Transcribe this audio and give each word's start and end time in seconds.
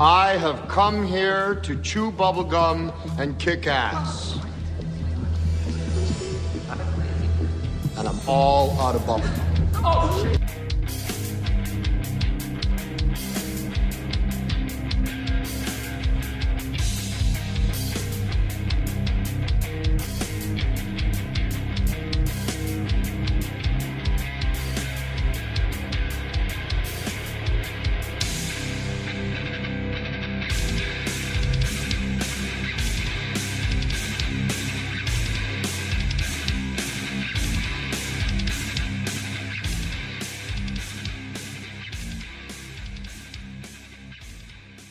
I 0.00 0.36
have 0.36 0.68
come 0.68 1.04
here 1.04 1.56
to 1.56 1.74
chew 1.82 2.12
bubblegum 2.12 2.94
and 3.18 3.36
kick 3.36 3.66
ass. 3.66 4.38
And 7.96 8.06
I'm 8.06 8.20
all 8.28 8.80
out 8.80 8.94
of 8.94 9.02
bubblegum. 9.02 9.72
Oh, 9.82 10.67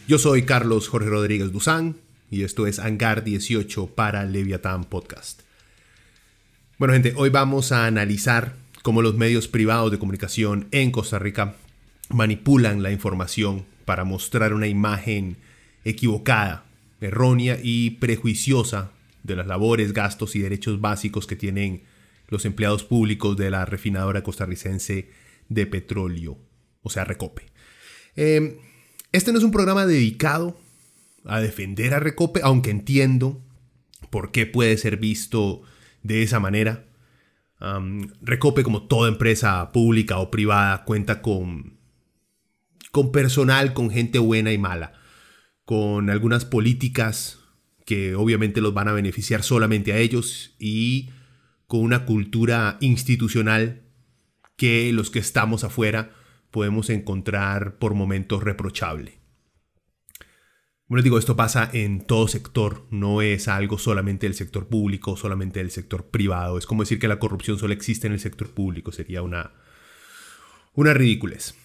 Yo 0.07 0.17
soy 0.17 0.43
Carlos 0.43 0.87
Jorge 0.87 1.09
Rodríguez 1.09 1.51
Duzán 1.51 1.97
y 2.31 2.43
esto 2.43 2.65
es 2.65 2.79
Hangar 2.79 3.25
18 3.25 3.87
para 3.87 4.23
Leviatán 4.23 4.85
Podcast. 4.85 5.41
Bueno 6.77 6.93
gente, 6.93 7.11
hoy 7.17 7.29
vamos 7.29 7.73
a 7.73 7.85
analizar 7.87 8.55
cómo 8.83 9.01
los 9.01 9.15
medios 9.15 9.49
privados 9.49 9.91
de 9.91 9.99
comunicación 9.99 10.69
en 10.71 10.91
Costa 10.91 11.19
Rica 11.19 11.55
manipulan 12.07 12.83
la 12.83 12.93
información 12.93 13.65
para 13.83 14.05
mostrar 14.05 14.53
una 14.53 14.67
imagen 14.67 15.35
equivocada, 15.83 16.63
errónea 17.01 17.59
y 17.61 17.89
prejuiciosa 17.89 18.91
de 19.23 19.35
las 19.35 19.45
labores, 19.47 19.91
gastos 19.91 20.37
y 20.37 20.39
derechos 20.39 20.79
básicos 20.79 21.27
que 21.27 21.35
tienen 21.35 21.83
los 22.29 22.45
empleados 22.45 22.85
públicos 22.85 23.35
de 23.35 23.49
la 23.49 23.65
refinadora 23.65 24.23
costarricense 24.23 25.09
de 25.49 25.67
petróleo, 25.67 26.37
o 26.81 26.89
sea, 26.89 27.03
Recope. 27.03 27.47
Eh, 28.15 28.57
este 29.17 29.31
no 29.31 29.39
es 29.39 29.43
un 29.43 29.51
programa 29.51 29.85
dedicado 29.85 30.57
a 31.25 31.41
defender 31.41 31.93
a 31.93 31.99
Recope, 31.99 32.39
aunque 32.43 32.69
entiendo 32.69 33.41
por 34.09 34.31
qué 34.31 34.45
puede 34.45 34.77
ser 34.77 34.97
visto 34.97 35.63
de 36.03 36.23
esa 36.23 36.39
manera. 36.39 36.85
Recope, 38.21 38.63
como 38.63 38.83
toda 38.83 39.09
empresa 39.09 39.71
pública 39.71 40.19
o 40.19 40.29
privada, 40.29 40.85
cuenta 40.85 41.21
con, 41.21 41.77
con 42.91 43.11
personal, 43.11 43.73
con 43.73 43.89
gente 43.89 44.19
buena 44.19 44.53
y 44.53 44.57
mala, 44.57 44.93
con 45.65 46.09
algunas 46.09 46.45
políticas 46.45 47.39
que 47.85 48.15
obviamente 48.15 48.61
los 48.61 48.73
van 48.73 48.87
a 48.87 48.93
beneficiar 48.93 49.43
solamente 49.43 49.93
a 49.93 49.97
ellos 49.97 50.55
y 50.59 51.09
con 51.65 51.81
una 51.81 52.05
cultura 52.05 52.77
institucional 52.81 53.81
que 54.55 54.91
los 54.93 55.09
que 55.09 55.19
estamos 55.19 55.63
afuera 55.63 56.11
podemos 56.51 56.89
encontrar 56.89 57.77
por 57.77 57.93
momentos 57.93 58.43
reprochable. 58.43 59.19
Bueno, 60.87 61.03
digo, 61.03 61.19
esto 61.19 61.35
pasa 61.35 61.69
en 61.73 62.05
todo 62.05 62.29
sector, 62.29 62.87
no 62.91 63.21
es 63.21 63.49
algo 63.49 63.77
solamente 63.77 64.25
del 64.25 64.35
sector 64.35 64.67
público, 64.67 65.17
solamente 65.17 65.59
del 65.59 65.71
sector 65.71 66.05
privado. 66.05 66.57
Es 66.57 66.65
como 66.65 66.83
decir 66.83 66.97
que 66.97 67.09
la 67.09 67.19
corrupción 67.19 67.59
solo 67.59 67.73
existe 67.73 68.07
en 68.07 68.13
el 68.13 68.21
sector 68.21 68.49
público, 68.51 68.93
sería 68.93 69.21
una, 69.21 69.51
una 70.73 70.93
ridiculez. 70.93 71.55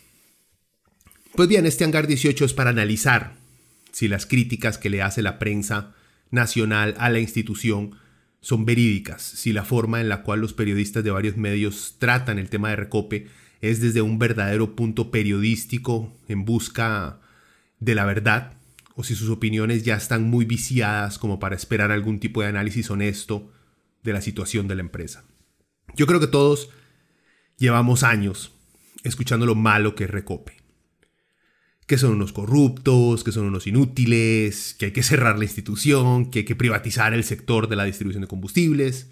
Pues 1.36 1.48
bien, 1.48 1.66
este 1.66 1.84
hangar 1.84 2.08
18 2.08 2.44
es 2.44 2.52
para 2.52 2.70
analizar 2.70 3.36
si 3.92 4.08
las 4.08 4.26
críticas 4.26 4.76
que 4.76 4.90
le 4.90 5.02
hace 5.02 5.22
la 5.22 5.38
prensa 5.38 5.94
nacional 6.30 6.96
a 6.98 7.08
la 7.08 7.20
institución 7.20 7.96
son 8.40 8.64
verídicas, 8.64 9.22
si 9.22 9.52
la 9.52 9.64
forma 9.64 10.00
en 10.00 10.08
la 10.08 10.24
cual 10.24 10.40
los 10.40 10.52
periodistas 10.52 11.04
de 11.04 11.12
varios 11.12 11.36
medios 11.36 11.94
tratan 12.00 12.40
el 12.40 12.50
tema 12.50 12.70
de 12.70 12.76
Recope 12.76 13.28
es 13.62 13.80
desde 13.80 14.02
un 14.02 14.18
verdadero 14.18 14.76
punto 14.76 15.10
periodístico 15.10 16.12
en 16.28 16.44
busca 16.44 17.20
de 17.78 17.94
la 17.94 18.04
verdad, 18.04 18.54
o 18.94 19.04
si 19.04 19.14
sus 19.14 19.30
opiniones 19.30 19.84
ya 19.84 19.96
están 19.96 20.24
muy 20.24 20.44
viciadas 20.44 21.18
como 21.18 21.38
para 21.38 21.56
esperar 21.56 21.90
algún 21.90 22.20
tipo 22.20 22.42
de 22.42 22.48
análisis 22.48 22.90
honesto 22.90 23.50
de 24.02 24.12
la 24.12 24.20
situación 24.20 24.68
de 24.68 24.74
la 24.74 24.82
empresa. 24.82 25.24
Yo 25.94 26.06
creo 26.06 26.20
que 26.20 26.26
todos 26.26 26.70
llevamos 27.56 28.02
años 28.02 28.52
escuchando 29.04 29.46
lo 29.46 29.54
malo 29.54 29.94
que 29.94 30.04
es 30.04 30.10
Recope. 30.10 30.56
Que 31.86 31.98
son 31.98 32.14
unos 32.14 32.32
corruptos, 32.32 33.22
que 33.22 33.32
son 33.32 33.46
unos 33.46 33.66
inútiles, 33.66 34.74
que 34.78 34.86
hay 34.86 34.92
que 34.92 35.02
cerrar 35.02 35.38
la 35.38 35.44
institución, 35.44 36.30
que 36.30 36.40
hay 36.40 36.44
que 36.44 36.56
privatizar 36.56 37.14
el 37.14 37.24
sector 37.24 37.68
de 37.68 37.76
la 37.76 37.84
distribución 37.84 38.22
de 38.22 38.28
combustibles, 38.28 39.10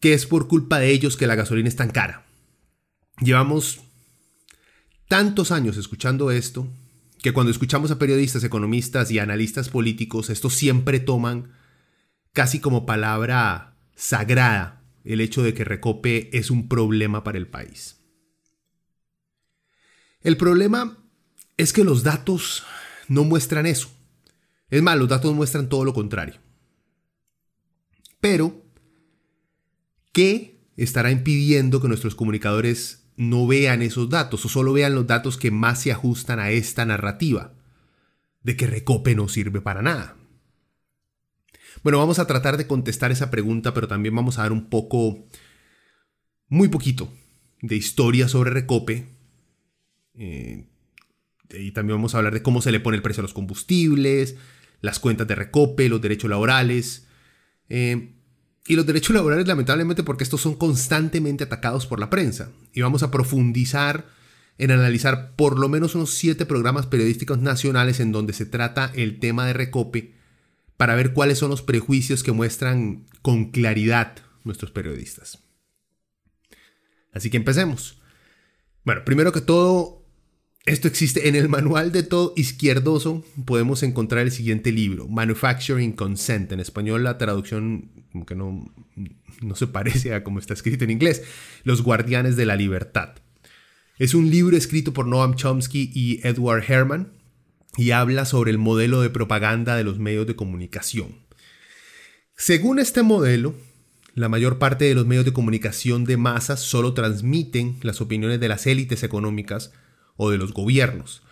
que 0.00 0.14
es 0.14 0.26
por 0.26 0.48
culpa 0.48 0.78
de 0.78 0.90
ellos 0.90 1.16
que 1.16 1.26
la 1.26 1.34
gasolina 1.34 1.68
es 1.68 1.76
tan 1.76 1.90
cara. 1.90 2.26
Llevamos 3.20 3.80
tantos 5.08 5.50
años 5.50 5.76
escuchando 5.76 6.30
esto 6.30 6.68
que 7.22 7.32
cuando 7.32 7.50
escuchamos 7.50 7.90
a 7.90 7.98
periodistas, 7.98 8.44
economistas 8.44 9.10
y 9.10 9.18
analistas 9.18 9.68
políticos, 9.68 10.28
estos 10.30 10.54
siempre 10.54 11.00
toman 11.00 11.52
casi 12.32 12.60
como 12.60 12.84
palabra 12.84 13.76
sagrada 13.94 14.82
el 15.04 15.20
hecho 15.20 15.42
de 15.42 15.54
que 15.54 15.64
Recope 15.64 16.36
es 16.36 16.50
un 16.50 16.68
problema 16.68 17.24
para 17.24 17.38
el 17.38 17.46
país. 17.46 17.96
El 20.20 20.36
problema 20.36 20.98
es 21.56 21.72
que 21.72 21.84
los 21.84 22.02
datos 22.02 22.64
no 23.08 23.24
muestran 23.24 23.66
eso. 23.66 23.88
Es 24.68 24.82
más, 24.82 24.98
los 24.98 25.08
datos 25.08 25.34
muestran 25.34 25.68
todo 25.68 25.84
lo 25.84 25.94
contrario. 25.94 26.34
Pero, 28.20 28.62
¿qué 30.12 30.60
estará 30.76 31.10
impidiendo 31.10 31.80
que 31.80 31.88
nuestros 31.88 32.14
comunicadores 32.14 33.05
no 33.16 33.46
vean 33.46 33.82
esos 33.82 34.10
datos 34.10 34.44
o 34.44 34.48
solo 34.48 34.72
vean 34.72 34.94
los 34.94 35.06
datos 35.06 35.36
que 35.36 35.50
más 35.50 35.80
se 35.80 35.92
ajustan 35.92 36.38
a 36.38 36.50
esta 36.50 36.84
narrativa 36.84 37.54
de 38.42 38.56
que 38.56 38.66
Recope 38.66 39.14
no 39.14 39.28
sirve 39.28 39.60
para 39.60 39.82
nada. 39.82 40.16
Bueno, 41.82 41.98
vamos 41.98 42.18
a 42.18 42.26
tratar 42.26 42.56
de 42.56 42.66
contestar 42.66 43.12
esa 43.12 43.30
pregunta, 43.30 43.74
pero 43.74 43.88
también 43.88 44.14
vamos 44.14 44.38
a 44.38 44.42
dar 44.42 44.52
un 44.52 44.68
poco, 44.68 45.26
muy 46.48 46.68
poquito, 46.68 47.12
de 47.62 47.76
historia 47.76 48.28
sobre 48.28 48.50
Recope. 48.50 49.06
Eh, 50.14 50.66
y 51.50 51.70
también 51.72 51.98
vamos 51.98 52.14
a 52.14 52.18
hablar 52.18 52.34
de 52.34 52.42
cómo 52.42 52.60
se 52.60 52.72
le 52.72 52.80
pone 52.80 52.96
el 52.96 53.02
precio 53.02 53.20
a 53.20 53.22
los 53.22 53.34
combustibles, 53.34 54.36
las 54.80 54.98
cuentas 54.98 55.26
de 55.26 55.34
Recope, 55.34 55.88
los 55.88 56.00
derechos 56.00 56.30
laborales. 56.30 57.06
Eh, 57.68 58.15
y 58.68 58.76
los 58.76 58.86
derechos 58.86 59.14
laborales, 59.14 59.46
lamentablemente, 59.46 60.02
porque 60.02 60.24
estos 60.24 60.40
son 60.40 60.54
constantemente 60.56 61.44
atacados 61.44 61.86
por 61.86 62.00
la 62.00 62.10
prensa. 62.10 62.50
Y 62.72 62.80
vamos 62.80 63.02
a 63.02 63.10
profundizar 63.10 64.06
en 64.58 64.70
analizar 64.70 65.34
por 65.36 65.58
lo 65.58 65.68
menos 65.68 65.94
unos 65.94 66.14
siete 66.14 66.46
programas 66.46 66.86
periodísticos 66.86 67.38
nacionales 67.38 68.00
en 68.00 68.12
donde 68.12 68.32
se 68.32 68.46
trata 68.46 68.90
el 68.94 69.20
tema 69.20 69.46
de 69.46 69.52
recope 69.52 70.14
para 70.76 70.94
ver 70.94 71.12
cuáles 71.12 71.38
son 71.38 71.50
los 71.50 71.62
prejuicios 71.62 72.22
que 72.22 72.32
muestran 72.32 73.06
con 73.22 73.50
claridad 73.50 74.16
nuestros 74.44 74.70
periodistas. 74.70 75.38
Así 77.12 77.30
que 77.30 77.36
empecemos. 77.36 78.00
Bueno, 78.84 79.04
primero 79.04 79.32
que 79.32 79.40
todo, 79.40 79.95
esto 80.66 80.88
existe 80.88 81.28
en 81.28 81.36
el 81.36 81.48
manual 81.48 81.92
de 81.92 82.02
todo 82.02 82.32
izquierdoso. 82.36 83.24
Podemos 83.44 83.84
encontrar 83.84 84.24
el 84.24 84.32
siguiente 84.32 84.72
libro, 84.72 85.06
Manufacturing 85.06 85.92
Consent. 85.92 86.50
En 86.50 86.58
español 86.58 87.04
la 87.04 87.18
traducción 87.18 87.90
que 88.26 88.34
no, 88.34 88.68
no 89.40 89.54
se 89.54 89.68
parece 89.68 90.12
a 90.12 90.24
como 90.24 90.40
está 90.40 90.54
escrito 90.54 90.82
en 90.82 90.90
inglés. 90.90 91.22
Los 91.62 91.82
Guardianes 91.82 92.36
de 92.36 92.46
la 92.46 92.56
Libertad. 92.56 93.14
Es 93.98 94.12
un 94.12 94.28
libro 94.28 94.56
escrito 94.56 94.92
por 94.92 95.06
Noam 95.06 95.36
Chomsky 95.36 95.90
y 95.94 96.20
Edward 96.26 96.64
Herman 96.68 97.12
y 97.76 97.92
habla 97.92 98.24
sobre 98.24 98.50
el 98.50 98.58
modelo 98.58 99.00
de 99.02 99.10
propaganda 99.10 99.76
de 99.76 99.84
los 99.84 100.00
medios 100.00 100.26
de 100.26 100.34
comunicación. 100.34 101.14
Según 102.36 102.80
este 102.80 103.02
modelo, 103.02 103.54
la 104.14 104.28
mayor 104.28 104.58
parte 104.58 104.86
de 104.86 104.96
los 104.96 105.06
medios 105.06 105.24
de 105.24 105.32
comunicación 105.32 106.04
de 106.04 106.16
masas 106.16 106.58
solo 106.58 106.92
transmiten 106.92 107.76
las 107.82 108.00
opiniones 108.00 108.40
de 108.40 108.48
las 108.48 108.66
élites 108.66 109.04
económicas 109.04 109.72
o 110.16 110.30
de 110.30 110.38
los 110.38 110.52
gobiernos. 110.52 111.22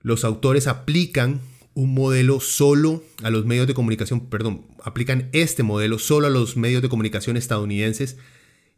Los 0.00 0.24
autores 0.24 0.66
aplican 0.66 1.40
un 1.74 1.94
modelo 1.94 2.40
solo 2.40 3.02
a 3.22 3.30
los 3.30 3.46
medios 3.46 3.66
de 3.66 3.74
comunicación, 3.74 4.28
perdón, 4.28 4.66
aplican 4.82 5.28
este 5.32 5.62
modelo 5.62 5.98
solo 5.98 6.26
a 6.26 6.30
los 6.30 6.56
medios 6.56 6.82
de 6.82 6.88
comunicación 6.88 7.36
estadounidenses 7.36 8.18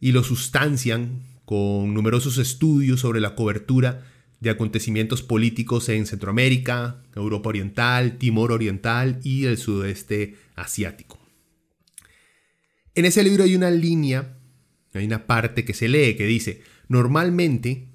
y 0.00 0.12
lo 0.12 0.22
sustancian 0.22 1.22
con 1.44 1.92
numerosos 1.92 2.38
estudios 2.38 3.00
sobre 3.00 3.20
la 3.20 3.34
cobertura 3.34 4.06
de 4.40 4.50
acontecimientos 4.50 5.22
políticos 5.22 5.88
en 5.88 6.06
Centroamérica, 6.06 7.02
Europa 7.14 7.48
Oriental, 7.48 8.18
Timor 8.18 8.52
Oriental 8.52 9.20
y 9.24 9.46
el 9.46 9.58
sudeste 9.58 10.36
asiático. 10.54 11.18
En 12.94 13.06
ese 13.06 13.24
libro 13.24 13.44
hay 13.44 13.56
una 13.56 13.70
línea, 13.70 14.36
hay 14.92 15.04
una 15.06 15.26
parte 15.26 15.64
que 15.64 15.74
se 15.74 15.88
lee 15.88 16.14
que 16.16 16.26
dice, 16.26 16.62
normalmente 16.88 17.88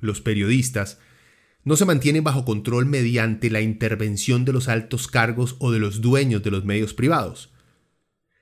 los 0.00 0.20
periodistas 0.20 0.98
no 1.64 1.76
se 1.76 1.84
mantienen 1.84 2.22
bajo 2.22 2.44
control 2.44 2.86
mediante 2.86 3.50
la 3.50 3.60
intervención 3.60 4.44
de 4.44 4.52
los 4.52 4.68
altos 4.68 5.08
cargos 5.08 5.56
o 5.58 5.72
de 5.72 5.80
los 5.80 6.00
dueños 6.00 6.42
de 6.42 6.52
los 6.52 6.64
medios 6.64 6.94
privados, 6.94 7.52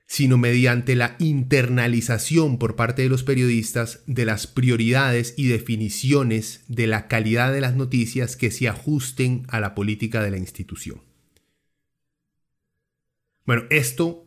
sino 0.07 0.37
mediante 0.37 0.95
la 0.95 1.17
internalización 1.19 2.59
por 2.59 2.77
parte 2.77 3.01
de 3.01 3.09
los 3.09 3.23
periodistas 3.23 4.03
de 4.07 4.27
las 4.27 4.47
prioridades 4.47 5.33
y 5.39 5.47
definiciones 5.47 6.65
de 6.69 6.87
la 6.87 7.09
calidad 7.09 7.53
de 7.53 7.63
las 7.63 7.75
noticias 7.75 8.37
que 8.37 8.51
se 8.51 8.69
ajusten 8.69 9.47
a 9.49 9.59
la 9.59 9.75
política 9.75 10.23
de 10.23 10.31
la 10.31 10.37
institución. 10.37 11.01
Bueno, 13.47 13.65
esto 13.71 14.27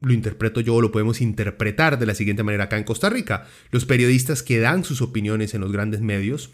lo 0.00 0.14
interpreto 0.14 0.62
yo 0.62 0.80
lo 0.80 0.92
podemos 0.92 1.20
interpretar 1.20 1.98
de 1.98 2.06
la 2.06 2.14
siguiente 2.14 2.42
manera 2.42 2.64
acá 2.64 2.78
en 2.78 2.84
Costa 2.84 3.10
Rica. 3.10 3.46
Los 3.70 3.84
periodistas 3.84 4.42
que 4.42 4.58
dan 4.58 4.82
sus 4.82 5.02
opiniones 5.02 5.52
en 5.52 5.60
los 5.60 5.72
grandes 5.72 6.00
medios, 6.00 6.50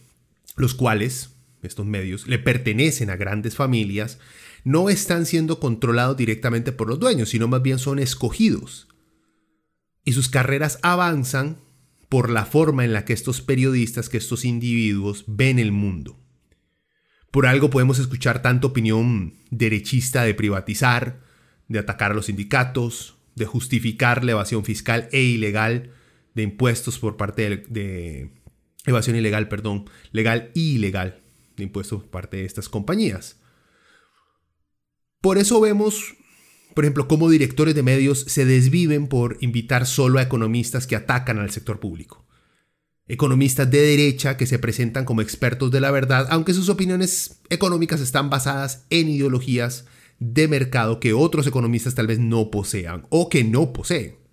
los 0.56 0.75
cuales 0.75 1.37
estos 1.62 1.87
medios, 1.87 2.26
le 2.26 2.38
pertenecen 2.38 3.11
a 3.11 3.17
grandes 3.17 3.56
familias, 3.56 4.19
no 4.64 4.88
están 4.88 5.26
siendo 5.26 5.61
controlados 5.61 6.17
directamente 6.17 6.73
por 6.73 6.88
los 6.88 6.99
dueños, 6.99 7.31
sino 7.31 7.49
más 7.49 7.62
bien 7.62 7.79
son 7.79 7.99
escogidos. 7.99 8.88
Y 10.05 10.12
sus 10.12 10.29
carreras 10.29 10.79
avanzan 10.82 11.61
por 12.08 12.31
la 12.31 12.44
forma 12.44 12.85
en 12.85 12.93
la 12.93 13.05
que 13.05 13.12
estos 13.12 13.41
periodistas, 13.41 14.08
que 14.08 14.19
estos 14.19 14.44
individuos 14.44 15.25
ven 15.26 15.58
el 15.58 15.73
mundo. 15.73 16.19
Por 17.31 17.47
algo 17.47 17.70
podemos 17.70 17.99
escuchar 17.99 18.43
tanta 18.43 18.69
opinión 18.69 19.35
derechista 19.50 20.23
de 20.23 20.35
privatizar, 20.35 21.20
de 21.69 21.81
atacar 21.81 22.12
a 22.12 22.14
los 22.14 22.26
sindicatos, 22.26 23.17
de 23.35 23.44
justificar 23.44 24.25
la 24.25 24.32
evasión 24.32 24.64
fiscal 24.64 25.08
e 25.12 25.23
ilegal 25.23 25.91
de 26.35 26.43
impuestos 26.43 26.99
por 26.99 27.17
parte 27.17 27.49
de, 27.49 27.56
de 27.69 28.31
evasión 28.86 29.16
ilegal, 29.16 29.48
perdón, 29.48 29.90
legal 30.12 30.50
e 30.54 30.60
ilegal 30.60 31.22
de 31.56 31.64
impuestos 31.64 32.02
por 32.02 32.10
parte 32.10 32.38
de 32.38 32.44
estas 32.44 32.68
compañías. 32.68 33.40
Por 35.20 35.38
eso 35.38 35.60
vemos, 35.60 36.14
por 36.74 36.84
ejemplo, 36.84 37.08
cómo 37.08 37.28
directores 37.28 37.74
de 37.74 37.82
medios 37.82 38.20
se 38.20 38.44
desviven 38.44 39.08
por 39.08 39.38
invitar 39.40 39.86
solo 39.86 40.18
a 40.18 40.22
economistas 40.22 40.86
que 40.86 40.96
atacan 40.96 41.38
al 41.38 41.50
sector 41.50 41.80
público. 41.80 42.24
Economistas 43.08 43.70
de 43.70 43.80
derecha 43.80 44.36
que 44.36 44.46
se 44.46 44.58
presentan 44.58 45.04
como 45.04 45.22
expertos 45.22 45.70
de 45.70 45.80
la 45.80 45.90
verdad, 45.90 46.26
aunque 46.30 46.54
sus 46.54 46.68
opiniones 46.68 47.40
económicas 47.50 48.00
están 48.00 48.30
basadas 48.30 48.86
en 48.90 49.08
ideologías 49.08 49.86
de 50.18 50.48
mercado 50.48 50.98
que 50.98 51.12
otros 51.12 51.46
economistas 51.46 51.94
tal 51.94 52.06
vez 52.06 52.18
no 52.18 52.50
posean 52.50 53.06
o 53.10 53.28
que 53.28 53.44
no 53.44 53.72
poseen. 53.72 54.25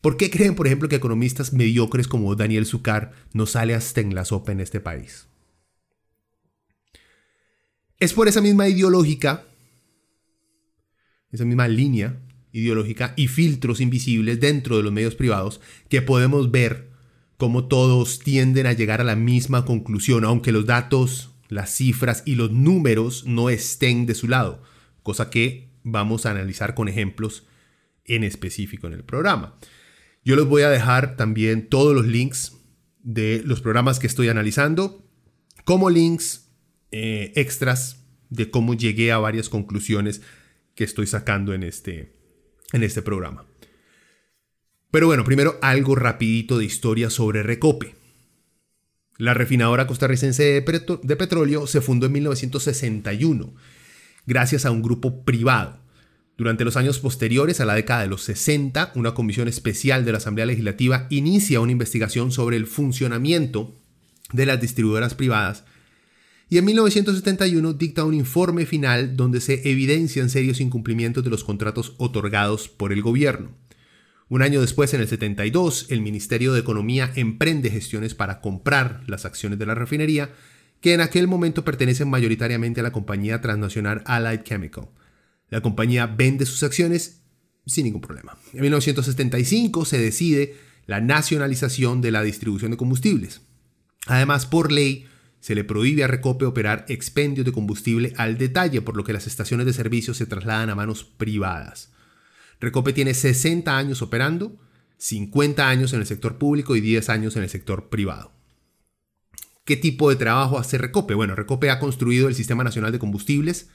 ¿Por 0.00 0.16
qué 0.16 0.30
creen, 0.30 0.54
por 0.54 0.66
ejemplo, 0.66 0.88
que 0.88 0.96
economistas 0.96 1.52
mediocres 1.52 2.08
como 2.08 2.34
Daniel 2.34 2.66
Zucar 2.66 3.12
no 3.32 3.46
sale 3.46 3.74
hasta 3.74 4.00
en 4.00 4.14
la 4.14 4.24
sopa 4.24 4.52
en 4.52 4.60
este 4.60 4.80
país? 4.80 5.26
Es 7.98 8.14
por 8.14 8.26
esa 8.26 8.40
misma 8.40 8.66
ideológica, 8.66 9.44
esa 11.30 11.44
misma 11.44 11.68
línea 11.68 12.18
ideológica 12.52 13.12
y 13.16 13.28
filtros 13.28 13.80
invisibles 13.80 14.40
dentro 14.40 14.76
de 14.76 14.82
los 14.82 14.92
medios 14.92 15.14
privados 15.14 15.60
que 15.88 16.02
podemos 16.02 16.50
ver 16.50 16.90
cómo 17.36 17.68
todos 17.68 18.18
tienden 18.18 18.66
a 18.66 18.72
llegar 18.72 19.00
a 19.00 19.04
la 19.04 19.16
misma 19.16 19.64
conclusión, 19.64 20.24
aunque 20.24 20.50
los 20.50 20.66
datos, 20.66 21.30
las 21.48 21.70
cifras 21.70 22.22
y 22.24 22.34
los 22.34 22.50
números 22.50 23.24
no 23.26 23.50
estén 23.50 24.06
de 24.06 24.14
su 24.14 24.28
lado, 24.28 24.62
cosa 25.02 25.30
que 25.30 25.68
vamos 25.82 26.26
a 26.26 26.30
analizar 26.30 26.74
con 26.74 26.88
ejemplos 26.88 27.46
en 28.04 28.24
específico 28.24 28.86
en 28.86 28.94
el 28.94 29.04
programa. 29.04 29.56
Yo 30.24 30.36
les 30.36 30.44
voy 30.44 30.62
a 30.62 30.70
dejar 30.70 31.16
también 31.16 31.68
todos 31.68 31.94
los 31.94 32.06
links 32.06 32.56
de 33.02 33.42
los 33.44 33.60
programas 33.60 33.98
que 33.98 34.06
estoy 34.06 34.28
analizando, 34.28 35.06
como 35.64 35.90
links 35.90 36.50
eh, 36.90 37.32
extras 37.36 38.04
de 38.28 38.50
cómo 38.50 38.74
llegué 38.74 39.12
a 39.12 39.18
varias 39.18 39.48
conclusiones 39.48 40.22
que 40.74 40.84
estoy 40.84 41.06
sacando 41.06 41.54
en 41.54 41.62
este, 41.62 42.16
en 42.72 42.82
este 42.82 43.02
programa. 43.02 43.46
Pero 44.90 45.06
bueno, 45.06 45.24
primero 45.24 45.58
algo 45.62 45.94
rapidito 45.94 46.58
de 46.58 46.64
historia 46.64 47.10
sobre 47.10 47.42
Recope. 47.42 47.94
La 49.18 49.34
refinadora 49.34 49.86
costarricense 49.86 50.42
de, 50.42 50.98
de 51.02 51.16
petróleo 51.16 51.66
se 51.66 51.80
fundó 51.80 52.06
en 52.06 52.12
1961 52.12 53.54
gracias 54.26 54.64
a 54.64 54.70
un 54.70 54.82
grupo 54.82 55.24
privado. 55.24 55.78
Durante 56.40 56.64
los 56.64 56.78
años 56.78 57.00
posteriores 57.00 57.60
a 57.60 57.66
la 57.66 57.74
década 57.74 58.00
de 58.00 58.08
los 58.08 58.22
60, 58.22 58.92
una 58.94 59.12
comisión 59.12 59.46
especial 59.46 60.06
de 60.06 60.12
la 60.12 60.16
Asamblea 60.16 60.46
Legislativa 60.46 61.06
inicia 61.10 61.60
una 61.60 61.72
investigación 61.72 62.32
sobre 62.32 62.56
el 62.56 62.66
funcionamiento 62.66 63.74
de 64.32 64.46
las 64.46 64.58
distribuidoras 64.58 65.12
privadas 65.12 65.64
y 66.48 66.56
en 66.56 66.64
1971 66.64 67.74
dicta 67.74 68.06
un 68.06 68.14
informe 68.14 68.64
final 68.64 69.18
donde 69.18 69.42
se 69.42 69.70
evidencian 69.70 70.30
serios 70.30 70.62
incumplimientos 70.62 71.22
de 71.22 71.28
los 71.28 71.44
contratos 71.44 71.92
otorgados 71.98 72.70
por 72.70 72.94
el 72.94 73.02
gobierno. 73.02 73.50
Un 74.30 74.40
año 74.40 74.62
después, 74.62 74.94
en 74.94 75.02
el 75.02 75.08
72, 75.08 75.88
el 75.90 76.00
Ministerio 76.00 76.54
de 76.54 76.60
Economía 76.60 77.12
emprende 77.16 77.68
gestiones 77.68 78.14
para 78.14 78.40
comprar 78.40 79.02
las 79.06 79.26
acciones 79.26 79.58
de 79.58 79.66
la 79.66 79.74
refinería, 79.74 80.30
que 80.80 80.94
en 80.94 81.02
aquel 81.02 81.28
momento 81.28 81.66
pertenecen 81.66 82.08
mayoritariamente 82.08 82.80
a 82.80 82.84
la 82.84 82.92
compañía 82.92 83.42
transnacional 83.42 84.02
Allied 84.06 84.40
Chemical. 84.42 84.88
La 85.50 85.60
compañía 85.60 86.06
vende 86.06 86.46
sus 86.46 86.62
acciones 86.62 87.20
sin 87.66 87.84
ningún 87.84 88.00
problema. 88.00 88.38
En 88.52 88.62
1975 88.62 89.84
se 89.84 89.98
decide 89.98 90.56
la 90.86 91.00
nacionalización 91.00 92.00
de 92.00 92.10
la 92.10 92.22
distribución 92.22 92.70
de 92.70 92.76
combustibles. 92.76 93.42
Además, 94.06 94.46
por 94.46 94.72
ley, 94.72 95.06
se 95.40 95.54
le 95.54 95.64
prohíbe 95.64 96.04
a 96.04 96.06
Recope 96.06 96.44
operar 96.44 96.84
expendios 96.88 97.44
de 97.44 97.52
combustible 97.52 98.12
al 98.16 98.38
detalle, 98.38 98.82
por 98.82 98.96
lo 98.96 99.04
que 99.04 99.12
las 99.12 99.26
estaciones 99.26 99.66
de 99.66 99.72
servicio 99.72 100.14
se 100.14 100.26
trasladan 100.26 100.70
a 100.70 100.74
manos 100.74 101.04
privadas. 101.04 101.92
Recope 102.60 102.92
tiene 102.92 103.14
60 103.14 103.76
años 103.76 104.02
operando, 104.02 104.58
50 104.98 105.68
años 105.68 105.92
en 105.94 106.00
el 106.00 106.06
sector 106.06 106.36
público 106.36 106.76
y 106.76 106.80
10 106.80 107.08
años 107.08 107.36
en 107.36 107.42
el 107.42 107.48
sector 107.48 107.88
privado. 107.88 108.32
¿Qué 109.64 109.76
tipo 109.76 110.10
de 110.10 110.16
trabajo 110.16 110.58
hace 110.58 110.76
Recope? 110.76 111.14
Bueno, 111.14 111.34
Recope 111.34 111.70
ha 111.70 111.78
construido 111.78 112.28
el 112.28 112.34
Sistema 112.34 112.64
Nacional 112.64 112.92
de 112.92 112.98
Combustibles, 112.98 113.70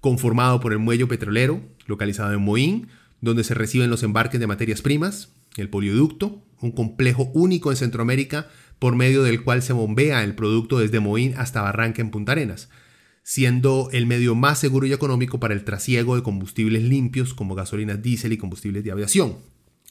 conformado 0.00 0.60
por 0.60 0.72
el 0.72 0.78
muelle 0.78 1.06
petrolero, 1.06 1.62
localizado 1.86 2.32
en 2.32 2.42
Moín, 2.42 2.88
donde 3.20 3.44
se 3.44 3.54
reciben 3.54 3.90
los 3.90 4.02
embarques 4.02 4.40
de 4.40 4.46
materias 4.46 4.82
primas, 4.82 5.32
el 5.56 5.70
polioducto, 5.70 6.42
un 6.60 6.72
complejo 6.72 7.30
único 7.34 7.70
en 7.70 7.76
Centroamérica 7.76 8.48
por 8.78 8.96
medio 8.96 9.22
del 9.22 9.42
cual 9.42 9.62
se 9.62 9.72
bombea 9.72 10.24
el 10.24 10.34
producto 10.34 10.78
desde 10.78 11.00
Moín 11.00 11.34
hasta 11.36 11.62
Barranca 11.62 12.02
en 12.02 12.10
Punta 12.10 12.32
Arenas, 12.32 12.68
siendo 13.22 13.88
el 13.92 14.06
medio 14.06 14.34
más 14.34 14.58
seguro 14.58 14.86
y 14.86 14.92
económico 14.92 15.40
para 15.40 15.54
el 15.54 15.64
trasiego 15.64 16.16
de 16.16 16.22
combustibles 16.22 16.82
limpios 16.82 17.34
como 17.34 17.54
gasolinas 17.54 18.02
diésel 18.02 18.32
y 18.32 18.36
combustibles 18.36 18.84
de 18.84 18.92
aviación, 18.92 19.38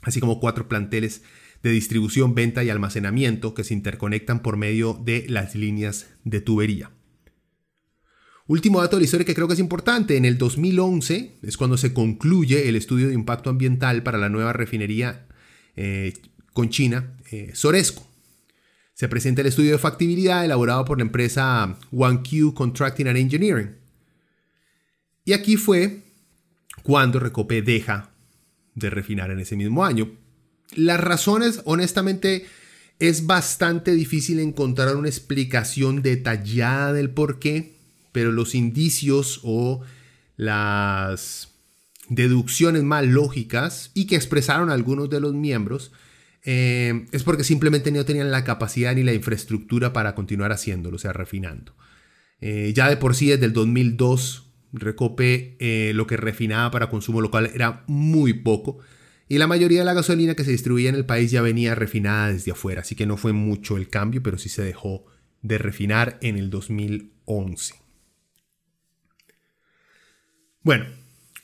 así 0.04 0.20
como 0.20 0.40
cuatro 0.40 0.68
planteles 0.68 1.24
de 1.64 1.72
distribución, 1.72 2.36
venta 2.36 2.64
y 2.64 2.70
almacenamiento 2.70 3.54
que 3.54 3.64
se 3.64 3.74
interconectan 3.74 4.42
por 4.42 4.58
medio 4.58 4.94
de 4.94 5.26
las 5.30 5.56
líneas 5.56 6.08
de 6.24 6.42
tubería. 6.42 6.92
Último 8.46 8.82
dato 8.82 8.98
de 8.98 9.02
la 9.02 9.06
historia 9.06 9.26
que 9.26 9.36
creo 9.36 9.48
que 9.48 9.54
es 9.54 9.60
importante, 9.60 10.18
en 10.18 10.26
el 10.26 10.38
2011 10.38 11.40
es 11.42 11.58
cuando 11.58 11.78
se 11.78 11.94
concluye 11.94 12.68
el 12.68 12.76
estudio 12.76 13.08
de 13.08 13.14
impacto 13.14 13.50
ambiental 13.50 14.04
para 14.04 14.18
la 14.18 14.30
nueva 14.30 14.52
refinería 14.52 15.28
eh, 15.76 16.14
con 16.52 16.70
China, 16.70 17.18
eh, 17.32 17.52
Soresco. 17.54 18.06
Se 18.94 19.08
presenta 19.08 19.42
el 19.42 19.48
estudio 19.48 19.72
de 19.72 19.78
factibilidad 19.78 20.44
elaborado 20.44 20.86
por 20.86 20.98
la 20.98 21.04
empresa 21.04 21.78
OneQ 21.92 22.54
Contracting 22.54 23.08
and 23.08 23.18
Engineering. 23.18 23.76
Y 25.26 25.34
aquí 25.34 25.56
fue 25.56 26.04
cuando 26.84 27.20
Recope 27.20 27.62
deja 27.62 28.12
de 28.76 28.90
refinar 28.90 29.32
en 29.32 29.40
ese 29.40 29.56
mismo 29.56 29.86
año. 29.86 30.12
Las 30.76 31.00
razones, 31.00 31.62
honestamente, 31.66 32.46
es 33.00 33.26
bastante 33.26 33.92
difícil 33.92 34.40
encontrar 34.40 34.96
una 34.96 35.10
explicación 35.10 36.02
detallada 36.02 36.94
del 36.94 37.10
por 37.10 37.40
qué, 37.40 37.73
pero 38.14 38.32
los 38.32 38.56
indicios 38.56 39.42
o 39.44 39.82
las 40.38 41.50
deducciones 42.08 42.84
más 42.84 43.06
lógicas 43.06 43.92
y 43.94 44.08
que 44.08 44.16
expresaron 44.16 44.70
algunos 44.70 45.10
de 45.10 45.20
los 45.20 45.34
miembros 45.34 45.92
eh, 46.44 47.06
es 47.12 47.24
porque 47.24 47.44
simplemente 47.44 47.92
no 47.92 48.06
tenían 48.06 48.32
la 48.32 48.44
capacidad 48.44 48.96
ni 48.96 49.04
la 49.04 49.14
infraestructura 49.14 49.94
para 49.94 50.16
continuar 50.16 50.52
haciéndolo, 50.52 50.96
o 50.96 51.00
sea, 51.00 51.14
refinando. 51.14 51.74
Eh, 52.42 52.74
ya 52.76 52.90
de 52.90 52.98
por 52.98 53.16
sí, 53.16 53.28
desde 53.28 53.46
el 53.46 53.54
2002, 53.54 54.44
Recope 54.74 55.56
eh, 55.60 55.92
lo 55.94 56.08
que 56.08 56.18
refinaba 56.18 56.72
para 56.72 56.90
consumo 56.90 57.22
local 57.22 57.52
era 57.54 57.84
muy 57.88 58.34
poco. 58.34 58.80
Y 59.30 59.38
la 59.38 59.48
mayoría 59.48 59.80
de 59.80 59.86
la 59.86 59.94
gasolina 59.94 60.36
que 60.36 60.44
se 60.44 60.52
distribuía 60.52 60.90
en 60.90 60.96
el 60.96 61.06
país 61.06 61.32
ya 61.32 61.42
venía 61.42 61.76
refinada 61.76 62.34
desde 62.34 62.52
afuera, 62.52 62.82
así 62.82 62.96
que 62.96 63.06
no 63.06 63.16
fue 63.16 63.34
mucho 63.34 63.78
el 63.78 63.88
cambio, 63.88 64.22
pero 64.22 64.38
sí 64.38 64.50
se 64.50 64.64
dejó 64.64 65.06
de 65.42 65.58
refinar 65.58 66.18
en 66.22 66.38
el 66.38 66.50
2011. 66.50 67.83
Bueno, 70.64 70.86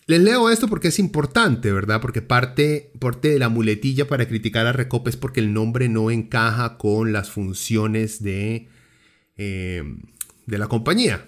les 0.08 0.22
leo 0.22 0.50
esto 0.50 0.68
porque 0.68 0.88
es 0.88 0.98
importante, 0.98 1.72
¿verdad? 1.72 2.02
Porque 2.02 2.22
parte, 2.22 2.92
parte 3.00 3.30
de 3.30 3.38
la 3.38 3.50
muletilla 3.50 4.08
para 4.08 4.28
criticar 4.28 4.66
a 4.66 4.74
Recope 4.74 5.10
es 5.12 5.18
porque 5.18 5.40
el 5.40 5.54
nombre 5.54 5.90
no 5.90 6.10
encaja 6.10 6.78
con 6.78 7.14
las 7.14 7.30
funciones 7.30 8.24
de, 8.24 8.70
eh, 9.38 9.84
de 10.48 10.58
la 10.58 10.68
compañía. 10.68 11.28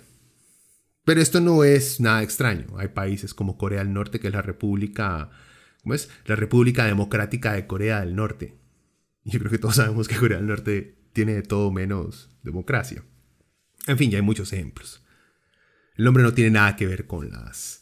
Pero 1.04 1.22
esto 1.22 1.42
no 1.42 1.64
es 1.64 2.00
nada 2.00 2.24
extraño. 2.24 2.78
Hay 2.78 2.88
países 2.88 3.34
como 3.34 3.58
Corea 3.58 3.84
del 3.84 3.94
Norte, 3.94 4.20
que 4.20 4.28
es 4.28 4.34
la 4.34 4.42
República, 4.42 5.30
¿cómo 5.84 5.94
es? 5.94 6.10
La 6.26 6.36
República 6.36 6.86
Democrática 6.86 7.54
de 7.54 7.68
Corea 7.68 8.00
del 8.00 8.16
Norte. 8.16 8.58
Yo 9.26 9.38
creo 9.40 9.52
que 9.52 9.58
todos 9.58 9.76
sabemos 9.76 10.08
que 10.08 10.16
Corea 10.16 10.38
del 10.38 10.48
Norte 10.48 10.98
tiene 11.14 11.34
de 11.34 11.44
todo 11.44 11.72
menos 11.72 12.30
democracia. 12.42 13.04
En 13.88 13.98
fin, 13.98 14.10
ya 14.12 14.18
hay 14.18 14.24
muchos 14.24 14.54
ejemplos. 14.54 15.04
El 15.96 16.06
nombre 16.06 16.24
no 16.24 16.34
tiene 16.34 16.52
nada 16.52 16.76
que 16.76 16.88
ver 16.88 17.06
con 17.06 17.30
las 17.30 17.81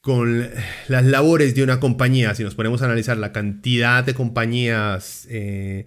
con 0.00 0.48
las 0.88 1.04
labores 1.04 1.54
de 1.54 1.62
una 1.62 1.80
compañía. 1.80 2.34
Si 2.34 2.44
nos 2.44 2.54
ponemos 2.54 2.82
a 2.82 2.86
analizar 2.86 3.16
la 3.16 3.32
cantidad 3.32 4.04
de 4.04 4.14
compañías 4.14 5.26
eh, 5.30 5.86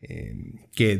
eh, 0.00 0.34
que 0.74 0.96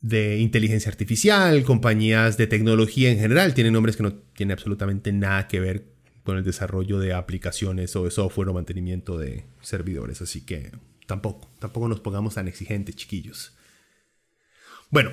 de 0.00 0.38
inteligencia 0.38 0.90
artificial, 0.90 1.62
compañías 1.64 2.36
de 2.36 2.46
tecnología 2.46 3.10
en 3.10 3.18
general, 3.18 3.54
tienen 3.54 3.72
nombres 3.72 3.96
que 3.96 4.02
no 4.02 4.14
tienen 4.14 4.52
absolutamente 4.52 5.12
nada 5.12 5.48
que 5.48 5.60
ver 5.60 5.94
con 6.24 6.38
el 6.38 6.44
desarrollo 6.44 6.98
de 6.98 7.12
aplicaciones 7.12 7.94
o 7.96 8.04
de 8.04 8.10
software 8.10 8.48
o 8.48 8.54
mantenimiento 8.54 9.18
de 9.18 9.44
servidores. 9.60 10.22
Así 10.22 10.40
que 10.40 10.72
tampoco, 11.06 11.50
tampoco 11.58 11.88
nos 11.88 12.00
pongamos 12.00 12.34
tan 12.34 12.48
exigentes, 12.48 12.96
chiquillos. 12.96 13.54
Bueno, 14.90 15.10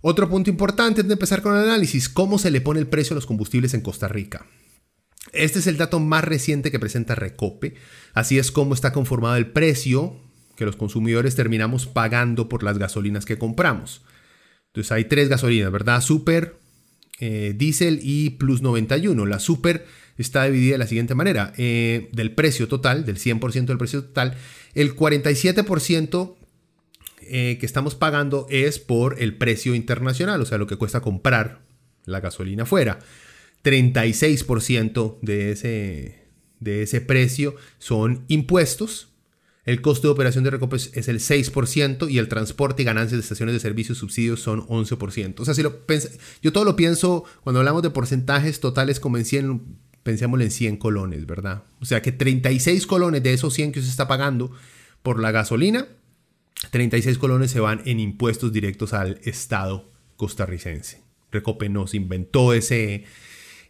otro 0.00 0.28
punto 0.28 0.50
importante 0.50 1.02
de 1.02 1.12
empezar 1.12 1.42
con 1.42 1.54
el 1.54 1.62
análisis, 1.62 2.08
¿cómo 2.08 2.38
se 2.38 2.50
le 2.50 2.60
pone 2.60 2.80
el 2.80 2.88
precio 2.88 3.14
a 3.14 3.16
los 3.16 3.26
combustibles 3.26 3.74
en 3.74 3.82
Costa 3.82 4.08
Rica? 4.08 4.46
Este 5.32 5.60
es 5.60 5.66
el 5.66 5.76
dato 5.76 6.00
más 6.00 6.24
reciente 6.24 6.70
que 6.70 6.80
presenta 6.80 7.14
Recope. 7.14 7.74
Así 8.12 8.38
es 8.38 8.50
como 8.50 8.74
está 8.74 8.92
conformado 8.92 9.36
el 9.36 9.46
precio 9.46 10.16
que 10.56 10.64
los 10.64 10.76
consumidores 10.76 11.36
terminamos 11.36 11.86
pagando 11.86 12.48
por 12.48 12.62
las 12.62 12.78
gasolinas 12.78 13.24
que 13.24 13.38
compramos. 13.38 14.02
Entonces 14.68 14.92
hay 14.92 15.04
tres 15.04 15.28
gasolinas, 15.28 15.70
¿verdad? 15.70 16.00
Super, 16.00 16.56
eh, 17.20 17.54
Diesel 17.56 18.00
y 18.02 18.30
Plus 18.30 18.62
91. 18.62 19.26
La 19.26 19.38
Super 19.38 19.86
está 20.18 20.44
dividida 20.44 20.72
de 20.72 20.78
la 20.78 20.86
siguiente 20.86 21.14
manera. 21.14 21.52
Eh, 21.56 22.08
del 22.12 22.32
precio 22.32 22.68
total, 22.68 23.04
del 23.04 23.18
100% 23.18 23.66
del 23.66 23.78
precio 23.78 24.04
total, 24.04 24.36
el 24.74 24.96
47% 24.96 26.36
eh, 27.22 27.56
que 27.60 27.66
estamos 27.66 27.94
pagando 27.94 28.46
es 28.50 28.78
por 28.78 29.22
el 29.22 29.36
precio 29.36 29.74
internacional, 29.74 30.40
o 30.40 30.44
sea, 30.44 30.58
lo 30.58 30.66
que 30.66 30.76
cuesta 30.76 31.00
comprar 31.00 31.60
la 32.04 32.20
gasolina 32.20 32.66
fuera. 32.66 32.98
36% 33.62 35.18
de 35.20 35.52
ese, 35.52 36.24
de 36.60 36.82
ese 36.82 37.00
precio 37.00 37.56
son 37.78 38.24
impuestos 38.28 39.12
el 39.64 39.80
costo 39.80 40.08
de 40.08 40.12
operación 40.12 40.42
de 40.42 40.50
Recope 40.50 40.76
es 40.76 41.08
el 41.08 41.20
6% 41.20 42.10
y 42.10 42.18
el 42.18 42.28
transporte 42.28 42.82
y 42.82 42.84
ganancias 42.84 43.18
de 43.18 43.22
estaciones 43.22 43.54
de 43.54 43.60
servicios 43.60 43.98
subsidios 43.98 44.40
son 44.40 44.66
11%. 44.66 45.38
O 45.38 45.44
sea, 45.44 45.54
si 45.54 45.62
lo 45.62 45.84
yo 46.42 46.52
todo 46.52 46.64
lo 46.64 46.74
pienso, 46.74 47.24
cuando 47.44 47.60
hablamos 47.60 47.82
de 47.82 47.90
porcentajes 47.90 48.58
totales 48.58 48.98
como 48.98 49.18
en 49.18 49.24
100, 49.24 49.62
pensémoslo 50.02 50.42
en 50.44 50.50
100 50.50 50.76
colones, 50.78 51.26
¿verdad? 51.26 51.62
O 51.80 51.84
sea 51.84 52.02
que 52.02 52.10
36 52.10 52.86
colones 52.88 53.22
de 53.22 53.34
esos 53.34 53.54
100 53.54 53.70
que 53.70 53.82
se 53.82 53.88
está 53.88 54.08
pagando 54.08 54.50
por 55.04 55.20
la 55.20 55.30
gasolina, 55.30 55.86
36 56.70 57.18
colones 57.18 57.52
se 57.52 57.60
van 57.60 57.82
en 57.84 58.00
impuestos 58.00 58.52
directos 58.52 58.92
al 58.92 59.20
Estado 59.22 59.92
costarricense. 60.16 61.02
Recope 61.30 61.68
nos 61.68 61.94
inventó 61.94 62.52
ese, 62.52 63.04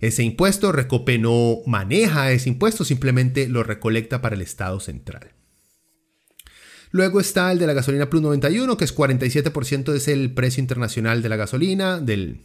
ese 0.02 0.25
impuesto, 0.25 0.73
Recope 0.73 1.16
no 1.16 1.59
maneja 1.64 2.32
ese 2.32 2.49
impuesto, 2.49 2.85
simplemente 2.85 3.49
lo 3.49 3.62
recolecta 3.62 4.21
para 4.21 4.35
el 4.35 4.42
Estado 4.42 4.80
central. 4.80 5.30
Luego 6.90 7.21
está 7.21 7.52
el 7.52 7.61
de 7.61 7.68
la 7.68 7.73
gasolina 7.73 8.11
Plus 8.11 8.21
91, 8.21 8.76
que 8.76 8.85
es 8.85 8.94
47% 8.94 9.94
es 9.94 10.09
el 10.09 10.35
precio 10.35 10.61
internacional 10.61 11.23
de 11.23 11.28
la 11.28 11.37
gasolina, 11.37 12.00
del, 12.00 12.40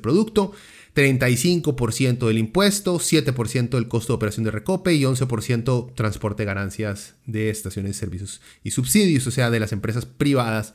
producto. 0.00 0.52
35% 0.94 2.28
del 2.28 2.38
impuesto, 2.38 2.98
7% 2.98 3.70
del 3.70 3.88
costo 3.88 4.12
de 4.12 4.16
operación 4.16 4.44
de 4.44 4.52
recope 4.52 4.94
y 4.94 5.02
11% 5.02 5.94
transporte 5.94 6.44
ganancias 6.44 7.16
de 7.26 7.50
estaciones 7.50 7.96
servicios 7.96 8.40
y 8.62 8.70
subsidios, 8.70 9.26
o 9.26 9.32
sea, 9.32 9.50
de 9.50 9.58
las 9.58 9.72
empresas 9.72 10.06
privadas 10.06 10.72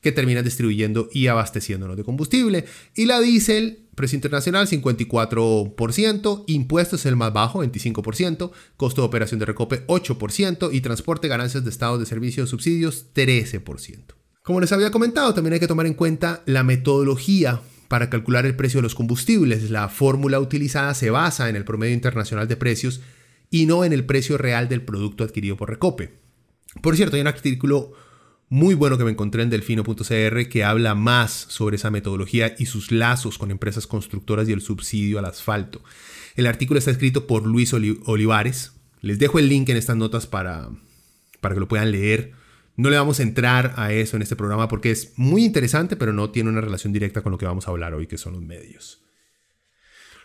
que 0.00 0.12
terminan 0.12 0.44
distribuyendo 0.44 1.08
y 1.12 1.26
abasteciéndonos 1.26 1.96
de 1.96 2.04
combustible. 2.04 2.64
Y 2.94 3.06
la 3.06 3.20
diésel, 3.20 3.85
precio 3.96 4.16
internacional 4.16 4.68
54%, 4.68 6.44
impuestos 6.46 7.06
el 7.06 7.16
más 7.16 7.32
bajo 7.32 7.64
25%, 7.64 8.52
costo 8.76 9.02
de 9.02 9.08
operación 9.08 9.40
de 9.40 9.46
recope 9.46 9.84
8% 9.88 10.68
y 10.72 10.80
transporte 10.82 11.26
ganancias 11.26 11.64
de 11.64 11.70
estados 11.70 11.98
de 11.98 12.06
servicios 12.06 12.50
subsidios 12.50 13.06
13%. 13.14 14.14
Como 14.42 14.60
les 14.60 14.70
había 14.70 14.92
comentado, 14.92 15.34
también 15.34 15.54
hay 15.54 15.60
que 15.60 15.66
tomar 15.66 15.86
en 15.86 15.94
cuenta 15.94 16.42
la 16.46 16.62
metodología 16.62 17.62
para 17.88 18.10
calcular 18.10 18.46
el 18.46 18.54
precio 18.54 18.78
de 18.78 18.82
los 18.82 18.94
combustibles. 18.94 19.70
La 19.70 19.88
fórmula 19.88 20.38
utilizada 20.38 20.94
se 20.94 21.10
basa 21.10 21.48
en 21.48 21.56
el 21.56 21.64
promedio 21.64 21.94
internacional 21.94 22.46
de 22.46 22.56
precios 22.56 23.00
y 23.50 23.66
no 23.66 23.84
en 23.84 23.92
el 23.92 24.04
precio 24.04 24.38
real 24.38 24.68
del 24.68 24.82
producto 24.82 25.24
adquirido 25.24 25.56
por 25.56 25.70
Recope. 25.70 26.20
Por 26.82 26.96
cierto, 26.96 27.16
hay 27.16 27.22
un 27.22 27.28
artículo 27.28 27.92
muy 28.48 28.74
bueno 28.74 28.96
que 28.96 29.04
me 29.04 29.10
encontré 29.10 29.42
en 29.42 29.50
delfino.cr 29.50 30.48
que 30.48 30.64
habla 30.64 30.94
más 30.94 31.32
sobre 31.32 31.76
esa 31.76 31.90
metodología 31.90 32.54
y 32.58 32.66
sus 32.66 32.92
lazos 32.92 33.38
con 33.38 33.50
empresas 33.50 33.86
constructoras 33.86 34.48
y 34.48 34.52
el 34.52 34.60
subsidio 34.60 35.18
al 35.18 35.24
asfalto. 35.24 35.82
El 36.36 36.46
artículo 36.46 36.78
está 36.78 36.90
escrito 36.90 37.26
por 37.26 37.46
Luis 37.46 37.72
Olivares. 37.72 38.72
Les 39.00 39.18
dejo 39.18 39.38
el 39.38 39.48
link 39.48 39.68
en 39.68 39.76
estas 39.76 39.96
notas 39.96 40.26
para, 40.26 40.68
para 41.40 41.54
que 41.54 41.60
lo 41.60 41.68
puedan 41.68 41.90
leer. 41.90 42.32
No 42.76 42.90
le 42.90 42.98
vamos 42.98 43.20
a 43.20 43.22
entrar 43.22 43.72
a 43.76 43.92
eso 43.92 44.16
en 44.16 44.22
este 44.22 44.36
programa 44.36 44.68
porque 44.68 44.90
es 44.90 45.14
muy 45.16 45.44
interesante, 45.44 45.96
pero 45.96 46.12
no 46.12 46.30
tiene 46.30 46.50
una 46.50 46.60
relación 46.60 46.92
directa 46.92 47.22
con 47.22 47.32
lo 47.32 47.38
que 47.38 47.46
vamos 47.46 47.66
a 47.66 47.70
hablar 47.70 47.94
hoy, 47.94 48.06
que 48.06 48.18
son 48.18 48.34
los 48.34 48.42
medios. 48.42 49.02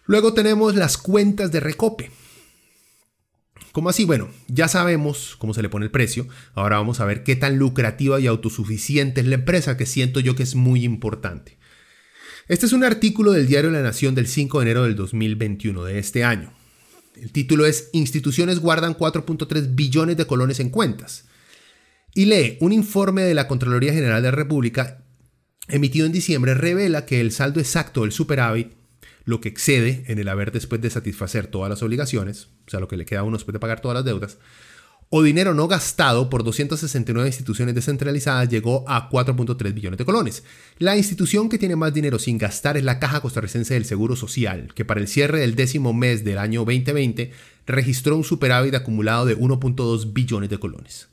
Luego 0.05 0.33
tenemos 0.33 0.75
las 0.75 0.97
cuentas 0.97 1.51
de 1.51 1.59
Recope. 1.59 2.11
¿Cómo 3.71 3.89
así? 3.89 4.03
Bueno, 4.03 4.29
ya 4.47 4.67
sabemos 4.67 5.35
cómo 5.37 5.53
se 5.53 5.61
le 5.61 5.69
pone 5.69 5.85
el 5.85 5.91
precio. 5.91 6.27
Ahora 6.53 6.77
vamos 6.77 6.99
a 6.99 7.05
ver 7.05 7.23
qué 7.23 7.35
tan 7.35 7.57
lucrativa 7.57 8.19
y 8.19 8.27
autosuficiente 8.27 9.21
es 9.21 9.27
la 9.27 9.35
empresa, 9.35 9.77
que 9.77 9.85
siento 9.85 10.19
yo 10.19 10.35
que 10.35 10.43
es 10.43 10.55
muy 10.55 10.83
importante. 10.83 11.57
Este 12.47 12.65
es 12.65 12.73
un 12.73 12.83
artículo 12.83 13.31
del 13.31 13.47
diario 13.47 13.71
La 13.71 13.81
Nación 13.81 14.13
del 14.13 14.27
5 14.27 14.59
de 14.59 14.63
enero 14.63 14.83
del 14.83 14.95
2021 14.95 15.85
de 15.85 15.99
este 15.99 16.25
año. 16.25 16.51
El 17.15 17.31
título 17.31 17.65
es 17.65 17.89
Instituciones 17.93 18.59
guardan 18.59 18.97
4.3 18.97 19.73
billones 19.73 20.17
de 20.17 20.25
colones 20.25 20.59
en 20.59 20.69
cuentas. 20.69 21.25
Y 22.13 22.25
lee, 22.25 22.57
un 22.59 22.73
informe 22.73 23.21
de 23.21 23.33
la 23.33 23.47
Contraloría 23.47 23.93
General 23.93 24.21
de 24.21 24.29
la 24.29 24.35
República 24.35 25.05
emitido 25.69 26.05
en 26.05 26.11
diciembre 26.11 26.53
revela 26.53 27.05
que 27.05 27.21
el 27.21 27.31
saldo 27.31 27.61
exacto 27.61 28.01
del 28.01 28.11
superávit 28.11 28.73
lo 29.23 29.41
que 29.41 29.49
excede 29.49 30.03
en 30.07 30.19
el 30.19 30.27
haber 30.27 30.51
después 30.51 30.81
de 30.81 30.89
satisfacer 30.89 31.47
todas 31.47 31.69
las 31.69 31.83
obligaciones, 31.83 32.49
o 32.67 32.71
sea, 32.71 32.79
lo 32.79 32.87
que 32.87 32.97
le 32.97 33.05
queda 33.05 33.21
a 33.21 33.23
uno 33.23 33.37
después 33.37 33.53
de 33.53 33.59
pagar 33.59 33.81
todas 33.81 33.95
las 33.95 34.05
deudas, 34.05 34.37
o 35.13 35.23
dinero 35.23 35.53
no 35.53 35.67
gastado 35.67 36.29
por 36.29 36.45
269 36.45 37.27
instituciones 37.27 37.75
descentralizadas 37.75 38.47
llegó 38.47 38.85
a 38.87 39.09
4.3 39.09 39.73
billones 39.73 39.97
de 39.97 40.05
colones. 40.05 40.43
La 40.77 40.95
institución 40.95 41.49
que 41.49 41.57
tiene 41.57 41.75
más 41.75 41.93
dinero 41.93 42.17
sin 42.17 42.37
gastar 42.37 42.77
es 42.77 42.85
la 42.85 42.97
Caja 42.97 43.19
Costarricense 43.19 43.73
del 43.73 43.83
Seguro 43.83 44.15
Social, 44.15 44.73
que 44.73 44.85
para 44.85 45.01
el 45.01 45.09
cierre 45.09 45.41
del 45.41 45.55
décimo 45.55 45.91
mes 45.91 46.23
del 46.23 46.37
año 46.37 46.61
2020 46.61 47.33
registró 47.67 48.15
un 48.15 48.23
superávit 48.23 48.73
acumulado 48.73 49.25
de 49.25 49.37
1.2 49.37 50.13
billones 50.13 50.49
de 50.49 50.59
colones. 50.59 51.09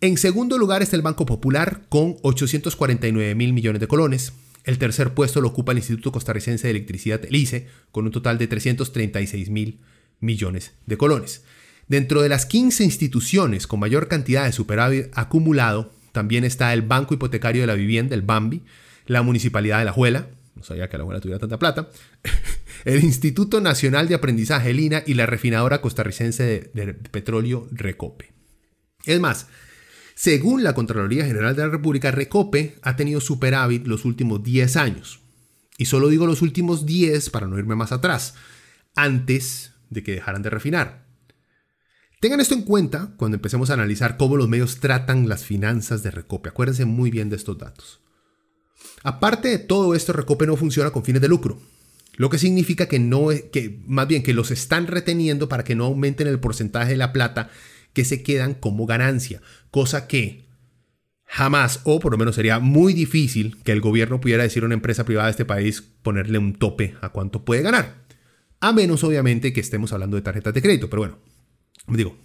En 0.00 0.16
segundo 0.16 0.56
lugar 0.56 0.82
está 0.82 0.96
el 0.96 1.02
Banco 1.02 1.26
Popular 1.26 1.82
con 1.90 2.16
849 2.22 3.34
mil 3.34 3.52
millones 3.52 3.80
de 3.80 3.86
colones. 3.86 4.32
El 4.66 4.78
tercer 4.78 5.14
puesto 5.14 5.40
lo 5.40 5.48
ocupa 5.48 5.70
el 5.70 5.78
Instituto 5.78 6.10
Costarricense 6.10 6.66
de 6.66 6.72
Electricidad, 6.72 7.24
el 7.24 7.36
ICE, 7.36 7.68
con 7.92 8.04
un 8.04 8.10
total 8.10 8.36
de 8.36 8.48
336 8.48 9.48
mil 9.48 9.78
millones 10.18 10.74
de 10.86 10.96
colones. 10.98 11.44
Dentro 11.86 12.20
de 12.20 12.28
las 12.28 12.46
15 12.46 12.82
instituciones 12.82 13.68
con 13.68 13.78
mayor 13.78 14.08
cantidad 14.08 14.44
de 14.44 14.50
superávit 14.50 15.06
acumulado, 15.14 15.92
también 16.10 16.42
está 16.42 16.72
el 16.72 16.82
Banco 16.82 17.14
Hipotecario 17.14 17.60
de 17.60 17.68
la 17.68 17.74
Vivienda, 17.74 18.16
el 18.16 18.22
BAMBI, 18.22 18.64
la 19.06 19.22
Municipalidad 19.22 19.78
de 19.78 19.84
La 19.84 19.92
Juela, 19.92 20.30
no 20.56 20.64
sabía 20.64 20.88
que 20.88 20.98
La 20.98 21.04
Juela 21.04 21.20
tuviera 21.20 21.38
tanta 21.38 21.60
plata, 21.60 21.88
el 22.84 23.04
Instituto 23.04 23.60
Nacional 23.60 24.08
de 24.08 24.16
Aprendizaje, 24.16 24.74
Lina, 24.74 25.04
y 25.06 25.14
la 25.14 25.26
refinadora 25.26 25.80
costarricense 25.80 26.42
de, 26.42 26.86
de 26.86 26.92
petróleo, 26.92 27.68
Recope. 27.70 28.32
Es 29.04 29.20
más, 29.20 29.46
según 30.16 30.64
la 30.64 30.72
Contraloría 30.72 31.26
General 31.26 31.54
de 31.54 31.62
la 31.62 31.68
República, 31.68 32.10
Recope 32.10 32.78
ha 32.80 32.96
tenido 32.96 33.20
superávit 33.20 33.86
los 33.86 34.06
últimos 34.06 34.42
10 34.42 34.76
años. 34.76 35.20
Y 35.76 35.84
solo 35.84 36.08
digo 36.08 36.26
los 36.26 36.40
últimos 36.40 36.86
10 36.86 37.28
para 37.28 37.46
no 37.46 37.58
irme 37.58 37.76
más 37.76 37.92
atrás, 37.92 38.32
antes 38.94 39.72
de 39.90 40.02
que 40.02 40.12
dejaran 40.12 40.40
de 40.40 40.48
refinar. 40.48 41.04
Tengan 42.18 42.40
esto 42.40 42.54
en 42.54 42.62
cuenta 42.62 43.12
cuando 43.18 43.34
empecemos 43.34 43.68
a 43.68 43.74
analizar 43.74 44.16
cómo 44.16 44.38
los 44.38 44.48
medios 44.48 44.80
tratan 44.80 45.28
las 45.28 45.44
finanzas 45.44 46.02
de 46.02 46.10
Recope. 46.10 46.48
Acuérdense 46.48 46.86
muy 46.86 47.10
bien 47.10 47.28
de 47.28 47.36
estos 47.36 47.58
datos. 47.58 48.00
Aparte 49.02 49.48
de 49.48 49.58
todo 49.58 49.94
esto, 49.94 50.14
Recope 50.14 50.46
no 50.46 50.56
funciona 50.56 50.92
con 50.92 51.04
fines 51.04 51.20
de 51.20 51.28
lucro. 51.28 51.60
Lo 52.14 52.30
que 52.30 52.38
significa 52.38 52.88
que 52.88 52.98
no, 52.98 53.28
que 53.52 53.82
más 53.86 54.08
bien 54.08 54.22
que 54.22 54.32
los 54.32 54.50
están 54.50 54.86
reteniendo 54.86 55.50
para 55.50 55.62
que 55.62 55.74
no 55.74 55.84
aumenten 55.84 56.26
el 56.26 56.40
porcentaje 56.40 56.92
de 56.92 56.96
la 56.96 57.12
plata 57.12 57.50
que 57.96 58.04
se 58.04 58.22
quedan 58.22 58.52
como 58.52 58.84
ganancia, 58.84 59.40
cosa 59.70 60.06
que 60.06 60.44
Jamás, 61.28 61.80
o 61.84 61.98
por 61.98 62.12
lo 62.12 62.18
menos 62.18 62.36
sería 62.36 62.60
muy 62.60 62.92
difícil 62.92 63.56
que 63.64 63.72
el 63.72 63.80
gobierno 63.80 64.20
pudiera 64.20 64.42
decir 64.44 64.62
a 64.62 64.66
una 64.66 64.76
empresa 64.76 65.04
privada 65.04 65.26
de 65.26 65.32
este 65.32 65.44
país 65.46 65.82
ponerle 66.02 66.38
un 66.38 66.54
tope 66.54 66.94
a 67.00 67.08
cuánto 67.08 67.44
puede 67.44 67.62
ganar. 67.62 68.04
A 68.60 68.72
menos, 68.72 69.02
obviamente, 69.02 69.52
que 69.52 69.60
estemos 69.60 69.92
hablando 69.92 70.16
de 70.16 70.22
tarjetas 70.22 70.54
de 70.54 70.62
crédito. 70.62 70.88
Pero 70.88 71.02
bueno, 71.02 71.18
digo, 71.88 72.16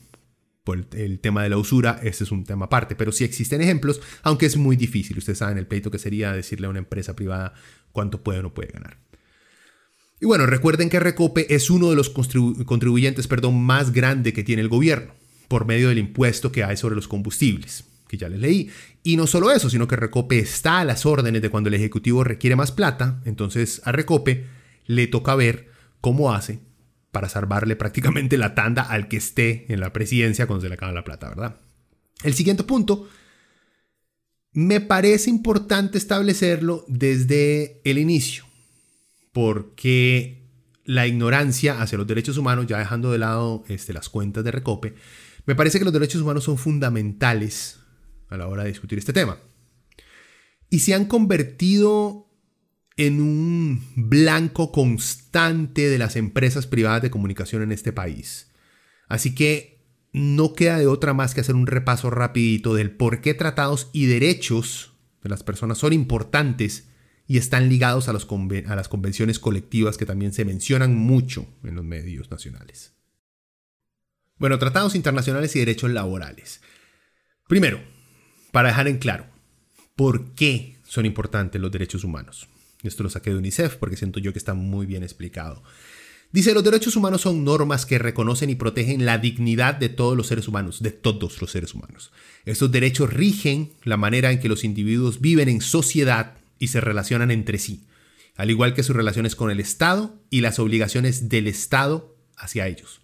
por 0.63 0.85
el, 0.91 1.19
tema 1.19 1.41
de 1.41 1.49
la 1.49 1.57
usura, 1.57 1.99
ese 2.03 2.25
es 2.25 2.31
un 2.31 2.43
tema 2.43 2.65
aparte. 2.65 2.95
Pero 2.95 3.11
sí 3.11 3.23
existen 3.23 3.61
ejemplos, 3.61 4.01
aunque 4.21 4.45
es 4.45 4.55
muy 4.55 4.75
difícil. 4.75 5.17
Ustedes 5.17 5.39
saben 5.39 5.57
el 5.57 5.65
pleito 5.65 5.89
que 5.89 5.97
sería 5.97 6.31
decirle 6.33 6.67
a 6.67 6.69
una 6.69 6.79
empresa 6.79 7.15
privada 7.15 7.55
cuánto 7.91 8.21
puede 8.21 8.39
o 8.39 8.43
no 8.43 8.53
puede 8.53 8.71
ganar. 8.71 8.97
Y 10.21 10.27
bueno, 10.27 10.45
recuerden 10.45 10.89
que 10.89 10.99
Recope 10.99 11.55
es 11.55 11.71
uno 11.71 11.89
de 11.89 11.95
los 11.95 12.11
contribuyentes 12.11 13.27
perdón, 13.27 13.63
más 13.63 13.91
grande 13.91 14.33
que 14.33 14.43
tiene 14.43 14.61
el 14.61 14.69
gobierno, 14.69 15.15
por 15.51 15.65
medio 15.65 15.89
del 15.89 15.97
impuesto 15.97 16.49
que 16.49 16.63
hay 16.63 16.77
sobre 16.77 16.95
los 16.95 17.09
combustibles, 17.09 17.83
que 18.07 18.15
ya 18.15 18.29
les 18.29 18.39
leí. 18.39 18.69
Y 19.03 19.17
no 19.17 19.27
solo 19.27 19.51
eso, 19.51 19.69
sino 19.69 19.85
que 19.85 19.97
Recope 19.97 20.39
está 20.39 20.79
a 20.79 20.85
las 20.85 21.05
órdenes 21.05 21.41
de 21.41 21.49
cuando 21.49 21.67
el 21.67 21.73
Ejecutivo 21.73 22.23
requiere 22.23 22.55
más 22.55 22.71
plata, 22.71 23.21
entonces 23.25 23.81
a 23.83 23.91
Recope 23.91 24.47
le 24.85 25.07
toca 25.07 25.35
ver 25.35 25.69
cómo 25.99 26.33
hace 26.33 26.61
para 27.11 27.27
salvarle 27.27 27.75
prácticamente 27.75 28.37
la 28.37 28.55
tanda 28.55 28.81
al 28.81 29.09
que 29.09 29.17
esté 29.17 29.65
en 29.67 29.81
la 29.81 29.91
presidencia 29.91 30.47
cuando 30.47 30.61
se 30.61 30.69
le 30.69 30.75
acaba 30.75 30.93
la 30.93 31.03
plata, 31.03 31.27
¿verdad? 31.27 31.57
El 32.23 32.33
siguiente 32.33 32.63
punto, 32.63 33.09
me 34.53 34.79
parece 34.79 35.29
importante 35.29 35.97
establecerlo 35.97 36.85
desde 36.87 37.81
el 37.83 37.97
inicio, 37.97 38.45
porque 39.33 40.45
la 40.85 41.07
ignorancia 41.07 41.81
hacia 41.81 41.97
los 41.97 42.07
derechos 42.07 42.37
humanos, 42.37 42.67
ya 42.67 42.77
dejando 42.77 43.11
de 43.11 43.17
lado 43.17 43.65
este, 43.67 43.91
las 43.91 44.07
cuentas 44.07 44.45
de 44.45 44.51
Recope, 44.51 44.95
me 45.45 45.55
parece 45.55 45.79
que 45.79 45.85
los 45.85 45.93
derechos 45.93 46.21
humanos 46.21 46.43
son 46.43 46.57
fundamentales 46.57 47.79
a 48.29 48.37
la 48.37 48.47
hora 48.47 48.63
de 48.63 48.69
discutir 48.69 48.97
este 48.97 49.13
tema. 49.13 49.37
Y 50.69 50.79
se 50.79 50.93
han 50.93 51.05
convertido 51.05 52.27
en 52.97 53.21
un 53.21 53.83
blanco 53.95 54.71
constante 54.71 55.89
de 55.89 55.97
las 55.97 56.15
empresas 56.15 56.67
privadas 56.67 57.01
de 57.01 57.11
comunicación 57.11 57.61
en 57.63 57.71
este 57.71 57.91
país. 57.91 58.51
Así 59.07 59.33
que 59.35 59.81
no 60.13 60.53
queda 60.53 60.77
de 60.77 60.87
otra 60.87 61.13
más 61.13 61.33
que 61.33 61.41
hacer 61.41 61.55
un 61.55 61.67
repaso 61.67 62.09
rapidito 62.09 62.73
del 62.73 62.91
por 62.91 63.21
qué 63.21 63.33
tratados 63.33 63.89
y 63.93 64.05
derechos 64.05 64.93
de 65.23 65.29
las 65.29 65.43
personas 65.43 65.77
son 65.77 65.93
importantes 65.93 66.89
y 67.27 67.37
están 67.37 67.69
ligados 67.69 68.07
a, 68.07 68.11
a 68.11 68.75
las 68.75 68.87
convenciones 68.89 69.39
colectivas 69.39 69.97
que 69.97 70.05
también 70.05 70.33
se 70.33 70.45
mencionan 70.45 70.95
mucho 70.95 71.47
en 71.63 71.75
los 71.75 71.85
medios 71.85 72.29
nacionales. 72.29 72.93
Bueno, 74.41 74.57
tratados 74.57 74.95
internacionales 74.95 75.55
y 75.55 75.59
derechos 75.59 75.91
laborales. 75.91 76.61
Primero, 77.47 77.79
para 78.51 78.69
dejar 78.69 78.87
en 78.87 78.97
claro, 78.97 79.27
¿por 79.95 80.33
qué 80.33 80.77
son 80.83 81.05
importantes 81.05 81.61
los 81.61 81.71
derechos 81.71 82.03
humanos? 82.03 82.47
Esto 82.81 83.03
lo 83.03 83.11
saqué 83.11 83.29
de 83.29 83.35
UNICEF 83.35 83.75
porque 83.75 83.97
siento 83.97 84.19
yo 84.19 84.33
que 84.33 84.39
está 84.39 84.55
muy 84.55 84.87
bien 84.87 85.03
explicado. 85.03 85.61
Dice, 86.31 86.55
los 86.55 86.63
derechos 86.63 86.95
humanos 86.95 87.21
son 87.21 87.43
normas 87.43 87.85
que 87.85 87.99
reconocen 87.99 88.49
y 88.49 88.55
protegen 88.55 89.05
la 89.05 89.19
dignidad 89.19 89.75
de 89.75 89.89
todos 89.89 90.17
los 90.17 90.25
seres 90.25 90.47
humanos, 90.47 90.81
de 90.81 90.89
todos 90.89 91.39
los 91.39 91.51
seres 91.51 91.75
humanos. 91.75 92.11
Estos 92.43 92.71
derechos 92.71 93.13
rigen 93.13 93.73
la 93.83 93.97
manera 93.97 94.31
en 94.31 94.39
que 94.39 94.49
los 94.49 94.63
individuos 94.63 95.21
viven 95.21 95.49
en 95.49 95.61
sociedad 95.61 96.33
y 96.57 96.69
se 96.69 96.81
relacionan 96.81 97.29
entre 97.29 97.59
sí, 97.59 97.83
al 98.35 98.49
igual 98.49 98.73
que 98.73 98.81
sus 98.81 98.95
relaciones 98.95 99.35
con 99.35 99.51
el 99.51 99.59
Estado 99.59 100.19
y 100.31 100.41
las 100.41 100.57
obligaciones 100.57 101.29
del 101.29 101.45
Estado 101.45 102.17
hacia 102.37 102.65
ellos. 102.65 103.00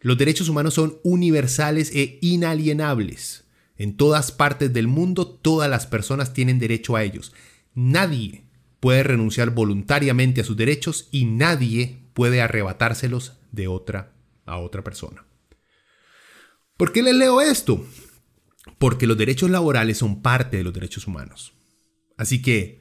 Los 0.00 0.18
derechos 0.18 0.48
humanos 0.48 0.74
son 0.74 0.98
universales 1.02 1.90
e 1.94 2.18
inalienables. 2.20 3.44
En 3.76 3.96
todas 3.96 4.32
partes 4.32 4.72
del 4.72 4.88
mundo 4.88 5.26
todas 5.26 5.68
las 5.68 5.86
personas 5.86 6.32
tienen 6.32 6.58
derecho 6.58 6.96
a 6.96 7.02
ellos. 7.02 7.32
Nadie 7.74 8.44
puede 8.80 9.02
renunciar 9.02 9.50
voluntariamente 9.50 10.40
a 10.40 10.44
sus 10.44 10.56
derechos 10.56 11.08
y 11.10 11.24
nadie 11.24 11.98
puede 12.14 12.40
arrebatárselos 12.40 13.38
de 13.52 13.68
otra 13.68 14.12
a 14.44 14.58
otra 14.58 14.82
persona. 14.82 15.26
¿Por 16.76 16.92
qué 16.92 17.02
les 17.02 17.14
leo 17.14 17.40
esto? 17.40 17.84
Porque 18.78 19.06
los 19.06 19.16
derechos 19.16 19.50
laborales 19.50 19.98
son 19.98 20.22
parte 20.22 20.58
de 20.58 20.64
los 20.64 20.72
derechos 20.72 21.06
humanos. 21.06 21.54
Así 22.16 22.40
que 22.42 22.80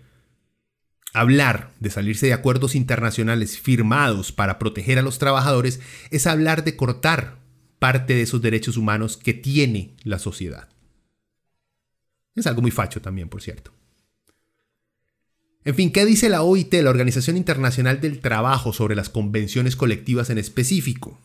hablar 1.15 1.71
de 1.79 1.89
salirse 1.89 2.27
de 2.27 2.33
acuerdos 2.33 2.75
internacionales 2.75 3.57
firmados 3.57 4.33
para 4.33 4.59
proteger 4.59 4.99
a 4.99 5.01
los 5.01 5.17
trabajadores 5.17 5.79
es 6.11 6.27
hablar 6.27 6.65
de 6.65 6.75
cortar 6.75 7.37
parte 7.79 8.15
de 8.15 8.21
esos 8.23 8.41
derechos 8.41 8.75
humanos 8.75 9.15
que 9.15 9.33
tiene 9.33 9.95
la 10.03 10.19
sociedad. 10.19 10.67
Es 12.35 12.45
algo 12.47 12.61
muy 12.61 12.71
facho 12.71 13.01
también, 13.01 13.29
por 13.29 13.41
cierto. 13.41 13.71
En 15.63 15.73
fin, 15.73 15.91
¿qué 15.91 16.05
dice 16.05 16.27
la 16.27 16.41
OIT, 16.41 16.73
la 16.75 16.89
Organización 16.89 17.37
Internacional 17.37 18.01
del 18.01 18.19
Trabajo, 18.19 18.73
sobre 18.73 18.95
las 18.95 19.09
convenciones 19.09 19.77
colectivas 19.77 20.29
en 20.29 20.37
específico? 20.37 21.17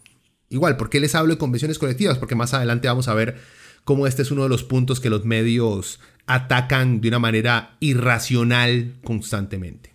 Igual, 0.50 0.76
¿por 0.76 0.88
qué 0.88 1.00
les 1.00 1.16
hablo 1.16 1.34
de 1.34 1.38
convenciones 1.38 1.80
colectivas? 1.80 2.16
Porque 2.16 2.36
más 2.36 2.54
adelante 2.54 2.86
vamos 2.86 3.08
a 3.08 3.14
ver 3.14 3.40
cómo 3.84 4.06
este 4.06 4.22
es 4.22 4.30
uno 4.30 4.44
de 4.44 4.48
los 4.48 4.64
puntos 4.64 5.00
que 5.00 5.10
los 5.10 5.24
medios 5.24 6.00
atacan 6.26 7.00
de 7.00 7.08
una 7.08 7.18
manera 7.18 7.76
irracional 7.80 8.94
constantemente. 9.02 9.92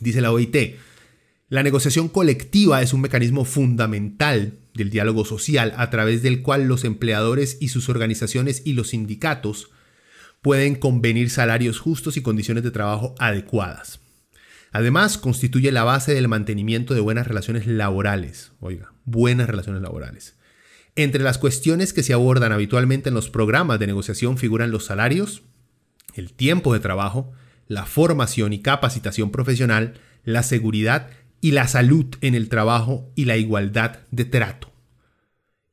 Dice 0.00 0.20
la 0.20 0.32
OIT, 0.32 0.76
la 1.48 1.62
negociación 1.62 2.08
colectiva 2.08 2.82
es 2.82 2.92
un 2.92 3.00
mecanismo 3.00 3.44
fundamental 3.44 4.58
del 4.74 4.90
diálogo 4.90 5.24
social 5.24 5.74
a 5.76 5.90
través 5.90 6.22
del 6.22 6.42
cual 6.42 6.64
los 6.64 6.84
empleadores 6.84 7.56
y 7.60 7.68
sus 7.68 7.88
organizaciones 7.88 8.62
y 8.64 8.74
los 8.74 8.90
sindicatos 8.90 9.70
pueden 10.40 10.76
convenir 10.76 11.30
salarios 11.30 11.80
justos 11.80 12.16
y 12.16 12.22
condiciones 12.22 12.62
de 12.64 12.70
trabajo 12.70 13.14
adecuadas. 13.18 14.00
Además, 14.70 15.18
constituye 15.18 15.72
la 15.72 15.84
base 15.84 16.14
del 16.14 16.28
mantenimiento 16.28 16.94
de 16.94 17.00
buenas 17.00 17.26
relaciones 17.26 17.66
laborales. 17.66 18.52
Oiga, 18.60 18.92
buenas 19.04 19.48
relaciones 19.48 19.82
laborales. 19.82 20.37
Entre 20.98 21.22
las 21.22 21.38
cuestiones 21.38 21.92
que 21.92 22.02
se 22.02 22.12
abordan 22.12 22.50
habitualmente 22.50 23.10
en 23.10 23.14
los 23.14 23.30
programas 23.30 23.78
de 23.78 23.86
negociación 23.86 24.36
figuran 24.36 24.72
los 24.72 24.86
salarios, 24.86 25.44
el 26.14 26.32
tiempo 26.32 26.74
de 26.74 26.80
trabajo, 26.80 27.30
la 27.68 27.86
formación 27.86 28.52
y 28.52 28.62
capacitación 28.62 29.30
profesional, 29.30 29.94
la 30.24 30.42
seguridad 30.42 31.08
y 31.40 31.52
la 31.52 31.68
salud 31.68 32.06
en 32.20 32.34
el 32.34 32.48
trabajo 32.48 33.12
y 33.14 33.26
la 33.26 33.36
igualdad 33.36 34.00
de 34.10 34.24
trato. 34.24 34.72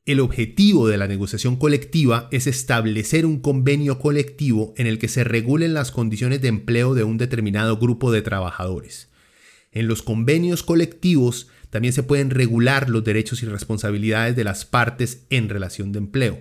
El 0.04 0.20
objetivo 0.20 0.86
de 0.86 0.96
la 0.96 1.08
negociación 1.08 1.56
colectiva 1.56 2.28
es 2.30 2.46
establecer 2.46 3.26
un 3.26 3.40
convenio 3.40 3.98
colectivo 3.98 4.74
en 4.76 4.86
el 4.86 5.00
que 5.00 5.08
se 5.08 5.24
regulen 5.24 5.74
las 5.74 5.90
condiciones 5.90 6.40
de 6.40 6.46
empleo 6.46 6.94
de 6.94 7.02
un 7.02 7.18
determinado 7.18 7.78
grupo 7.78 8.12
de 8.12 8.22
trabajadores. 8.22 9.08
En 9.72 9.88
los 9.88 10.02
convenios 10.02 10.62
colectivos 10.62 11.48
también 11.76 11.92
se 11.92 12.02
pueden 12.02 12.30
regular 12.30 12.88
los 12.88 13.04
derechos 13.04 13.42
y 13.42 13.46
responsabilidades 13.46 14.34
de 14.34 14.44
las 14.44 14.64
partes 14.64 15.26
en 15.28 15.50
relación 15.50 15.92
de 15.92 15.98
empleo, 15.98 16.40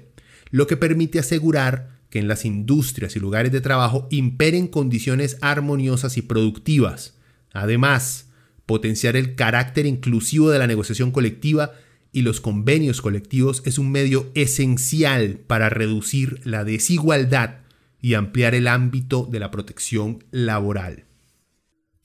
lo 0.49 0.65
que 0.65 0.77
permite 0.77 1.19
asegurar 1.19 1.99
que 2.09 2.19
en 2.19 2.29
las 2.29 2.45
industrias 2.45 3.17
y 3.17 3.19
lugares 3.19 3.51
de 3.51 3.59
trabajo 3.59 4.07
imperen 4.11 4.69
condiciones 4.69 5.37
armoniosas 5.41 6.15
y 6.15 6.21
productivas. 6.21 7.17
Además, 7.51 8.29
potenciar 8.65 9.17
el 9.17 9.35
carácter 9.35 9.85
inclusivo 9.85 10.51
de 10.51 10.59
la 10.59 10.67
negociación 10.67 11.11
colectiva 11.11 11.73
y 12.13 12.21
los 12.21 12.39
convenios 12.39 13.01
colectivos 13.01 13.61
es 13.65 13.77
un 13.77 13.91
medio 13.91 14.31
esencial 14.35 15.41
para 15.47 15.67
reducir 15.67 16.39
la 16.45 16.63
desigualdad 16.63 17.57
y 18.01 18.13
ampliar 18.13 18.55
el 18.55 18.69
ámbito 18.69 19.27
de 19.29 19.41
la 19.41 19.51
protección 19.51 20.23
laboral. 20.31 21.03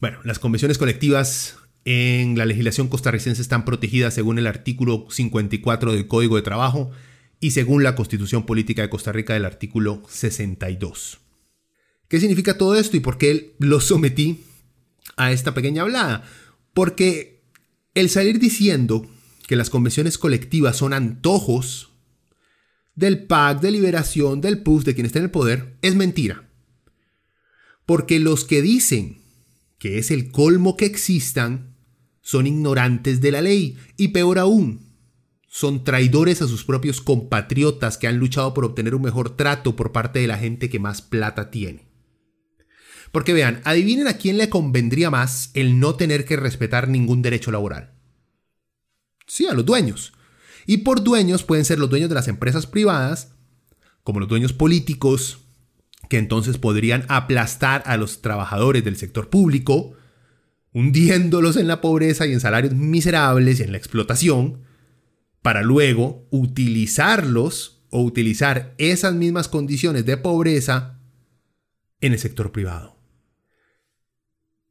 Bueno, 0.01 0.19
las 0.25 0.40
convenciones 0.40 0.79
colectivas 0.79 1.60
en 1.85 2.37
la 2.37 2.47
legislación 2.47 2.88
costarricense 2.88 3.40
están 3.40 3.64
protegidas 3.64 4.14
según 4.14 4.38
el 4.38 4.47
artículo 4.47 5.07
54 5.11 5.93
del 5.93 6.07
Código 6.07 6.37
de 6.37 6.43
Trabajo 6.43 6.90
y 7.40 7.53
según 7.53 7.83
la 7.83 7.95
Constitución 7.95 8.45
Política 8.45 8.83
de 8.83 8.90
Costa 8.90 9.12
Rica 9.12 9.33
del 9.33 9.47
artículo 9.47 10.03
62. 10.09 11.19
¿Qué 12.09 12.21
significa 12.21 12.59
todo 12.59 12.75
esto 12.75 12.97
y 12.97 13.01
por 13.01 13.19
qué 13.19 13.55
lo 13.59 13.81
sometí 13.81 14.45
a 15.16 15.33
esta 15.33 15.55
pequeña 15.55 15.83
hablada? 15.83 16.25
Porque 16.75 17.43
el 17.95 18.11
salir 18.11 18.38
diciendo 18.38 19.09
que 19.47 19.57
las 19.57 19.71
convenciones 19.71 20.19
colectivas 20.19 20.77
son 20.77 20.93
antojos 20.93 21.90
del 22.95 23.25
PAC, 23.27 23.61
de 23.61 23.71
Liberación, 23.71 24.40
del 24.40 24.62
PUS, 24.62 24.85
de 24.85 24.95
quien 24.95 25.07
está 25.07 25.19
en 25.19 25.27
el 25.27 25.31
poder, 25.31 25.77
es 25.83 25.95
mentira. 25.95 26.49
Porque 27.87 28.19
los 28.19 28.45
que 28.45 28.61
dicen 28.61 29.23
que 29.79 29.99
es 29.99 30.11
el 30.11 30.31
colmo 30.31 30.77
que 30.77 30.85
existan 30.85 31.69
son 32.20 32.46
ignorantes 32.46 33.20
de 33.20 33.33
la 33.33 33.42
ley 33.42 33.78
y 33.96 34.09
peor 34.09 34.38
aún, 34.38 34.90
son 35.48 35.83
traidores 35.83 36.42
a 36.42 36.46
sus 36.46 36.64
propios 36.64 37.00
compatriotas 37.00 37.98
que 37.98 38.06
han 38.06 38.18
luchado 38.18 38.54
por 38.54 38.64
obtener 38.64 38.94
un 38.94 39.02
mejor 39.02 39.37
trato 39.37 39.74
por 39.74 39.90
parte 39.90 40.20
de 40.20 40.28
la 40.28 40.38
gente 40.38 40.70
que 40.70 40.78
más 40.78 41.02
plata 41.02 41.50
tiene. 41.50 41.88
Porque 43.11 43.33
vean, 43.33 43.61
adivinen 43.64 44.06
a 44.06 44.16
quién 44.16 44.38
le 44.38 44.48
convendría 44.48 45.11
más 45.11 45.50
el 45.54 45.80
no 45.80 45.96
tener 45.96 46.24
que 46.24 46.37
respetar 46.37 46.87
ningún 46.87 47.22
derecho 47.22 47.50
laboral. 47.50 47.94
Sí, 49.26 49.46
a 49.48 49.52
los 49.52 49.66
dueños. 49.66 50.12
Y 50.66 50.78
por 50.78 51.02
dueños 51.02 51.42
pueden 51.42 51.64
ser 51.64 51.80
los 51.80 51.90
dueños 51.90 52.09
de 52.09 52.14
las 52.14 52.28
empresas 52.28 52.66
privadas, 52.66 53.33
como 54.04 54.20
los 54.20 54.28
dueños 54.28 54.52
políticos, 54.52 55.40
que 56.09 56.18
entonces 56.18 56.59
podrían 56.59 57.04
aplastar 57.09 57.83
a 57.87 57.96
los 57.96 58.22
trabajadores 58.22 58.85
del 58.85 58.96
sector 58.96 59.28
público, 59.28 59.94
hundiéndolos 60.72 61.56
en 61.56 61.68
la 61.68 61.80
pobreza 61.80 62.26
y 62.26 62.33
en 62.33 62.40
salarios 62.40 62.74
miserables 62.74 63.61
y 63.61 63.64
en 63.64 63.72
la 63.72 63.78
explotación, 63.78 64.62
para 65.42 65.62
luego 65.62 66.26
utilizarlos 66.30 67.83
o 67.90 68.02
utilizar 68.02 68.74
esas 68.78 69.14
mismas 69.14 69.48
condiciones 69.48 70.06
de 70.06 70.16
pobreza 70.16 71.00
en 72.00 72.12
el 72.12 72.18
sector 72.18 72.52
privado. 72.52 72.96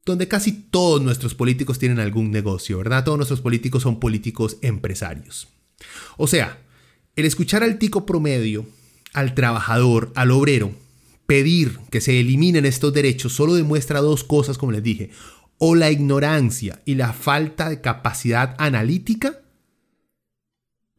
Donde 0.06 0.28
casi 0.28 0.52
todos 0.52 1.02
nuestros 1.02 1.34
políticos 1.34 1.78
tienen 1.78 2.00
algún 2.00 2.30
negocio, 2.30 2.78
¿verdad? 2.78 3.04
Todos 3.04 3.18
nuestros 3.18 3.40
políticos 3.40 3.82
son 3.82 4.00
políticos 4.00 4.56
empresarios. 4.62 5.48
O 6.16 6.26
sea, 6.26 6.58
el 7.16 7.26
escuchar 7.26 7.62
al 7.62 7.78
tico 7.78 8.06
promedio, 8.06 8.66
al 9.12 9.34
trabajador, 9.34 10.12
al 10.14 10.30
obrero, 10.30 10.72
pedir 11.26 11.78
que 11.90 12.00
se 12.00 12.18
eliminen 12.18 12.64
estos 12.64 12.92
derechos 12.92 13.34
solo 13.34 13.54
demuestra 13.54 14.00
dos 14.00 14.24
cosas, 14.24 14.58
como 14.58 14.72
les 14.72 14.82
dije, 14.82 15.10
o 15.62 15.74
la 15.74 15.90
ignorancia 15.90 16.80
y 16.86 16.94
la 16.94 17.12
falta 17.12 17.68
de 17.68 17.82
capacidad 17.82 18.56
analítica, 18.58 19.42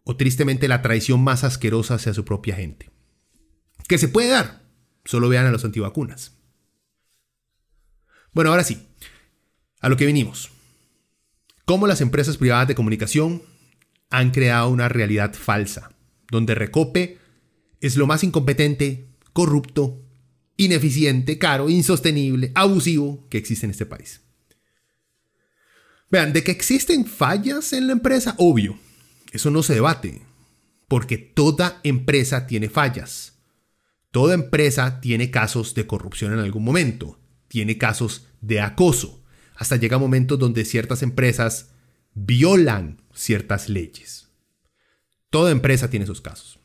o 0.03 0.15
tristemente 0.15 0.67
la 0.67 0.83
traición 0.83 1.23
más 1.23 1.43
asquerosa 1.43 1.95
hacia 1.95 2.13
su 2.13 2.23
propia 2.23 2.55
gente. 2.55 2.91
Que 3.87 3.97
se 3.97 4.07
puede 4.07 4.29
dar, 4.29 4.61
solo 5.03 5.29
vean 5.29 5.47
a 5.47 5.51
los 5.51 5.65
antivacunas. 5.65 6.37
Bueno, 8.33 8.51
ahora 8.51 8.63
sí, 8.63 8.87
a 9.79 9.89
lo 9.89 9.97
que 9.97 10.05
venimos. 10.05 10.51
Cómo 11.65 11.87
las 11.87 12.01
empresas 12.01 12.37
privadas 12.37 12.67
de 12.67 12.75
comunicación 12.75 13.41
han 14.11 14.29
creado 14.29 14.69
una 14.69 14.89
realidad 14.89 15.33
falsa, 15.33 15.91
donde 16.29 16.53
Recope 16.53 17.17
es 17.79 17.97
lo 17.97 18.05
más 18.05 18.23
incompetente, 18.23 19.07
corrupto, 19.33 20.05
ineficiente, 20.55 21.39
caro, 21.39 21.67
insostenible, 21.67 22.51
abusivo 22.53 23.27
que 23.27 23.39
existe 23.39 23.65
en 23.65 23.71
este 23.71 23.87
país. 23.87 24.20
Vean, 26.11 26.33
de 26.33 26.43
que 26.43 26.51
existen 26.51 27.05
fallas 27.05 27.71
en 27.71 27.87
la 27.87 27.93
empresa, 27.93 28.35
obvio, 28.37 28.77
eso 29.31 29.49
no 29.49 29.63
se 29.63 29.75
debate, 29.75 30.21
porque 30.89 31.17
toda 31.17 31.79
empresa 31.83 32.47
tiene 32.47 32.67
fallas. 32.69 33.39
Toda 34.11 34.33
empresa 34.33 34.99
tiene 34.99 35.31
casos 35.31 35.73
de 35.73 35.87
corrupción 35.87 36.33
en 36.33 36.39
algún 36.39 36.65
momento, 36.65 37.17
tiene 37.47 37.77
casos 37.77 38.27
de 38.41 38.59
acoso, 38.59 39.23
hasta 39.55 39.77
llega 39.77 39.97
momentos 39.97 40.37
donde 40.37 40.65
ciertas 40.65 41.01
empresas 41.01 41.69
violan 42.13 43.01
ciertas 43.13 43.69
leyes. 43.69 44.27
Toda 45.29 45.51
empresa 45.51 45.89
tiene 45.89 46.03
esos 46.03 46.19
casos. 46.19 46.59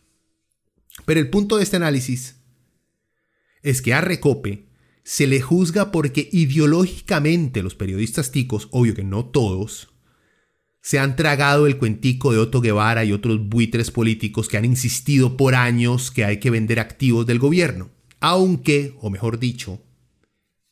Pero 1.05 1.21
el 1.21 1.31
punto 1.31 1.57
de 1.57 1.63
este 1.63 1.77
análisis 1.77 2.37
es 3.63 3.81
que 3.81 3.95
a 3.95 4.01
Recope 4.01 4.67
se 5.07 5.29
le 5.29 5.41
juzga 5.41 5.93
porque 5.93 6.29
ideológicamente 6.33 7.63
los 7.63 7.77
periodistas 7.77 8.33
ticos, 8.33 8.67
obvio 8.73 8.93
que 8.93 9.05
no 9.05 9.25
todos, 9.27 9.95
se 10.81 10.99
han 10.99 11.15
tragado 11.15 11.69
el 11.69 11.79
cuentico 11.79 12.33
de 12.33 12.39
Otto 12.39 12.61
Guevara 12.61 13.05
y 13.05 13.13
otros 13.13 13.49
buitres 13.49 13.93
políticos 13.93 14.49
que 14.49 14.57
han 14.57 14.65
insistido 14.65 15.37
por 15.37 15.55
años 15.55 16.11
que 16.11 16.25
hay 16.25 16.41
que 16.41 16.51
vender 16.51 16.81
activos 16.81 17.25
del 17.25 17.39
gobierno. 17.39 17.93
Aunque, 18.19 18.97
o 19.01 19.09
mejor 19.09 19.39
dicho, 19.39 19.81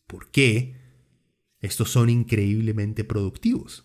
¿por 0.08 0.32
qué? 0.32 0.80
Estos 1.60 1.92
son 1.92 2.10
increíblemente 2.10 3.04
productivos. 3.04 3.84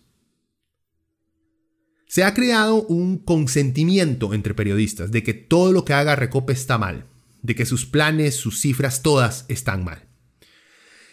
Se 2.08 2.24
ha 2.24 2.34
creado 2.34 2.82
un 2.86 3.18
consentimiento 3.18 4.34
entre 4.34 4.54
periodistas 4.54 5.12
de 5.12 5.22
que 5.22 5.32
todo 5.32 5.70
lo 5.70 5.84
que 5.84 5.92
haga 5.92 6.16
Recope 6.16 6.52
está 6.52 6.76
mal, 6.76 7.06
de 7.40 7.54
que 7.54 7.66
sus 7.66 7.86
planes, 7.86 8.34
sus 8.34 8.60
cifras, 8.60 9.02
todas 9.02 9.44
están 9.48 9.84
mal. 9.84 10.09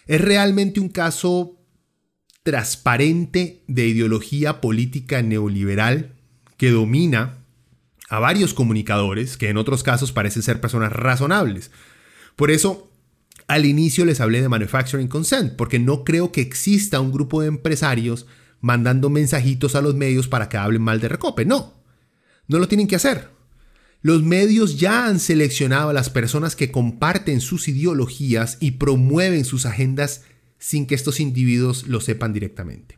Es 0.07 0.21
realmente 0.21 0.79
un 0.79 0.89
caso 0.89 1.57
transparente 2.43 3.63
de 3.67 3.87
ideología 3.87 4.61
política 4.61 5.21
neoliberal 5.21 6.15
que 6.55 6.71
domina 6.71 7.39
a 8.09 8.19
varios 8.19 8.53
comunicadores 8.53 9.35
que 9.35 9.49
en 9.49 9.57
otros 9.57 9.83
casos 9.83 10.13
parecen 10.13 10.43
ser 10.43 10.61
personas 10.61 10.93
razonables. 10.93 11.71
Por 12.37 12.51
eso, 12.51 12.89
al 13.47 13.65
inicio 13.65 14.05
les 14.05 14.21
hablé 14.21 14.41
de 14.41 14.49
Manufacturing 14.49 15.07
Consent, 15.07 15.55
porque 15.55 15.79
no 15.79 16.03
creo 16.03 16.31
que 16.31 16.41
exista 16.41 17.01
un 17.01 17.11
grupo 17.11 17.41
de 17.41 17.47
empresarios 17.47 18.27
mandando 18.61 19.09
mensajitos 19.09 19.75
a 19.75 19.81
los 19.81 19.95
medios 19.95 20.27
para 20.27 20.49
que 20.49 20.57
hablen 20.57 20.81
mal 20.81 20.99
de 20.99 21.09
Recope. 21.09 21.45
No, 21.45 21.73
no 22.47 22.59
lo 22.59 22.67
tienen 22.67 22.87
que 22.87 22.95
hacer. 22.95 23.36
Los 24.01 24.23
medios 24.23 24.79
ya 24.79 25.07
han 25.07 25.19
seleccionado 25.19 25.89
a 25.89 25.93
las 25.93 26.09
personas 26.09 26.55
que 26.55 26.71
comparten 26.71 27.41
sus 27.41 27.67
ideologías 27.67 28.57
y 28.59 28.71
promueven 28.71 29.43
sus 29.43 29.65
agendas 29.65 30.23
sin 30.59 30.85
que 30.85 30.95
estos 30.95 31.19
individuos 31.19 31.87
lo 31.87 32.01
sepan 32.01 32.33
directamente. 32.33 32.97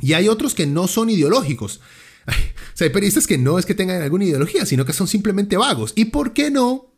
Y 0.00 0.12
hay 0.12 0.28
otros 0.28 0.54
que 0.54 0.66
no 0.66 0.86
son 0.88 1.10
ideológicos. 1.10 1.80
o 2.26 2.30
sea, 2.74 2.86
hay 2.86 2.92
periodistas 2.92 3.26
que 3.26 3.38
no 3.38 3.58
es 3.58 3.66
que 3.66 3.74
tengan 3.74 4.02
alguna 4.02 4.24
ideología, 4.24 4.66
sino 4.66 4.84
que 4.84 4.92
son 4.92 5.08
simplemente 5.08 5.56
vagos. 5.56 5.92
¿Y 5.96 6.06
por 6.06 6.32
qué 6.32 6.50
no? 6.50 6.94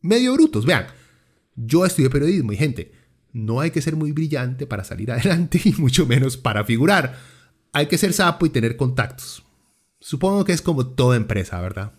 Medio 0.00 0.32
brutos. 0.34 0.64
Vean, 0.64 0.86
yo 1.54 1.84
estudié 1.84 2.10
periodismo 2.10 2.52
y 2.52 2.56
gente, 2.56 2.92
no 3.32 3.60
hay 3.60 3.70
que 3.70 3.82
ser 3.82 3.96
muy 3.96 4.12
brillante 4.12 4.66
para 4.66 4.84
salir 4.84 5.12
adelante 5.12 5.60
y 5.64 5.72
mucho 5.72 6.06
menos 6.06 6.36
para 6.36 6.64
figurar. 6.64 7.18
Hay 7.72 7.86
que 7.86 7.98
ser 7.98 8.12
sapo 8.12 8.46
y 8.46 8.50
tener 8.50 8.76
contactos. 8.76 9.44
Supongo 10.00 10.44
que 10.44 10.52
es 10.52 10.62
como 10.62 10.86
toda 10.86 11.16
empresa, 11.16 11.60
¿verdad? 11.60 11.97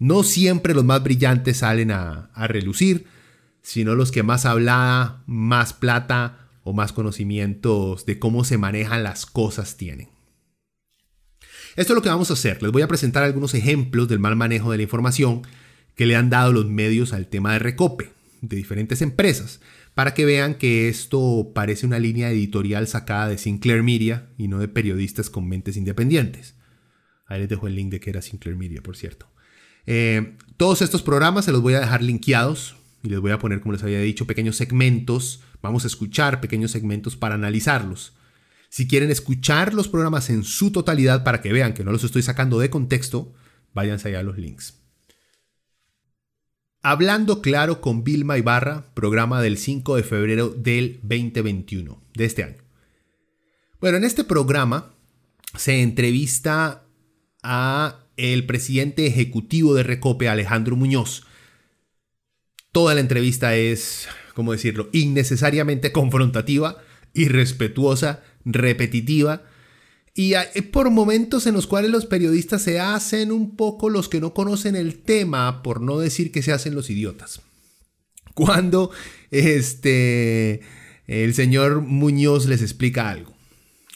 No 0.00 0.22
siempre 0.22 0.72
los 0.72 0.84
más 0.84 1.02
brillantes 1.02 1.58
salen 1.58 1.90
a, 1.90 2.30
relucir, 2.34 3.04
sino 3.60 3.94
los 3.94 4.10
que 4.10 4.22
más 4.22 4.46
hablada, 4.46 5.22
más 5.26 5.74
plata 5.74 6.48
o 6.64 6.72
más 6.72 6.94
conocimientos 6.94 8.06
de 8.06 8.18
cómo 8.18 8.44
se 8.44 8.56
manejan 8.56 9.02
las 9.02 9.26
cosas 9.26 9.76
tienen. 9.76 10.08
Esto 11.76 11.92
es 11.92 11.94
lo 11.94 12.02
que 12.02 12.08
vamos 12.08 12.30
a 12.30 12.32
hacer. 12.32 12.62
Les 12.62 12.72
voy 12.72 12.80
a 12.80 12.88
presentar 12.88 13.22
algunos 13.22 13.54
ejemplos 13.54 14.08
del 14.08 14.18
mal 14.18 14.36
manejo 14.36 14.70
de 14.70 14.78
la 14.78 14.84
información 14.84 15.42
que 15.94 16.06
le 16.06 16.16
han 16.16 16.30
dado 16.30 16.50
los 16.50 16.66
medios 16.66 17.12
al 17.12 17.26
tema 17.26 17.52
de 17.52 17.58
recope 17.58 18.10
de 18.40 18.56
diferentes 18.56 19.02
empresas 19.02 19.60
para 19.94 20.14
que 20.14 20.24
vean 20.24 20.54
que 20.54 20.88
esto 20.88 21.52
parece 21.54 21.84
una 21.84 21.98
línea 21.98 22.30
editorial 22.30 22.88
sacada 22.88 23.28
de 23.28 23.36
Sinclair 23.36 23.82
Media 23.82 24.30
y 24.38 24.48
no 24.48 24.60
de 24.60 24.68
periodistas 24.68 25.28
con 25.28 25.46
mentes 25.46 25.76
independientes. 25.76 26.54
Ahí 27.26 27.40
les 27.40 27.50
dejo 27.50 27.66
el 27.66 27.74
link 27.74 27.90
de 27.90 28.00
que 28.00 28.08
era 28.08 28.22
Sinclair 28.22 28.56
Media, 28.56 28.82
por 28.82 28.96
cierto. 28.96 29.30
Eh, 29.92 30.36
todos 30.56 30.82
estos 30.82 31.02
programas 31.02 31.46
se 31.46 31.50
los 31.50 31.62
voy 31.62 31.74
a 31.74 31.80
dejar 31.80 32.00
linkeados 32.00 32.76
y 33.02 33.08
les 33.08 33.18
voy 33.18 33.32
a 33.32 33.40
poner, 33.40 33.60
como 33.60 33.72
les 33.72 33.82
había 33.82 33.98
dicho, 33.98 34.24
pequeños 34.24 34.54
segmentos. 34.54 35.40
Vamos 35.62 35.82
a 35.82 35.88
escuchar 35.88 36.40
pequeños 36.40 36.70
segmentos 36.70 37.16
para 37.16 37.34
analizarlos. 37.34 38.12
Si 38.68 38.86
quieren 38.86 39.10
escuchar 39.10 39.74
los 39.74 39.88
programas 39.88 40.30
en 40.30 40.44
su 40.44 40.70
totalidad 40.70 41.24
para 41.24 41.40
que 41.40 41.52
vean 41.52 41.74
que 41.74 41.82
no 41.82 41.90
los 41.90 42.04
estoy 42.04 42.22
sacando 42.22 42.60
de 42.60 42.70
contexto, 42.70 43.34
váyanse 43.74 44.06
allá 44.06 44.20
a 44.20 44.22
los 44.22 44.38
links. 44.38 44.80
Hablando 46.82 47.42
claro 47.42 47.80
con 47.80 48.04
Vilma 48.04 48.38
Ibarra, 48.38 48.94
programa 48.94 49.42
del 49.42 49.58
5 49.58 49.96
de 49.96 50.04
febrero 50.04 50.50
del 50.50 51.00
2021, 51.02 52.00
de 52.14 52.24
este 52.24 52.44
año. 52.44 52.62
Bueno, 53.80 53.96
en 53.96 54.04
este 54.04 54.22
programa 54.22 54.94
se 55.56 55.82
entrevista 55.82 56.84
a 57.42 58.04
el 58.20 58.46
presidente 58.46 59.06
ejecutivo 59.06 59.74
de 59.74 59.82
Recope, 59.82 60.28
Alejandro 60.28 60.76
Muñoz. 60.76 61.24
Toda 62.72 62.94
la 62.94 63.00
entrevista 63.00 63.56
es, 63.56 64.08
¿cómo 64.34 64.52
decirlo?, 64.52 64.88
innecesariamente 64.92 65.92
confrontativa, 65.92 66.76
irrespetuosa, 67.14 68.22
repetitiva 68.44 69.42
y 70.14 70.34
hay 70.34 70.62
por 70.62 70.90
momentos 70.90 71.46
en 71.46 71.54
los 71.54 71.66
cuales 71.66 71.90
los 71.90 72.06
periodistas 72.06 72.62
se 72.62 72.80
hacen 72.80 73.30
un 73.32 73.56
poco 73.56 73.88
los 73.88 74.08
que 74.08 74.20
no 74.20 74.34
conocen 74.34 74.76
el 74.76 74.98
tema, 74.98 75.62
por 75.62 75.80
no 75.80 75.98
decir 75.98 76.32
que 76.32 76.42
se 76.42 76.52
hacen 76.52 76.74
los 76.74 76.90
idiotas. 76.90 77.40
Cuando 78.34 78.90
este 79.30 80.60
el 81.06 81.34
señor 81.34 81.80
Muñoz 81.80 82.46
les 82.46 82.62
explica 82.62 83.08
algo. 83.08 83.34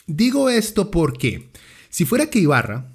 Digo 0.06 0.50
esto 0.50 0.90
porque 0.90 1.48
si 1.90 2.04
fuera 2.04 2.30
que 2.30 2.40
Ibarra 2.40 2.93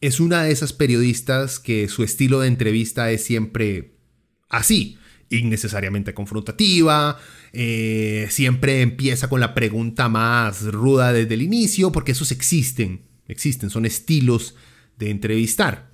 es 0.00 0.20
una 0.20 0.44
de 0.44 0.52
esas 0.52 0.72
periodistas 0.72 1.58
que 1.58 1.88
su 1.88 2.02
estilo 2.02 2.40
de 2.40 2.48
entrevista 2.48 3.10
es 3.10 3.24
siempre 3.24 3.96
así, 4.48 4.98
innecesariamente 5.28 6.14
confrontativa, 6.14 7.18
eh, 7.52 8.26
siempre 8.30 8.82
empieza 8.82 9.28
con 9.28 9.40
la 9.40 9.54
pregunta 9.54 10.08
más 10.08 10.64
ruda 10.64 11.12
desde 11.12 11.34
el 11.34 11.42
inicio, 11.42 11.92
porque 11.92 12.12
esos 12.12 12.32
existen, 12.32 13.02
existen, 13.28 13.70
son 13.70 13.86
estilos 13.86 14.54
de 14.98 15.10
entrevistar. 15.10 15.90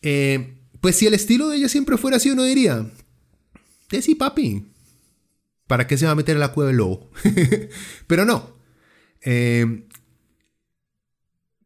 Eh, 0.00 0.58
pues 0.80 0.96
si 0.96 1.06
el 1.06 1.14
estilo 1.14 1.48
de 1.48 1.58
ella 1.58 1.68
siempre 1.68 1.96
fuera 1.96 2.16
así, 2.16 2.30
uno 2.30 2.44
diría, 2.44 2.90
de 3.90 4.02
sí, 4.02 4.14
papi, 4.14 4.66
¿para 5.66 5.86
qué 5.86 5.98
se 5.98 6.06
va 6.06 6.12
a 6.12 6.16
meter 6.16 6.36
en 6.36 6.40
la 6.40 6.52
cueva 6.52 6.68
del 6.68 6.78
lobo? 6.78 7.10
Pero 8.06 8.24
no. 8.24 8.56
Eh, 9.20 9.86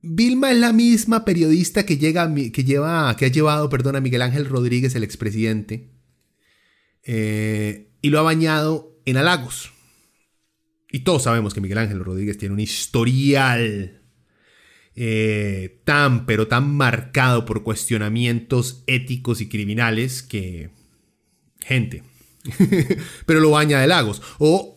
Vilma 0.08 0.50
es 0.50 0.58
la 0.58 0.72
misma 0.72 1.24
periodista 1.24 1.84
que, 1.86 1.98
llega, 1.98 2.32
que, 2.34 2.64
lleva, 2.64 3.16
que 3.16 3.26
ha 3.26 3.28
llevado 3.28 3.68
perdón, 3.68 3.96
a 3.96 4.00
Miguel 4.00 4.22
Ángel 4.22 4.46
Rodríguez, 4.46 4.94
el 4.94 5.04
expresidente, 5.04 5.90
eh, 7.02 7.88
y 8.02 8.10
lo 8.10 8.18
ha 8.18 8.22
bañado 8.22 8.98
en 9.04 9.16
halagos. 9.16 9.72
Y 10.90 11.00
todos 11.00 11.24
sabemos 11.24 11.52
que 11.52 11.60
Miguel 11.60 11.78
Ángel 11.78 12.04
Rodríguez 12.04 12.38
tiene 12.38 12.54
un 12.54 12.60
historial 12.60 14.02
eh, 14.94 15.80
tan, 15.84 16.24
pero 16.24 16.48
tan 16.48 16.74
marcado 16.74 17.44
por 17.44 17.62
cuestionamientos 17.62 18.82
éticos 18.86 19.40
y 19.40 19.48
criminales 19.48 20.22
que... 20.22 20.70
Gente. 21.60 22.04
pero 23.26 23.40
lo 23.40 23.50
baña 23.50 23.80
de 23.80 23.88
lagos. 23.88 24.22
O 24.38 24.75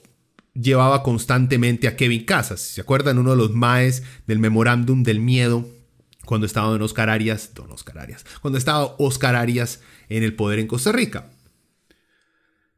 llevaba 0.61 1.03
constantemente 1.03 1.87
a 1.87 1.95
Kevin 1.95 2.25
Casas. 2.25 2.59
¿Se 2.59 2.81
acuerdan? 2.81 3.17
Uno 3.17 3.31
de 3.31 3.37
los 3.37 3.51
maes 3.51 4.03
del 4.27 4.39
memorándum 4.39 5.03
del 5.03 5.19
miedo 5.19 5.67
cuando 6.25 6.45
estaba 6.45 6.69
don 6.69 6.81
Oscar 6.81 7.09
Arias, 7.09 7.51
don 7.55 7.71
Oscar 7.71 7.97
Arias, 7.97 8.25
cuando 8.41 8.57
estaba 8.57 8.95
Oscar 8.99 9.35
Arias 9.35 9.79
en 10.09 10.23
el 10.23 10.35
poder 10.35 10.59
en 10.59 10.67
Costa 10.67 10.91
Rica. 10.91 11.29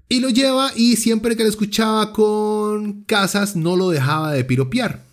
Y 0.07 0.19
lo 0.19 0.29
lleva 0.29 0.71
y 0.75 0.97
siempre 0.97 1.35
que 1.35 1.43
le 1.43 1.49
escuchaba 1.49 2.13
con 2.13 3.03
Casas 3.03 3.55
no 3.55 3.75
lo 3.75 3.89
dejaba 3.89 4.31
de 4.33 4.43
piropear. 4.43 5.03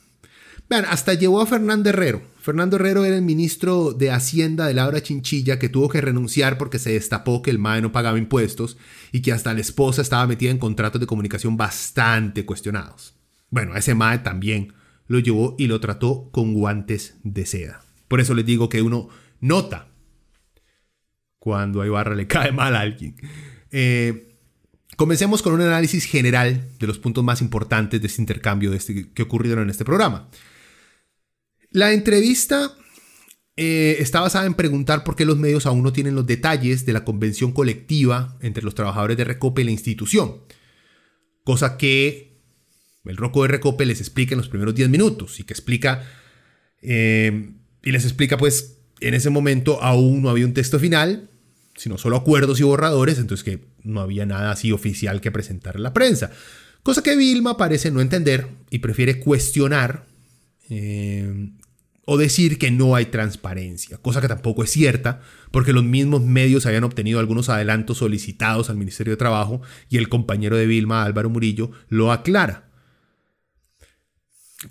Vean, 0.68 0.84
hasta 0.84 1.14
llevó 1.14 1.40
a 1.40 1.46
Fernando 1.46 1.88
Herrero. 1.88 2.20
Fernando 2.48 2.76
Herrero 2.76 3.04
era 3.04 3.14
el 3.14 3.20
ministro 3.20 3.92
de 3.92 4.10
Hacienda 4.10 4.66
de 4.66 4.72
Laura 4.72 5.02
Chinchilla 5.02 5.58
que 5.58 5.68
tuvo 5.68 5.90
que 5.90 6.00
renunciar 6.00 6.56
porque 6.56 6.78
se 6.78 6.94
destapó 6.94 7.42
que 7.42 7.50
el 7.50 7.58
MAE 7.58 7.82
no 7.82 7.92
pagaba 7.92 8.16
impuestos 8.16 8.78
y 9.12 9.20
que 9.20 9.32
hasta 9.32 9.52
la 9.52 9.60
esposa 9.60 10.00
estaba 10.00 10.26
metida 10.26 10.50
en 10.50 10.56
contratos 10.56 10.98
de 10.98 11.06
comunicación 11.06 11.58
bastante 11.58 12.46
cuestionados. 12.46 13.14
Bueno, 13.50 13.74
a 13.74 13.78
ese 13.80 13.94
MAE 13.94 14.20
también 14.20 14.72
lo 15.08 15.18
llevó 15.18 15.56
y 15.58 15.66
lo 15.66 15.78
trató 15.78 16.30
con 16.32 16.54
guantes 16.54 17.16
de 17.22 17.44
seda. 17.44 17.82
Por 18.08 18.18
eso 18.18 18.32
les 18.32 18.46
digo 18.46 18.70
que 18.70 18.80
uno 18.80 19.10
nota 19.40 19.88
cuando 21.38 21.82
a 21.82 21.86
Ibarra 21.86 22.14
le 22.14 22.28
cae 22.28 22.50
mal 22.50 22.74
a 22.76 22.80
alguien. 22.80 23.14
Eh, 23.72 24.38
comencemos 24.96 25.42
con 25.42 25.52
un 25.52 25.60
análisis 25.60 26.06
general 26.06 26.66
de 26.78 26.86
los 26.86 26.98
puntos 26.98 27.22
más 27.22 27.42
importantes 27.42 28.00
de 28.00 28.06
este 28.06 28.22
intercambio 28.22 28.72
este, 28.72 29.10
que 29.10 29.22
ocurrieron 29.22 29.64
en 29.64 29.70
este 29.70 29.84
programa. 29.84 30.30
La 31.70 31.92
entrevista 31.92 32.72
eh, 33.56 33.96
está 34.00 34.20
basada 34.20 34.46
en 34.46 34.54
preguntar 34.54 35.04
por 35.04 35.16
qué 35.16 35.24
los 35.24 35.36
medios 35.36 35.66
aún 35.66 35.82
no 35.82 35.92
tienen 35.92 36.14
los 36.14 36.26
detalles 36.26 36.86
de 36.86 36.92
la 36.92 37.04
convención 37.04 37.52
colectiva 37.52 38.38
entre 38.40 38.62
los 38.62 38.74
trabajadores 38.74 39.16
de 39.16 39.24
Recope 39.24 39.62
y 39.62 39.64
la 39.64 39.70
institución. 39.70 40.42
Cosa 41.44 41.76
que 41.76 42.38
el 43.04 43.16
Roco 43.16 43.42
de 43.42 43.48
Recope 43.48 43.84
les 43.84 44.00
explica 44.00 44.34
en 44.34 44.38
los 44.38 44.48
primeros 44.48 44.74
10 44.74 44.88
minutos 44.88 45.40
y 45.40 45.44
que 45.44 45.54
explica 45.54 46.04
eh, 46.82 47.52
y 47.82 47.90
les 47.90 48.04
explica 48.04 48.38
pues 48.38 48.78
en 49.00 49.14
ese 49.14 49.30
momento 49.30 49.82
aún 49.82 50.22
no 50.22 50.30
había 50.30 50.46
un 50.46 50.54
texto 50.54 50.78
final, 50.78 51.30
sino 51.76 51.98
solo 51.98 52.16
acuerdos 52.16 52.60
y 52.60 52.64
borradores, 52.64 53.18
entonces 53.18 53.44
que 53.44 53.68
no 53.82 54.00
había 54.00 54.26
nada 54.26 54.50
así 54.52 54.72
oficial 54.72 55.20
que 55.20 55.30
presentar 55.30 55.76
a 55.76 55.80
la 55.80 55.92
prensa. 55.92 56.30
Cosa 56.82 57.02
que 57.02 57.16
Vilma 57.16 57.56
parece 57.56 57.90
no 57.90 58.00
entender 58.00 58.48
y 58.70 58.78
prefiere 58.78 59.20
cuestionar 59.20 60.06
eh, 60.70 61.50
o 62.04 62.16
decir 62.16 62.58
que 62.58 62.70
no 62.70 62.94
hay 62.94 63.06
transparencia, 63.06 63.98
cosa 63.98 64.20
que 64.20 64.28
tampoco 64.28 64.64
es 64.64 64.70
cierta, 64.70 65.20
porque 65.50 65.74
los 65.74 65.84
mismos 65.84 66.22
medios 66.22 66.64
habían 66.64 66.84
obtenido 66.84 67.20
algunos 67.20 67.50
adelantos 67.50 67.98
solicitados 67.98 68.70
al 68.70 68.76
Ministerio 68.76 69.12
de 69.12 69.18
Trabajo 69.18 69.60
y 69.90 69.98
el 69.98 70.08
compañero 70.08 70.56
de 70.56 70.66
Vilma, 70.66 71.04
Álvaro 71.04 71.28
Murillo, 71.28 71.70
lo 71.88 72.10
aclara. 72.10 72.68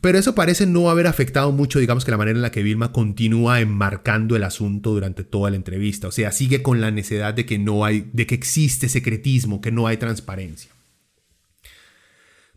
Pero 0.01 0.17
eso 0.17 0.35
parece 0.35 0.65
no 0.65 0.89
haber 0.89 1.07
afectado 1.07 1.51
mucho, 1.51 1.79
digamos 1.79 2.03
que 2.03 2.11
la 2.11 2.17
manera 2.17 2.37
en 2.37 2.41
la 2.41 2.51
que 2.51 2.61
Vilma 2.61 2.91
continúa 2.91 3.61
enmarcando 3.61 4.35
el 4.35 4.43
asunto 4.43 4.91
durante 4.91 5.23
toda 5.23 5.49
la 5.49 5.55
entrevista. 5.55 6.09
O 6.09 6.11
sea, 6.11 6.33
sigue 6.33 6.61
con 6.61 6.81
la 6.81 6.91
necesidad 6.91 7.33
de 7.33 7.45
que 7.45 7.57
no 7.57 7.85
hay, 7.85 8.09
de 8.11 8.27
que 8.27 8.35
existe 8.35 8.89
secretismo, 8.89 9.61
que 9.61 9.71
no 9.71 9.87
hay 9.87 9.95
transparencia. 9.95 10.71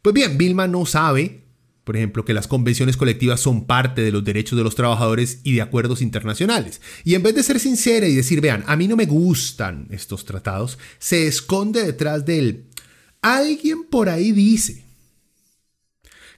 Pues 0.03 0.13
bien, 0.13 0.39
Vilma 0.39 0.67
no 0.67 0.87
sabe, 0.87 1.45
por 1.91 1.97
ejemplo, 1.97 2.25
que 2.25 2.35
las 2.35 2.47
convenciones 2.47 2.97
colectivas 2.97 3.41
son 3.41 3.65
parte 3.65 4.03
de 4.03 4.13
los 4.13 4.23
derechos 4.23 4.57
de 4.57 4.63
los 4.63 4.77
trabajadores 4.77 5.41
y 5.43 5.55
de 5.55 5.63
acuerdos 5.63 6.03
internacionales. 6.03 6.81
Y 7.03 7.17
en 7.17 7.25
vez 7.25 7.35
de 7.35 7.43
ser 7.43 7.59
sincera 7.59 8.07
y 8.07 8.15
decir, 8.15 8.41
vean, 8.41 8.63
a 8.69 8.77
mí 8.77 8.87
no 8.87 8.95
me 8.95 9.07
gustan 9.07 9.89
estos 9.91 10.25
tratados, 10.25 10.79
se 11.01 11.27
esconde 11.27 11.85
detrás 11.85 12.25
del 12.25 12.67
alguien 13.23 13.89
por 13.91 14.09
ahí 14.09 14.31
dice 14.31 14.85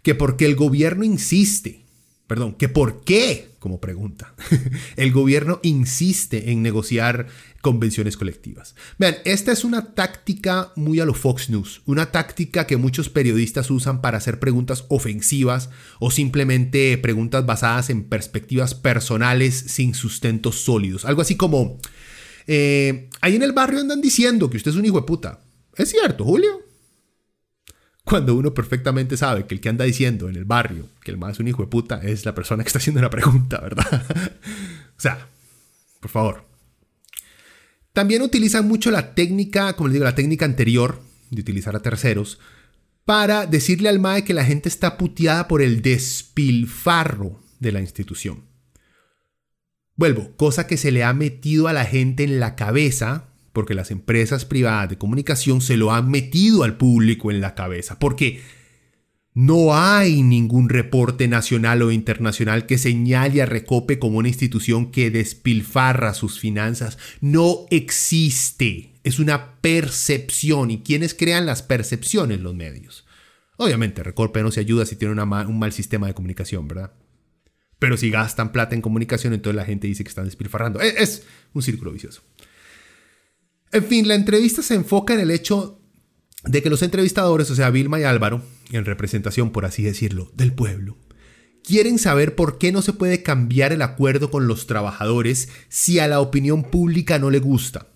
que 0.03 0.15
porque 0.15 0.47
el 0.47 0.57
gobierno 0.57 1.05
insiste, 1.05 1.85
perdón, 2.27 2.55
que 2.55 2.71
por 2.71 3.05
qué, 3.05 3.51
como 3.59 3.79
pregunta, 3.79 4.35
el 4.97 5.13
gobierno 5.13 5.61
insiste 5.63 6.51
en 6.51 6.63
negociar 6.63 7.27
convenciones 7.63 8.17
colectivas. 8.17 8.75
Vean, 8.99 9.17
esta 9.25 9.53
es 9.53 9.65
una 9.65 9.95
táctica 9.95 10.73
muy 10.77 11.01
a 11.01 11.07
lo 11.07 11.15
Fox 11.15 11.49
News, 11.49 11.81
una 11.87 12.11
táctica 12.11 12.67
que 12.67 12.77
muchos 12.77 13.09
periodistas 13.09 13.71
usan 13.71 14.03
para 14.03 14.19
hacer 14.19 14.41
preguntas 14.41 14.85
ofensivas 14.89 15.71
o 16.01 16.11
simplemente 16.11 16.99
preguntas 16.99 17.47
basadas 17.47 17.89
en 17.89 18.05
perspectivas 18.05 18.75
personales 18.75 19.55
sin 19.55 19.95
sustentos 19.95 20.57
sólidos. 20.65 21.05
Algo 21.05 21.23
así 21.23 21.37
como, 21.37 21.79
eh, 22.49 23.09
ahí 23.21 23.37
en 23.37 23.43
el 23.43 23.53
barrio 23.53 23.81
andan 23.81 24.03
diciendo 24.03 24.51
que 24.51 24.57
usted 24.57 24.73
es 24.73 24.77
un 24.77 24.85
hijo 24.85 25.01
de 25.01 25.07
puta. 25.07 25.41
¿Es 25.77 25.89
cierto, 25.89 26.25
Julio? 26.25 26.61
Cuando 28.05 28.35
uno 28.35 28.53
perfectamente 28.53 29.17
sabe 29.17 29.47
que 29.47 29.55
el 29.55 29.61
que 29.61 29.69
anda 29.69 29.85
diciendo 29.85 30.29
en 30.29 30.35
el 30.35 30.45
barrio 30.45 30.89
que 31.05 31.13
el 31.13 31.17
más 31.17 31.35
es 31.35 31.41
un 31.41 31.47
hijo 31.47 31.63
de 31.63 31.69
puta 31.69 32.01
es 32.03 32.25
la 32.25 32.35
persona 32.35 32.65
que 32.65 32.69
está 32.69 32.81
haciendo 32.81 33.01
la 33.01 33.11
pregunta, 33.11 33.61
¿verdad? 33.61 33.87
o 34.99 35.01
sea, 35.01 35.29
por 36.01 36.11
favor. 36.11 36.52
También 37.93 38.23
utilizan 38.23 38.67
mucho 38.67 38.91
la 38.91 39.15
técnica, 39.15 39.75
como 39.75 39.89
les 39.89 39.95
digo, 39.95 40.05
la 40.05 40.15
técnica 40.15 40.45
anterior 40.45 41.03
de 41.31 41.41
utilizar 41.41 41.77
a 41.77 41.81
terceros 41.81 42.39
para 43.05 43.47
decirle 43.47 43.89
al 43.89 43.99
MAE 43.99 44.25
que 44.25 44.35
la 44.35 44.45
gente 44.45 44.69
está 44.69 44.97
puteada 44.97 45.49
por 45.49 45.61
el 45.61 45.83
despilfarro 45.83 47.43
de 47.59 47.73
la 47.73 47.81
institución. 47.81 48.45
Vuelvo, 49.97 50.37
cosa 50.37 50.67
que 50.67 50.77
se 50.77 50.91
le 50.91 51.05
ha 51.05 51.13
metido 51.13 51.69
a 51.69 51.73
la 51.73 51.85
gente 51.85 52.25
en 52.25 52.41
la 52.41 52.57
cabeza 52.57 53.29
porque 53.53 53.75
las 53.75 53.91
empresas 53.91 54.45
privadas 54.45 54.89
de 54.89 54.99
comunicación 54.99 55.61
se 55.61 55.77
lo 55.77 55.93
han 55.93 56.11
metido 56.11 56.63
al 56.63 56.77
público 56.77 57.31
en 57.31 57.41
la 57.41 57.55
cabeza, 57.55 57.99
porque 57.99 58.41
no 59.35 59.75
hay 59.75 60.23
ningún 60.23 60.69
reporte 60.69 61.27
nacional 61.27 61.81
o 61.83 61.91
internacional 61.91 62.67
que 62.67 62.77
señale 62.77 63.41
a 63.41 63.47
Recope 63.47 63.99
como 63.99 64.19
una 64.19 64.29
institución 64.29 64.91
que 64.91 65.11
despilfarra 65.11 66.13
sus 66.13 66.39
finanzas. 66.39 66.99
No 67.21 67.67
existe. 67.71 68.93
Es 69.05 69.19
una 69.19 69.57
percepción. 69.61 70.71
¿Y 70.71 70.83
quiénes 70.83 71.15
crean 71.15 71.47
las 71.47 71.63
percepciones? 71.63 72.41
Los 72.41 72.55
medios. 72.55 73.07
Obviamente, 73.57 74.03
Recope 74.03 74.43
no 74.43 74.51
se 74.51 74.61
ayuda 74.61 74.85
si 74.85 74.97
tiene 74.97 75.21
un 75.21 75.59
mal 75.59 75.73
sistema 75.73 76.07
de 76.07 76.15
comunicación, 76.15 76.69
¿verdad? 76.69 76.93
Pero 77.79 77.97
si 77.97 78.11
gastan 78.11 78.53
plata 78.53 78.75
en 78.75 78.83
comunicación, 78.83 79.33
entonces 79.33 79.57
la 79.57 79.65
gente 79.65 79.87
dice 79.87 80.05
que 80.05 80.09
están 80.09 80.27
despilfarrando. 80.27 80.81
es 80.81 81.25
un 81.55 81.63
círculo 81.63 81.91
vicioso. 81.91 82.23
En 83.73 83.85
fin, 83.85 84.07
la 84.07 84.15
entrevista 84.15 84.61
se 84.61 84.75
enfoca 84.75 85.15
en 85.15 85.21
el 85.21 85.31
hecho 85.31 85.82
de 86.45 86.63
que 86.63 86.71
los 86.71 86.83
entrevistadores, 86.83 87.51
o 87.51 87.55
sea, 87.55 87.71
Vilma 87.71 88.01
y 88.01 88.05
Álvaro, 88.05 88.43
en 88.71 88.85
representación, 88.85 89.51
por 89.51 89.65
así 89.65 89.83
decirlo, 89.83 90.31
del 90.35 90.53
pueblo, 90.53 90.97
quieren 91.63 91.99
saber 91.99 92.35
por 92.35 92.59
qué 92.59 92.73
no 92.73 92.83
se 92.83 92.93
puede 92.93 93.23
cambiar 93.23 93.73
el 93.73 93.83
acuerdo 93.83 94.31
con 94.31 94.47
los 94.47 94.67
trabajadores 94.67 95.49
si 95.69 95.99
a 95.99 96.09
la 96.09 96.21
opinión 96.21 96.65
pública 96.65 97.19
no 97.19 97.31
le 97.31 97.39
gusta. 97.39 97.89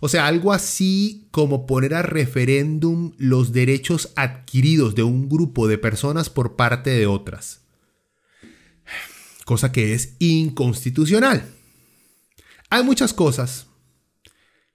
O 0.00 0.08
sea, 0.08 0.26
algo 0.26 0.52
así 0.52 1.28
como 1.30 1.66
poner 1.66 1.94
a 1.94 2.02
referéndum 2.02 3.12
los 3.16 3.52
derechos 3.52 4.12
adquiridos 4.16 4.94
de 4.94 5.02
un 5.02 5.28
grupo 5.28 5.66
de 5.66 5.78
personas 5.78 6.30
por 6.30 6.56
parte 6.56 6.90
de 6.90 7.06
otras. 7.06 7.62
Cosa 9.44 9.72
que 9.72 9.94
es 9.94 10.16
inconstitucional. 10.18 11.46
Hay 12.70 12.82
muchas 12.82 13.14
cosas 13.14 13.66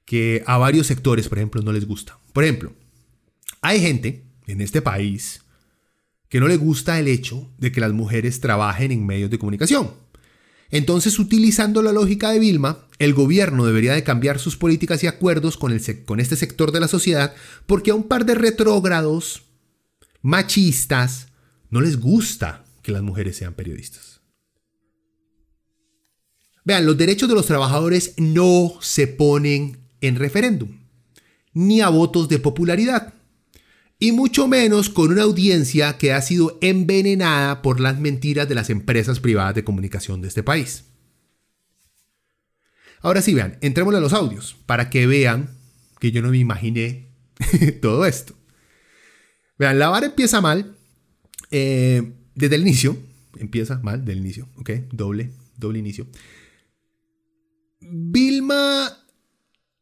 que 0.05 0.43
a 0.47 0.57
varios 0.57 0.87
sectores, 0.87 1.27
por 1.27 1.37
ejemplo, 1.37 1.61
no 1.61 1.71
les 1.71 1.85
gusta. 1.85 2.18
Por 2.33 2.43
ejemplo, 2.43 2.73
hay 3.61 3.79
gente 3.79 4.23
en 4.47 4.61
este 4.61 4.81
país 4.81 5.41
que 6.29 6.39
no 6.39 6.47
le 6.47 6.57
gusta 6.57 6.99
el 6.99 7.07
hecho 7.07 7.51
de 7.57 7.71
que 7.71 7.81
las 7.81 7.91
mujeres 7.91 8.39
trabajen 8.39 8.91
en 8.91 9.05
medios 9.05 9.29
de 9.29 9.39
comunicación. 9.39 9.91
Entonces, 10.71 11.17
utilizando 11.17 11.81
la 11.81 11.91
lógica 11.91 12.29
de 12.29 12.39
Vilma, 12.39 12.85
el 12.99 13.15
gobierno 13.15 13.65
debería 13.65 13.93
de 13.93 14.03
cambiar 14.03 14.37
sus 14.37 14.55
políticas 14.55 15.03
y 15.03 15.07
acuerdos 15.07 15.57
con, 15.57 15.75
con 16.05 16.19
este 16.19 16.35
sector 16.35 16.71
de 16.71 16.79
la 16.79 16.87
sociedad 16.87 17.33
porque 17.65 17.91
a 17.91 17.95
un 17.95 18.03
par 18.03 18.25
de 18.25 18.35
retrógrados, 18.35 19.43
machistas, 20.21 21.29
no 21.71 21.81
les 21.81 21.99
gusta 21.99 22.65
que 22.83 22.91
las 22.91 23.01
mujeres 23.01 23.37
sean 23.37 23.55
periodistas. 23.55 24.21
Vean, 26.63 26.85
los 26.85 26.97
derechos 26.97 27.27
de 27.27 27.35
los 27.35 27.47
trabajadores 27.47 28.13
no 28.17 28.73
se 28.81 29.07
ponen 29.07 29.79
en 30.01 30.17
referéndum, 30.17 30.78
ni 31.59 31.81
a 31.81 31.89
votos 31.89 32.29
de 32.29 32.39
popularidad, 32.39 33.13
y 33.99 34.13
mucho 34.13 34.47
menos 34.47 34.89
con 34.89 35.11
una 35.11 35.23
audiencia 35.23 35.97
que 35.97 36.13
ha 36.13 36.21
sido 36.21 36.57
envenenada 36.61 37.61
por 37.61 37.81
las 37.81 37.99
mentiras 37.99 38.47
de 38.47 38.55
las 38.55 38.69
empresas 38.69 39.19
privadas 39.19 39.55
de 39.55 39.65
comunicación 39.65 40.21
de 40.21 40.29
este 40.29 40.41
país. 40.41 40.85
Ahora 43.01 43.21
sí, 43.21 43.33
vean, 43.33 43.57
entremos 43.59 43.93
a 43.93 43.99
los 43.99 44.13
audios 44.13 44.55
para 44.65 44.89
que 44.89 45.05
vean 45.05 45.49
que 45.99 46.11
yo 46.11 46.21
no 46.21 46.29
me 46.29 46.37
imaginé 46.37 47.09
todo 47.81 48.05
esto. 48.05 48.33
Vean, 49.57 49.79
la 49.79 49.89
vara 49.89 50.05
empieza 50.05 50.39
mal. 50.39 50.77
Eh, 51.51 52.13
desde 52.35 52.55
el 52.55 52.61
inicio. 52.61 52.97
Empieza 53.37 53.79
mal, 53.79 54.05
del 54.05 54.19
inicio. 54.19 54.47
Ok, 54.55 54.71
doble, 54.93 55.31
doble 55.57 55.79
inicio. 55.79 56.07
Vilma 57.81 58.97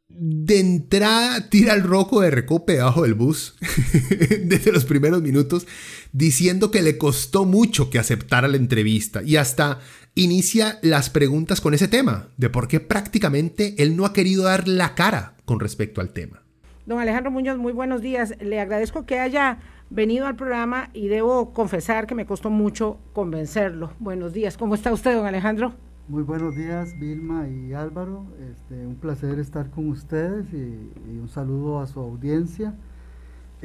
de 0.10 0.60
entrada 0.60 1.50
tira 1.50 1.74
el 1.74 1.84
roco 1.84 2.22
de 2.22 2.32
recope 2.32 2.74
debajo 2.74 3.04
del 3.04 3.13
bus 3.13 3.56
desde 4.43 4.72
los 4.72 4.86
primeros 4.86 5.22
minutos 5.22 5.67
diciendo 6.12 6.72
que 6.72 6.82
le 6.82 6.98
costó 6.98 7.46
mucho 7.46 7.89
que 7.89 8.00
aceptara 8.00 8.48
la 8.48 8.58
entrevista 8.58 9.22
y 9.22 9.36
hasta 9.36 9.80
inicia 10.15 10.80
las 10.82 11.10
preguntas 11.10 11.62
con 11.62 11.74
ese 11.74 11.88
tema 11.88 12.30
de 12.38 12.50
por 12.50 12.67
qué 12.67 12.80
prácticamente 12.80 13.76
él 13.78 13.96
no 13.96 14.06
ha 14.06 14.13
querido 14.13 14.43
dar 14.46 14.67
la 14.67 14.96
cara 14.96 15.36
con 15.46 15.60
respecto 15.60 16.02
al 16.02 16.10
tema. 16.10 16.41
Don 16.86 17.00
Alejandro 17.00 17.30
Muñoz, 17.32 17.58
muy 17.58 17.74
buenos 17.74 18.02
días. 18.02 18.34
Le 18.39 18.60
agradezco 18.60 19.06
que 19.06 19.20
haya 19.20 19.60
venido 19.89 20.26
al 20.26 20.36
programa 20.38 20.89
y 20.93 21.10
debo 21.10 21.54
confesar 21.54 22.08
que 22.08 22.15
me 22.15 22.26
costó 22.26 22.50
mucho 22.50 22.98
convencerlo. 23.13 23.93
Buenos 24.00 24.34
días. 24.34 24.58
¿Cómo 24.58 24.74
está 24.74 24.91
usted, 24.93 25.13
don 25.13 25.28
Alejandro? 25.28 25.76
Muy 26.10 26.24
buenos 26.24 26.56
días, 26.56 26.98
Vilma 26.98 27.50
y 27.50 27.74
Álvaro. 27.74 28.26
Este, 28.50 28.88
un 28.88 28.96
placer 28.96 29.39
estar 29.39 29.70
con 29.70 29.89
ustedes 29.89 30.46
y, 30.54 31.20
un 31.20 31.28
saludo 31.28 31.82
a 31.82 31.88
su 31.88 32.00
audiencia. 32.00 32.76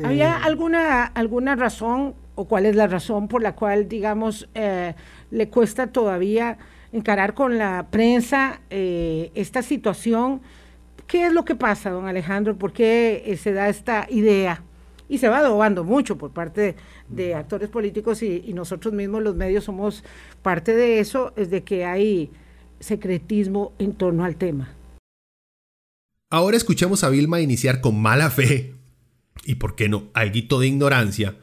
¿Había 0.02 0.31
eh, 0.31 0.40
alguna, 0.42 1.05
alguna 1.05 1.55
razón 1.55 2.14
o 2.35 2.48
cuál 2.48 2.66
es 2.66 2.74
la 2.74 2.88
razón 2.88 3.28
por 3.28 3.42
la 3.42 3.55
cual, 3.55 3.88
digamos, 3.88 4.48
eh, 4.57 4.96
le 5.31 5.50
cuesta 5.50 5.87
todavía 5.87 6.59
encarar 6.90 7.35
con 7.35 7.59
la 7.59 7.87
prensa 7.90 8.61
eh, 8.70 9.31
esta 9.37 9.62
situación? 9.62 10.40
¿Qué 11.07 11.26
es 11.26 11.33
lo 11.33 11.44
que 11.44 11.55
pasa, 11.55 11.90
don 11.90 12.09
Alejandro? 12.09 12.57
¿Por 12.57 12.72
qué 12.72 13.38
se 13.40 13.52
da 13.52 13.68
esta 13.68 14.09
idea? 14.11 14.64
Y 15.09 15.18
se 15.18 15.28
va 15.28 15.38
adobando 15.38 15.85
mucho 15.85 16.18
por 16.18 16.33
parte 16.33 16.74
de, 17.12 17.35
actores 17.35 17.68
políticos 17.68 18.22
y, 18.22 18.42
y, 18.46 18.53
nosotros 18.53 18.92
mismos 18.92 19.22
los 19.22 19.37
medios 19.37 19.64
somos 19.64 20.05
parte 20.42 20.75
de 20.75 21.01
eso, 21.01 21.33
es 21.37 21.51
de 21.51 21.62
que 21.62 21.85
hay 21.85 22.31
secretismo 22.81 23.72
en 23.79 23.94
torno 23.94 24.25
al 24.25 24.37
tema. 24.37 24.75
Ahora 26.31 26.57
escuchemos 26.57 27.05
a 27.05 27.11
Vilma 27.11 27.40
iniciar 27.40 27.81
con 27.81 28.01
mala 28.01 28.31
fe, 28.31 28.75
y 29.44 29.57
por 29.57 29.75
qué 29.75 29.88
no, 29.88 30.09
algo 30.14 30.61
de 30.61 30.66
ignorancia, 30.66 31.37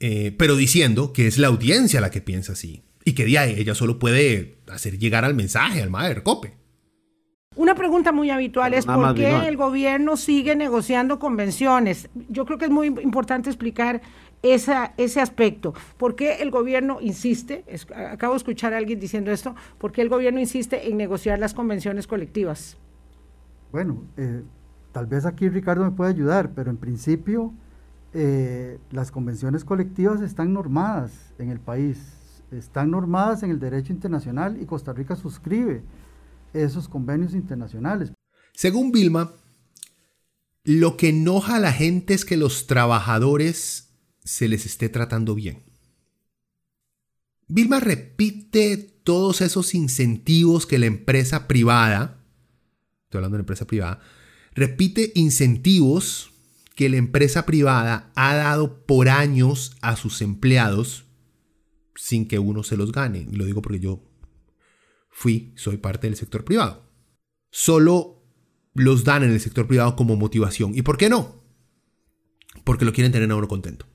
eh, 0.00 0.34
pero 0.36 0.56
diciendo 0.56 1.12
que 1.12 1.26
es 1.26 1.38
la 1.38 1.48
audiencia 1.48 2.00
la 2.00 2.10
que 2.10 2.20
piensa 2.20 2.52
así, 2.52 2.82
y 3.04 3.12
que 3.12 3.24
día 3.24 3.46
ella 3.46 3.74
solo 3.74 3.98
puede 3.98 4.58
hacer 4.68 4.98
llegar 4.98 5.24
al 5.24 5.34
mensaje 5.34 5.82
al 5.82 5.90
madre 5.90 6.22
Cope. 6.22 6.54
Una 7.54 7.74
pregunta 7.74 8.12
muy 8.12 8.30
habitual 8.30 8.72
es 8.72 8.86
por 8.86 9.14
qué 9.14 9.46
el 9.46 9.58
gobierno 9.58 10.16
sigue 10.16 10.56
negociando 10.56 11.18
convenciones. 11.18 12.08
Yo 12.30 12.46
creo 12.46 12.56
que 12.56 12.64
es 12.64 12.70
muy 12.70 12.86
importante 12.86 13.50
explicar 13.50 14.00
esa, 14.42 14.94
ese 14.96 15.20
aspecto. 15.20 15.72
¿Por 15.96 16.14
qué 16.16 16.42
el 16.42 16.50
gobierno 16.50 16.98
insiste, 17.00 17.64
acabo 17.94 18.34
de 18.34 18.38
escuchar 18.38 18.74
a 18.74 18.78
alguien 18.78 19.00
diciendo 19.00 19.30
esto, 19.30 19.54
por 19.78 19.92
qué 19.92 20.02
el 20.02 20.08
gobierno 20.08 20.40
insiste 20.40 20.88
en 20.88 20.96
negociar 20.96 21.38
las 21.38 21.54
convenciones 21.54 22.06
colectivas? 22.06 22.76
Bueno, 23.70 24.04
eh, 24.16 24.42
tal 24.92 25.06
vez 25.06 25.24
aquí 25.24 25.48
Ricardo 25.48 25.84
me 25.84 25.92
puede 25.92 26.10
ayudar, 26.10 26.52
pero 26.54 26.70
en 26.70 26.76
principio 26.76 27.54
eh, 28.12 28.78
las 28.90 29.10
convenciones 29.10 29.64
colectivas 29.64 30.20
están 30.20 30.52
normadas 30.52 31.32
en 31.38 31.48
el 31.48 31.60
país, 31.60 32.42
están 32.50 32.90
normadas 32.90 33.42
en 33.42 33.50
el 33.50 33.58
derecho 33.58 33.92
internacional 33.92 34.60
y 34.60 34.66
Costa 34.66 34.92
Rica 34.92 35.16
suscribe 35.16 35.82
esos 36.52 36.88
convenios 36.88 37.34
internacionales. 37.34 38.12
Según 38.52 38.92
Vilma, 38.92 39.32
lo 40.64 40.98
que 40.98 41.08
enoja 41.08 41.56
a 41.56 41.60
la 41.60 41.72
gente 41.72 42.12
es 42.12 42.26
que 42.26 42.36
los 42.36 42.66
trabajadores 42.66 43.91
se 44.24 44.48
les 44.48 44.66
esté 44.66 44.88
tratando 44.88 45.34
bien. 45.34 45.64
Vilma 47.48 47.80
repite 47.80 48.76
todos 48.76 49.40
esos 49.40 49.74
incentivos 49.74 50.66
que 50.66 50.78
la 50.78 50.86
empresa 50.86 51.48
privada, 51.48 52.24
estoy 53.04 53.18
hablando 53.18 53.36
de 53.36 53.40
la 53.40 53.42
empresa 53.42 53.66
privada, 53.66 54.00
repite 54.54 55.12
incentivos 55.14 56.32
que 56.74 56.88
la 56.88 56.96
empresa 56.96 57.44
privada 57.44 58.10
ha 58.14 58.34
dado 58.34 58.86
por 58.86 59.08
años 59.08 59.76
a 59.82 59.96
sus 59.96 60.22
empleados 60.22 61.04
sin 61.94 62.26
que 62.26 62.38
uno 62.38 62.62
se 62.62 62.76
los 62.76 62.92
gane. 62.92 63.26
Y 63.30 63.36
lo 63.36 63.44
digo 63.44 63.60
porque 63.60 63.80
yo 63.80 64.02
fui, 65.10 65.52
soy 65.56 65.76
parte 65.76 66.06
del 66.06 66.16
sector 66.16 66.44
privado. 66.44 66.88
Solo 67.50 68.24
los 68.74 69.04
dan 69.04 69.22
en 69.22 69.30
el 69.30 69.40
sector 69.40 69.66
privado 69.66 69.94
como 69.94 70.16
motivación. 70.16 70.74
¿Y 70.74 70.82
por 70.82 70.96
qué 70.96 71.10
no? 71.10 71.42
Porque 72.64 72.84
lo 72.84 72.92
quieren 72.92 73.12
tener 73.12 73.30
a 73.30 73.36
uno 73.36 73.48
contento. 73.48 73.86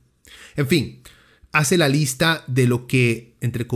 En 0.58 0.68
fin, 0.68 1.04
hace 1.54 1.78
la 1.78 1.88
lista 1.88 2.44
de 2.48 2.68
lo 2.68 2.88
que, 2.88 3.38
entre, 3.40 3.68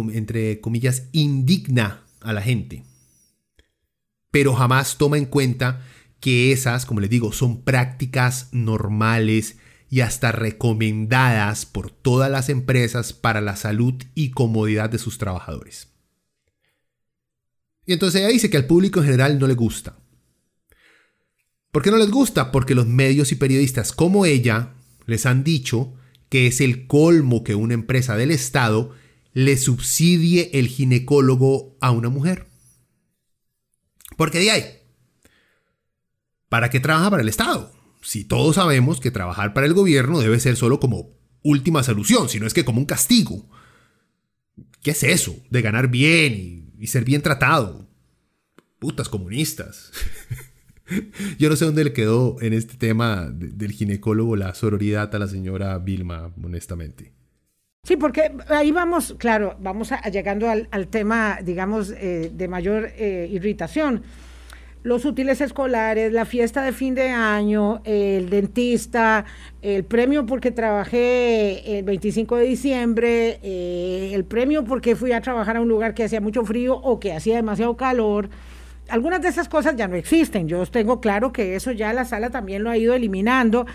comillas, 0.59 1.07
indigna 1.13 2.03
a 2.19 2.33
la 2.33 2.41
gente. 2.41 2.83
Pero 4.31 4.55
jamás 4.55 4.97
toma 4.97 5.17
en 5.17 5.25
cuenta 5.25 5.85
que 6.19 6.51
esas, 6.51 6.85
como 6.85 6.99
les 6.99 7.09
digo, 7.09 7.31
son 7.31 7.63
prácticas 7.63 8.49
normales 8.51 9.57
y 9.89 10.01
hasta 10.01 10.31
recomendadas 10.31 11.65
por 11.65 11.91
todas 11.91 12.31
las 12.31 12.49
empresas 12.49 13.13
para 13.13 13.41
la 13.41 13.55
salud 13.55 13.95
y 14.15 14.31
comodidad 14.31 14.89
de 14.89 14.97
sus 14.97 15.17
trabajadores. 15.17 15.89
Y 17.85 17.93
entonces 17.93 18.21
ella 18.21 18.29
dice 18.29 18.49
que 18.49 18.57
al 18.57 18.67
público 18.67 18.99
en 18.99 19.05
general 19.05 19.37
no 19.37 19.47
le 19.47 19.53
gusta. 19.53 19.97
¿Por 21.71 21.83
qué 21.83 21.91
no 21.91 21.97
les 21.97 22.09
gusta? 22.09 22.51
Porque 22.51 22.75
los 22.75 22.87
medios 22.87 23.31
y 23.31 23.35
periodistas 23.35 23.91
como 23.91 24.25
ella 24.25 24.73
les 25.05 25.25
han 25.25 25.43
dicho 25.43 25.95
que 26.31 26.47
es 26.47 26.61
el 26.61 26.87
colmo 26.87 27.43
que 27.43 27.53
una 27.53 27.75
empresa 27.75 28.17
del 28.17 28.31
Estado 28.31 28.95
le 29.33 29.55
subsidie 29.57 30.49
el 30.53 30.67
ginecólogo 30.67 31.77
a 31.79 31.91
una 31.91 32.09
mujer. 32.09 32.47
Porque 34.17 34.39
de 34.39 34.49
ahí, 34.49 34.65
¿para 36.49 36.71
qué 36.71 36.79
trabaja 36.79 37.11
para 37.11 37.21
el 37.21 37.29
Estado? 37.29 37.71
Si 38.01 38.23
todos 38.23 38.55
sabemos 38.55 38.99
que 38.99 39.11
trabajar 39.11 39.53
para 39.53 39.67
el 39.67 39.75
gobierno 39.75 40.19
debe 40.19 40.39
ser 40.39 40.55
solo 40.55 40.79
como 40.79 41.11
última 41.43 41.83
solución, 41.83 42.29
si 42.29 42.39
no 42.39 42.47
es 42.47 42.55
que 42.55 42.65
como 42.65 42.79
un 42.79 42.85
castigo. 42.85 43.47
¿Qué 44.81 44.91
es 44.91 45.03
eso 45.03 45.35
de 45.51 45.61
ganar 45.61 45.89
bien 45.89 46.33
y 46.33 46.61
y 46.81 46.87
ser 46.87 47.05
bien 47.05 47.21
tratado. 47.21 47.87
Putas 48.79 49.07
comunistas. 49.07 49.91
Yo 51.39 51.49
no 51.49 51.55
sé 51.55 51.65
dónde 51.65 51.83
le 51.83 51.93
quedó 51.93 52.37
en 52.41 52.53
este 52.53 52.77
tema 52.77 53.29
del 53.31 53.71
ginecólogo 53.71 54.35
la 54.35 54.53
sororidad 54.53 55.13
a 55.13 55.19
la 55.19 55.27
señora 55.27 55.77
Vilma, 55.77 56.33
honestamente. 56.43 57.13
Sí, 57.83 57.97
porque 57.97 58.31
ahí 58.49 58.71
vamos, 58.71 59.15
claro, 59.17 59.57
vamos 59.59 59.91
a, 59.91 60.01
llegando 60.09 60.47
al, 60.49 60.87
tema, 60.87 61.39
digamos, 61.43 61.89
eh, 61.89 62.31
de 62.33 62.47
mayor 62.47 62.91
eh, 62.95 63.27
irritación 63.31 64.03
los 64.83 65.05
útiles 65.05 65.41
escolares, 65.41 66.11
la 66.11 66.25
fiesta 66.25 66.63
de 66.63 66.71
fin 66.71 66.95
de 66.95 67.09
año, 67.09 67.81
el 67.85 68.29
dentista, 68.29 69.25
el 69.61 69.83
premio 69.83 70.25
porque 70.25 70.51
trabajé 70.51 71.77
el 71.77 71.83
25 71.85 72.37
de 72.37 72.45
diciembre, 72.45 73.39
eh, 73.43 74.11
el 74.13 74.25
premio 74.25 74.63
porque 74.63 74.95
fui 74.95 75.11
a 75.11 75.21
trabajar 75.21 75.57
a 75.57 75.61
un 75.61 75.69
lugar 75.69 75.93
que 75.93 76.03
hacía 76.03 76.19
mucho 76.19 76.43
frío 76.45 76.75
o 76.75 76.99
que 76.99 77.13
hacía 77.13 77.35
demasiado 77.35 77.77
calor. 77.77 78.29
Algunas 78.91 79.21
de 79.21 79.29
esas 79.29 79.49
cosas 79.49 79.75
ya 79.75 79.87
no 79.87 79.95
existen. 79.95 80.47
Yo 80.47 80.65
tengo 80.65 81.01
claro 81.01 81.31
que 81.31 81.55
eso 81.55 81.71
ya 81.71 81.93
la 81.93 82.05
sala 82.05 82.29
también 82.29 82.63
lo 82.63 82.69
ha 82.69 82.77
ido 82.77 82.93
eliminando 82.93 83.65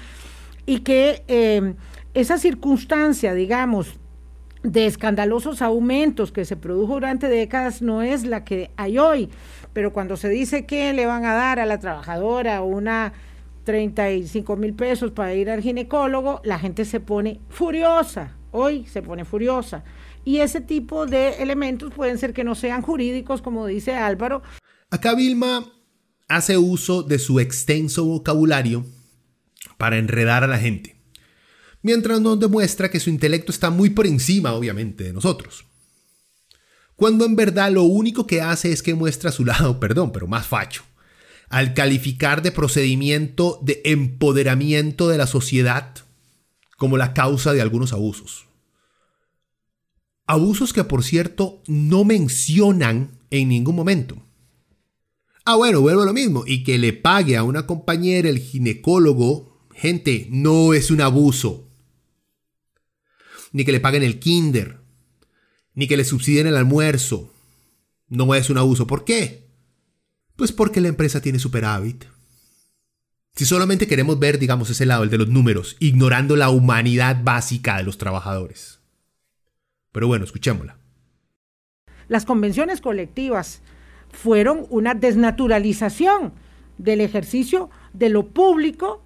y 0.67 0.81
que 0.81 1.25
eh, 1.29 1.75
esa 2.15 2.39
circunstancia, 2.39 3.35
digamos, 3.35 3.99
de 4.63 4.87
escandalosos 4.87 5.63
aumentos 5.63 6.33
que 6.33 6.45
se 6.45 6.57
produjo 6.57 6.95
durante 6.95 7.29
décadas 7.29 7.83
no 7.83 8.03
es 8.03 8.25
la 8.25 8.45
que 8.45 8.71
hay 8.77 8.99
hoy 8.99 9.31
pero 9.77 9.93
cuando 9.93 10.17
se 10.17 10.31
dice 10.31 10.65
que 10.65 10.95
le 10.95 11.05
van 11.05 11.27
a 11.27 11.35
dar 11.35 11.61
a 11.61 11.67
la 11.67 11.79
trabajadora 11.79 12.63
una 12.63 13.12
35 13.64 14.57
mil 14.57 14.73
pesos 14.73 15.11
para 15.11 15.35
ir 15.35 15.51
al 15.51 15.61
ginecólogo, 15.61 16.41
la 16.45 16.59
gente 16.59 16.87
se 16.87 16.99
pone 16.99 17.41
furiosa, 17.51 18.33
hoy 18.53 18.87
se 18.87 19.03
pone 19.03 19.27
furiosa. 19.27 19.85
Y 20.25 20.39
ese 20.39 20.62
tipo 20.62 21.05
de 21.05 21.43
elementos 21.43 21.93
pueden 21.93 22.17
ser 22.17 22.33
que 22.33 22.43
no 22.43 22.55
sean 22.55 22.81
jurídicos, 22.81 23.43
como 23.43 23.67
dice 23.67 23.95
Álvaro. 23.95 24.41
Acá 24.91 25.14
Vilma 25.14 25.72
hace 26.28 26.59
uso 26.59 27.03
de 27.03 27.18
su 27.18 27.41
extenso 27.41 28.05
vocabulario 28.05 28.87
para 29.78 29.99
enredar 29.99 30.45
a 30.45 30.47
la 30.49 30.59
gente, 30.59 30.97
mientras 31.82 32.20
nos 32.20 32.41
demuestra 32.41 32.91
que 32.91 33.01
su 33.01 33.11
intelecto 33.11 33.53
está 33.53 33.70
muy 33.70 33.91
por 33.91 34.07
encima, 34.07 34.53
obviamente, 34.53 35.05
de 35.05 35.12
nosotros 35.12 35.66
cuando 36.97 37.26
en 37.26 37.37
verdad 37.37 37.70
lo 37.70 37.84
único 37.84 38.26
que 38.26 38.41
hace 38.41 38.72
es 38.72 38.82
que 38.82 38.95
muestra 38.95 39.30
su 39.30 39.45
lado, 39.45 39.78
perdón, 39.80 40.11
pero 40.12 40.26
más 40.26 40.47
facho, 40.47 40.82
al 41.49 41.74
calificar 41.74 42.43
de 42.43 42.51
procedimiento 42.51 43.61
de 43.62 43.82
empoderamiento 43.84 45.09
de 45.09 45.18
la 45.18 45.26
sociedad 45.26 45.95
como 46.76 46.97
la 46.97 47.14
causa 47.14 47.53
de 47.53 47.62
algunos 47.62 47.93
abusos. 47.93 48.47
Abusos 50.26 50.72
que, 50.72 50.82
por 50.82 51.05
cierto, 51.05 51.62
no 51.68 52.05
mencionan 52.05 53.20
en 53.30 53.49
ningún 53.49 53.76
momento. 53.76 54.26
Ah, 55.49 55.55
bueno, 55.55 55.80
vuelvo 55.80 56.03
a 56.03 56.07
lo 56.07 56.12
mismo. 56.12 56.42
Y 56.44 56.64
que 56.64 56.76
le 56.76 56.92
pague 56.92 57.36
a 57.36 57.44
una 57.44 57.66
compañera 57.66 58.28
el 58.28 58.40
ginecólogo, 58.40 59.68
gente, 59.72 60.26
no 60.28 60.74
es 60.74 60.90
un 60.90 61.01
abuso. 61.01 61.70
Ni 63.53 63.64
que 63.64 63.70
le 63.70 63.78
paguen 63.78 64.03
el 64.03 64.18
kinder. 64.18 64.80
Ni 65.72 65.86
que 65.86 65.97
le 65.97 66.05
subsidien 66.05 66.49
el 66.49 66.57
almuerzo. 66.57 67.32
No 68.09 68.34
es 68.34 68.51
un 68.51 68.59
abuso. 68.59 68.88
¿Por 68.88 69.05
qué? 69.05 69.47
Pues 70.34 70.51
porque 70.51 70.80
la 70.80 70.88
empresa 70.88 71.20
tiene 71.20 71.38
superávit. 71.38 72.07
Si 73.36 73.44
solamente 73.44 73.86
queremos 73.86 74.18
ver, 74.18 74.40
digamos, 74.40 74.68
ese 74.70 74.84
lado, 74.84 75.05
el 75.05 75.11
de 75.11 75.18
los 75.18 75.28
números, 75.28 75.76
ignorando 75.78 76.34
la 76.34 76.51
humanidad 76.51 77.22
básica 77.22 77.76
de 77.76 77.84
los 77.84 77.99
trabajadores. 77.99 78.80
Pero 79.92 80.09
bueno, 80.09 80.24
escuchémosla. 80.24 80.76
Las 82.09 82.24
convenciones 82.24 82.80
colectivas 82.80 83.62
fueron 84.17 84.67
una 84.71 84.95
desnaturalización 84.95 86.33
del 86.79 87.01
ejercicio 87.01 87.71
de 87.93 88.09
lo 88.09 88.29
público 88.29 89.05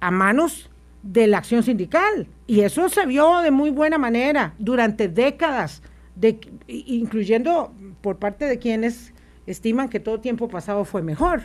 a 0.00 0.10
manos 0.10 0.70
de 1.02 1.26
la 1.26 1.38
acción 1.38 1.62
sindical. 1.62 2.28
Y 2.46 2.60
eso 2.60 2.88
se 2.90 3.06
vio 3.06 3.40
de 3.40 3.50
muy 3.50 3.70
buena 3.70 3.96
manera 3.96 4.54
durante 4.58 5.08
décadas, 5.08 5.82
incluyendo 6.66 7.74
por 8.02 8.18
parte 8.18 8.44
de 8.44 8.58
quienes 8.58 9.14
estiman 9.46 9.88
que 9.88 10.00
todo 10.00 10.20
tiempo 10.20 10.48
pasado 10.48 10.84
fue 10.84 11.02
mejor. 11.02 11.44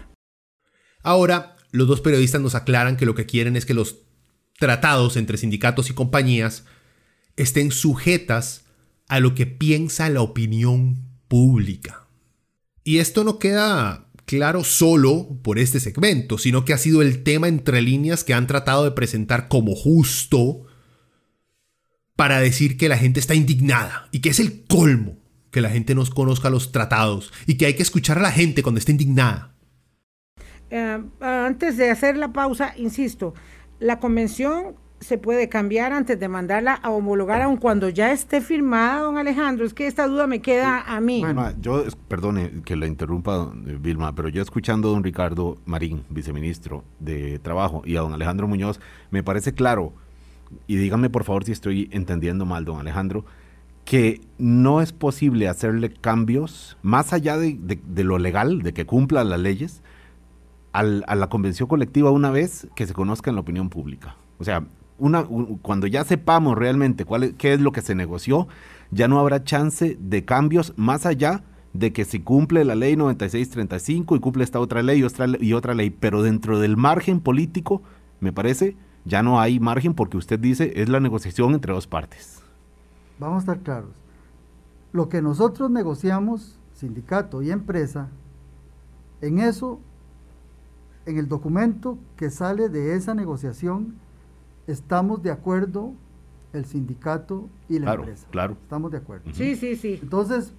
Ahora, 1.01 1.55
los 1.71 1.87
dos 1.87 2.01
periodistas 2.01 2.41
nos 2.41 2.55
aclaran 2.55 2.97
que 2.97 3.05
lo 3.05 3.15
que 3.15 3.25
quieren 3.25 3.55
es 3.55 3.65
que 3.65 3.73
los 3.73 4.01
tratados 4.59 5.15
entre 5.15 5.37
sindicatos 5.37 5.89
y 5.89 5.93
compañías 5.93 6.65
estén 7.37 7.71
sujetas 7.71 8.65
a 9.07 9.21
lo 9.21 9.33
que 9.33 9.45
piensa 9.45 10.09
la 10.09 10.21
opinión 10.21 10.97
pública. 11.29 12.08
Y 12.89 12.97
esto 12.97 13.23
no 13.23 13.37
queda 13.37 14.07
claro 14.25 14.63
solo 14.63 15.37
por 15.43 15.59
este 15.59 15.79
segmento, 15.79 16.39
sino 16.39 16.65
que 16.65 16.73
ha 16.73 16.79
sido 16.79 17.03
el 17.03 17.21
tema 17.21 17.47
entre 17.47 17.83
líneas 17.83 18.23
que 18.23 18.33
han 18.33 18.47
tratado 18.47 18.83
de 18.83 18.89
presentar 18.89 19.47
como 19.47 19.75
justo 19.75 20.65
para 22.15 22.39
decir 22.39 22.77
que 22.77 22.89
la 22.89 22.97
gente 22.97 23.19
está 23.19 23.35
indignada 23.35 24.07
y 24.09 24.21
que 24.21 24.29
es 24.29 24.39
el 24.39 24.65
colmo 24.65 25.19
que 25.51 25.61
la 25.61 25.69
gente 25.69 25.93
nos 25.93 26.09
conozca 26.09 26.49
los 26.49 26.71
tratados 26.71 27.31
y 27.45 27.57
que 27.57 27.67
hay 27.67 27.75
que 27.75 27.83
escuchar 27.83 28.17
a 28.17 28.23
la 28.23 28.31
gente 28.31 28.63
cuando 28.63 28.79
está 28.79 28.89
indignada. 28.89 29.53
Eh, 30.71 30.99
antes 31.21 31.77
de 31.77 31.91
hacer 31.91 32.17
la 32.17 32.33
pausa, 32.33 32.73
insisto, 32.75 33.35
la 33.77 33.99
convención 33.99 34.77
se 34.99 35.17
puede 35.17 35.49
cambiar 35.49 35.93
antes 35.93 36.19
de 36.19 36.27
mandarla 36.27 36.73
a 36.73 36.89
homologar, 36.89 37.41
aun 37.41 37.57
cuando 37.57 37.89
ya 37.89 38.11
esté 38.11 38.41
firmada, 38.41 39.01
don 39.01 39.17
Alejandro. 39.17 39.65
Es 39.65 39.73
que 39.73 39.87
esta 39.87 40.07
duda 40.07 40.27
me 40.27 40.41
queda 40.41 40.81
a 40.81 40.99
mí. 40.99 41.21
Bueno, 41.21 41.51
yo, 41.59 41.83
perdone 42.07 42.61
que 42.65 42.75
la 42.75 42.85
interrumpa, 42.85 43.51
eh, 43.65 43.77
Vilma, 43.79 44.13
pero 44.13 44.29
yo 44.29 44.41
escuchando 44.41 44.89
a 44.89 44.91
don 44.91 45.03
Ricardo 45.03 45.57
Marín, 45.65 46.03
viceministro 46.09 46.83
de 46.99 47.39
Trabajo, 47.39 47.81
y 47.85 47.95
a 47.95 48.01
don 48.01 48.13
Alejandro 48.13 48.47
Muñoz, 48.47 48.79
me 49.09 49.23
parece 49.23 49.53
claro, 49.53 49.93
y 50.67 50.75
dígame 50.75 51.09
por 51.09 51.23
favor 51.23 51.45
si 51.45 51.51
estoy 51.51 51.89
entendiendo 51.91 52.45
mal, 52.45 52.65
don 52.65 52.79
Alejandro, 52.79 53.25
que 53.85 54.21
no 54.37 54.81
es 54.81 54.91
posible 54.91 55.47
hacerle 55.47 55.91
cambios 55.91 56.77
más 56.83 57.13
allá 57.13 57.37
de, 57.37 57.79
lo 58.03 58.19
legal, 58.19 58.61
de 58.61 58.73
que 58.73 58.85
cumpla 58.85 59.23
las 59.23 59.39
leyes, 59.39 59.81
a 60.71 60.83
la 60.83 61.29
convención 61.29 61.67
colectiva 61.67 62.11
una 62.11 62.29
vez 62.29 62.67
que 62.75 62.85
se 62.85 62.93
conozca 62.93 63.31
en 63.31 63.35
la 63.35 63.41
opinión 63.41 63.69
pública. 63.69 64.15
O 64.37 64.43
sea, 64.43 64.63
una, 64.99 65.25
cuando 65.61 65.87
ya 65.87 66.03
sepamos 66.03 66.57
realmente 66.57 67.05
cuál 67.05 67.35
qué 67.35 67.53
es 67.53 67.61
lo 67.61 67.71
que 67.71 67.81
se 67.81 67.95
negoció, 67.95 68.47
ya 68.91 69.07
no 69.07 69.19
habrá 69.19 69.43
chance 69.43 69.97
de 69.99 70.25
cambios 70.25 70.73
más 70.77 71.05
allá 71.05 71.43
de 71.73 71.93
que 71.93 72.05
si 72.05 72.19
cumple 72.19 72.65
la 72.65 72.75
ley 72.75 72.95
9635 72.95 74.15
y 74.15 74.19
cumple 74.19 74.43
esta 74.43 74.59
otra 74.59 74.81
ley 74.81 74.99
y 74.99 75.03
otra, 75.03 75.27
y 75.39 75.53
otra 75.53 75.73
ley, 75.73 75.89
pero 75.89 76.23
dentro 76.23 76.59
del 76.59 76.77
margen 76.77 77.19
político, 77.19 77.81
me 78.19 78.33
parece, 78.33 78.75
ya 79.05 79.23
no 79.23 79.39
hay 79.39 79.59
margen 79.59 79.93
porque 79.93 80.17
usted 80.17 80.39
dice 80.39 80.73
es 80.75 80.89
la 80.89 80.99
negociación 80.99 81.53
entre 81.53 81.73
dos 81.73 81.87
partes. 81.87 82.41
Vamos 83.19 83.37
a 83.37 83.39
estar 83.39 83.59
claros. 83.59 83.91
Lo 84.91 85.09
que 85.09 85.21
nosotros 85.21 85.69
negociamos, 85.69 86.57
sindicato 86.73 87.41
y 87.41 87.51
empresa, 87.51 88.09
en 89.21 89.39
eso, 89.39 89.79
en 91.05 91.17
el 91.17 91.27
documento 91.27 91.97
que 92.15 92.29
sale 92.29 92.69
de 92.69 92.95
esa 92.95 93.13
negociación, 93.13 93.95
estamos 94.71 95.23
de 95.23 95.31
acuerdo 95.31 95.93
el 96.53 96.65
sindicato 96.65 97.49
y 97.67 97.79
la 97.79 97.93
empresa. 97.93 98.27
Claro. 98.31 98.57
Estamos 98.61 98.91
de 98.91 98.97
acuerdo. 98.97 99.31
Sí, 99.33 99.55
sí, 99.55 99.75
sí. 99.75 99.99
Entonces, 100.01 100.53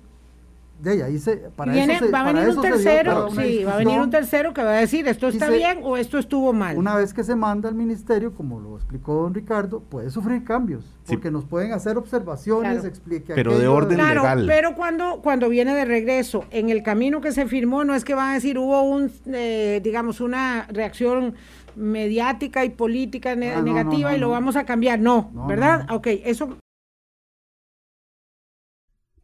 de 0.83 1.03
ahí 1.03 1.19
se, 1.19 1.37
para 1.57 1.77
eso 1.77 2.11
va 2.11 2.21
a 2.21 2.33
venir 2.33 2.49
un 2.49 2.63
tercero, 2.63 3.31
sí, 3.31 3.65
va 3.65 3.75
a 3.75 3.77
venir 3.77 4.01
un 4.01 4.11
tercero 4.11 4.55
que 4.55 4.63
va 4.63 4.71
a 4.71 4.81
decir 4.81 5.07
esto 5.07 5.29
está 5.29 5.51
bien 5.51 5.81
o 5.83 5.97
esto 5.97 6.19
estuvo 6.19 6.53
mal. 6.53 6.77
Una 6.79 6.97
vez 6.97 7.13
que 7.13 7.23
se 7.23 7.37
manda 7.37 7.69
al 7.69 7.75
ministerio, 7.75 8.35
como 8.35 8.61
lo 8.61 8.77
explicó 8.77 9.15
don 9.15 9.35
Ricardo, 9.35 9.81
puede 9.81 10.11
sufrir 10.11 10.43
cambios, 10.43 10.85
porque 11.07 11.31
nos 11.31 11.45
pueden 11.45 11.73
hacer 11.73 11.99
observaciones, 11.99 12.85
explique 12.85 13.35
Pero 13.35 13.59
de 13.59 13.69
orden 13.69 13.99
claro, 13.99 14.23
legal. 14.23 14.45
Pero 14.47 14.75
cuando, 14.75 15.21
cuando 15.23 15.49
viene 15.51 15.75
de 15.75 15.85
regreso, 15.85 16.45
en 16.51 16.71
el 16.71 16.83
camino 16.83 17.21
que 17.21 17.33
se 17.33 17.47
firmó, 17.47 17.85
no 17.85 17.95
es 17.95 18.05
que 18.05 18.15
va 18.15 18.31
a 18.31 18.35
decir 18.35 18.59
hubo 18.59 18.83
un, 18.83 19.13
eh, 19.27 19.81
digamos, 19.85 20.21
una 20.21 20.67
reacción 20.71 21.35
mediática 21.77 22.65
y 22.65 22.71
política 22.71 23.33
ah, 23.33 23.37
negativa 23.63 24.17
y 24.17 24.19
lo 24.19 24.31
vamos 24.31 24.57
a 24.57 24.65
cambiar. 24.65 25.01
No, 25.01 25.31
¿verdad? 25.47 25.87
Ok, 25.91 26.09
eso. 26.25 26.59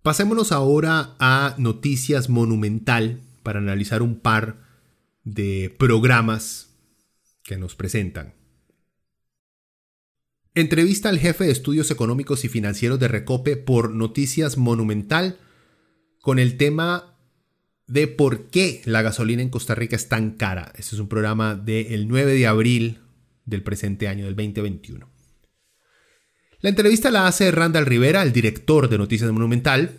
Pasémonos 0.02 0.52
ahora 0.52 1.16
a 1.18 1.54
Noticias 1.58 2.28
Monumental 2.28 3.20
para 3.42 3.58
analizar 3.58 4.02
un 4.02 4.20
par 4.20 4.56
de 5.24 5.74
programas 5.78 6.70
que 7.42 7.56
nos 7.56 7.74
presentan. 7.74 8.34
Entrevista 10.54 11.08
al 11.08 11.18
jefe 11.18 11.44
de 11.44 11.50
estudios 11.50 11.90
económicos 11.90 12.44
y 12.44 12.48
financieros 12.48 12.98
de 12.98 13.08
Recope 13.08 13.56
por 13.56 13.90
Noticias 13.90 14.56
Monumental 14.56 15.38
con 16.20 16.38
el 16.38 16.56
tema 16.56 17.15
de 17.86 18.08
por 18.08 18.50
qué 18.50 18.82
la 18.84 19.02
gasolina 19.02 19.42
en 19.42 19.50
Costa 19.50 19.74
Rica 19.74 19.96
es 19.96 20.08
tan 20.08 20.32
cara. 20.32 20.72
Este 20.76 20.96
es 20.96 21.00
un 21.00 21.08
programa 21.08 21.54
del 21.54 22.08
9 22.08 22.34
de 22.34 22.46
abril 22.46 22.98
del 23.44 23.62
presente 23.62 24.08
año, 24.08 24.24
del 24.24 24.34
2021. 24.34 25.08
La 26.60 26.70
entrevista 26.70 27.10
la 27.10 27.26
hace 27.26 27.50
Randall 27.50 27.86
Rivera, 27.86 28.22
el 28.22 28.32
director 28.32 28.88
de 28.88 28.98
Noticias 28.98 29.30
Monumental, 29.30 29.98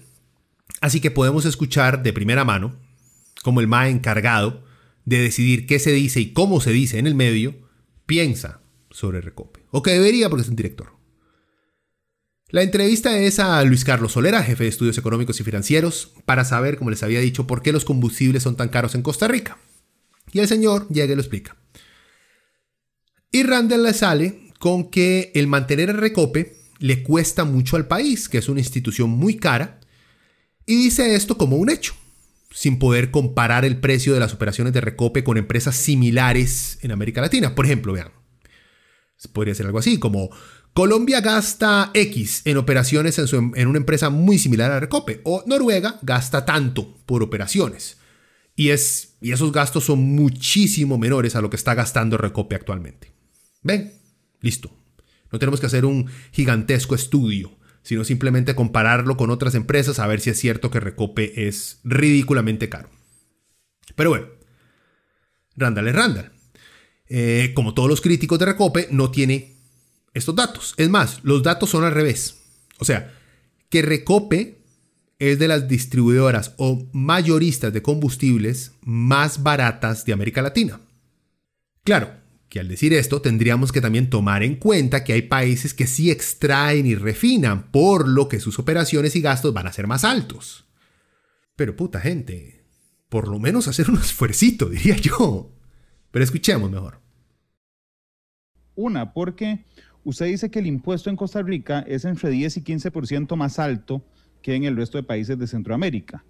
así 0.82 1.00
que 1.00 1.12
podemos 1.12 1.46
escuchar 1.46 2.04
de 2.04 2.14
primera 2.14 2.44
mano 2.44 2.76
como 3.44 3.62
el 3.62 3.68
MA 3.68 3.90
encargado 3.90 4.66
de 5.06 5.20
decidir 5.20 5.66
qué 5.68 5.80
se 5.80 5.92
dice 5.92 6.20
y 6.20 6.34
cómo 6.34 6.60
se 6.60 6.72
dice 6.72 7.00
en 7.00 7.08
el 7.08 7.16
medio 7.16 7.56
piensa 8.06 8.60
sobre 8.90 9.22
Recope. 9.22 9.62
O 9.72 9.82
que 9.82 9.92
debería 9.92 10.30
porque 10.30 10.44
es 10.44 10.50
un 10.50 10.56
director. 10.56 10.97
La 12.50 12.64
entrevista 12.64 13.20
es 13.20 13.40
a 13.40 13.62
Luis 13.66 13.84
Carlos 13.84 14.14
Solera, 14.14 14.42
jefe 14.42 14.64
de 14.64 14.70
estudios 14.70 14.98
económicos 14.98 15.38
y 15.38 15.44
financieros, 15.44 16.14
para 16.24 16.46
saber, 16.46 16.78
como 16.78 16.90
les 16.90 17.04
había 17.04 17.20
dicho, 17.20 17.46
por 17.46 17.62
qué 17.62 17.74
los 17.74 17.84
combustibles 17.84 18.44
son 18.44 18.56
tan 18.56 18.70
caros 18.70 18.96
en 18.96 19.02
Costa 19.02 19.28
Rica. 19.28 19.58
Y 20.32 20.40
el 20.40 20.48
señor 20.48 20.88
llega 20.88 21.12
y 21.12 21.16
lo 21.16 21.22
explica. 21.22 21.58
Y 23.34 23.44
Randall 23.44 23.84
le 23.84 23.94
sale 23.94 24.54
con 24.60 24.90
que 24.90 25.34
el 25.36 25.48
mantener 25.48 25.90
el 25.90 25.98
recope 25.98 26.56
le 26.80 27.04
cuesta 27.04 27.44
mucho 27.44 27.76
al 27.76 27.88
país, 27.88 28.30
que 28.30 28.38
es 28.38 28.48
una 28.48 28.62
institución 28.62 29.10
muy 29.10 29.36
cara, 29.36 29.82
y 30.66 30.78
dice 30.78 31.16
esto 31.16 31.38
como 31.38 31.58
un 31.58 31.70
hecho, 31.70 31.96
sin 32.52 32.80
poder 32.80 33.12
comparar 33.12 33.66
el 33.66 33.82
precio 33.82 34.14
de 34.14 34.22
las 34.22 34.34
operaciones 34.34 34.72
de 34.72 34.80
recope 34.80 35.26
con 35.26 35.38
empresas 35.38 35.76
similares 35.76 36.80
en 36.82 36.94
América 36.94 37.20
Latina. 37.20 37.56
Por 37.56 37.66
ejemplo, 37.66 37.92
vean, 37.92 38.14
podría 39.34 39.56
ser 39.56 39.66
algo 39.66 39.80
así 39.80 40.00
como 40.00 40.30
Colombia 40.78 41.22
gasta 41.22 41.90
X 41.96 42.44
en 42.46 42.58
operaciones 42.58 43.18
en, 43.18 43.68
una 43.68 43.80
empresa 43.80 44.12
muy 44.12 44.38
similar 44.38 44.70
a 44.70 44.80
Recope 44.80 45.22
o 45.24 45.44
Noruega 45.48 45.98
gasta 46.04 46.46
tanto 46.46 47.00
por 47.08 47.24
operaciones. 47.24 47.98
Y, 48.56 48.70
es, 48.70 49.16
y 49.20 49.32
esos 49.32 49.52
gastos 49.52 49.86
son 49.86 49.98
muchísimo 49.98 51.00
menores 51.00 51.36
a 51.36 51.42
lo 51.42 51.50
que 51.50 51.56
está 51.56 51.74
gastando 51.74 52.16
Recope 52.16 52.54
actualmente. 52.54 53.12
¿Ven? 53.64 53.92
Listo. 54.40 54.70
No 55.32 55.40
tenemos 55.40 55.60
que 55.60 55.66
hacer 55.66 55.84
un 55.84 56.12
gigantesco 56.32 56.94
estudio, 56.94 57.58
sino 57.82 58.04
simplemente 58.04 58.54
compararlo 58.54 59.18
con 59.18 59.32
otras 59.32 59.56
empresas 59.56 59.98
a 59.98 60.06
ver 60.06 60.22
si 60.22 60.30
es 60.30 60.38
cierto 60.38 60.70
que 60.70 60.80
Recope 60.80 61.48
es 61.48 61.80
ridículamente 61.86 62.70
caro. 62.70 62.92
Pero 63.96 64.12
bueno, 64.12 64.28
Randall 65.56 65.88
es 65.88 65.96
Randall. 65.96 66.32
Eh, 67.10 67.54
como 67.56 67.74
todos 67.74 67.90
los 67.90 68.00
críticos 68.00 68.38
de 68.38 68.46
Recope, 68.46 68.90
no 68.92 69.10
tiene 69.10 69.57
estos 70.18 70.36
datos. 70.36 70.74
Es 70.78 70.90
más, 70.90 71.20
los 71.24 71.44
datos 71.44 71.70
son 71.70 71.84
al 71.84 71.94
revés. 71.94 72.38
O 72.80 72.86
sea, 72.86 73.14
que 73.70 73.82
Recope 73.82 74.58
es 75.20 75.40
de 75.40 75.48
las 75.48 75.68
distribuidoras 75.68 76.54
o 76.58 76.88
mayoristas 76.94 77.74
de 77.74 77.82
combustibles 77.82 78.74
más 78.82 79.42
baratas 79.44 80.06
de 80.06 80.14
América 80.14 80.42
Latina. 80.42 80.80
Claro, 81.84 82.12
que 82.50 82.60
al 82.60 82.68
decir 82.68 82.94
esto 82.94 83.22
tendríamos 83.22 83.72
que 83.72 83.82
también 83.82 84.10
tomar 84.10 84.44
en 84.44 84.56
cuenta 84.56 85.04
que 85.04 85.14
hay 85.14 85.24
países 85.24 85.74
que 85.74 85.88
sí 85.88 86.12
extraen 86.12 86.86
y 86.86 86.96
refinan, 86.96 87.72
por 87.72 88.08
lo 88.08 88.28
que 88.30 88.40
sus 88.40 88.60
operaciones 88.60 89.16
y 89.16 89.22
gastos 89.22 89.54
van 89.54 89.68
a 89.68 89.74
ser 89.74 89.88
más 89.88 90.04
altos. 90.04 90.66
Pero 91.56 91.76
puta 91.76 92.00
gente, 92.00 92.64
por 93.10 93.28
lo 93.28 93.40
menos 93.40 93.68
hacer 93.68 93.90
un 93.90 93.98
esfuercito, 94.02 94.70
diría 94.70 94.96
yo. 94.98 95.52
Pero 96.12 96.24
escuchemos 96.24 96.70
mejor. 96.70 97.02
Una, 98.76 99.14
porque 99.14 99.66
usted 100.08 100.28
dice 100.28 100.50
que 100.50 100.60
el 100.60 100.68
impuesto 100.68 101.10
en 101.10 101.18
Costa 101.18 101.42
Rica 101.42 101.84
es 101.86 102.06
entre 102.06 102.30
10 102.30 102.58
y 102.58 102.62
15% 102.62 103.36
más 103.36 103.60
alto 103.60 104.02
que 104.42 104.56
en 104.56 104.64
el 104.64 104.78
resto 104.78 104.98
de 104.98 105.04
países 105.04 105.38
de 105.38 105.48
Centroamérica. 105.48 106.24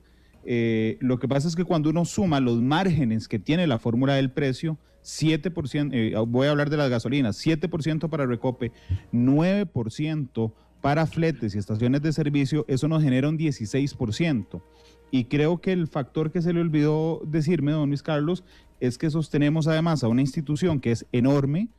Eh, 0.45 0.97
lo 0.99 1.19
que 1.19 1.27
pasa 1.27 1.47
es 1.47 1.55
que 1.55 1.63
cuando 1.63 1.91
uno 1.91 2.03
suma 2.03 2.39
los 2.39 2.59
márgenes 2.59 3.27
que 3.27 3.37
tiene 3.37 3.67
la 3.67 3.77
fórmula 3.77 4.15
del 4.15 4.31
precio, 4.31 4.79
7%, 5.03 5.91
eh, 5.93 6.15
voy 6.27 6.47
a 6.47 6.51
hablar 6.51 6.71
de 6.71 6.77
las 6.77 6.89
gasolinas, 6.89 7.37
7% 7.37 8.09
para 8.09 8.25
Recope, 8.25 8.71
9% 9.13 10.53
para 10.81 11.05
fletes 11.05 11.53
y 11.53 11.59
estaciones 11.59 12.01
de 12.01 12.13
servicio, 12.13 12.65
eso 12.67 12.87
nos 12.87 13.03
genera 13.03 13.29
un 13.29 13.37
16%. 13.37 14.63
Y 15.11 15.25
creo 15.25 15.61
que 15.61 15.71
el 15.71 15.87
factor 15.87 16.31
que 16.31 16.41
se 16.41 16.51
le 16.51 16.61
olvidó 16.61 17.21
decirme, 17.27 17.73
don 17.73 17.89
Luis 17.89 18.01
Carlos, 18.01 18.43
es 18.79 18.97
que 18.97 19.11
sostenemos 19.11 19.67
además 19.67 20.03
a 20.03 20.07
una 20.07 20.21
institución 20.21 20.79
que 20.79 20.91
es 20.91 21.05
enorme, 21.11 21.69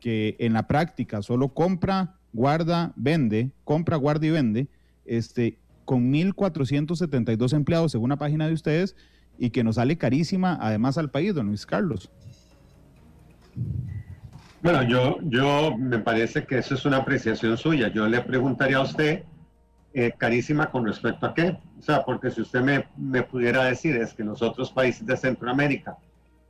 que 0.00 0.36
en 0.38 0.52
la 0.52 0.66
práctica 0.66 1.22
solo 1.22 1.48
compra, 1.48 2.16
guarda, 2.32 2.92
vende, 2.96 3.50
compra, 3.64 3.96
guarda 3.96 4.26
y 4.26 4.30
vende, 4.30 4.68
este, 5.04 5.58
con 5.84 6.12
1.472 6.12 7.52
empleados 7.54 7.92
según 7.92 8.10
la 8.10 8.16
página 8.16 8.46
de 8.46 8.52
ustedes 8.52 8.94
y 9.38 9.50
que 9.50 9.64
nos 9.64 9.76
sale 9.76 9.96
carísima 9.96 10.58
además 10.60 10.98
al 10.98 11.10
país, 11.10 11.34
don 11.34 11.46
Luis 11.46 11.64
Carlos. 11.64 12.10
Bueno, 14.62 14.82
yo, 14.82 15.18
yo 15.22 15.76
me 15.78 15.98
parece 15.98 16.44
que 16.44 16.58
eso 16.58 16.74
es 16.74 16.84
una 16.84 16.98
apreciación 16.98 17.56
suya. 17.56 17.88
Yo 17.88 18.08
le 18.08 18.20
preguntaría 18.20 18.78
a 18.78 18.82
usted, 18.82 19.22
eh, 19.94 20.12
carísima 20.16 20.70
con 20.70 20.84
respecto 20.84 21.26
a 21.26 21.34
qué. 21.34 21.56
O 21.78 21.82
sea, 21.82 22.04
porque 22.04 22.30
si 22.30 22.40
usted 22.40 22.60
me, 22.60 22.84
me, 22.96 23.22
pudiera 23.22 23.64
decir 23.64 23.96
es 23.96 24.12
que 24.12 24.24
los 24.24 24.42
otros 24.42 24.72
países 24.72 25.06
de 25.06 25.16
Centroamérica, 25.16 25.96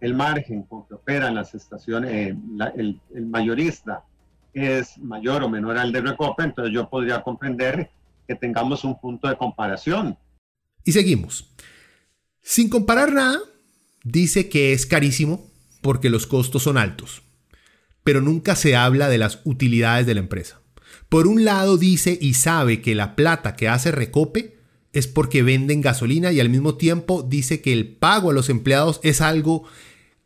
el 0.00 0.14
margen 0.14 0.62
con 0.62 0.86
que 0.86 0.94
operan 0.94 1.34
las 1.34 1.54
estaciones, 1.54 2.10
eh, 2.12 2.36
el, 2.76 3.00
el, 3.14 3.26
mayorista 3.26 4.04
es 4.54 4.98
mayor 4.98 5.42
o 5.42 5.48
menor 5.48 5.78
al 5.78 5.92
de 5.92 6.00
Recope, 6.00 6.44
entonces 6.44 6.72
yo 6.72 6.88
podría 6.88 7.22
comprender 7.22 7.90
que 8.26 8.34
tengamos 8.34 8.84
un 8.84 8.98
punto 9.00 9.28
de 9.28 9.36
comparación. 9.36 10.16
Y 10.84 10.92
seguimos. 10.92 11.50
Sin 12.42 12.68
comparar 12.68 13.12
nada, 13.12 13.38
dice 14.04 14.48
que 14.48 14.72
es 14.72 14.86
carísimo 14.86 15.46
porque 15.80 16.10
los 16.10 16.26
costos 16.26 16.62
son 16.62 16.78
altos, 16.78 17.22
pero 18.04 18.20
nunca 18.20 18.56
se 18.56 18.76
habla 18.76 19.08
de 19.08 19.18
las 19.18 19.40
utilidades 19.44 20.06
de 20.06 20.14
la 20.14 20.20
empresa. 20.20 20.60
Por 21.08 21.26
un 21.26 21.44
lado 21.44 21.76
dice 21.76 22.18
y 22.20 22.34
sabe 22.34 22.82
que 22.82 22.94
la 22.94 23.16
plata 23.16 23.56
que 23.56 23.68
hace 23.68 23.90
Recope 23.90 24.58
es 24.92 25.06
porque 25.06 25.42
venden 25.42 25.80
gasolina 25.80 26.32
y 26.32 26.40
al 26.40 26.48
mismo 26.48 26.76
tiempo 26.76 27.22
dice 27.22 27.60
que 27.60 27.72
el 27.72 27.86
pago 27.86 28.30
a 28.30 28.34
los 28.34 28.48
empleados 28.48 29.00
es 29.02 29.20
algo 29.20 29.64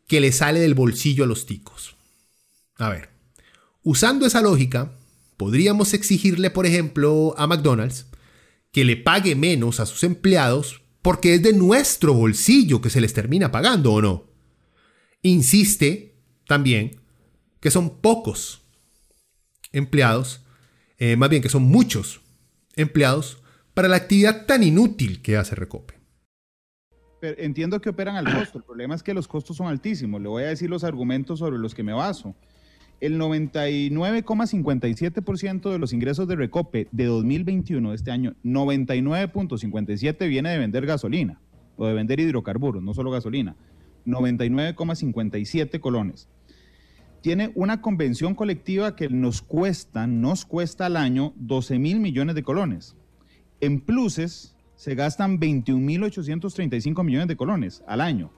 que 0.07 0.21
le 0.21 0.31
sale 0.31 0.59
del 0.59 0.73
bolsillo 0.73 1.23
a 1.23 1.27
los 1.27 1.45
ticos. 1.45 1.95
A 2.77 2.89
ver, 2.89 3.09
usando 3.83 4.25
esa 4.25 4.41
lógica, 4.41 4.95
podríamos 5.37 5.93
exigirle, 5.93 6.49
por 6.49 6.65
ejemplo, 6.65 7.35
a 7.37 7.47
McDonald's 7.47 8.07
que 8.71 8.83
le 8.83 8.97
pague 8.97 9.35
menos 9.35 9.79
a 9.79 9.85
sus 9.85 10.03
empleados 10.03 10.81
porque 11.01 11.35
es 11.35 11.43
de 11.43 11.53
nuestro 11.53 12.13
bolsillo 12.13 12.81
que 12.81 12.89
se 12.89 13.01
les 13.01 13.13
termina 13.13 13.51
pagando 13.51 13.93
o 13.93 14.01
no. 14.01 14.25
Insiste 15.21 16.15
también 16.47 17.01
que 17.59 17.71
son 17.71 18.01
pocos 18.01 18.61
empleados, 19.71 20.41
eh, 20.97 21.15
más 21.15 21.29
bien 21.29 21.41
que 21.41 21.49
son 21.49 21.63
muchos 21.63 22.21
empleados 22.75 23.39
para 23.73 23.87
la 23.87 23.97
actividad 23.97 24.45
tan 24.45 24.63
inútil 24.63 25.21
que 25.21 25.37
hace 25.37 25.55
Recope. 25.55 26.02
Entiendo 27.23 27.81
que 27.81 27.89
operan 27.89 28.15
al 28.15 28.33
costo, 28.33 28.57
el 28.57 28.63
problema 28.63 28.95
es 28.95 29.03
que 29.03 29.13
los 29.13 29.27
costos 29.27 29.57
son 29.57 29.67
altísimos. 29.67 30.21
Le 30.21 30.27
voy 30.27 30.43
a 30.43 30.47
decir 30.47 30.69
los 30.69 30.83
argumentos 30.83 31.39
sobre 31.39 31.57
los 31.57 31.73
que 31.73 31.83
me 31.83 31.93
baso. 31.93 32.35
El 32.99 33.17
99,57% 33.19 35.71
de 35.71 35.79
los 35.79 35.93
ingresos 35.93 36.27
de 36.27 36.35
Recope 36.35 36.87
de 36.91 37.05
2021, 37.05 37.89
de 37.89 37.95
este 37.95 38.11
año, 38.11 38.35
99,57 38.43 40.29
viene 40.29 40.51
de 40.51 40.57
vender 40.57 40.85
gasolina 40.85 41.39
o 41.75 41.87
de 41.87 41.93
vender 41.93 42.19
hidrocarburos, 42.19 42.83
no 42.83 42.93
solo 42.93 43.09
gasolina. 43.11 43.55
99,57 44.05 45.79
colones. 45.79 46.27
Tiene 47.21 47.51
una 47.55 47.81
convención 47.81 48.35
colectiva 48.35 48.95
que 48.95 49.09
nos 49.09 49.41
cuesta, 49.41 50.05
nos 50.07 50.45
cuesta 50.45 50.85
al 50.87 50.97
año 50.97 51.33
12 51.37 51.79
mil 51.79 51.99
millones 51.99 52.35
de 52.35 52.43
colones. 52.43 52.95
En 53.61 53.79
pluses 53.79 54.52
se 54.83 54.95
gastan 54.95 55.39
21.835 55.39 57.05
millones 57.05 57.29
de 57.29 57.37
colones 57.37 57.81
al 57.87 58.01
año. 58.01 58.33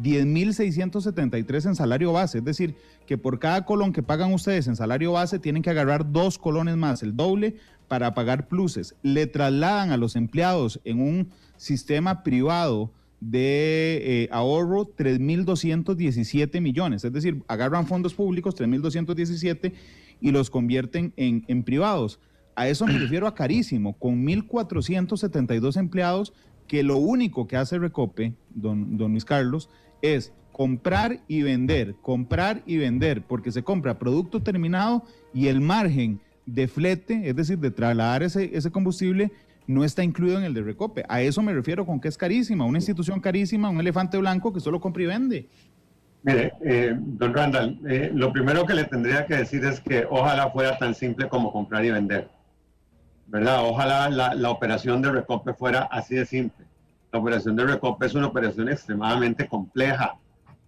10.673 0.00 1.66
en 1.66 1.74
salario 1.74 2.12
base, 2.12 2.38
es 2.38 2.44
decir, 2.44 2.76
que 3.04 3.18
por 3.18 3.40
cada 3.40 3.64
colón 3.64 3.92
que 3.92 4.04
pagan 4.04 4.32
ustedes 4.32 4.68
en 4.68 4.76
salario 4.76 5.10
base 5.10 5.40
tienen 5.40 5.60
que 5.60 5.70
agarrar 5.70 6.12
dos 6.12 6.38
colones 6.38 6.76
más, 6.76 7.02
el 7.02 7.16
doble, 7.16 7.56
para 7.88 8.14
pagar 8.14 8.46
pluses. 8.46 8.94
Le 9.02 9.26
trasladan 9.26 9.90
a 9.90 9.96
los 9.96 10.14
empleados 10.14 10.80
en 10.84 11.00
un 11.00 11.30
sistema 11.56 12.22
privado 12.22 12.92
de 13.18 13.98
eh, 14.04 14.28
ahorro 14.30 14.94
3.217 14.96 16.60
millones, 16.60 17.02
es 17.02 17.12
decir, 17.12 17.42
agarran 17.48 17.88
fondos 17.88 18.14
públicos 18.14 18.54
3.217 18.54 19.72
y 20.20 20.30
los 20.30 20.48
convierten 20.48 21.12
en, 21.16 21.44
en 21.48 21.64
privados. 21.64 22.20
A 22.58 22.66
eso 22.66 22.88
me 22.88 22.98
refiero 22.98 23.28
a 23.28 23.36
carísimo, 23.36 23.92
con 23.92 24.26
1.472 24.26 25.76
empleados, 25.76 26.32
que 26.66 26.82
lo 26.82 26.96
único 26.96 27.46
que 27.46 27.56
hace 27.56 27.78
Recope, 27.78 28.34
don, 28.50 28.96
don 28.96 29.12
Luis 29.12 29.24
Carlos, 29.24 29.70
es 30.02 30.32
comprar 30.50 31.20
y 31.28 31.42
vender, 31.42 31.94
comprar 32.02 32.64
y 32.66 32.76
vender, 32.76 33.22
porque 33.22 33.52
se 33.52 33.62
compra 33.62 34.00
producto 34.00 34.42
terminado 34.42 35.04
y 35.32 35.46
el 35.46 35.60
margen 35.60 36.20
de 36.46 36.66
flete, 36.66 37.28
es 37.28 37.36
decir, 37.36 37.60
de 37.60 37.70
trasladar 37.70 38.24
ese, 38.24 38.50
ese 38.52 38.72
combustible, 38.72 39.30
no 39.68 39.84
está 39.84 40.02
incluido 40.02 40.36
en 40.36 40.44
el 40.44 40.52
de 40.52 40.62
Recope. 40.62 41.04
A 41.08 41.22
eso 41.22 41.40
me 41.42 41.54
refiero 41.54 41.86
con 41.86 42.00
que 42.00 42.08
es 42.08 42.18
carísima, 42.18 42.64
una 42.64 42.78
institución 42.78 43.20
carísima, 43.20 43.70
un 43.70 43.78
elefante 43.78 44.18
blanco 44.18 44.52
que 44.52 44.58
solo 44.58 44.80
compra 44.80 45.04
y 45.04 45.06
vende. 45.06 45.48
Mire, 46.24 46.52
eh, 46.64 46.96
don 46.98 47.32
Randall, 47.32 47.78
eh, 47.88 48.10
lo 48.12 48.32
primero 48.32 48.66
que 48.66 48.74
le 48.74 48.82
tendría 48.82 49.26
que 49.26 49.36
decir 49.36 49.64
es 49.64 49.78
que 49.78 50.04
ojalá 50.10 50.50
fuera 50.50 50.76
tan 50.76 50.92
simple 50.96 51.28
como 51.28 51.52
comprar 51.52 51.84
y 51.84 51.92
vender. 51.92 52.36
¿Verdad? 53.28 53.60
Ojalá 53.62 54.08
la, 54.08 54.34
la 54.34 54.50
operación 54.50 55.00
de 55.02 55.12
Recope 55.12 55.54
fuera 55.54 55.82
así 55.90 56.16
de 56.16 56.26
simple. 56.26 56.66
La 57.12 57.20
operación 57.20 57.56
de 57.56 57.64
Recope 57.64 58.06
es 58.06 58.14
una 58.14 58.26
operación 58.26 58.68
extremadamente 58.68 59.46
compleja, 59.46 60.16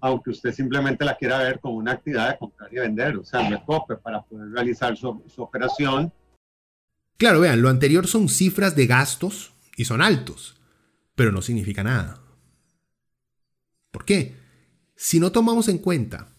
aunque 0.00 0.30
usted 0.30 0.52
simplemente 0.52 1.04
la 1.04 1.16
quiera 1.16 1.38
ver 1.38 1.58
como 1.58 1.74
una 1.74 1.92
actividad 1.92 2.30
de 2.30 2.38
comprar 2.38 2.72
y 2.72 2.76
vender. 2.76 3.16
O 3.16 3.24
sea, 3.24 3.48
Recope 3.48 3.96
para 3.96 4.22
poder 4.22 4.50
realizar 4.50 4.96
su, 4.96 5.22
su 5.26 5.42
operación 5.42 6.12
Claro, 7.20 7.40
vean, 7.40 7.60
lo 7.60 7.68
anterior 7.68 8.06
son 8.06 8.30
cifras 8.30 8.74
de 8.76 8.86
gastos 8.86 9.52
y 9.76 9.84
son 9.84 10.00
altos, 10.00 10.56
pero 11.14 11.32
no 11.32 11.42
significa 11.42 11.84
nada. 11.84 12.22
¿Por 13.90 14.06
qué? 14.06 14.36
Si 14.96 15.20
no 15.20 15.30
tomamos 15.30 15.68
en 15.68 15.76
cuenta 15.76 16.34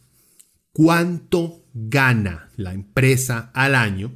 cuánto 0.73 1.67
gana 1.75 2.49
la 2.55 2.73
empresa 2.73 3.51
al 3.53 3.75
año 3.75 4.11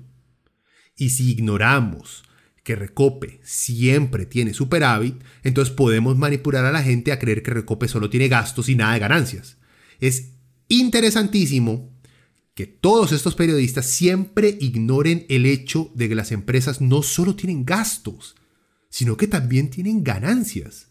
y 0.98 1.10
si 1.10 1.32
ignoramos 1.32 2.24
que 2.64 2.76
Recope 2.76 3.40
siempre 3.44 4.26
tiene 4.26 4.54
superávit, 4.54 5.22
entonces 5.44 5.74
podemos 5.74 6.18
manipular 6.18 6.66
a 6.66 6.72
la 6.72 6.82
gente 6.82 7.12
a 7.12 7.20
creer 7.20 7.44
que 7.44 7.52
Recope 7.52 7.88
solo 7.88 8.10
tiene 8.10 8.28
gastos 8.28 8.70
y 8.70 8.76
nada 8.76 8.94
de 8.94 9.00
ganancias. 9.00 9.58
Es 10.00 10.32
interesantísimo 10.68 11.96
que 12.56 12.66
todos 12.66 13.12
estos 13.12 13.36
periodistas 13.36 13.86
siempre 13.86 14.58
ignoren 14.60 15.26
el 15.30 15.46
hecho 15.46 15.92
de 15.94 16.10
que 16.10 16.16
las 16.16 16.32
empresas 16.32 16.82
no 16.82 17.04
solo 17.04 17.36
tienen 17.36 17.66
gastos, 17.66 18.36
sino 18.90 19.18
que 19.18 19.28
también 19.28 19.70
tienen 19.70 20.04
ganancias. 20.04 20.88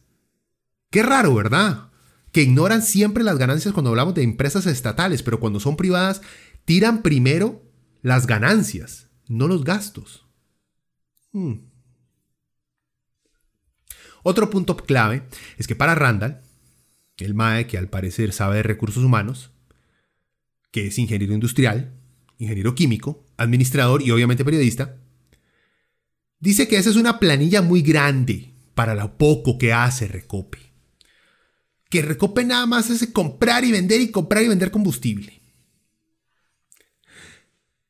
Qué 0.90 1.02
raro, 1.02 1.34
¿verdad? 1.34 1.90
Que 2.30 2.42
ignoran 2.42 2.82
siempre 2.82 3.24
las 3.24 3.38
ganancias 3.38 3.72
cuando 3.72 3.90
hablamos 3.90 4.14
de 4.14 4.22
empresas 4.22 4.66
estatales, 4.66 5.22
pero 5.22 5.40
cuando 5.40 5.58
son 5.58 5.76
privadas 5.76 6.20
tiran 6.66 7.02
primero 7.02 7.62
las 8.02 8.26
ganancias, 8.26 9.08
no 9.28 9.48
los 9.48 9.64
gastos. 9.64 10.26
Hmm. 11.32 11.54
Otro 14.22 14.50
punto 14.50 14.76
clave 14.76 15.22
es 15.58 15.66
que 15.66 15.76
para 15.76 15.94
Randall, 15.94 16.40
el 17.18 17.34
MAE 17.34 17.66
que 17.66 17.78
al 17.78 17.88
parecer 17.88 18.32
sabe 18.32 18.56
de 18.56 18.62
recursos 18.62 19.04
humanos, 19.04 19.50
que 20.70 20.86
es 20.86 20.98
ingeniero 20.98 21.34
industrial, 21.34 21.94
ingeniero 22.38 22.74
químico, 22.74 23.26
administrador 23.36 24.02
y 24.02 24.10
obviamente 24.10 24.44
periodista, 24.44 24.96
dice 26.40 26.68
que 26.68 26.76
esa 26.76 26.90
es 26.90 26.96
una 26.96 27.18
planilla 27.20 27.62
muy 27.62 27.82
grande 27.82 28.54
para 28.74 28.94
lo 28.94 29.16
poco 29.16 29.58
que 29.58 29.72
hace 29.72 30.08
Recope. 30.08 30.58
Que 31.88 32.02
Recope 32.02 32.44
nada 32.44 32.66
más 32.66 32.90
es 32.90 33.06
comprar 33.12 33.64
y 33.64 33.72
vender 33.72 34.00
y 34.00 34.10
comprar 34.10 34.42
y 34.42 34.48
vender 34.48 34.70
combustible. 34.70 35.42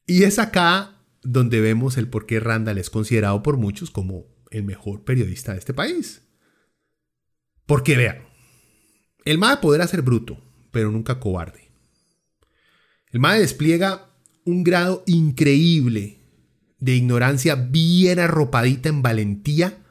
Y 0.07 0.24
es 0.24 0.39
acá 0.39 0.93
donde 1.25 1.61
vemos 1.61 1.97
el 1.97 2.09
por 2.09 2.27
qué 2.27 2.39
Randall 2.39 2.79
es 2.79 2.91
considerado 2.91 3.43
por 3.43 3.57
muchos 3.57 3.91
como 3.91 4.27
el 4.51 4.62
mejor 4.62 5.05
periodista 5.05 5.53
de 5.53 5.59
este 5.59 5.75
país. 5.75 6.22
Porque 7.66 7.97
vean, 7.97 8.18
El 9.25 9.39
MAE 9.39 9.57
podrá 9.57 9.87
ser 9.87 10.03
bruto, 10.03 10.39
pero 10.70 10.91
nunca 10.91 11.18
cobarde. 11.18 11.72
El 13.11 13.20
MAE 13.20 13.41
despliega 13.41 14.11
un 14.45 14.62
grado 14.62 15.03
increíble 15.07 16.20
de 16.79 16.95
ignorancia 16.95 17.55
bien 17.55 18.18
arropadita 18.18 18.91
en 18.91 19.01
valentía 19.01 19.83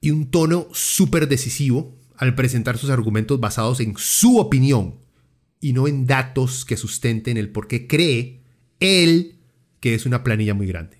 y 0.00 0.10
un 0.10 0.30
tono 0.30 0.68
súper 0.72 1.28
decisivo 1.28 1.94
al 2.16 2.34
presentar 2.34 2.78
sus 2.78 2.90
argumentos 2.90 3.38
basados 3.38 3.80
en 3.80 3.94
su 3.98 4.38
opinión 4.38 5.00
y 5.60 5.74
no 5.74 5.86
en 5.86 6.06
datos 6.06 6.64
que 6.64 6.76
sustenten 6.76 7.36
el 7.36 7.50
por 7.50 7.68
qué 7.68 7.86
cree 7.86 8.42
él 8.80 9.37
que 9.80 9.94
es 9.94 10.06
una 10.06 10.24
planilla 10.24 10.54
muy 10.54 10.66
grande. 10.66 10.98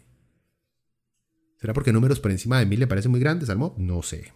¿Será 1.60 1.74
porque 1.74 1.92
números 1.92 2.20
por 2.20 2.30
encima 2.30 2.58
de 2.58 2.66
mil 2.66 2.80
le 2.80 2.86
parecen 2.86 3.10
muy 3.10 3.20
grandes, 3.20 3.50
Almo? 3.50 3.74
No 3.78 4.02
sé. 4.02 4.32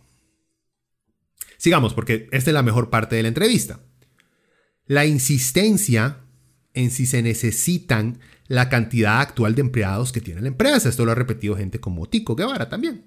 Sigamos, 1.56 1.94
porque 1.94 2.28
esta 2.32 2.50
es 2.50 2.54
la 2.54 2.62
mejor 2.62 2.90
parte 2.90 3.14
de 3.14 3.22
la 3.22 3.28
entrevista. 3.28 3.80
La 4.86 5.06
insistencia 5.06 6.18
en 6.74 6.90
si 6.90 7.06
se 7.06 7.22
necesitan 7.22 8.18
la 8.48 8.68
cantidad 8.68 9.20
actual 9.20 9.54
de 9.54 9.60
empleados 9.60 10.10
que 10.10 10.20
tiene 10.20 10.40
la 10.40 10.48
empresa. 10.48 10.88
Esto 10.88 11.04
lo 11.04 11.12
ha 11.12 11.14
repetido 11.14 11.56
gente 11.56 11.80
como 11.80 12.08
Tico 12.08 12.34
Guevara 12.34 12.68
también. 12.68 13.06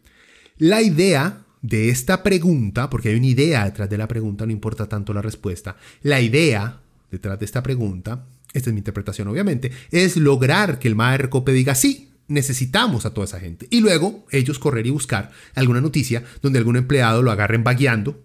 La 0.57 0.81
idea 0.81 1.45
de 1.61 1.89
esta 1.89 2.23
pregunta, 2.23 2.89
porque 2.89 3.09
hay 3.09 3.15
una 3.15 3.27
idea 3.27 3.65
detrás 3.65 3.89
de 3.89 3.97
la 3.97 4.07
pregunta, 4.07 4.45
no 4.45 4.51
importa 4.51 4.87
tanto 4.87 5.13
la 5.13 5.21
respuesta, 5.21 5.75
la 6.01 6.21
idea 6.21 6.81
detrás 7.11 7.39
de 7.39 7.45
esta 7.45 7.61
pregunta, 7.61 8.27
esta 8.55 8.69
es 8.69 8.73
mi 8.73 8.79
interpretación 8.79 9.27
obviamente, 9.27 9.71
es 9.91 10.17
lograr 10.17 10.79
que 10.79 10.87
el 10.87 10.95
MAE 10.95 11.17
Recope 11.17 11.51
diga 11.51 11.75
sí, 11.75 12.09
necesitamos 12.27 13.05
a 13.05 13.13
toda 13.13 13.25
esa 13.25 13.39
gente. 13.39 13.67
Y 13.69 13.81
luego 13.81 14.25
ellos 14.31 14.59
correr 14.59 14.87
y 14.87 14.91
buscar 14.91 15.31
alguna 15.53 15.81
noticia 15.81 16.23
donde 16.41 16.59
algún 16.59 16.77
empleado 16.77 17.21
lo 17.21 17.31
agarren 17.31 17.63
vagueando 17.63 18.23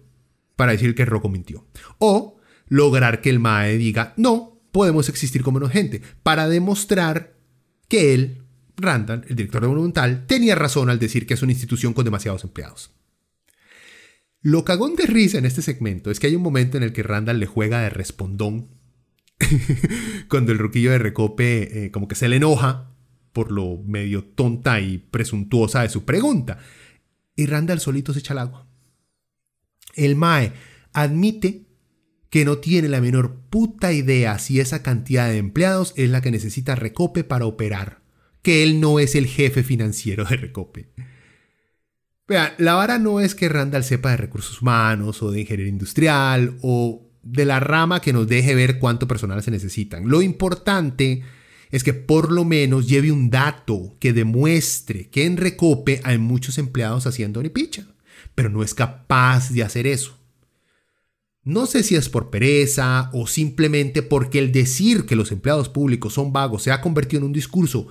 para 0.55 0.71
decir 0.71 0.95
que 0.95 1.05
Rocco 1.05 1.29
mintió. 1.29 1.65
O 1.99 2.39
lograr 2.67 3.21
que 3.21 3.29
el 3.29 3.39
MAE 3.39 3.77
diga 3.77 4.13
no, 4.17 4.61
podemos 4.71 5.09
existir 5.09 5.43
como 5.43 5.59
menos 5.59 5.73
gente, 5.73 6.01
para 6.23 6.47
demostrar 6.47 7.33
que 7.87 8.13
él, 8.13 8.43
Randall, 8.77 9.25
el 9.27 9.35
director 9.35 9.61
de 9.61 9.67
Monumental, 9.67 10.25
tenía 10.25 10.55
razón 10.55 10.89
al 10.89 10.97
decir 10.97 11.27
que 11.27 11.33
es 11.33 11.41
una 11.41 11.51
institución 11.51 11.93
con 11.93 12.05
demasiados 12.05 12.43
empleados. 12.45 12.91
Lo 14.41 14.63
cagón 14.63 14.95
de 14.95 15.05
risa 15.05 15.37
en 15.37 15.45
este 15.45 15.61
segmento 15.61 16.09
es 16.09 16.19
que 16.19 16.27
hay 16.27 16.35
un 16.35 16.41
momento 16.41 16.77
en 16.77 16.83
el 16.83 16.93
que 16.93 17.03
Randall 17.03 17.39
le 17.39 17.45
juega 17.45 17.81
de 17.81 17.89
respondón 17.89 18.69
cuando 20.29 20.51
el 20.51 20.59
ruquillo 20.59 20.91
de 20.91 20.99
Recope 20.99 21.85
eh, 21.85 21.91
como 21.91 22.07
que 22.07 22.15
se 22.15 22.29
le 22.29 22.37
enoja 22.37 22.91
por 23.33 23.51
lo 23.51 23.77
medio 23.85 24.23
tonta 24.23 24.79
y 24.79 24.97
presuntuosa 24.97 25.81
de 25.81 25.89
su 25.89 26.05
pregunta. 26.05 26.59
Y 27.35 27.45
Randall 27.45 27.79
solito 27.79 28.13
se 28.13 28.19
echa 28.19 28.33
al 28.33 28.39
agua. 28.39 28.67
El 29.95 30.15
Mae 30.15 30.53
admite 30.93 31.65
que 32.29 32.45
no 32.45 32.59
tiene 32.59 32.87
la 32.87 33.01
menor 33.01 33.35
puta 33.49 33.91
idea 33.91 34.39
si 34.39 34.59
esa 34.59 34.83
cantidad 34.83 35.27
de 35.27 35.37
empleados 35.37 35.93
es 35.97 36.09
la 36.09 36.21
que 36.21 36.31
necesita 36.31 36.75
Recope 36.75 37.23
para 37.23 37.45
operar, 37.45 38.01
que 38.41 38.63
él 38.63 38.79
no 38.79 38.99
es 38.99 39.15
el 39.15 39.27
jefe 39.27 39.63
financiero 39.63 40.23
de 40.25 40.37
Recope. 40.37 40.89
Vean, 42.27 42.53
la 42.57 42.75
vara 42.75 42.97
no 42.97 43.19
es 43.19 43.35
que 43.35 43.49
Randall 43.49 43.83
sepa 43.83 44.11
de 44.11 44.17
recursos 44.17 44.61
humanos 44.61 45.21
o 45.21 45.31
de 45.31 45.41
ingeniería 45.41 45.71
industrial 45.71 46.57
o 46.61 47.10
de 47.23 47.45
la 47.45 47.59
rama 47.59 48.01
que 48.01 48.13
nos 48.13 48.27
deje 48.27 48.55
ver 48.55 48.79
cuánto 48.79 49.07
personal 49.07 49.41
se 49.43 49.51
necesitan. 49.51 50.09
Lo 50.09 50.21
importante 50.21 51.23
es 51.69 51.83
que 51.83 51.93
por 51.93 52.31
lo 52.31 52.43
menos 52.43 52.87
lleve 52.87 53.11
un 53.11 53.29
dato 53.29 53.95
que 53.99 54.13
demuestre 54.13 55.09
que 55.09 55.25
en 55.25 55.37
Recope 55.37 56.01
hay 56.03 56.17
muchos 56.17 56.57
empleados 56.57 57.07
haciendo 57.07 57.41
picha, 57.51 57.87
pero 58.35 58.49
no 58.49 58.63
es 58.63 58.73
capaz 58.73 59.51
de 59.51 59.63
hacer 59.63 59.87
eso. 59.87 60.17
No 61.43 61.65
sé 61.65 61.81
si 61.81 61.95
es 61.95 62.07
por 62.07 62.29
pereza 62.29 63.09
o 63.13 63.25
simplemente 63.25 64.03
porque 64.03 64.37
el 64.37 64.51
decir 64.51 65.05
que 65.05 65.15
los 65.15 65.31
empleados 65.31 65.69
públicos 65.69 66.13
son 66.13 66.31
vagos 66.31 66.63
se 66.63 66.71
ha 66.71 66.81
convertido 66.81 67.21
en 67.21 67.27
un 67.27 67.33
discurso 67.33 67.87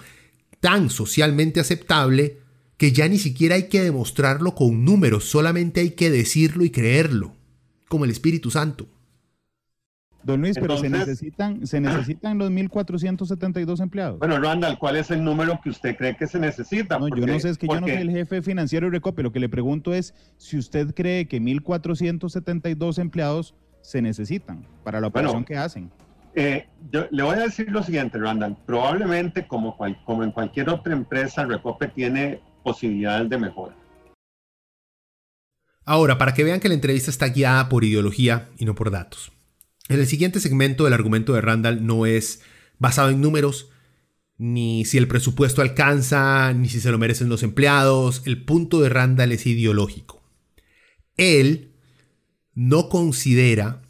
tan 0.61 0.89
socialmente 0.91 1.59
aceptable 1.59 2.39
que 2.77 2.93
ya 2.93 3.09
ni 3.09 3.19
siquiera 3.19 3.57
hay 3.57 3.69
que 3.69 3.83
demostrarlo 3.83 4.55
con 4.55 4.85
números, 4.85 5.25
solamente 5.25 5.81
hay 5.81 5.91
que 5.91 6.11
decirlo 6.11 6.65
y 6.65 6.71
creerlo, 6.71 7.35
como 7.89 8.05
el 8.05 8.11
Espíritu 8.11 8.51
Santo. 8.51 8.89
Don 10.23 10.41
Luis, 10.41 10.57
pero 10.61 10.77
se 10.77 10.91
necesitan, 10.91 11.67
se 11.67 11.81
necesitan 11.81 12.39
los 12.39 12.51
1.472 12.51 13.81
empleados. 13.81 14.19
Bueno, 14.19 14.39
Randall, 14.39 14.79
¿cuál 14.79 14.97
es 14.97 15.11
el 15.11 15.25
número 15.25 15.61
que 15.63 15.71
usted 15.71 15.97
cree 15.97 16.17
que 16.17 16.27
se 16.27 16.39
necesita? 16.39 16.99
No, 16.99 17.09
yo 17.09 17.27
no 17.27 17.41
sé, 17.41 17.51
es 17.51 17.59
que 17.59 17.67
yo 17.67 17.81
no 17.81 17.87
soy 17.87 17.97
el 17.97 18.11
jefe 18.11 18.43
financiero 18.43 18.87
de 18.87 18.93
Recope. 18.93 19.23
Lo 19.23 19.33
que 19.33 19.41
le 19.41 19.49
pregunto 19.49 19.95
es 19.95 20.15
si 20.37 20.59
usted 20.59 20.95
cree 20.95 21.27
que 21.27 21.41
1.472 21.41 22.99
empleados 22.99 23.55
se 23.81 24.03
necesitan 24.03 24.67
para 24.85 25.01
la 25.01 25.07
operación 25.07 25.45
que 25.45 25.57
hacen. 25.57 25.91
Eh, 26.35 26.69
yo 26.93 27.07
le 27.11 27.23
voy 27.23 27.37
a 27.37 27.41
decir 27.41 27.71
lo 27.71 27.83
siguiente, 27.83 28.19
Randall. 28.19 28.57
Probablemente, 28.67 29.47
como, 29.47 29.77
como 30.05 30.23
en 30.23 30.33
cualquier 30.33 30.69
otra 30.69 30.93
empresa, 30.93 31.45
Recope 31.45 31.89
tiene 31.89 32.41
posibilidades 32.63 33.29
de 33.29 33.39
mejora. 33.39 33.75
Ahora, 35.85 36.19
para 36.19 36.35
que 36.35 36.45
vean 36.45 36.61
que 36.61 36.69
la 36.69 36.75
entrevista 36.75 37.11
está 37.11 37.29
guiada 37.29 37.69
por 37.69 37.85
ideología 37.85 38.49
y 38.59 38.65
no 38.65 38.75
por 38.75 38.91
datos. 38.91 39.33
En 39.91 39.99
el 39.99 40.07
siguiente 40.07 40.39
segmento, 40.39 40.87
el 40.87 40.93
argumento 40.93 41.33
de 41.35 41.41
Randall 41.41 41.85
no 41.85 42.07
es 42.07 42.43
basado 42.79 43.11
en 43.11 43.21
números, 43.21 43.71
ni 44.39 44.85
si 44.85 44.99
el 44.99 45.09
presupuesto 45.09 45.63
alcanza, 45.63 46.53
ni 46.53 46.69
si 46.69 46.79
se 46.79 46.93
lo 46.93 46.99
merecen 46.99 47.29
los 47.29 47.43
empleados. 47.43 48.23
El 48.25 48.45
punto 48.45 48.81
de 48.81 48.89
Randall 48.89 49.33
es 49.33 49.49
ideológico. 49.49 50.23
Él 51.17 51.73
no 52.55 52.89
considera 52.89 53.83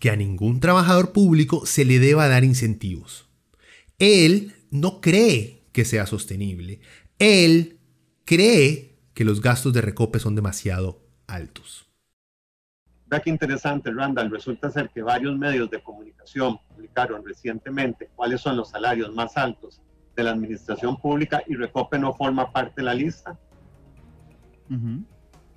que 0.00 0.08
a 0.08 0.16
ningún 0.16 0.60
trabajador 0.60 1.12
público 1.12 1.66
se 1.66 1.84
le 1.84 1.98
deba 1.98 2.26
dar 2.26 2.42
incentivos. 2.42 3.28
Él 3.98 4.54
no 4.70 5.02
cree 5.02 5.66
que 5.72 5.84
sea 5.84 6.06
sostenible. 6.06 6.80
Él 7.18 7.80
cree 8.24 8.96
que 9.12 9.26
los 9.26 9.42
gastos 9.42 9.74
de 9.74 9.82
recope 9.82 10.20
son 10.20 10.36
demasiado 10.36 11.06
altos. 11.26 11.83
Vea 13.14 13.20
qué 13.20 13.30
interesante, 13.30 13.92
Randall. 13.92 14.28
Resulta 14.28 14.72
ser 14.72 14.90
que 14.90 15.00
varios 15.00 15.38
medios 15.38 15.70
de 15.70 15.80
comunicación 15.80 16.58
publicaron 16.68 17.24
recientemente 17.24 18.10
cuáles 18.16 18.40
son 18.40 18.56
los 18.56 18.70
salarios 18.70 19.14
más 19.14 19.36
altos 19.36 19.80
de 20.16 20.24
la 20.24 20.32
administración 20.32 20.96
pública 20.96 21.40
y 21.46 21.54
Recope 21.54 21.96
no 21.96 22.12
forma 22.12 22.50
parte 22.50 22.80
de 22.80 22.82
la 22.82 22.94
lista. 22.94 23.38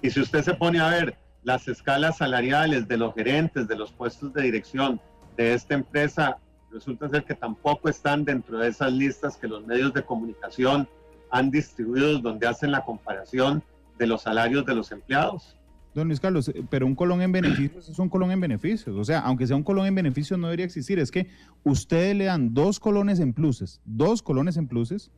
Y 0.04 0.12
si 0.12 0.20
usted 0.20 0.44
se 0.44 0.54
pone 0.54 0.80
a 0.80 0.90
ver 0.90 1.18
las 1.42 1.68
escalas 1.68 2.18
salariales 2.18 2.88
de 2.88 2.98
los 2.98 3.16
gerentes, 3.16 3.68
de 3.68 3.76
los 3.76 3.92
puestos 3.92 4.32
de 4.34 4.44
dirección 4.44 5.02
de 5.36 5.56
esta 5.56 5.74
empresa, 5.74 6.38
resulta 6.72 7.10
ser 7.10 7.24
que 7.24 7.34
tampoco 7.34 7.90
están 7.90 8.24
dentro 8.24 8.60
de 8.60 8.68
esas 8.68 8.94
listas 8.94 9.36
que 9.36 9.48
los 9.48 9.66
medios 9.66 9.96
de 9.96 10.04
comunicación 10.04 10.88
han 11.32 11.50
distribuido 11.50 12.20
donde 12.20 12.46
hacen 12.46 12.70
la 12.70 12.86
comparación 12.86 13.64
de 13.98 14.06
los 14.06 14.22
salarios 14.22 14.64
de 14.64 14.76
los 14.76 14.92
empleados. 14.92 15.57
Don 15.98 16.08
Luis 16.08 16.20
Carlos, 16.20 16.48
eh, 16.50 16.64
pero 16.70 16.86
un 16.86 16.94
colón 16.94 17.24
en 17.24 17.32
beneficios 17.32 17.90
es 17.90 17.98
un 17.98 18.08
colón 18.08 18.30
en 18.32 18.40
beneficios. 18.40 18.96
O 18.96 19.04
sea, 19.04 19.20
aunque 19.22 19.48
sea 19.48 19.56
un 19.56 19.64
colón 19.64 19.88
en 19.88 19.96
beneficios, 19.96 20.40
no 20.40 20.46
debería 20.46 20.66
existir. 20.66 21.00
Es 21.00 21.10
que 21.10 21.28
ustedes 21.64 22.16
le 22.16 22.26
dan 22.26 22.54
dos 22.54 22.80
colones 22.80 23.20
en 23.20 23.34
pluses, 23.34 23.82
dos 23.84 24.22
colones 24.22 24.58
en 24.58 24.68
pluses 24.68 25.12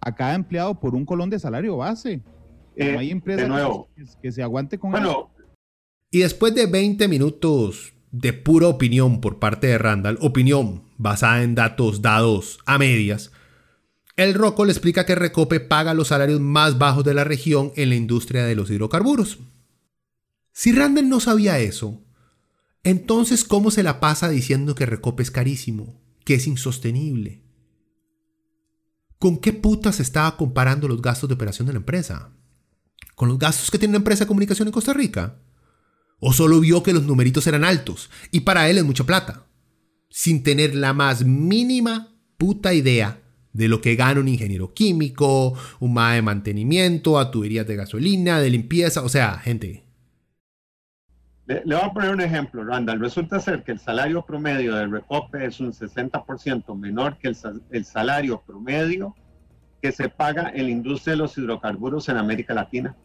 a 0.00 0.14
cada 0.14 0.34
empleado 0.34 0.80
por 0.80 0.94
un 0.94 1.04
colón 1.04 1.28
de 1.28 1.38
salario 1.38 1.76
base. 1.76 2.22
no 2.76 2.98
hay 2.98 3.10
empresa 3.10 3.46
que, 4.22 4.32
se 4.32 4.42
aguante 4.42 4.78
con 4.78 4.90
bueno, 4.90 5.30
Y 6.10 6.20
después 6.20 6.54
de 6.54 6.66
20 6.66 7.08
minutos 7.08 7.92
de 8.10 8.32
pura 8.32 8.68
opinión 8.68 9.20
por 9.20 9.38
parte 9.38 9.66
de 9.66 9.76
Randall, 9.76 10.16
opinión 10.22 10.84
basada 10.96 11.42
en 11.42 11.54
datos 11.54 12.00
dados 12.00 12.58
a 12.64 12.78
medias, 12.78 13.32
el 14.16 14.32
Rocco 14.32 14.64
le 14.64 14.72
explica 14.72 15.04
que 15.04 15.14
Recope 15.14 15.60
paga 15.60 15.92
los 15.92 16.08
salarios 16.08 16.40
más 16.40 16.78
bajos 16.78 17.04
de 17.04 17.12
la 17.12 17.24
región 17.24 17.72
en 17.76 17.90
la 17.90 17.96
industria 17.96 18.44
de 18.46 18.54
los 18.54 18.70
hidrocarburos. 18.70 19.40
Si 20.58 20.72
Randall 20.72 21.10
no 21.10 21.20
sabía 21.20 21.58
eso, 21.58 22.02
entonces 22.82 23.44
¿cómo 23.44 23.70
se 23.70 23.82
la 23.82 24.00
pasa 24.00 24.30
diciendo 24.30 24.74
que 24.74 24.86
Recope 24.86 25.22
es 25.22 25.30
carísimo, 25.30 26.00
que 26.24 26.32
es 26.32 26.46
insostenible? 26.46 27.42
¿Con 29.18 29.36
qué 29.36 29.52
putas 29.52 30.00
estaba 30.00 30.38
comparando 30.38 30.88
los 30.88 31.02
gastos 31.02 31.28
de 31.28 31.34
operación 31.34 31.66
de 31.66 31.74
la 31.74 31.80
empresa? 31.80 32.32
¿Con 33.14 33.28
los 33.28 33.38
gastos 33.38 33.70
que 33.70 33.78
tiene 33.78 33.90
una 33.90 33.98
empresa 33.98 34.24
de 34.24 34.28
comunicación 34.28 34.68
en 34.68 34.72
Costa 34.72 34.94
Rica? 34.94 35.42
¿O 36.20 36.32
solo 36.32 36.58
vio 36.58 36.82
que 36.82 36.94
los 36.94 37.02
numeritos 37.02 37.46
eran 37.46 37.62
altos 37.62 38.08
y 38.30 38.40
para 38.40 38.70
él 38.70 38.78
es 38.78 38.84
mucha 38.84 39.04
plata? 39.04 39.46
Sin 40.08 40.42
tener 40.42 40.74
la 40.74 40.94
más 40.94 41.22
mínima 41.26 42.16
puta 42.38 42.72
idea 42.72 43.22
de 43.52 43.68
lo 43.68 43.82
que 43.82 43.94
gana 43.94 44.20
un 44.20 44.28
ingeniero 44.28 44.72
químico, 44.72 45.52
un 45.80 45.92
MAE 45.92 46.14
de 46.14 46.22
mantenimiento, 46.22 47.18
a 47.18 47.30
tuberías 47.30 47.66
de 47.66 47.76
gasolina, 47.76 48.40
de 48.40 48.48
limpieza, 48.48 49.02
o 49.02 49.10
sea, 49.10 49.38
gente, 49.38 49.85
le, 51.46 51.62
voy 51.64 51.76
a 51.82 51.92
poner 51.92 52.10
un 52.10 52.20
ejemplo, 52.20 52.64
Randall. 52.64 53.00
Resulta 53.00 53.40
ser 53.40 53.62
que 53.62 53.72
el 53.72 53.78
salario 53.78 54.22
promedio 54.22 54.74
del 54.74 54.90
Recope 54.90 55.44
es 55.44 55.60
un 55.60 55.72
60% 55.72 56.76
menor 56.76 57.18
que 57.18 57.28
el, 57.70 57.84
salario 57.84 58.42
promedio 58.44 59.14
que 59.80 59.92
se 59.92 60.08
paga 60.08 60.50
en 60.52 60.64
la 60.64 60.70
industria 60.70 61.12
de 61.12 61.18
los 61.18 61.38
hidrocarburos 61.38 62.08
en 62.08 62.16
América 62.16 62.54
Latina. 62.54 62.96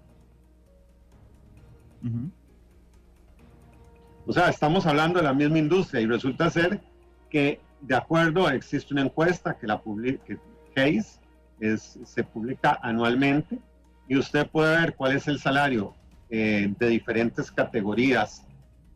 O 4.25 4.33
sea, 4.33 4.49
estamos 4.49 4.87
hablando 4.87 5.19
de 5.19 5.25
la 5.25 5.33
misma 5.33 5.59
industria 5.59 6.01
y 6.01 6.07
resulta 6.07 6.49
ser 6.49 6.81
que 7.29 7.59
de 7.81 7.95
acuerdo, 7.95 8.49
existe 8.49 8.93
una 8.93 9.03
encuesta 9.03 9.57
que 9.57 9.67
la 9.67 9.81
publica, 9.81 10.35
Case, 10.73 11.19
es, 11.59 11.99
se 12.05 12.23
publica 12.23 12.79
anualmente 12.81 13.59
y 14.07 14.17
usted 14.17 14.47
puede 14.47 14.79
ver 14.79 14.95
cuál 14.95 15.15
es 15.15 15.27
el 15.27 15.39
salario 15.39 15.93
eh, 16.33 16.73
de 16.79 16.87
diferentes 16.87 17.51
categorías, 17.51 18.47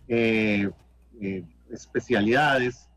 eh, 0.07 0.69
eh, 1.21 1.43
especialidades 1.69 2.89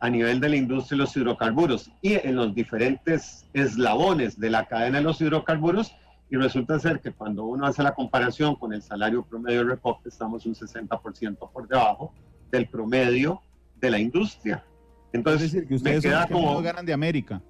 a 0.00 0.10
nivel 0.10 0.40
de 0.40 0.48
la 0.48 0.56
industria 0.56 0.96
de 0.96 1.04
los 1.04 1.16
hidrocarburos 1.16 1.92
y 2.02 2.14
en 2.14 2.34
los 2.34 2.52
diferentes 2.52 3.46
eslabones 3.52 4.40
de 4.40 4.50
la 4.50 4.64
cadena 4.64 4.98
de 4.98 5.04
los 5.04 5.20
hidrocarburos 5.20 5.94
y 6.28 6.36
resulta 6.36 6.80
ser 6.80 7.00
que 7.00 7.12
cuando 7.12 7.44
uno 7.44 7.66
hace 7.66 7.82
la 7.84 7.94
comparación 7.94 8.56
con 8.56 8.72
el 8.72 8.82
salario 8.82 9.22
promedio 9.22 9.60
de 9.64 9.70
Recope 9.70 10.08
estamos 10.08 10.44
un 10.44 10.56
60% 10.56 11.50
por 11.52 11.68
debajo 11.68 12.12
del 12.50 12.66
promedio 12.66 13.42
de 13.80 13.90
la 13.92 14.00
industria. 14.00 14.64
Entonces, 15.12 15.52
decir, 15.52 15.68
que 15.68 15.74
ustedes 15.74 16.02
son 16.02 16.12
los 16.12 16.26
que 16.26 16.34
menos 16.34 16.62
ganan 16.62 16.86
de 16.86 16.92
América. 16.92 17.42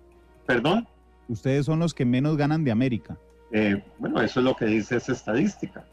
¿Perdón? 0.44 0.88
Ustedes 1.28 1.64
son 1.64 1.78
los 1.78 1.94
que 1.94 2.04
menos 2.04 2.36
ganan 2.36 2.64
de 2.64 2.70
América. 2.70 3.16
Eh, 3.52 3.82
bueno, 3.98 4.20
eso 4.20 4.40
es 4.40 4.44
lo 4.44 4.54
que 4.56 4.66
dice 4.66 4.96
esa 4.96 5.12
estadística. 5.12 5.84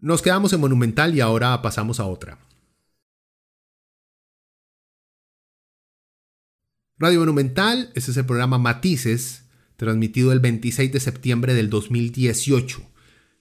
Nos 0.00 0.22
quedamos 0.22 0.52
en 0.52 0.60
Monumental 0.60 1.14
y 1.16 1.20
ahora 1.20 1.60
pasamos 1.60 1.98
a 1.98 2.06
otra. 2.06 2.38
Radio 6.98 7.18
Monumental, 7.20 7.90
ese 7.96 8.12
es 8.12 8.16
el 8.16 8.24
programa 8.24 8.58
Matices, 8.58 9.44
transmitido 9.76 10.32
el 10.32 10.38
26 10.38 10.92
de 10.92 11.00
septiembre 11.00 11.54
del 11.54 11.68
2018, 11.68 12.80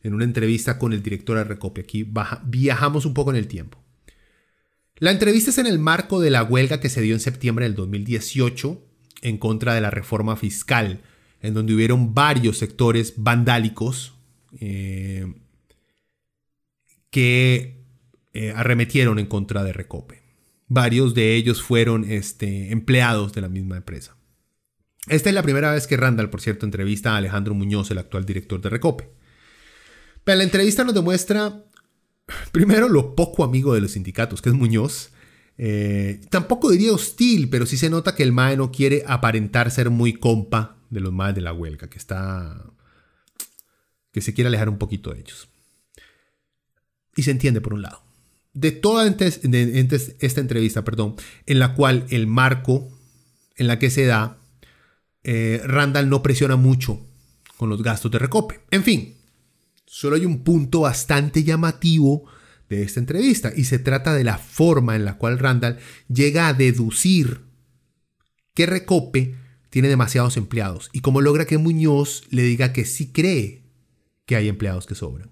en 0.01 0.15
una 0.15 0.23
entrevista 0.23 0.79
con 0.79 0.93
el 0.93 1.03
director 1.03 1.37
de 1.37 1.43
Recope. 1.43 1.81
Aquí 1.81 2.11
viajamos 2.45 3.05
un 3.05 3.13
poco 3.13 3.29
en 3.29 3.37
el 3.37 3.47
tiempo. 3.47 3.83
La 4.95 5.11
entrevista 5.11 5.51
es 5.51 5.59
en 5.59 5.67
el 5.67 5.77
marco 5.77 6.19
de 6.19 6.31
la 6.31 6.43
huelga 6.43 6.79
que 6.79 6.89
se 6.89 7.01
dio 7.01 7.13
en 7.13 7.19
septiembre 7.19 7.65
del 7.65 7.75
2018 7.75 8.83
en 9.21 9.37
contra 9.37 9.75
de 9.75 9.81
la 9.81 9.91
reforma 9.91 10.35
fiscal, 10.35 11.01
en 11.39 11.53
donde 11.53 11.75
hubieron 11.75 12.15
varios 12.15 12.57
sectores 12.57 13.13
vandálicos 13.17 14.15
eh, 14.59 15.35
que 17.09 17.83
eh, 18.33 18.53
arremetieron 18.55 19.19
en 19.19 19.25
contra 19.25 19.63
de 19.63 19.73
Recope. 19.73 20.23
Varios 20.67 21.13
de 21.13 21.35
ellos 21.35 21.61
fueron 21.61 22.09
este, 22.09 22.71
empleados 22.71 23.33
de 23.33 23.41
la 23.41 23.49
misma 23.49 23.77
empresa. 23.77 24.17
Esta 25.07 25.29
es 25.29 25.35
la 25.35 25.43
primera 25.43 25.71
vez 25.71 25.87
que 25.87 25.95
Randall, 25.95 26.29
por 26.29 26.41
cierto, 26.41 26.65
entrevista 26.65 27.13
a 27.13 27.17
Alejandro 27.17 27.53
Muñoz, 27.53 27.89
el 27.91 27.97
actual 27.97 28.25
director 28.25 28.61
de 28.61 28.69
Recope. 28.69 29.09
Pero 30.23 30.37
la 30.37 30.43
entrevista 30.43 30.83
nos 30.83 30.93
demuestra 30.93 31.63
primero 32.51 32.89
lo 32.89 33.15
poco 33.15 33.43
amigo 33.43 33.73
de 33.73 33.81
los 33.81 33.91
sindicatos, 33.91 34.41
que 34.41 34.49
es 34.49 34.55
Muñoz. 34.55 35.11
Eh, 35.57 36.21
tampoco 36.29 36.69
diría 36.69 36.91
hostil, 36.91 37.49
pero 37.49 37.65
sí 37.65 37.77
se 37.77 37.89
nota 37.89 38.13
que 38.13 38.23
el 38.23 38.33
MAE 38.33 38.57
no 38.57 38.71
quiere 38.71 39.03
aparentar 39.07 39.71
ser 39.71 39.89
muy 39.89 40.13
compa 40.13 40.77
de 40.89 40.99
los 40.99 41.13
MAE 41.13 41.33
de 41.33 41.41
la 41.41 41.53
huelga, 41.53 41.89
que 41.89 41.97
está. 41.97 42.65
que 44.11 44.21
se 44.21 44.33
quiere 44.33 44.49
alejar 44.49 44.69
un 44.69 44.77
poquito 44.77 45.13
de 45.13 45.21
ellos. 45.21 45.49
Y 47.17 47.23
se 47.23 47.31
entiende 47.31 47.59
por 47.59 47.73
un 47.73 47.81
lado. 47.81 48.01
De 48.53 48.71
toda 48.71 49.05
esta 49.05 50.41
entrevista, 50.41 50.85
perdón, 50.85 51.15
en 51.45 51.59
la 51.59 51.73
cual 51.73 52.05
el 52.09 52.27
marco 52.27 52.87
en 53.57 53.67
la 53.67 53.77
que 53.77 53.89
se 53.89 54.05
da, 54.05 54.37
eh, 55.23 55.61
Randall 55.65 56.09
no 56.09 56.23
presiona 56.23 56.55
mucho 56.55 57.05
con 57.57 57.67
los 57.69 57.83
gastos 57.83 58.09
de 58.11 58.19
recope. 58.19 58.61
En 58.71 58.83
fin, 58.83 59.17
Solo 59.87 60.17
hay 60.17 60.25
un 60.25 60.43
punto 60.43 60.81
bastante 60.81 61.45
llamativo 61.45 62.25
de 62.69 62.83
esta 62.83 62.99
entrevista 62.99 63.53
y 63.55 63.63
se 63.63 63.79
trata 63.79 64.13
de 64.13 64.25
la 64.25 64.37
forma 64.37 64.97
en 64.97 65.05
la 65.05 65.17
cual 65.17 65.39
Randall 65.39 65.79
llega 66.09 66.49
a 66.49 66.53
deducir 66.53 67.45
que 68.53 68.65
Recope 68.65 69.35
tiene 69.69 69.87
demasiados 69.87 70.35
empleados 70.35 70.89
y 70.91 70.99
cómo 70.99 71.21
logra 71.21 71.45
que 71.45 71.57
Muñoz 71.57 72.25
le 72.31 72.43
diga 72.43 72.73
que 72.73 72.83
sí 72.83 73.13
cree 73.13 73.63
que 74.25 74.35
hay 74.35 74.49
empleados 74.49 74.85
que 74.85 74.95
sobran. 74.95 75.31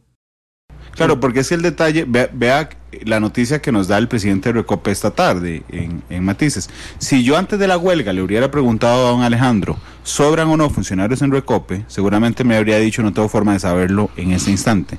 Claro, 0.95 1.19
porque 1.19 1.41
es 1.41 1.51
el 1.51 1.61
detalle, 1.61 2.05
vea, 2.05 2.69
la 3.03 3.19
noticia 3.19 3.61
que 3.61 3.71
nos 3.71 3.87
da 3.87 3.97
el 3.97 4.07
presidente 4.07 4.49
de 4.49 4.53
Recope 4.53 4.91
esta 4.91 5.11
tarde 5.11 5.63
en, 5.69 6.01
en, 6.09 6.23
Matices. 6.23 6.69
Si 6.97 7.23
yo 7.23 7.37
antes 7.37 7.59
de 7.59 7.67
la 7.67 7.77
huelga 7.77 8.13
le 8.13 8.21
hubiera 8.21 8.49
preguntado 8.49 9.07
a 9.07 9.11
don 9.11 9.21
Alejandro, 9.21 9.77
¿sobran 10.03 10.47
o 10.47 10.57
no 10.57 10.69
funcionarios 10.69 11.21
en 11.21 11.31
Recope? 11.31 11.83
Seguramente 11.87 12.43
me 12.43 12.55
habría 12.55 12.79
dicho, 12.79 13.03
no 13.03 13.11
tengo 13.13 13.27
forma 13.27 13.53
de 13.53 13.59
saberlo 13.59 14.09
en 14.15 14.31
ese 14.31 14.51
instante. 14.51 14.97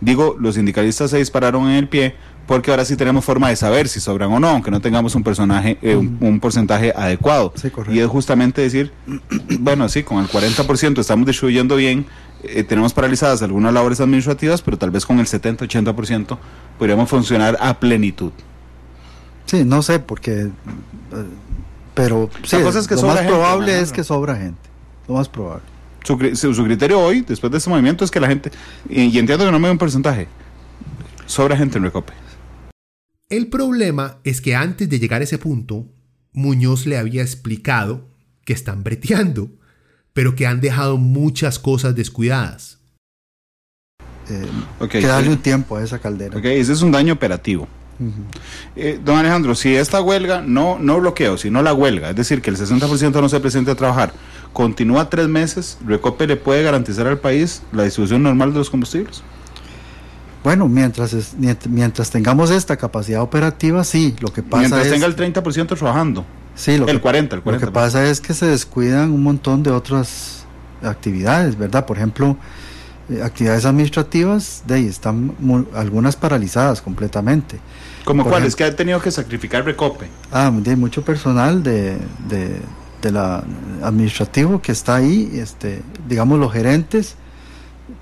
Digo, 0.00 0.36
los 0.38 0.56
sindicalistas 0.56 1.10
se 1.10 1.18
dispararon 1.18 1.68
en 1.68 1.76
el 1.76 1.88
pie 1.88 2.14
porque 2.46 2.70
ahora 2.70 2.84
sí 2.84 2.96
tenemos 2.96 3.24
forma 3.24 3.48
de 3.48 3.56
saber 3.56 3.88
si 3.88 4.00
sobran 4.00 4.32
o 4.32 4.38
no, 4.38 4.48
aunque 4.48 4.70
no 4.70 4.80
tengamos 4.80 5.14
un 5.14 5.24
personaje, 5.24 5.78
eh, 5.82 5.96
un, 5.96 6.38
porcentaje 6.40 6.92
adecuado. 6.94 7.52
y 7.90 7.98
es 7.98 8.06
justamente 8.06 8.62
decir, 8.62 8.92
bueno, 9.58 9.88
sí, 9.88 10.02
con 10.02 10.18
el 10.18 10.28
40% 10.28 11.00
estamos 11.00 11.26
distribuyendo 11.26 11.76
bien, 11.76 12.06
eh, 12.48 12.64
tenemos 12.64 12.92
paralizadas 12.92 13.42
algunas 13.42 13.72
labores 13.72 14.00
administrativas, 14.00 14.62
pero 14.62 14.78
tal 14.78 14.90
vez 14.90 15.06
con 15.06 15.18
el 15.18 15.26
70-80% 15.26 16.38
podríamos 16.78 17.08
funcionar 17.08 17.56
a 17.60 17.78
plenitud. 17.78 18.32
Sí, 19.46 19.64
no 19.64 19.82
sé, 19.82 19.98
porque... 20.00 20.32
Eh, 20.32 20.50
pero 21.94 22.28
sí, 22.44 22.58
lo 22.58 22.70
más 23.06 23.22
probable 23.22 23.80
es 23.80 23.90
que 23.90 24.04
sobra 24.04 24.36
gente, 24.36 24.68
lo 25.08 25.14
más 25.14 25.28
probable. 25.28 25.64
Su, 26.04 26.54
su, 26.54 26.64
criterio 26.64 27.00
hoy, 27.00 27.22
después 27.22 27.50
de 27.50 27.58
este 27.58 27.70
movimiento, 27.70 28.04
es 28.04 28.10
que 28.10 28.20
la 28.20 28.28
gente, 28.28 28.52
y, 28.88 29.18
entiendo 29.18 29.44
que 29.44 29.50
no 29.50 29.58
me 29.58 29.66
da 29.66 29.72
un 29.72 29.78
porcentaje, 29.78 30.28
sobra 31.24 31.56
gente 31.56 31.78
en 31.78 31.84
Recope. 31.84 32.12
El 33.28 33.48
problema 33.48 34.18
es 34.22 34.40
que 34.40 34.54
antes 34.54 34.88
de 34.88 35.00
llegar 35.00 35.20
a 35.20 35.24
ese 35.24 35.38
punto, 35.38 35.86
Muñoz 36.32 36.86
le 36.86 36.98
había 36.98 37.22
explicado 37.22 38.06
que 38.44 38.52
están 38.52 38.84
breteando, 38.84 39.50
pero 40.16 40.34
que 40.34 40.46
han 40.46 40.62
dejado 40.62 40.96
muchas 40.96 41.58
cosas 41.58 41.94
descuidadas. 41.94 42.78
Eh, 44.30 44.46
que 44.88 45.02
darle 45.02 45.28
un 45.28 45.36
tiempo 45.36 45.76
a 45.76 45.84
esa 45.84 45.98
caldera. 45.98 46.38
Okay, 46.38 46.58
ese 46.58 46.72
es 46.72 46.80
un 46.80 46.90
daño 46.90 47.12
operativo. 47.12 47.68
Eh, 48.76 48.98
don 49.04 49.18
Alejandro, 49.18 49.54
si 49.54 49.76
esta 49.76 50.00
huelga, 50.00 50.40
no, 50.40 50.78
no 50.78 50.98
bloqueo, 51.00 51.36
sino 51.36 51.62
la 51.62 51.74
huelga, 51.74 52.08
es 52.08 52.16
decir, 52.16 52.40
que 52.40 52.48
el 52.48 52.56
60% 52.56 53.20
no 53.20 53.28
se 53.28 53.40
presente 53.40 53.70
a 53.70 53.74
trabajar, 53.74 54.14
continúa 54.54 55.10
tres 55.10 55.28
meses, 55.28 55.76
¿Recope 55.86 56.26
le 56.26 56.36
puede 56.36 56.62
garantizar 56.62 57.06
al 57.06 57.18
país 57.18 57.62
la 57.72 57.82
distribución 57.82 58.22
normal 58.22 58.54
de 58.54 58.60
los 58.60 58.70
combustibles? 58.70 59.22
Bueno, 60.42 60.66
mientras, 60.66 61.36
mientras 61.68 62.10
tengamos 62.10 62.50
esta 62.50 62.78
capacidad 62.78 63.20
operativa, 63.20 63.84
sí. 63.84 64.16
Lo 64.20 64.32
que 64.32 64.42
pasa 64.42 64.60
mientras 64.60 64.88
tenga 64.88 65.04
el 65.04 65.14
30% 65.14 65.76
trabajando. 65.76 66.24
Sí, 66.56 66.76
lo 66.78 66.88
el 66.88 67.00
40, 67.00 67.36
el 67.36 67.42
40. 67.42 67.66
Lo 67.66 67.70
que 67.70 67.74
pasa 67.74 68.04
es 68.06 68.20
que 68.20 68.34
se 68.34 68.46
descuidan 68.46 69.12
un 69.12 69.22
montón 69.22 69.62
de 69.62 69.70
otras 69.70 70.44
actividades, 70.82 71.56
¿verdad? 71.56 71.86
Por 71.86 71.98
ejemplo, 71.98 72.36
eh, 73.08 73.22
actividades 73.22 73.64
administrativas, 73.64 74.64
de 74.66 74.74
ahí 74.74 74.86
están 74.86 75.36
algunas 75.74 76.16
paralizadas 76.16 76.82
completamente. 76.82 77.60
¿Como 78.04 78.24
cuáles? 78.24 78.56
que 78.56 78.64
ha 78.64 78.74
tenido 78.74 79.00
que 79.00 79.10
sacrificar 79.10 79.64
Recope? 79.64 80.08
Ah, 80.32 80.50
de 80.52 80.76
mucho 80.76 81.02
personal 81.02 81.62
de, 81.62 81.98
de, 82.28 82.60
de 83.02 83.12
la 83.12 83.44
administrativo 83.82 84.60
que 84.62 84.72
está 84.72 84.96
ahí, 84.96 85.30
este, 85.34 85.82
digamos 86.08 86.38
los 86.38 86.52
gerentes, 86.52 87.16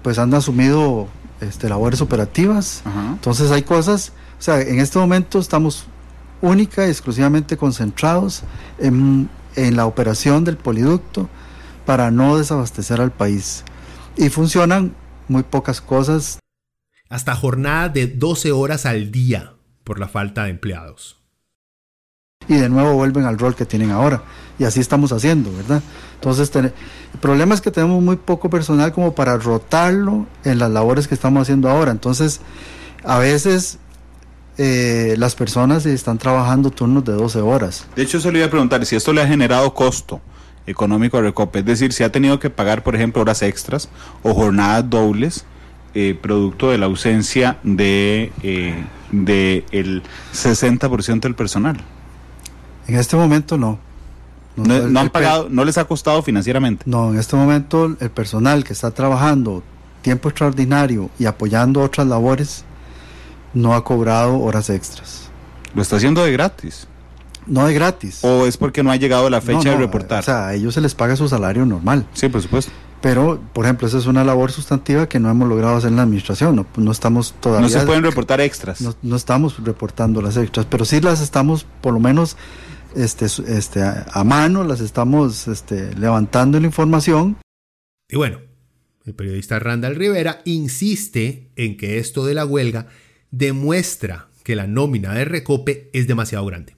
pues 0.03 0.19
han 0.19 0.33
asumido 0.33 1.09
este, 1.41 1.69
labores 1.69 2.01
operativas. 2.01 2.83
Entonces 3.13 3.51
hay 3.51 3.63
cosas, 3.63 4.13
o 4.39 4.43
sea, 4.43 4.61
en 4.61 4.81
este 4.81 4.99
momento 4.99 5.39
estamos 5.39 5.87
única 6.45 6.87
y 6.87 6.91
exclusivamente 6.91 7.57
concentrados 7.57 8.43
en, 8.79 9.29
en 9.57 9.77
la 9.77 9.87
operación 9.87 10.45
del 10.45 10.57
poliducto 10.57 11.29
para 11.87 12.11
no 12.11 12.37
desabastecer 12.37 13.01
al 13.01 13.13
país. 13.13 13.65
Y 14.17 14.29
funcionan 14.29 14.95
muy 15.29 15.43
pocas 15.43 15.81
cosas. 15.81 16.39
Hasta 17.09 17.35
jornada 17.35 17.89
de 17.89 18.07
12 18.07 18.53
horas 18.53 18.87
al 18.87 19.11
día 19.11 19.55
por 19.85 19.99
la 19.99 20.09
falta 20.09 20.45
de 20.45 20.51
empleados. 20.51 21.21
Y 22.49 22.55
de 22.55 22.69
nuevo 22.69 22.95
vuelven 22.95 23.25
al 23.25 23.39
rol 23.39 23.55
que 23.55 23.67
tienen 23.67 23.91
ahora. 23.91 24.23
Y 24.59 24.65
así 24.65 24.81
estamos 24.81 25.13
haciendo, 25.13 25.53
¿verdad? 25.53 25.83
Entonces, 26.15 26.55
el 26.55 26.73
problema 27.21 27.55
es 27.55 27.61
que 27.61 27.71
tenemos 27.71 28.03
muy 28.03 28.17
poco 28.17 28.51
personal 28.51 28.93
como 28.93 29.15
para 29.15 29.37
rotarlo 29.37 30.27
en 30.45 30.59
las 30.59 30.71
labores 30.71 31.09
que 31.09 31.15
estamos 31.15 31.43
haciendo 31.43 31.69
ahora. 31.69 31.93
Entonces, 31.93 32.41
a 33.05 33.19
veces 33.19 33.79
eh, 34.59 35.15
las 35.19 35.35
personas 35.35 35.87
están 35.87 36.19
trabajando 36.19 36.71
turnos 36.71 37.05
de 37.05 37.13
12 37.13 37.41
horas. 37.41 37.87
De 37.97 38.03
hecho, 38.03 38.21
se 38.21 38.31
le 38.31 38.39
iba 38.39 38.47
a 38.47 38.51
preguntar 38.51 38.85
si 38.87 38.97
esto 38.97 39.13
le 39.13 39.23
ha 39.23 39.27
generado 39.27 39.75
costo 39.75 40.21
económico 40.67 41.19
a 41.19 41.23
Recope, 41.23 41.59
es 41.59 41.65
decir, 41.65 41.93
si 41.93 42.05
ha 42.05 42.13
tenido 42.13 42.39
que 42.39 42.51
pagar, 42.51 42.83
por 42.83 42.95
ejemplo, 42.95 43.23
horas 43.23 43.43
extras 43.43 43.89
o 44.23 44.33
jornadas 44.33 44.89
dobles, 44.89 45.45
eh, 45.95 46.19
producto 46.21 46.71
de 46.71 46.79
la 46.79 46.87
ausencia 46.87 47.59
de, 47.63 48.33
eh, 48.43 48.83
de 49.13 49.65
el 49.71 50.03
60% 50.33 51.21
del 51.21 51.35
personal. 51.35 51.77
En 52.87 52.97
este 52.97 53.17
momento 53.17 53.57
no. 53.57 53.79
No, 54.57 55.01
han 55.01 55.11
pagado, 55.11 55.49
no 55.51 55.65
les 55.65 55.79
ha 55.79 55.85
costado 55.85 56.23
financieramente. 56.23 56.85
No, 56.87 57.13
en 57.13 57.19
este 57.19 57.35
momento 57.35 57.97
el 57.99 58.11
personal 58.11 58.63
que 58.63 58.73
está 58.73 58.93
trabajando 58.93 59.65
tiempo 60.03 60.29
extraordinario 60.29 61.11
y 61.19 61.27
apoyando 61.27 61.81
otras 61.81 62.07
labores, 62.07 62.65
no 63.55 63.75
ha 63.75 63.85
cobrado 63.85 64.39
horas 64.41 64.71
extras. 64.71 65.31
Lo 65.75 65.83
está 65.83 65.97
haciendo 65.97 66.25
de 66.25 66.33
gratis. 66.33 66.87
No 67.47 67.67
de 67.67 67.75
gratis. 67.75 68.25
¿O 68.25 68.47
es 68.47 68.57
porque 68.57 68.83
no 68.83 68.91
ha 68.91 68.97
llegado 68.97 69.29
la 69.29 69.41
fecha 69.41 69.65
No, 69.65 69.71
de 69.73 69.77
reportar? 69.77 70.21
O 70.21 70.23
sea, 70.23 70.47
a 70.49 70.55
ellos 70.55 70.75
se 70.75 70.81
les 70.81 70.95
paga 70.95 71.17
su 71.17 71.29
salario 71.29 71.67
normal. 71.67 72.07
sí, 72.15 72.29
por 72.29 72.43
supuesto. 72.43 72.73
Pero, 73.01 73.39
por 73.53 73.67
ejemplo, 73.67 73.87
esa 73.87 73.99
es 73.99 74.07
una 74.07 74.25
labor 74.25 74.51
sustantiva 74.51 75.07
que 75.11 75.21
no 75.21 75.31
hemos 75.31 75.47
logrado 75.47 75.77
hacer 75.77 75.91
en 75.91 75.97
la 75.97 76.03
administración. 76.05 76.57
No, 76.57 76.67
no 76.77 76.91
estamos 76.91 77.35
todavía. 77.39 77.69
No 77.69 77.69
se 77.69 77.85
pueden 77.85 78.03
reportar 78.03 78.41
extras. 78.41 78.81
no, 78.81 78.95
no 79.03 79.17
estamos 79.17 79.63
reportando 79.63 80.23
las 80.23 80.39
extras, 80.39 80.65
pero 80.71 80.87
sí 80.87 81.03
las 81.03 81.21
estamos, 81.21 81.67
por 81.83 81.93
lo 81.93 82.01
menos, 82.01 82.39
este, 82.97 83.27
este, 83.27 83.83
a, 83.83 84.07
a 84.11 84.25
mano, 84.25 84.65
las 84.65 84.81
estamos 84.81 85.49
este, 85.49 85.95
levantando 85.97 86.59
la 86.59 86.67
información. 86.67 87.37
Y 88.09 88.17
bueno, 88.17 88.39
el 89.05 89.15
periodista 89.15 89.59
Randall 89.59 89.97
Rivera 89.97 90.41
insiste 90.47 91.51
en 91.57 91.77
que 91.77 91.99
esto 91.99 92.25
de 92.25 92.33
la 92.33 92.47
huelga 92.47 92.87
demuestra 93.39 94.29
que 94.45 94.55
la 94.57 94.67
nómina 94.67 95.13
de 95.15 95.25
Recope 95.25 95.91
es 95.93 96.07
demasiado 96.07 96.45
grande. 96.47 96.77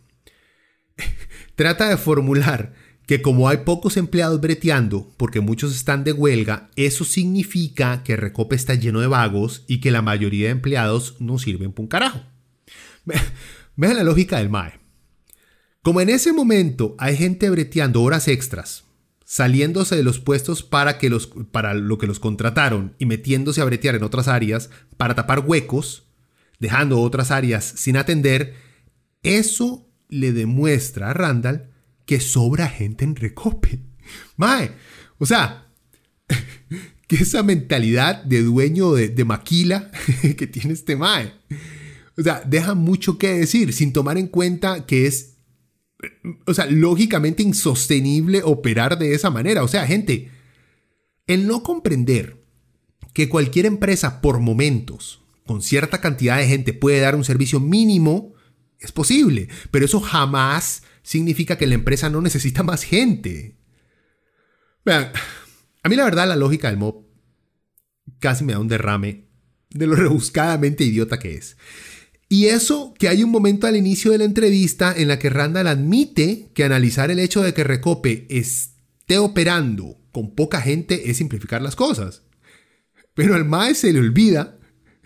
Trata 1.55 1.89
de 1.89 1.97
formular 1.97 2.73
que 3.07 3.23
como 3.23 3.49
hay 3.49 3.59
pocos 3.59 3.97
empleados 3.97 4.41
breteando, 4.41 5.13
porque 5.17 5.41
muchos 5.41 5.75
están 5.77 6.03
de 6.03 6.13
huelga, 6.13 6.71
eso 6.75 7.05
significa 7.05 8.03
que 8.03 8.17
Recope 8.17 8.57
está 8.57 8.75
lleno 8.75 9.01
de 9.01 9.07
vagos 9.07 9.65
y 9.69 9.81
que 9.81 9.91
la 9.93 10.03
mayoría 10.03 10.47
de 10.47 10.53
empleados 10.53 11.17
no 11.21 11.39
sirven 11.39 11.73
para 11.73 11.83
un 11.83 11.89
carajo. 11.89 12.23
Ve- 13.05 13.21
Vean 13.77 13.97
la 13.97 14.05
lógica 14.05 14.39
del 14.39 14.49
MAE. 14.49 14.81
Como 15.83 16.01
en 16.01 16.09
ese 16.09 16.33
momento 16.33 16.97
hay 16.99 17.17
gente 17.17 17.51
breteando 17.51 18.03
horas 18.03 18.27
extras, 18.27 18.85
saliéndose 19.25 19.95
de 19.95 20.03
los 20.03 20.19
puestos 20.19 20.63
para, 20.63 20.97
que 20.99 21.11
los, 21.11 21.27
para 21.53 21.75
lo 21.75 21.99
que 21.99 22.07
los 22.07 22.19
contrataron 22.19 22.95
y 22.99 23.05
metiéndose 23.07 23.61
a 23.61 23.65
bretear 23.67 23.95
en 23.95 24.03
otras 24.03 24.27
áreas 24.29 24.71
para 24.97 25.15
tapar 25.15 25.41
huecos, 25.41 26.06
dejando 26.59 27.01
otras 27.01 27.31
áreas 27.31 27.65
sin 27.77 27.97
atender, 27.97 28.55
eso 29.23 29.89
le 30.09 30.33
demuestra 30.33 31.11
a 31.11 31.15
Randall 31.15 31.71
que 32.05 32.21
sobra 32.21 32.69
gente 32.69 33.05
en 33.05 33.17
Recope. 33.17 33.81
Mae, 34.37 34.71
o 35.19 35.27
sea, 35.27 35.67
que 37.09 37.17
esa 37.17 37.43
mentalidad 37.43 38.23
de 38.25 38.43
dueño 38.43 38.93
de, 38.93 39.25
maquila 39.25 39.91
que 40.37 40.47
tiene 40.47 40.73
este 40.73 40.97
Mae. 40.97 41.33
O 42.17 42.23
sea, 42.23 42.43
deja 42.47 42.75
mucho 42.75 43.19
que 43.19 43.35
decir 43.35 43.73
sin 43.73 43.93
tomar 43.93 44.17
en 44.17 44.29
cuenta 44.29 44.87
que 44.87 45.07
es, 45.07 45.37
o 46.47 46.55
sea, 46.55 46.67
lógicamente 46.67 47.43
insostenible 47.43 48.43
operar 48.43 48.99
de 48.99 49.15
esa 49.15 49.31
manera. 49.31 49.63
O 49.63 49.69
sea, 49.69 49.87
gente, 49.87 50.31
el 51.27 51.47
no 51.47 51.63
comprender 51.63 52.43
que 53.13 53.29
cualquier 53.29 53.67
empresa 53.67 54.21
por 54.21 54.41
momentos, 54.41 55.23
con 55.47 55.63
cierta 55.63 56.01
cantidad 56.01 56.39
de 56.39 56.47
gente, 56.47 56.73
puede 56.73 57.01
dar 57.01 57.15
un 57.15 57.25
servicio 57.25 57.61
mínimo, 57.61 58.35
es 58.79 58.93
posible. 58.93 59.49
Pero 59.71 59.85
eso 59.85 60.01
jamás 60.01 60.83
significa 61.03 61.57
que 61.57 61.67
la 61.67 61.75
empresa 61.75 62.11
no 62.11 62.21
necesita 62.21 62.63
más 62.63 62.83
gente. 62.83 63.57
Vean, 64.85 65.11
a 65.83 65.89
mí 65.89 65.97
la 65.97 66.05
verdad 66.05 66.29
la 66.29 66.37
lógica 66.37 66.69
del 66.69 66.79
mob 66.79 67.07
casi 68.19 68.45
me 68.45 68.53
da 68.53 68.59
un 68.59 68.69
derrame 68.69 69.27
de 69.71 69.87
lo 69.87 69.95
rebuscadamente 69.97 70.85
idiota 70.85 71.19
que 71.19 71.35
es. 71.35 71.57
Y 72.29 72.47
eso 72.47 72.93
que 72.99 73.09
hay 73.09 73.23
un 73.23 73.31
momento 73.31 73.67
al 73.67 73.77
inicio 73.77 74.11
de 74.11 74.19
la 74.19 74.25
entrevista 74.25 74.93
en 74.97 75.09
la 75.09 75.19
que 75.19 75.31
Randall 75.31 75.69
admite 75.69 76.51
que 76.55 76.65
analizar 76.65 77.11
el 77.11 77.21
hecho 77.21 77.43
de 77.43 77.55
que 77.55 77.63
Recope 77.63 78.27
esté 78.29 79.19
operando 79.19 79.97
con 80.11 80.35
poca 80.35 80.61
gente 80.61 81.09
es 81.11 81.19
simplificar 81.19 81.63
las 81.63 81.77
cosas. 81.77 82.23
Pero 83.15 83.35
al 83.35 83.45
MAE 83.45 83.75
se 83.75 83.93
le 83.93 84.01
olvida, 84.01 84.56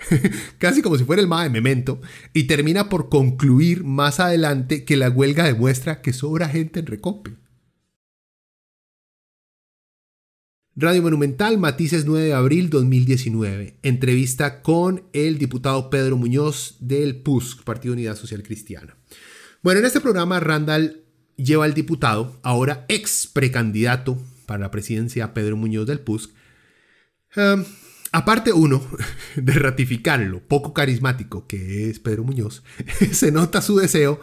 casi 0.59 0.82
como 0.82 0.96
si 0.98 1.05
fuera 1.05 1.22
el 1.22 1.28
MAE 1.28 1.44
de 1.44 1.51
Memento, 1.51 2.01
y 2.32 2.44
termina 2.44 2.88
por 2.88 3.09
concluir 3.09 3.84
más 3.84 4.20
adelante 4.20 4.84
que 4.84 4.96
la 4.96 5.11
huelga 5.11 5.44
demuestra 5.44 6.03
que 6.03 6.12
sobra 6.12 6.48
gente 6.48 6.80
en 6.80 6.86
Recope. 6.86 7.36
Radio 10.76 11.03
Monumental, 11.03 11.59
Matices 11.59 12.07
9 12.07 12.26
de 12.26 12.32
abril 12.32 12.70
2019. 12.70 13.76
Entrevista 13.82 14.62
con 14.62 15.03
el 15.12 15.36
diputado 15.36 15.90
Pedro 15.90 16.16
Muñoz 16.16 16.76
del 16.80 17.16
PUSC, 17.16 17.64
Partido 17.64 17.92
Unidad 17.92 18.16
Social 18.16 18.42
Cristiana. 18.42 18.96
Bueno, 19.62 19.80
en 19.80 19.86
este 19.86 20.01
programa 20.01 20.40
Randall 20.40 21.05
lleva 21.36 21.66
al 21.66 21.74
diputado, 21.74 22.38
ahora 22.42 22.86
ex 22.88 23.26
precandidato 23.26 24.18
para 24.46 24.61
la 24.61 24.70
presidencia 24.70 25.34
Pedro 25.34 25.57
Muñoz 25.57 25.86
del 25.86 26.01
PUSC, 26.01 26.30
um, 27.36 27.64
aparte 28.12 28.52
uno 28.52 28.82
de 29.36 29.52
ratificarlo, 29.52 30.40
poco 30.46 30.74
carismático 30.74 31.46
que 31.46 31.90
es 31.90 31.98
Pedro 31.98 32.24
Muñoz, 32.24 32.62
se 33.12 33.32
nota 33.32 33.62
su 33.62 33.76
deseo 33.76 34.20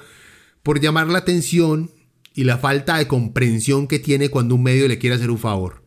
por 0.64 0.80
llamar 0.80 1.08
la 1.08 1.20
atención 1.20 1.92
y 2.34 2.44
la 2.44 2.58
falta 2.58 2.98
de 2.98 3.08
comprensión 3.08 3.88
que 3.88 4.00
tiene 4.00 4.30
cuando 4.30 4.56
un 4.56 4.64
medio 4.64 4.88
le 4.88 5.00
quiere 5.00 5.16
hacer 5.16 5.32
un 5.32 5.40
favor. 5.40 5.84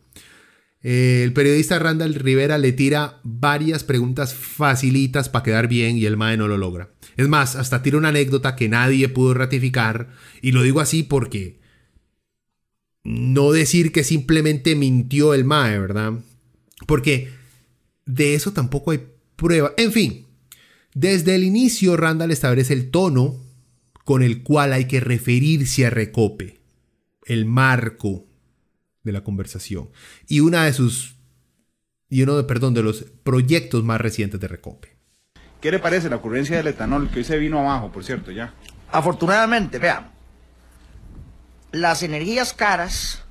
Eh, 0.83 1.21
el 1.23 1.33
periodista 1.33 1.77
Randall 1.77 2.15
Rivera 2.15 2.57
le 2.57 2.71
tira 2.71 3.19
varias 3.23 3.83
preguntas 3.83 4.33
facilitas 4.33 5.29
para 5.29 5.43
quedar 5.43 5.67
bien 5.67 5.97
y 5.97 6.05
el 6.05 6.17
MAE 6.17 6.37
no 6.37 6.47
lo 6.47 6.57
logra. 6.57 6.91
Es 7.17 7.27
más, 7.27 7.55
hasta 7.55 7.83
tira 7.83 7.97
una 7.97 8.09
anécdota 8.09 8.55
que 8.55 8.67
nadie 8.67 9.07
pudo 9.07 9.33
ratificar 9.33 10.09
y 10.41 10.51
lo 10.51 10.63
digo 10.63 10.79
así 10.79 11.03
porque 11.03 11.59
no 13.03 13.51
decir 13.51 13.91
que 13.91 14.03
simplemente 14.03 14.75
mintió 14.75 15.33
el 15.33 15.45
MAE, 15.45 15.79
¿verdad? 15.79 16.13
Porque 16.87 17.29
de 18.05 18.35
eso 18.35 18.53
tampoco 18.53 18.91
hay 18.91 19.07
prueba. 19.35 19.71
En 19.77 19.91
fin, 19.91 20.27
desde 20.93 21.35
el 21.35 21.43
inicio 21.43 21.97
Randall 21.97 22.31
establece 22.31 22.73
el 22.73 22.91
tono 22.91 23.37
con 24.05 24.23
el 24.23 24.43
cual 24.43 24.73
hay 24.73 24.85
que 24.85 24.99
referirse 24.99 25.85
a 25.85 25.89
Recope, 25.89 26.59
el 27.25 27.45
marco 27.45 28.25
de 29.03 29.11
la 29.11 29.23
conversación 29.23 29.89
y 30.27 30.41
una 30.41 30.65
de 30.65 30.73
sus 30.73 31.15
y 32.09 32.23
uno 32.23 32.35
de 32.35 32.43
perdón 32.43 32.73
de 32.73 32.83
los 32.83 33.05
proyectos 33.23 33.83
más 33.83 34.01
recientes 34.01 34.39
de 34.39 34.47
Recope. 34.49 34.89
¿Qué 35.61 35.71
le 35.71 35.79
parece 35.79 36.09
la 36.09 36.17
ocurrencia 36.17 36.57
del 36.57 36.67
etanol 36.67 37.09
que 37.09 37.19
hoy 37.19 37.23
se 37.23 37.37
vino 37.37 37.59
abajo, 37.59 37.91
por 37.91 38.03
cierto, 38.03 38.31
ya? 38.31 38.53
Afortunadamente, 38.91 39.79
vea, 39.79 40.11
las 41.71 42.03
energías 42.03 42.53
caras 42.53 43.23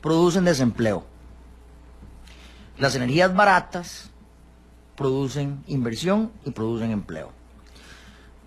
producen 0.00 0.44
desempleo. 0.44 1.06
Las 2.78 2.94
energías 2.94 3.34
baratas 3.34 4.10
producen 4.96 5.62
inversión 5.66 6.32
y 6.44 6.50
producen 6.50 6.90
empleo. 6.90 7.32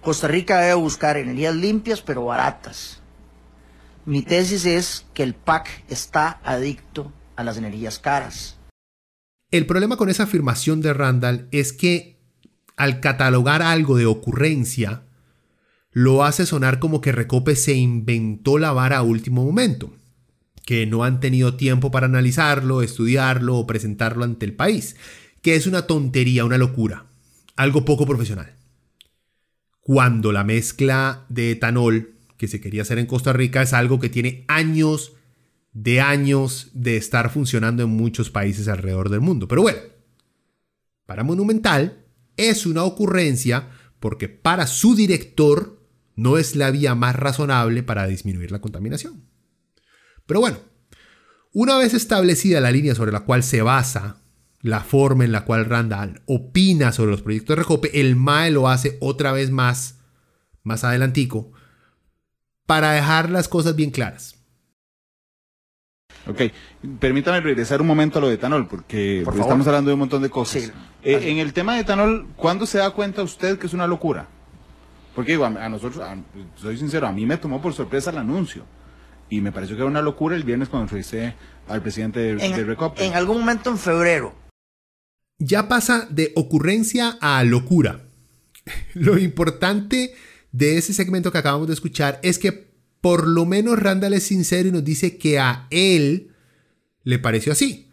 Costa 0.01 0.27
Rica 0.27 0.59
debe 0.59 0.75
buscar 0.75 1.17
energías 1.17 1.55
limpias 1.55 2.01
pero 2.01 2.25
baratas. 2.25 3.01
Mi 4.05 4.21
tesis 4.21 4.65
es 4.65 5.05
que 5.13 5.23
el 5.23 5.33
PAC 5.33 5.83
está 5.89 6.39
adicto 6.43 7.11
a 7.35 7.43
las 7.43 7.57
energías 7.57 7.97
caras. 7.97 8.57
El 9.51 9.65
problema 9.65 9.97
con 9.97 10.09
esa 10.09 10.23
afirmación 10.23 10.81
de 10.81 10.93
Randall 10.93 11.47
es 11.51 11.73
que 11.73 12.15
al 12.75 12.99
catalogar 12.99 13.61
algo 13.61 13.97
de 13.97 14.05
ocurrencia, 14.05 15.03
lo 15.91 16.23
hace 16.23 16.45
sonar 16.45 16.79
como 16.79 16.99
que 17.01 17.13
Recope 17.13 17.55
se 17.55 17.73
inventó 17.73 18.57
la 18.57 18.73
vara 18.73 18.97
a 18.97 19.03
último 19.03 19.45
momento, 19.45 19.93
que 20.65 20.85
no 20.85 21.03
han 21.03 21.19
tenido 21.19 21.55
tiempo 21.55 21.91
para 21.91 22.07
analizarlo, 22.07 22.81
estudiarlo 22.81 23.55
o 23.55 23.67
presentarlo 23.67 24.23
ante 24.23 24.45
el 24.45 24.53
país, 24.53 24.95
que 25.41 25.55
es 25.55 25.67
una 25.67 25.83
tontería, 25.83 26.43
una 26.43 26.57
locura, 26.57 27.05
algo 27.55 27.85
poco 27.85 28.05
profesional. 28.05 28.55
Cuando 29.79 30.31
la 30.31 30.43
mezcla 30.43 31.25
de 31.29 31.51
etanol 31.51 32.15
que 32.37 32.47
se 32.47 32.59
quería 32.59 32.81
hacer 32.81 32.97
en 32.97 33.05
Costa 33.05 33.31
Rica 33.31 33.61
es 33.61 33.73
algo 33.73 33.99
que 33.99 34.09
tiene 34.09 34.43
años 34.47 35.13
de 35.71 35.99
años 35.99 36.69
de 36.73 36.95
estar 36.95 37.29
funcionando 37.29 37.83
en 37.83 37.89
muchos 37.89 38.29
países 38.29 38.67
alrededor 38.67 39.09
del 39.09 39.19
mundo. 39.19 39.47
Pero 39.47 39.61
bueno, 39.61 39.79
para 41.05 41.23
Monumental 41.23 42.05
es 42.37 42.65
una 42.65 42.83
ocurrencia 42.83 43.69
porque 43.99 44.29
para 44.29 44.67
su 44.67 44.95
director 44.95 45.81
no 46.15 46.37
es 46.37 46.55
la 46.55 46.71
vía 46.71 46.95
más 46.95 47.15
razonable 47.15 47.83
para 47.83 48.07
disminuir 48.07 48.51
la 48.51 48.61
contaminación. 48.61 49.34
Pero 50.25 50.39
bueno, 50.39 50.57
una 51.53 51.77
vez 51.77 51.93
establecida 51.93 52.59
la 52.61 52.71
línea 52.71 52.95
sobre 52.95 53.11
la 53.11 53.21
cual 53.21 53.43
se 53.43 53.61
basa 53.61 54.17
la 54.61 54.81
forma 54.81 55.23
en 55.25 55.31
la 55.31 55.45
cual 55.45 55.65
Randall 55.65 56.21
opina 56.25 56.91
sobre 56.91 57.11
los 57.11 57.21
proyectos 57.21 57.55
de 57.55 57.61
Recope, 57.61 57.99
el 58.01 58.15
MAE 58.15 58.51
lo 58.51 58.67
hace 58.67 58.97
otra 58.99 59.31
vez 59.31 59.51
más, 59.51 59.99
más 60.63 60.83
adelantico, 60.83 61.51
para 62.65 62.91
dejar 62.93 63.29
las 63.29 63.47
cosas 63.47 63.75
bien 63.75 63.91
claras. 63.91 64.35
Ok, 66.27 66.41
permítame 66.99 67.39
regresar 67.41 67.81
un 67.81 67.87
momento 67.87 68.17
a 68.17 68.21
lo 68.23 68.29
de 68.29 68.33
etanol, 68.35 68.67
porque 68.67 69.21
Por 69.23 69.35
pues, 69.35 69.45
estamos 69.45 69.67
hablando 69.67 69.89
de 69.89 69.93
un 69.93 69.99
montón 69.99 70.23
de 70.23 70.31
cosas. 70.31 70.63
Sí. 70.63 70.71
Eh, 71.03 71.29
en 71.29 71.37
el 71.37 71.53
tema 71.53 71.75
de 71.75 71.81
etanol, 71.81 72.27
¿cuándo 72.35 72.65
se 72.65 72.79
da 72.79 72.89
cuenta 72.89 73.21
usted 73.21 73.59
que 73.59 73.67
es 73.67 73.73
una 73.73 73.85
locura? 73.85 74.27
Porque 75.13 75.33
digo, 75.33 75.45
a, 75.45 75.49
a 75.49 75.69
nosotros, 75.69 76.03
a- 76.03 76.17
soy 76.55 76.77
sincero, 76.79 77.05
a 77.05 77.11
mí 77.11 77.27
me 77.27 77.37
tomó 77.37 77.61
por 77.61 77.73
sorpresa 77.73 78.09
el 78.09 78.17
anuncio. 78.17 78.65
Y 79.29 79.41
me 79.41 79.51
pareció 79.51 79.75
que 79.75 79.81
era 79.81 79.89
una 79.89 80.01
locura 80.01 80.35
el 80.35 80.43
viernes 80.43 80.69
cuando 80.69 80.83
entrevisté 80.85 81.35
al 81.67 81.81
presidente 81.81 82.19
de, 82.19 82.35
de 82.35 82.45
En, 82.45 82.67
Recope. 82.67 83.05
en 83.05 83.13
algún 83.13 83.39
momento 83.39 83.69
en 83.71 83.77
febrero, 83.77 84.35
Ya 85.39 85.67
pasa 85.67 86.07
de 86.09 86.31
ocurrencia 86.35 87.17
a 87.21 87.43
locura. 87.43 88.01
lo 88.93 89.17
importante 89.17 90.13
de 90.51 90.77
ese 90.77 90.93
segmento 90.93 91.31
que 91.31 91.37
acabamos 91.37 91.67
de 91.67 91.73
escuchar 91.73 92.19
es 92.23 92.39
que 92.39 92.73
por 93.01 93.27
lo 93.27 93.45
menos 93.45 93.77
Randall 93.77 94.13
es 94.13 94.23
sincero 94.23 94.69
y 94.69 94.71
nos 94.71 94.83
dice 94.83 95.17
que 95.17 95.37
a 95.39 95.67
él 95.69 96.31
le 97.03 97.19
pareció 97.19 97.51
así 97.51 97.91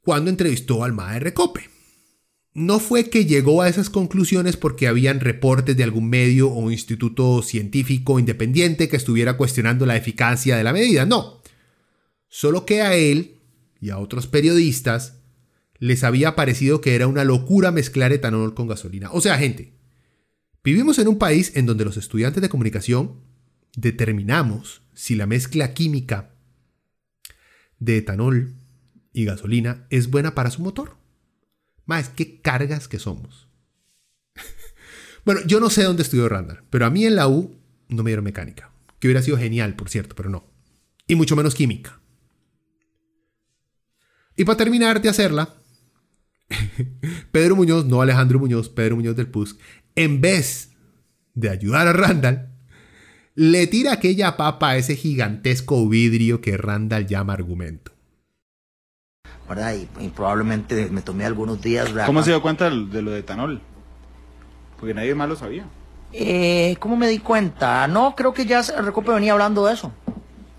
cuando 0.00 0.30
entrevistó 0.30 0.82
al 0.82 0.92
MAE 0.92 1.20
Recope. 1.20 1.68
No 2.54 2.80
fue 2.80 3.08
que 3.08 3.24
llegó 3.24 3.62
a 3.62 3.68
esas 3.68 3.88
conclusiones 3.88 4.58
porque 4.58 4.86
habían 4.86 5.20
reportes 5.20 5.76
de 5.76 5.84
algún 5.84 6.10
medio 6.10 6.50
o 6.50 6.70
instituto 6.70 7.42
científico 7.42 8.18
independiente 8.18 8.88
que 8.88 8.96
estuviera 8.96 9.38
cuestionando 9.38 9.86
la 9.86 9.96
eficacia 9.96 10.56
de 10.56 10.64
la 10.64 10.74
medida, 10.74 11.06
no. 11.06 11.40
Solo 12.28 12.66
que 12.66 12.82
a 12.82 12.94
él 12.94 13.38
y 13.80 13.90
a 13.90 13.98
otros 13.98 14.26
periodistas 14.26 15.18
les 15.78 16.04
había 16.04 16.36
parecido 16.36 16.80
que 16.80 16.94
era 16.94 17.06
una 17.06 17.24
locura 17.24 17.72
mezclar 17.72 18.12
etanol 18.12 18.54
con 18.54 18.68
gasolina. 18.68 19.10
O 19.12 19.20
sea, 19.20 19.38
gente, 19.38 19.72
vivimos 20.62 20.98
en 20.98 21.08
un 21.08 21.18
país 21.18 21.52
en 21.56 21.66
donde 21.66 21.84
los 21.84 21.96
estudiantes 21.96 22.42
de 22.42 22.48
comunicación 22.48 23.20
determinamos 23.76 24.82
si 24.94 25.14
la 25.14 25.26
mezcla 25.26 25.72
química 25.72 26.34
de 27.78 27.96
etanol 27.96 28.54
y 29.12 29.24
gasolina 29.24 29.86
es 29.90 30.10
buena 30.10 30.34
para 30.34 30.50
su 30.50 30.62
motor. 30.62 31.01
Más, 31.86 32.08
qué 32.08 32.40
cargas 32.40 32.88
que 32.88 32.98
somos. 32.98 33.48
bueno, 35.24 35.40
yo 35.46 35.60
no 35.60 35.70
sé 35.70 35.82
dónde 35.82 36.02
estudió 36.02 36.28
Randall, 36.28 36.62
pero 36.70 36.86
a 36.86 36.90
mí 36.90 37.06
en 37.06 37.16
la 37.16 37.28
U 37.28 37.56
no 37.88 38.02
me 38.02 38.10
dieron 38.10 38.24
mecánica. 38.24 38.70
Que 38.98 39.08
hubiera 39.08 39.22
sido 39.22 39.36
genial, 39.36 39.74
por 39.74 39.88
cierto, 39.88 40.14
pero 40.14 40.30
no. 40.30 40.44
Y 41.06 41.16
mucho 41.16 41.34
menos 41.34 41.54
química. 41.54 42.00
Y 44.36 44.44
para 44.44 44.56
terminar 44.56 45.02
de 45.02 45.08
hacerla, 45.08 45.56
Pedro 47.32 47.56
Muñoz, 47.56 47.84
no 47.86 48.00
Alejandro 48.00 48.38
Muñoz, 48.38 48.68
Pedro 48.68 48.96
Muñoz 48.96 49.16
del 49.16 49.26
PUSC, 49.26 49.58
en 49.94 50.20
vez 50.20 50.70
de 51.34 51.50
ayudar 51.50 51.88
a 51.88 51.92
Randall, 51.92 52.48
le 53.34 53.66
tira 53.66 53.92
aquella 53.92 54.36
papa 54.36 54.70
a 54.70 54.76
ese 54.76 54.96
gigantesco 54.96 55.88
vidrio 55.88 56.40
que 56.40 56.56
Randall 56.56 57.06
llama 57.06 57.32
argumento. 57.32 57.92
Y, 60.00 60.08
probablemente 60.08 60.88
me 60.90 61.02
tomé 61.02 61.24
algunos 61.24 61.60
días. 61.60 61.90
¿Cómo 62.06 62.22
se 62.22 62.30
dio 62.30 62.42
cuenta 62.42 62.70
de 62.70 63.02
lo 63.02 63.10
de 63.10 63.20
etanol? 63.20 63.60
Porque 64.78 64.94
nadie 64.94 65.14
más 65.14 65.28
lo 65.28 65.36
sabía. 65.36 65.66
Eh, 66.12 66.76
¿Cómo 66.78 66.96
me 66.96 67.08
di 67.08 67.18
cuenta? 67.18 67.86
No, 67.88 68.14
creo 68.14 68.34
que 68.34 68.46
ya 68.46 68.62
Recope 68.62 69.12
venía 69.12 69.32
hablando 69.32 69.66
de 69.66 69.74
eso. 69.74 69.92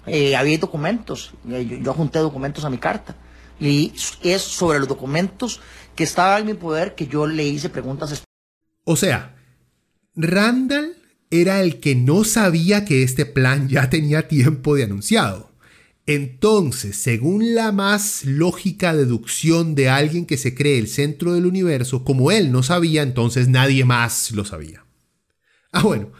Eh, 0.05 0.35
había 0.35 0.57
documentos. 0.57 1.33
Eh, 1.49 1.65
yo, 1.65 1.77
yo 1.77 1.93
junté 1.93 2.19
documentos 2.19 2.65
a 2.65 2.69
mi 2.69 2.77
carta. 2.77 3.15
Y 3.59 3.93
es 4.23 4.41
sobre 4.41 4.79
los 4.79 4.87
documentos 4.87 5.61
que 5.95 6.03
estaban 6.03 6.41
en 6.41 6.47
mi 6.47 6.53
poder 6.53 6.95
que 6.95 7.07
yo 7.07 7.27
le 7.27 7.45
hice 7.45 7.69
preguntas. 7.69 8.23
O 8.83 8.95
sea, 8.95 9.35
Randall 10.15 10.97
era 11.29 11.61
el 11.61 11.79
que 11.79 11.95
no 11.95 12.23
sabía 12.23 12.85
que 12.85 13.03
este 13.03 13.25
plan 13.25 13.67
ya 13.67 13.89
tenía 13.89 14.27
tiempo 14.27 14.75
de 14.75 14.83
anunciado. 14.83 15.52
Entonces, 16.05 16.97
según 16.97 17.55
la 17.55 17.71
más 17.71 18.25
lógica 18.25 18.93
deducción 18.93 19.73
de 19.73 19.89
alguien 19.89 20.25
que 20.25 20.37
se 20.37 20.53
cree 20.53 20.77
el 20.77 20.87
centro 20.87 21.33
del 21.33 21.45
universo, 21.45 22.03
como 22.03 22.31
él 22.31 22.51
no 22.51 22.61
sabía, 22.61 23.03
entonces 23.03 23.47
nadie 23.47 23.85
más 23.85 24.31
lo 24.31 24.43
sabía. 24.43 24.85
Ah, 25.71 25.81
bueno, 25.81 26.11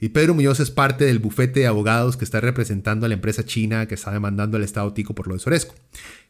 y 0.00 0.08
Pedro 0.08 0.34
Muñoz 0.34 0.58
es 0.58 0.70
parte 0.70 1.04
del 1.04 1.20
bufete 1.20 1.60
de 1.60 1.66
abogados 1.68 2.16
que 2.16 2.24
está 2.24 2.40
representando 2.40 3.06
a 3.06 3.08
la 3.08 3.14
empresa 3.14 3.44
china 3.44 3.86
que 3.86 3.94
está 3.94 4.12
demandando 4.12 4.56
al 4.56 4.64
Estado 4.64 4.92
Tico 4.92 5.14
por 5.14 5.28
lo 5.28 5.34
de 5.34 5.40
Soresco. 5.40 5.74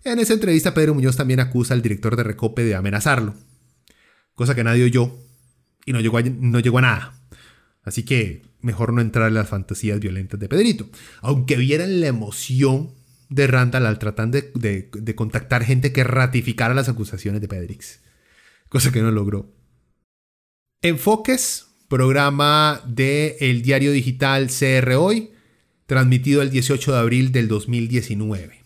En 0.04 0.18
esa 0.18 0.34
entrevista, 0.34 0.74
Pedro 0.74 0.94
Muñoz 0.94 1.16
también 1.16 1.40
acusa 1.40 1.72
al 1.72 1.82
director 1.82 2.14
de 2.14 2.24
Recope 2.24 2.62
de 2.62 2.74
amenazarlo, 2.74 3.34
cosa 4.34 4.54
que 4.54 4.64
nadie 4.64 4.84
oyó 4.84 5.16
y 5.86 5.92
no 5.92 6.00
llegó 6.00 6.20
no 6.20 6.60
llegó 6.60 6.78
a 6.78 6.82
nada. 6.82 7.14
Así 7.82 8.04
que 8.04 8.42
mejor 8.60 8.92
no 8.92 9.00
entrar 9.00 9.28
en 9.28 9.34
las 9.34 9.48
fantasías 9.48 9.98
violentas 9.98 10.38
de 10.38 10.48
Pedrito. 10.48 10.88
Aunque 11.22 11.56
vieran 11.56 12.00
la 12.00 12.08
emoción 12.08 12.97
de 13.28 13.46
Randall 13.46 13.86
al 13.86 13.98
tratar 13.98 14.28
de, 14.28 15.14
contactar 15.14 15.64
gente 15.64 15.92
que 15.92 16.04
ratificara 16.04 16.74
las 16.74 16.88
acusaciones 16.88 17.40
de 17.40 17.48
Pedrix. 17.48 18.00
Cosa 18.68 18.92
que 18.92 19.02
no 19.02 19.10
logró. 19.10 19.54
Enfoques, 20.82 21.66
programa 21.88 22.82
de 22.86 23.36
el 23.40 23.62
diario 23.62 23.92
digital 23.92 24.48
CR 24.48 24.94
Hoy, 24.94 25.32
transmitido 25.86 26.42
el 26.42 26.50
18 26.50 26.92
de 26.92 26.98
abril 26.98 27.32
del 27.32 27.48
2019. 27.48 28.64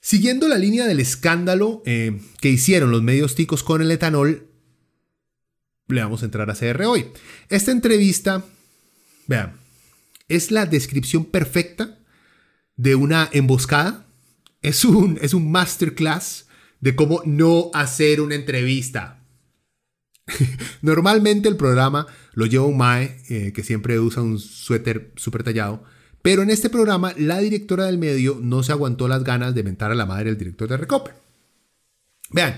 Siguiendo 0.00 0.48
la 0.48 0.56
línea 0.56 0.86
del 0.86 1.00
escándalo 1.00 1.82
eh, 1.84 2.20
que 2.40 2.48
hicieron 2.48 2.90
los 2.90 3.02
medios 3.02 3.34
ticos 3.34 3.62
con 3.62 3.82
el 3.82 3.90
etanol, 3.90 4.48
le 5.88 6.02
vamos 6.02 6.22
a 6.22 6.26
entrar 6.26 6.50
a 6.50 6.54
CR 6.54 6.82
hoy. 6.84 7.08
Esta 7.48 7.72
entrevista, 7.72 8.44
vean, 9.26 9.58
es 10.28 10.50
la 10.50 10.64
descripción 10.64 11.24
perfecta 11.24 11.99
de 12.80 12.94
una 12.94 13.28
emboscada. 13.32 14.06
Es 14.62 14.86
un, 14.86 15.18
es 15.20 15.34
un 15.34 15.50
masterclass 15.50 16.46
de 16.80 16.96
cómo 16.96 17.20
no 17.26 17.70
hacer 17.74 18.22
una 18.22 18.34
entrevista. 18.34 19.22
Normalmente 20.82 21.50
el 21.50 21.56
programa 21.56 22.06
lo 22.32 22.46
lleva 22.46 22.64
un 22.64 22.78
Mae, 22.78 23.20
eh, 23.28 23.52
que 23.52 23.62
siempre 23.62 24.00
usa 24.00 24.22
un 24.22 24.38
suéter 24.38 25.12
súper 25.16 25.42
tallado. 25.42 25.84
Pero 26.22 26.40
en 26.42 26.48
este 26.48 26.70
programa, 26.70 27.12
la 27.18 27.38
directora 27.40 27.84
del 27.84 27.98
medio 27.98 28.38
no 28.40 28.62
se 28.62 28.72
aguantó 28.72 29.08
las 29.08 29.24
ganas 29.24 29.54
de 29.54 29.62
mentar 29.62 29.90
a 29.90 29.94
la 29.94 30.06
madre 30.06 30.26
del 30.26 30.38
director 30.38 30.68
de 30.68 30.78
Recope. 30.78 31.10
Vean, 32.30 32.56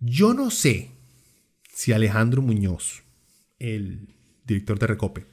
yo 0.00 0.34
no 0.34 0.50
sé 0.50 0.90
si 1.72 1.92
Alejandro 1.92 2.42
Muñoz, 2.42 3.02
el 3.60 4.08
director 4.44 4.78
de 4.80 4.86
Recope, 4.88 5.31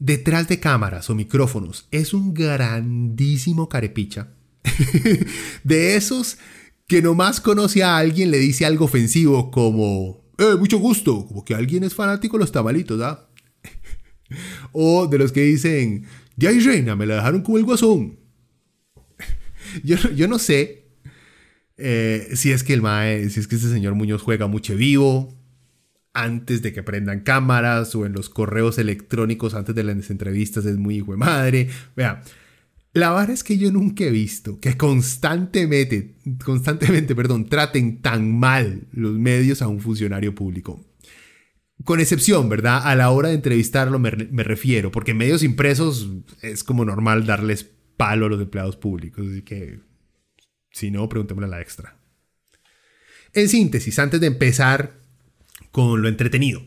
detrás 0.00 0.48
de 0.48 0.58
cámaras 0.58 1.08
o 1.10 1.14
micrófonos 1.14 1.86
es 1.92 2.12
un 2.12 2.34
grandísimo 2.34 3.68
carepicha, 3.68 4.32
de 5.64 5.96
esos 5.96 6.38
que 6.88 7.02
nomás 7.02 7.40
conoce 7.40 7.84
a 7.84 7.98
alguien 7.98 8.32
le 8.32 8.38
dice 8.38 8.66
algo 8.66 8.86
ofensivo 8.86 9.52
como, 9.52 10.24
eh, 10.38 10.56
mucho 10.58 10.78
gusto, 10.78 11.26
como 11.26 11.44
que 11.44 11.54
alguien 11.54 11.84
es 11.84 11.94
fanático 11.94 12.36
de 12.36 12.40
los 12.40 12.50
tamalitos, 12.50 13.00
¿ah? 13.00 13.28
o 14.72 15.06
de 15.06 15.18
los 15.18 15.30
que 15.30 15.42
dicen, 15.42 16.06
de 16.34 16.48
ahí 16.48 16.58
reina, 16.58 16.96
me 16.96 17.06
la 17.06 17.16
dejaron 17.16 17.42
como 17.42 17.58
el 17.58 17.64
guasón. 17.64 18.18
yo, 19.84 19.96
yo 20.16 20.26
no 20.26 20.38
sé 20.38 20.88
eh, 21.76 22.30
si 22.34 22.50
es 22.50 22.64
que 22.64 22.72
el 22.72 22.82
mae, 22.82 23.28
si 23.30 23.38
es 23.38 23.46
que 23.46 23.56
ese 23.56 23.70
señor 23.70 23.94
Muñoz 23.94 24.22
juega 24.22 24.46
mucho 24.46 24.74
vivo, 24.74 25.39
antes 26.12 26.62
de 26.62 26.72
que 26.72 26.82
prendan 26.82 27.20
cámaras 27.20 27.94
o 27.94 28.04
en 28.04 28.12
los 28.12 28.28
correos 28.28 28.78
electrónicos 28.78 29.54
antes 29.54 29.74
de 29.74 29.84
las 29.84 30.10
entrevistas 30.10 30.64
es 30.66 30.76
muy 30.76 30.96
hijo 30.96 31.12
de 31.12 31.18
madre. 31.18 31.68
Vea, 31.96 32.22
la 32.92 33.10
verdad 33.10 33.30
es 33.30 33.44
que 33.44 33.58
yo 33.58 33.70
nunca 33.70 34.04
he 34.04 34.10
visto 34.10 34.58
que 34.58 34.76
constantemente, 34.76 36.16
constantemente, 36.44 37.14
perdón, 37.14 37.48
traten 37.48 38.02
tan 38.02 38.36
mal 38.38 38.88
los 38.92 39.12
medios 39.12 39.62
a 39.62 39.68
un 39.68 39.80
funcionario 39.80 40.34
público. 40.34 40.84
Con 41.84 42.00
excepción, 42.00 42.48
¿verdad? 42.48 42.82
A 42.84 42.94
la 42.94 43.10
hora 43.10 43.28
de 43.28 43.36
entrevistarlo 43.36 43.98
me, 43.98 44.10
me 44.10 44.42
refiero, 44.42 44.90
porque 44.90 45.12
en 45.12 45.18
medios 45.18 45.42
impresos 45.42 46.10
es 46.42 46.64
como 46.64 46.84
normal 46.84 47.24
darles 47.24 47.64
palo 47.96 48.26
a 48.26 48.28
los 48.28 48.40
empleados 48.40 48.76
públicos, 48.76 49.26
así 49.26 49.42
que 49.42 49.80
si 50.72 50.90
no, 50.90 51.08
pregúntemelo 51.08 51.46
a 51.46 51.50
la 51.50 51.60
extra. 51.60 51.96
En 53.32 53.48
síntesis, 53.48 53.98
antes 53.98 54.20
de 54.20 54.26
empezar 54.26 54.99
con 55.70 56.02
lo 56.02 56.08
entretenido. 56.08 56.62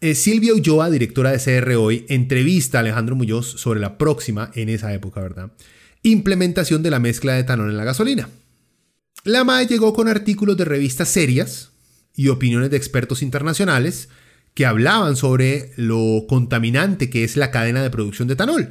Eh, 0.00 0.14
Silvia 0.14 0.54
Ulloa, 0.54 0.90
directora 0.90 1.30
de 1.30 1.38
CR 1.38 1.74
Hoy, 1.76 2.06
entrevista 2.08 2.78
a 2.78 2.80
Alejandro 2.80 3.14
Muñoz 3.14 3.46
sobre 3.60 3.78
la 3.78 3.98
próxima, 3.98 4.50
en 4.54 4.68
esa 4.68 4.92
época, 4.92 5.20
¿verdad? 5.20 5.52
Implementación 6.02 6.82
de 6.82 6.90
la 6.90 6.98
mezcla 6.98 7.34
de 7.34 7.40
etanol 7.40 7.70
en 7.70 7.76
la 7.76 7.84
gasolina. 7.84 8.28
La 9.24 9.44
MAE 9.44 9.68
llegó 9.68 9.92
con 9.92 10.08
artículos 10.08 10.56
de 10.56 10.64
revistas 10.64 11.08
serias 11.08 11.70
y 12.16 12.28
opiniones 12.28 12.70
de 12.70 12.76
expertos 12.76 13.22
internacionales 13.22 14.08
que 14.54 14.66
hablaban 14.66 15.16
sobre 15.16 15.70
lo 15.76 16.26
contaminante 16.28 17.08
que 17.08 17.22
es 17.22 17.36
la 17.36 17.52
cadena 17.52 17.82
de 17.82 17.90
producción 17.90 18.26
de 18.26 18.34
etanol. 18.34 18.70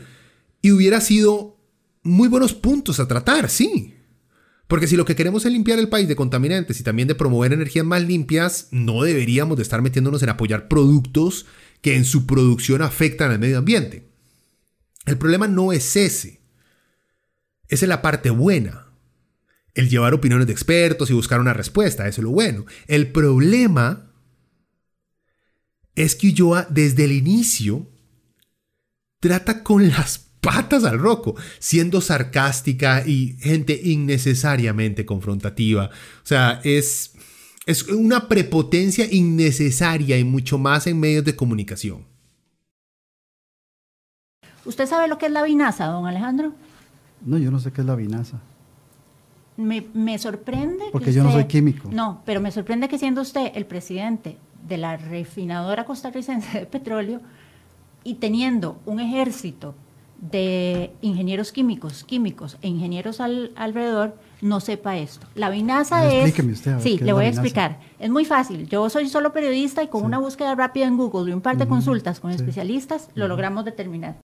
Y 0.62 0.72
hubiera 0.72 0.99
sido 0.99 1.58
muy 2.04 2.28
buenos 2.28 2.54
puntos 2.54 2.99
a 2.99 3.08
tratar, 3.08 3.49
sí. 3.49 3.95
Porque 4.72 4.88
si 4.88 4.95
lo 4.95 5.03
que 5.03 5.17
queremos 5.17 5.45
es 5.45 5.51
limpiar 5.51 5.80
el 5.80 5.89
país 5.89 6.07
de 6.07 6.15
contaminantes 6.15 6.80
y 6.80 6.84
también 6.84 7.05
de 7.09 7.13
promover 7.13 7.51
energías 7.51 7.84
más 7.86 8.03
limpias, 8.03 8.69
no 8.72 9.03
deberíamos 9.03 9.57
de 9.57 9.63
estar 9.63 9.82
metiéndonos 9.82 10.24
en 10.24 10.30
apoyar 10.30 10.69
productos 10.69 11.45
que 11.82 11.97
en 11.97 12.05
su 12.05 12.26
producción 12.26 12.82
afectan 12.82 13.32
al 13.32 13.39
medio 13.39 13.57
ambiente. 13.57 14.07
El 15.05 15.17
problema 15.17 15.49
no 15.49 15.74
es 15.74 15.97
ese. 15.97 16.39
Esa 17.67 17.84
es 17.84 17.89
la 17.89 18.01
parte 18.01 18.30
buena. 18.30 18.88
El 19.74 19.89
llevar 19.89 20.13
opiniones 20.13 20.47
de 20.47 20.53
expertos 20.53 21.09
y 21.09 21.13
buscar 21.15 21.41
una 21.41 21.51
respuesta, 21.51 22.07
eso 22.07 22.22
es 22.22 22.24
lo 22.24 22.32
bueno. 22.32 22.63
El 22.88 23.11
problema 23.11 24.13
es 25.95 26.15
que 26.15 26.28
Ulloa 26.28 26.65
desde 26.69 27.03
el 27.03 27.11
inicio 27.11 27.91
trata 29.19 29.63
con 29.63 29.89
las 29.89 30.31
patas 30.42 30.84
al 30.84 31.00
roco, 31.00 31.36
siendo 31.60 32.02
sarcástica 32.02 33.04
y 33.08 33.38
gente 33.39 33.80
innecesariamente 33.84 35.06
confrontativa. 35.06 35.86
O 36.24 36.26
sea, 36.26 36.60
es, 36.64 37.14
Es 37.68 37.84
una 37.88 38.28
prepotencia 38.28 39.06
innecesaria 39.12 40.18
y 40.18 40.24
mucho 40.24 40.58
más 40.58 40.88
en 40.88 41.00
medios 41.00 41.24
de 41.24 41.36
comunicación. 41.36 42.06
¿Usted 44.66 44.86
sabe 44.88 45.08
lo 45.08 45.18
que 45.18 45.26
es 45.28 45.32
la 45.32 45.44
vinaza, 45.44 45.86
don 45.88 46.06
Alejandro? 46.06 46.54
No, 47.26 47.38
yo 47.38 47.52
no 47.52 47.60
sé 47.60 47.72
qué 47.72 47.82
es 47.82 47.88
la 47.88 47.96
vinaza. 47.96 48.39
Me, 49.58 49.86
me 49.94 50.18
sorprende. 50.18 50.86
que 50.86 50.92
Porque 50.92 51.14
yo 51.14 51.24
no 51.24 51.30
usted- 51.30 51.42
soy 51.42 51.48
químico. 51.48 51.89
No, 51.92 52.22
pero 52.26 52.42
me 52.42 52.52
sorprende 52.52 52.88
que 52.89 52.98
siendo 52.98 53.22
usted 53.22 53.52
el 53.56 53.66
presidente 53.66 54.38
de 54.68 54.78
la 54.78 54.98
refinadora 54.98 55.86
costarricense 55.86 56.60
de 56.62 56.66
petróleo 56.66 57.22
y 58.04 58.16
teniendo 58.16 58.80
un 58.86 59.00
ejército 59.00 59.76
de 60.22 60.91
ingenieros 61.01 61.51
químicos, 61.51 62.03
químicos 62.03 62.57
e 62.61 62.67
ingenieros 62.67 63.19
al- 63.19 63.51
alrededor, 63.55 64.15
no 64.41 64.59
sepa 64.59 64.97
esto. 64.97 65.28
La 65.36 65.49
vinaza 65.49 65.99
A 65.99 66.05
ver, 66.05 66.13
es... 66.13 66.24
explíqueme 66.26 66.53
usted, 66.53 66.72
a 66.72 66.76
ver, 66.76 66.84
sí, 66.84 66.89
¿qué 66.91 66.95
es 66.95 67.01
le 67.01 67.13
voy 67.13 67.26
a 67.26 67.30
explicar. 67.30 67.80
Es 67.99 68.09
muy 68.09 68.26
fácil. 68.26 68.67
Yo 68.69 68.89
soy 68.89 69.09
solo 69.09 69.34
periodista 69.34 69.84
y 69.84 69.88
con 69.88 70.03
una 70.03 70.19
búsqueda 70.19 70.55
rápida 70.55 70.86
en 70.86 70.97
Google 70.97 71.30
y 71.32 71.34
un 71.34 71.41
par 71.41 71.57
de 71.57 71.67
consultas 71.67 72.19
con 72.19 72.32
sí. 72.32 72.38
especialistas 72.38 73.09
lo 73.15 73.28
logramos 73.28 73.65
determinar. 73.65 74.19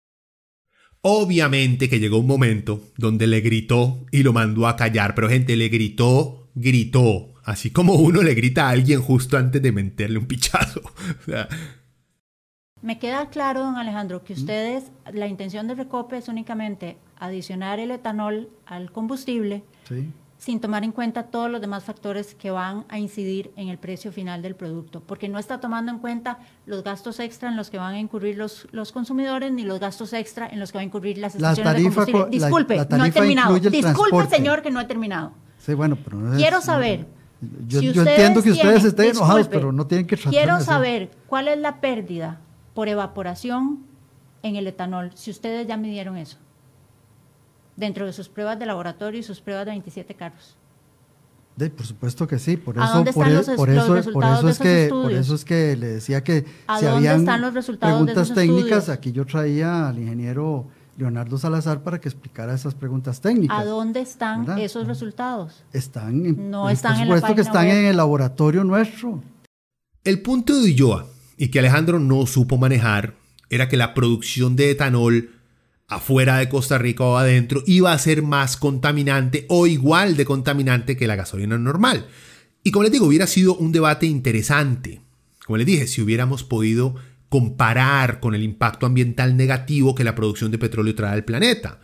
Obviamente 1.02 1.90
que 1.90 2.00
llegó 2.00 2.18
un 2.20 2.28
momento 2.28 2.82
donde 2.98 3.28
le 3.28 3.42
gritó 3.42 4.06
y 4.12 4.24
lo 4.24 4.32
mandó 4.34 4.68
a 4.68 4.76
callar, 4.78 5.16
pero 5.16 5.28
gente, 5.30 5.56
le 5.58 5.68
gritó, 5.68 6.50
gritó, 6.56 7.34
así 7.44 7.72
como 7.72 7.96
uno 7.96 8.24
le 8.24 8.34
grita 8.36 8.68
a 8.68 8.70
alguien 8.70 9.02
justo 9.02 9.38
antes 9.38 9.62
de 9.62 9.72
meterle 9.72 10.18
un 10.18 10.26
pichazo. 10.28 10.82
O 11.22 11.24
sea, 11.26 11.48
Me 12.84 13.00
queda 13.00 13.28
claro, 13.28 13.62
don 13.62 13.78
Alejandro, 13.78 14.24
que 14.26 14.34
ustedes, 14.34 14.92
la 15.14 15.28
intención 15.28 15.68
de 15.70 15.76
Recope 15.76 16.18
es 16.18 16.28
únicamente 16.28 16.98
adicionar 17.18 17.80
el 17.80 17.92
etanol 17.92 18.50
al 18.66 18.92
combustible 18.92 19.64
Sí. 19.88 20.12
sin 20.38 20.60
tomar 20.60 20.84
en 20.84 20.92
cuenta 20.92 21.24
todos 21.24 21.50
los 21.50 21.62
demás 21.62 21.86
factores 21.86 22.36
que 22.36 22.52
van 22.52 22.84
a 22.90 23.00
incidir 23.00 23.52
en 23.56 23.70
el 23.70 23.78
precio 23.78 24.12
final 24.12 24.42
del 24.42 24.56
producto, 24.56 25.00
porque 25.00 25.30
no 25.30 25.40
está 25.40 25.62
tomando 25.62 25.94
en 25.94 26.00
cuenta 26.00 26.40
los 26.66 26.84
gastos 26.84 27.22
extra 27.22 27.48
en 27.48 27.56
los 27.56 27.70
que 27.70 27.78
van 27.78 27.94
a 27.94 28.00
incurrir 28.00 28.38
los, 28.38 28.68
los 28.74 28.92
consumidores, 28.92 29.54
ni 29.54 29.64
los 29.64 29.80
gastos 29.80 30.12
extra 30.12 30.46
en 30.50 30.60
los 30.60 30.74
que 30.74 30.80
van 30.80 30.84
a 30.84 30.88
incurrir 30.88 31.18
las 31.20 31.36
La 31.40 31.52
estaciones 31.54 31.76
de 31.82 31.90
combustible. 31.90 32.20
la- 32.22 32.28
Disculpe, 32.28 32.76
la 32.76 32.98
no 32.98 33.06
he 33.06 33.12
terminado. 33.12 33.54
Disculpe, 33.56 33.82
transporte. 33.82 34.36
señor, 34.36 34.62
que 34.62 34.72
no 34.72 34.82
he 34.82 34.86
terminado. 34.86 35.32
Sí, 35.58 35.74
bueno, 35.74 35.98
pero 36.04 36.18
no 36.18 36.34
es- 36.34 36.38
Quiero 36.38 36.60
saber. 36.60 37.08
Yo, 37.66 37.80
si 37.80 37.94
yo 37.94 38.02
entiendo 38.04 38.44
que 38.44 38.52
ustedes 38.52 38.84
estén 38.84 39.12
enojados, 39.12 39.48
pero 39.48 39.72
no 39.72 39.88
tienen 39.88 40.06
que 40.06 40.18
Quiero 40.18 40.60
saber 40.60 41.12
cuál 41.28 41.48
es 41.48 41.58
la 41.58 41.80
pérdida 41.80 42.42
por 42.74 42.88
evaporación 42.90 43.80
en 44.42 44.56
el 44.56 44.68
etanol, 44.68 45.12
si 45.16 45.32
ustedes 45.32 45.68
ya 45.68 45.78
midieron 45.78 46.18
eso, 46.18 46.38
dentro 47.76 48.06
de 48.06 48.14
sus 48.14 48.30
pruebas 48.30 48.60
de 48.60 48.66
laboratorio 48.66 49.20
y 49.20 49.24
sus 49.24 49.42
pruebas 49.42 49.66
de 49.66 49.72
27 49.72 50.14
carros. 50.16 50.56
De- 51.56 51.70
por 51.70 51.86
supuesto 51.86 52.28
que 52.28 52.40
sí, 52.40 52.58
por 52.58 52.80
¿A 52.80 52.86
eso, 52.86 53.04
por, 53.14 53.28
e- 53.28 53.34
los 53.34 53.48
eso, 53.48 53.56
por 53.56 53.70
eso 53.70 54.50
es 54.50 54.58
que, 54.60 54.88
por 54.92 55.12
eso 55.12 55.36
es 55.36 55.46
que 55.46 55.76
le 55.78 55.88
decía 55.88 56.24
que 56.24 56.46
¿A 56.66 56.80
si 56.80 56.86
dónde 56.86 56.98
habían 57.10 57.20
están 57.22 57.42
los 57.42 57.54
resultados 57.54 57.94
preguntas 57.96 58.34
técnicas, 58.34 58.66
estudios? 58.80 58.90
aquí 58.90 59.12
yo 59.12 59.26
traía 59.26 59.88
al 59.88 60.00
ingeniero 60.00 60.66
Leonardo 60.98 61.38
Salazar 61.38 61.82
para 61.82 62.00
que 62.02 62.10
explicara 62.10 62.54
esas 62.56 62.74
preguntas 62.74 63.22
técnicas. 63.22 63.58
¿A 63.60 63.66
dónde 63.66 64.02
están 64.02 64.46
¿Verdad? 64.46 64.60
esos 64.64 64.88
resultados? 64.88 65.64
Están, 65.74 66.26
en- 66.26 66.50
No 66.52 66.70
están 66.72 66.94
por 66.94 67.02
en 67.04 67.10
la 67.10 67.16
supuesto 67.18 67.36
que 67.36 67.44
página 67.44 67.50
están 67.62 67.68
web. 67.68 67.78
en 67.78 67.86
el 67.86 67.98
laboratorio 67.98 68.64
nuestro. 68.64 69.22
El 70.04 70.22
punto 70.24 70.56
de 70.60 70.72
Ulloa, 70.72 71.06
y 71.44 71.50
que 71.50 71.60
Alejandro 71.60 72.00
no 72.00 72.26
supo 72.26 72.58
manejar, 72.58 73.16
era 73.50 73.68
que 73.68 73.76
la 73.76 73.94
producción 73.94 74.56
de 74.56 74.72
etanol 74.72 75.32
afuera 75.90 76.38
de 76.38 76.48
Costa 76.48 76.78
Rica 76.78 77.04
o 77.04 77.18
adentro 77.18 77.64
iba 77.66 77.92
a 77.92 78.00
ser 78.00 78.24
más 78.24 78.56
contaminante 78.56 79.46
o 79.50 79.68
igual 79.68 80.16
de 80.16 80.24
contaminante 80.24 80.96
que 80.96 81.06
la 81.06 81.18
gasolina 81.18 81.58
normal. 81.58 82.08
Y 82.64 82.72
como 82.72 82.84
les 82.84 82.94
digo, 82.94 83.08
hubiera 83.08 83.28
sido 83.28 83.58
un 83.58 83.74
debate 83.74 84.06
interesante. 84.06 85.02
Como 85.46 85.58
les 85.58 85.66
dije, 85.66 85.86
si 85.88 86.02
hubiéramos 86.02 86.46
podido 86.46 86.96
comparar 87.28 88.22
con 88.22 88.36
el 88.36 88.44
impacto 88.44 88.86
ambiental 88.86 89.36
negativo 89.36 89.96
que 89.96 90.06
la 90.06 90.16
producción 90.16 90.50
de 90.50 90.60
petróleo 90.60 90.96
trae 90.96 91.12
al 91.12 91.26
planeta. 91.26 91.82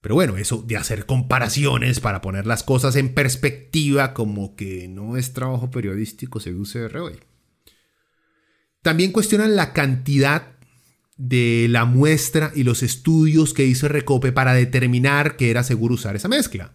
Pero 0.00 0.16
bueno, 0.16 0.36
eso 0.36 0.64
de 0.66 0.76
hacer 0.76 1.06
comparaciones 1.06 2.00
para 2.00 2.20
poner 2.20 2.44
las 2.44 2.64
cosas 2.64 2.96
en 2.96 3.14
perspectiva 3.14 4.14
como 4.14 4.56
que 4.56 4.88
no 4.88 5.16
es 5.16 5.32
trabajo 5.32 5.70
periodístico 5.70 6.40
según 6.40 6.64
CR 6.64 6.96
hoy. 6.98 7.20
También 8.88 9.12
cuestionan 9.12 9.54
la 9.54 9.74
cantidad 9.74 10.56
de 11.18 11.66
la 11.68 11.84
muestra 11.84 12.52
y 12.54 12.62
los 12.62 12.82
estudios 12.82 13.52
que 13.52 13.66
hizo 13.66 13.86
Recope 13.86 14.32
para 14.32 14.54
determinar 14.54 15.36
que 15.36 15.50
era 15.50 15.62
seguro 15.62 15.96
usar 15.96 16.16
esa 16.16 16.26
mezcla. 16.26 16.72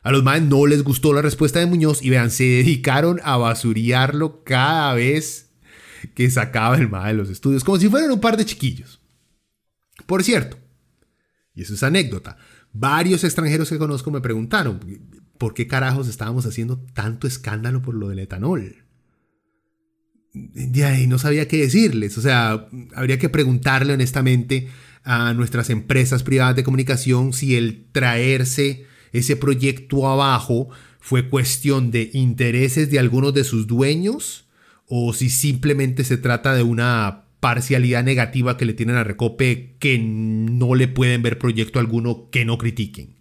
A 0.00 0.10
los 0.10 0.24
más 0.24 0.40
no 0.40 0.64
les 0.64 0.82
gustó 0.82 1.12
la 1.12 1.20
respuesta 1.20 1.58
de 1.58 1.66
Muñoz 1.66 2.02
y 2.02 2.08
vean, 2.08 2.30
se 2.30 2.44
dedicaron 2.44 3.20
a 3.24 3.36
basuriarlo 3.36 4.42
cada 4.42 4.94
vez 4.94 5.50
que 6.14 6.30
sacaba 6.30 6.78
el 6.78 6.88
MAE 6.88 7.08
de 7.08 7.18
los 7.18 7.28
estudios, 7.28 7.62
como 7.62 7.78
si 7.78 7.90
fueran 7.90 8.10
un 8.10 8.20
par 8.20 8.38
de 8.38 8.46
chiquillos. 8.46 9.02
Por 10.06 10.24
cierto, 10.24 10.56
y 11.54 11.60
eso 11.60 11.74
es 11.74 11.82
anécdota, 11.82 12.38
varios 12.72 13.22
extranjeros 13.22 13.68
que 13.68 13.76
conozco 13.76 14.10
me 14.10 14.22
preguntaron 14.22 14.80
por 15.36 15.52
qué 15.52 15.66
carajos 15.66 16.08
estábamos 16.08 16.46
haciendo 16.46 16.78
tanto 16.94 17.26
escándalo 17.26 17.82
por 17.82 17.94
lo 17.94 18.08
del 18.08 18.20
etanol. 18.20 18.86
Y 20.32 21.06
no 21.06 21.18
sabía 21.18 21.48
qué 21.48 21.58
decirles. 21.58 22.16
O 22.18 22.20
sea, 22.20 22.68
habría 22.94 23.18
que 23.18 23.28
preguntarle 23.28 23.94
honestamente 23.94 24.68
a 25.02 25.34
nuestras 25.34 25.70
empresas 25.70 26.22
privadas 26.22 26.56
de 26.56 26.64
comunicación 26.64 27.32
si 27.32 27.56
el 27.56 27.86
traerse 27.92 28.86
ese 29.12 29.36
proyecto 29.36 30.06
abajo 30.08 30.68
fue 31.00 31.28
cuestión 31.28 31.90
de 31.90 32.10
intereses 32.12 32.90
de 32.90 32.98
algunos 32.98 33.34
de 33.34 33.44
sus 33.44 33.66
dueños 33.66 34.44
o 34.86 35.12
si 35.12 35.30
simplemente 35.30 36.04
se 36.04 36.16
trata 36.16 36.54
de 36.54 36.62
una 36.62 37.24
parcialidad 37.40 38.04
negativa 38.04 38.56
que 38.56 38.66
le 38.66 38.74
tienen 38.74 38.96
a 38.96 39.04
Recope 39.04 39.76
que 39.78 39.98
no 39.98 40.74
le 40.74 40.88
pueden 40.88 41.22
ver 41.22 41.38
proyecto 41.38 41.78
alguno 41.78 42.28
que 42.30 42.44
no 42.44 42.58
critiquen. 42.58 43.16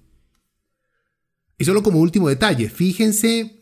Y 1.57 1.65
solo 1.65 1.83
como 1.83 1.99
último 1.99 2.29
detalle, 2.29 2.69
fíjense, 2.69 3.59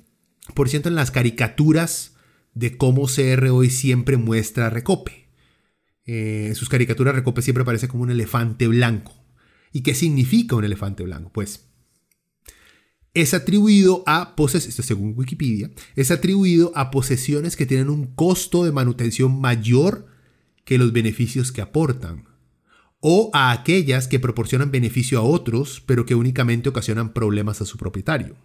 por 0.53 0.69
ciento, 0.69 0.89
en 0.89 0.95
las 0.95 1.11
caricaturas 1.11 2.16
de 2.57 2.75
cómo 2.75 3.05
CR 3.07 3.49
hoy 3.49 3.69
siempre 3.69 4.17
muestra 4.17 4.69
Recope. 4.69 5.29
Eh, 6.05 6.45
en 6.47 6.55
sus 6.55 6.69
caricaturas 6.69 7.13
Recope 7.13 7.41
siempre 7.41 7.61
aparece 7.61 7.87
como 7.87 8.03
un 8.03 8.11
elefante 8.11 8.67
blanco. 8.67 9.13
¿Y 9.71 9.81
qué 9.81 9.93
significa 9.93 10.55
un 10.55 10.63
elefante 10.63 11.03
blanco? 11.03 11.31
Pues 11.31 11.67
es 13.13 13.33
atribuido 13.33 14.03
a 14.05 14.35
posesiones, 14.35 14.69
esto 14.69 14.83
según 14.83 15.13
Wikipedia, 15.15 15.71
es 15.95 16.11
atribuido 16.11 16.71
a 16.75 16.91
posesiones 16.91 17.55
que 17.55 17.65
tienen 17.65 17.89
un 17.89 18.07
costo 18.15 18.63
de 18.63 18.71
manutención 18.71 19.39
mayor 19.39 20.07
que 20.65 20.77
los 20.77 20.93
beneficios 20.93 21.51
que 21.51 21.61
aportan, 21.61 22.25
o 22.99 23.29
a 23.33 23.51
aquellas 23.51 24.07
que 24.07 24.19
proporcionan 24.19 24.71
beneficio 24.71 25.19
a 25.19 25.23
otros, 25.23 25.81
pero 25.85 26.05
que 26.05 26.15
únicamente 26.15 26.69
ocasionan 26.69 27.13
problemas 27.13 27.61
a 27.61 27.65
su 27.65 27.77
propietario. 27.77 28.35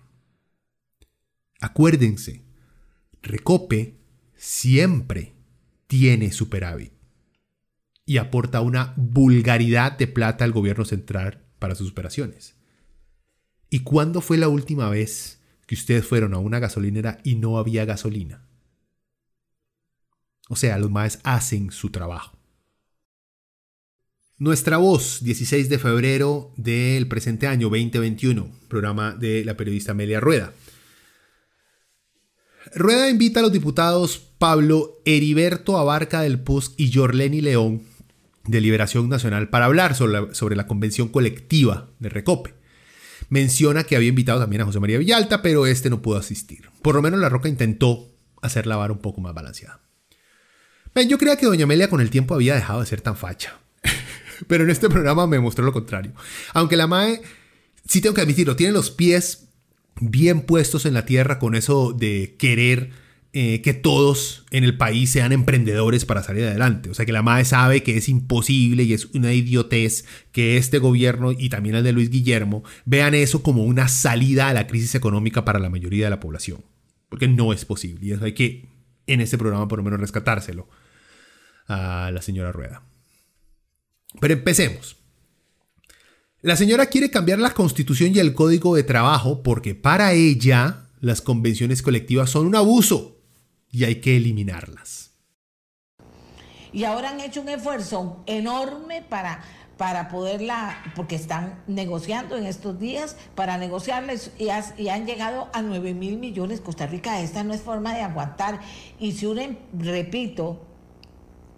Acuérdense, 1.60 2.44
Recope 3.22 4.01
siempre 4.42 5.34
tiene 5.86 6.32
superávit 6.32 6.92
y 8.04 8.16
aporta 8.16 8.60
una 8.60 8.92
vulgaridad 8.96 9.96
de 9.96 10.08
plata 10.08 10.44
al 10.44 10.50
gobierno 10.50 10.84
central 10.84 11.44
para 11.60 11.76
sus 11.76 11.92
operaciones. 11.92 12.56
¿Y 13.70 13.84
cuándo 13.84 14.20
fue 14.20 14.38
la 14.38 14.48
última 14.48 14.90
vez 14.90 15.40
que 15.64 15.76
ustedes 15.76 16.04
fueron 16.04 16.34
a 16.34 16.38
una 16.38 16.58
gasolinera 16.58 17.20
y 17.22 17.36
no 17.36 17.56
había 17.56 17.84
gasolina? 17.84 18.44
O 20.48 20.56
sea, 20.56 20.76
los 20.76 20.90
más 20.90 21.20
hacen 21.22 21.70
su 21.70 21.90
trabajo. 21.90 22.36
Nuestra 24.38 24.76
voz, 24.78 25.22
16 25.22 25.68
de 25.68 25.78
febrero 25.78 26.52
del 26.56 27.06
presente 27.06 27.46
año 27.46 27.68
2021, 27.68 28.50
programa 28.66 29.14
de 29.14 29.44
la 29.44 29.56
periodista 29.56 29.92
Amelia 29.92 30.18
Rueda. 30.18 30.52
Rueda 32.74 33.10
invita 33.10 33.40
a 33.40 33.42
los 33.42 33.52
diputados 33.52 34.18
Pablo 34.38 34.98
Heriberto 35.04 35.76
Abarca 35.76 36.22
del 36.22 36.40
Puz 36.40 36.72
y 36.78 36.92
Jorleni 36.92 37.42
León 37.42 37.82
de 38.46 38.60
Liberación 38.60 39.08
Nacional 39.08 39.50
para 39.50 39.66
hablar 39.66 39.94
sobre 39.94 40.56
la, 40.56 40.66
convención 40.66 41.08
colectiva 41.08 41.90
de 41.98 42.08
Recope. 42.08 42.54
Menciona 43.28 43.84
que 43.84 43.94
había 43.94 44.08
invitado 44.08 44.40
también 44.40 44.62
a 44.62 44.64
José 44.64 44.80
María 44.80 44.98
Villalta, 44.98 45.42
pero 45.42 45.66
este 45.66 45.90
no 45.90 46.00
pudo 46.00 46.16
asistir. 46.16 46.70
Por 46.80 46.94
lo 46.94 47.02
menos 47.02 47.20
La 47.20 47.28
Roca 47.28 47.48
intentó 47.48 48.08
hacer 48.40 48.66
la 48.66 48.76
vara 48.76 48.92
un 48.92 49.00
poco 49.00 49.20
más 49.20 49.34
balanceada. 49.34 49.80
Yo 51.08 51.18
creía 51.18 51.36
que 51.36 51.46
Doña 51.46 51.64
Amelia 51.64 51.90
con 51.90 52.00
el 52.00 52.10
tiempo 52.10 52.34
había 52.34 52.54
dejado 52.54 52.80
de 52.80 52.86
ser 52.86 53.00
tan 53.00 53.16
facha. 53.16 53.60
pero 54.48 54.64
en 54.64 54.70
este 54.70 54.88
programa 54.88 55.26
me 55.26 55.40
mostró 55.40 55.64
lo 55.64 55.72
contrario. 55.72 56.12
Aunque 56.54 56.76
la 56.76 56.86
MAE, 56.86 57.22
sí 57.86 58.00
tengo 58.00 58.14
que 58.14 58.22
admitirlo, 58.22 58.56
tiene 58.56 58.72
los 58.72 58.90
pies 58.90 59.48
bien 60.10 60.42
puestos 60.42 60.86
en 60.86 60.94
la 60.94 61.04
tierra 61.04 61.38
con 61.38 61.54
eso 61.54 61.92
de 61.92 62.34
querer 62.38 62.90
eh, 63.34 63.62
que 63.62 63.72
todos 63.72 64.44
en 64.50 64.62
el 64.62 64.76
país 64.76 65.10
sean 65.10 65.32
emprendedores 65.32 66.04
para 66.04 66.22
salir 66.22 66.44
adelante. 66.44 66.90
O 66.90 66.94
sea, 66.94 67.06
que 67.06 67.12
la 67.12 67.22
MAE 67.22 67.46
sabe 67.46 67.82
que 67.82 67.96
es 67.96 68.10
imposible 68.10 68.82
y 68.82 68.92
es 68.92 69.06
una 69.14 69.32
idiotez 69.32 70.04
que 70.32 70.58
este 70.58 70.78
gobierno 70.78 71.32
y 71.32 71.48
también 71.48 71.76
el 71.76 71.84
de 71.84 71.92
Luis 71.92 72.10
Guillermo 72.10 72.62
vean 72.84 73.14
eso 73.14 73.42
como 73.42 73.64
una 73.64 73.88
salida 73.88 74.48
a 74.48 74.52
la 74.52 74.66
crisis 74.66 74.94
económica 74.94 75.46
para 75.46 75.58
la 75.58 75.70
mayoría 75.70 76.04
de 76.04 76.10
la 76.10 76.20
población. 76.20 76.62
Porque 77.08 77.26
no 77.26 77.54
es 77.54 77.64
posible. 77.64 78.04
Y 78.04 78.12
eso 78.12 78.24
hay 78.26 78.34
que, 78.34 78.66
en 79.06 79.22
este 79.22 79.38
programa, 79.38 79.66
por 79.66 79.78
lo 79.78 79.84
menos 79.84 80.00
rescatárselo 80.00 80.68
a 81.68 82.10
la 82.12 82.20
señora 82.20 82.52
Rueda. 82.52 82.82
Pero 84.20 84.34
empecemos. 84.34 85.01
La 86.44 86.56
señora 86.56 86.86
quiere 86.86 87.08
cambiar 87.08 87.38
la 87.38 87.54
constitución 87.54 88.16
y 88.16 88.18
el 88.18 88.34
código 88.34 88.74
de 88.74 88.82
trabajo 88.82 89.44
porque 89.44 89.76
para 89.76 90.12
ella 90.12 90.88
las 90.98 91.20
convenciones 91.20 91.82
colectivas 91.82 92.30
son 92.30 92.48
un 92.48 92.56
abuso 92.56 93.20
y 93.70 93.84
hay 93.84 94.00
que 94.00 94.16
eliminarlas. 94.16 95.12
Y 96.72 96.82
ahora 96.82 97.10
han 97.10 97.20
hecho 97.20 97.42
un 97.42 97.48
esfuerzo 97.48 98.24
enorme 98.26 99.02
para, 99.02 99.44
para 99.76 100.08
poderla, 100.08 100.82
porque 100.96 101.14
están 101.14 101.62
negociando 101.68 102.36
en 102.36 102.46
estos 102.46 102.76
días, 102.76 103.16
para 103.36 103.56
negociarles 103.56 104.32
y, 104.36 104.48
han 104.48 105.06
llegado 105.06 105.48
a 105.52 105.62
9 105.62 105.94
mil 105.94 106.18
millones. 106.18 106.60
Costa 106.60 106.88
Rica, 106.88 107.20
esta 107.20 107.44
no 107.44 107.54
es 107.54 107.60
forma 107.60 107.94
de 107.94 108.00
aguantar. 108.00 108.58
Y 108.98 109.12
si 109.12 109.26
uno, 109.26 109.42
repito, 109.78 110.71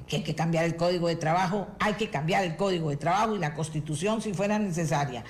que 0.07 0.17
hay 0.17 0.23
que 0.23 0.35
cambiar 0.35 0.65
el 0.65 0.77
código 0.77 1.09
de 1.09 1.17
trabajo, 1.17 1.69
hay 1.79 1.95
que 1.95 2.11
cambiar 2.11 2.45
el 2.45 2.57
código 2.57 2.91
de 2.91 2.97
trabajo 2.97 3.35
y 3.35 3.39
la 3.39 3.55
constitución 3.55 4.21
si 4.21 4.35
fuera 4.35 4.59
necesaria. 4.59 5.25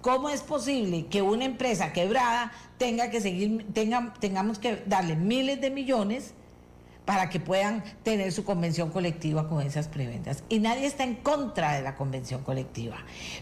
¿Cómo 0.00 0.30
es 0.30 0.40
posible 0.40 1.06
que 1.06 1.20
una 1.20 1.44
empresa 1.44 1.92
quebrada 1.92 2.52
tenga 2.78 3.10
que 3.10 3.20
seguir, 3.20 3.66
tenga, 3.72 4.14
tengamos 4.20 4.58
que 4.58 4.82
darle 4.86 5.16
miles 5.16 5.60
de 5.60 5.70
millones 5.70 6.32
para 7.04 7.28
que 7.28 7.40
puedan 7.40 7.82
tener 8.02 8.32
su 8.32 8.44
convención 8.44 8.90
colectiva 8.90 9.48
con 9.48 9.66
esas 9.66 9.88
preventas? 9.88 10.44
Y 10.48 10.60
nadie 10.60 10.86
está 10.86 11.02
en 11.02 11.16
contra 11.16 11.74
de 11.74 11.82
la 11.82 11.96
convención 11.96 12.42
colectiva, 12.44 12.98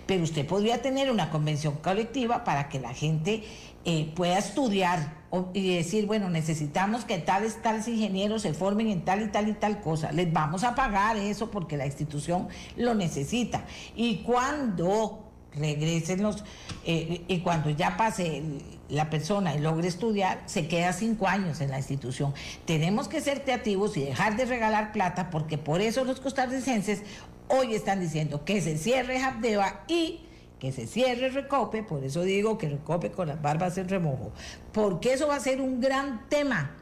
pero 0.07 0.25
usted 0.25 0.47
podría 0.47 0.81
tener 0.81 1.11
una 1.11 1.29
convención 1.29 1.75
colectiva 1.83 2.45
para 2.45 2.71
que 2.71 2.81
la 2.81 2.95
gente 2.95 3.45
eh, 3.85 4.11
pueda 4.17 4.39
estudiar 4.39 5.24
y 5.52 5.77
decir, 5.77 6.06
bueno, 6.06 6.31
necesitamos 6.31 7.05
que 7.05 7.19
tales, 7.19 7.61
tales 7.62 7.89
ingenieros 7.89 8.43
se 8.43 8.55
formen 8.55 8.89
en 8.89 9.05
tal 9.05 9.23
y 9.23 9.28
tal 9.28 9.48
y 9.48 9.55
tal 9.55 9.81
cosa. 9.81 10.12
Les 10.12 10.32
vamos 10.32 10.65
a 10.65 10.74
pagar 10.74 11.16
eso 11.16 11.51
porque 11.51 11.77
la 11.77 11.86
institución 11.86 12.48
lo 12.77 12.94
necesita. 12.94 13.65
Y 13.94 14.19
cuando 14.19 15.24
regresen 15.56 16.23
los, 16.23 16.44
eh, 16.85 17.24
y 17.28 17.40
cuando 17.40 17.70
ya 17.70 17.97
pase 17.97 18.43
la 18.89 19.11
persona 19.11 19.55
y 19.55 19.61
logre 19.61 19.89
estudiar, 19.89 20.43
se 20.47 20.69
queda 20.69 20.93
cinco 20.93 21.28
años 21.28 21.61
en 21.61 21.70
la 21.70 21.78
institución. 21.78 22.35
Tenemos 22.65 23.09
que 23.09 23.20
ser 23.20 23.44
creativos 23.44 23.97
y 23.97 24.05
dejar 24.05 24.36
de 24.36 24.44
regalar 24.44 24.93
plata 24.93 25.31
porque 25.31 25.59
por 25.59 25.81
eso 25.81 26.05
los 26.05 26.20
costarricenses 26.20 27.02
hoy 27.48 27.74
están 27.74 28.01
diciendo 28.01 28.44
que 28.44 28.61
se 28.61 28.77
cierre 28.78 29.23
Habdeba 29.23 29.85
y 29.89 30.20
que 30.59 30.73
se 30.73 30.87
cierre 30.87 31.31
Recope, 31.31 31.83
por 31.83 32.05
eso 32.05 32.23
digo 32.23 32.59
que 32.59 32.69
Recope 32.69 33.11
con 33.11 33.29
las 33.29 33.41
barbas 33.43 33.77
en 33.79 33.89
remojo, 33.89 34.33
porque 34.73 35.13
eso 35.13 35.29
va 35.29 35.37
a 35.37 35.41
ser 35.41 35.61
un 35.61 35.81
gran 35.81 36.29
tema. 36.29 36.77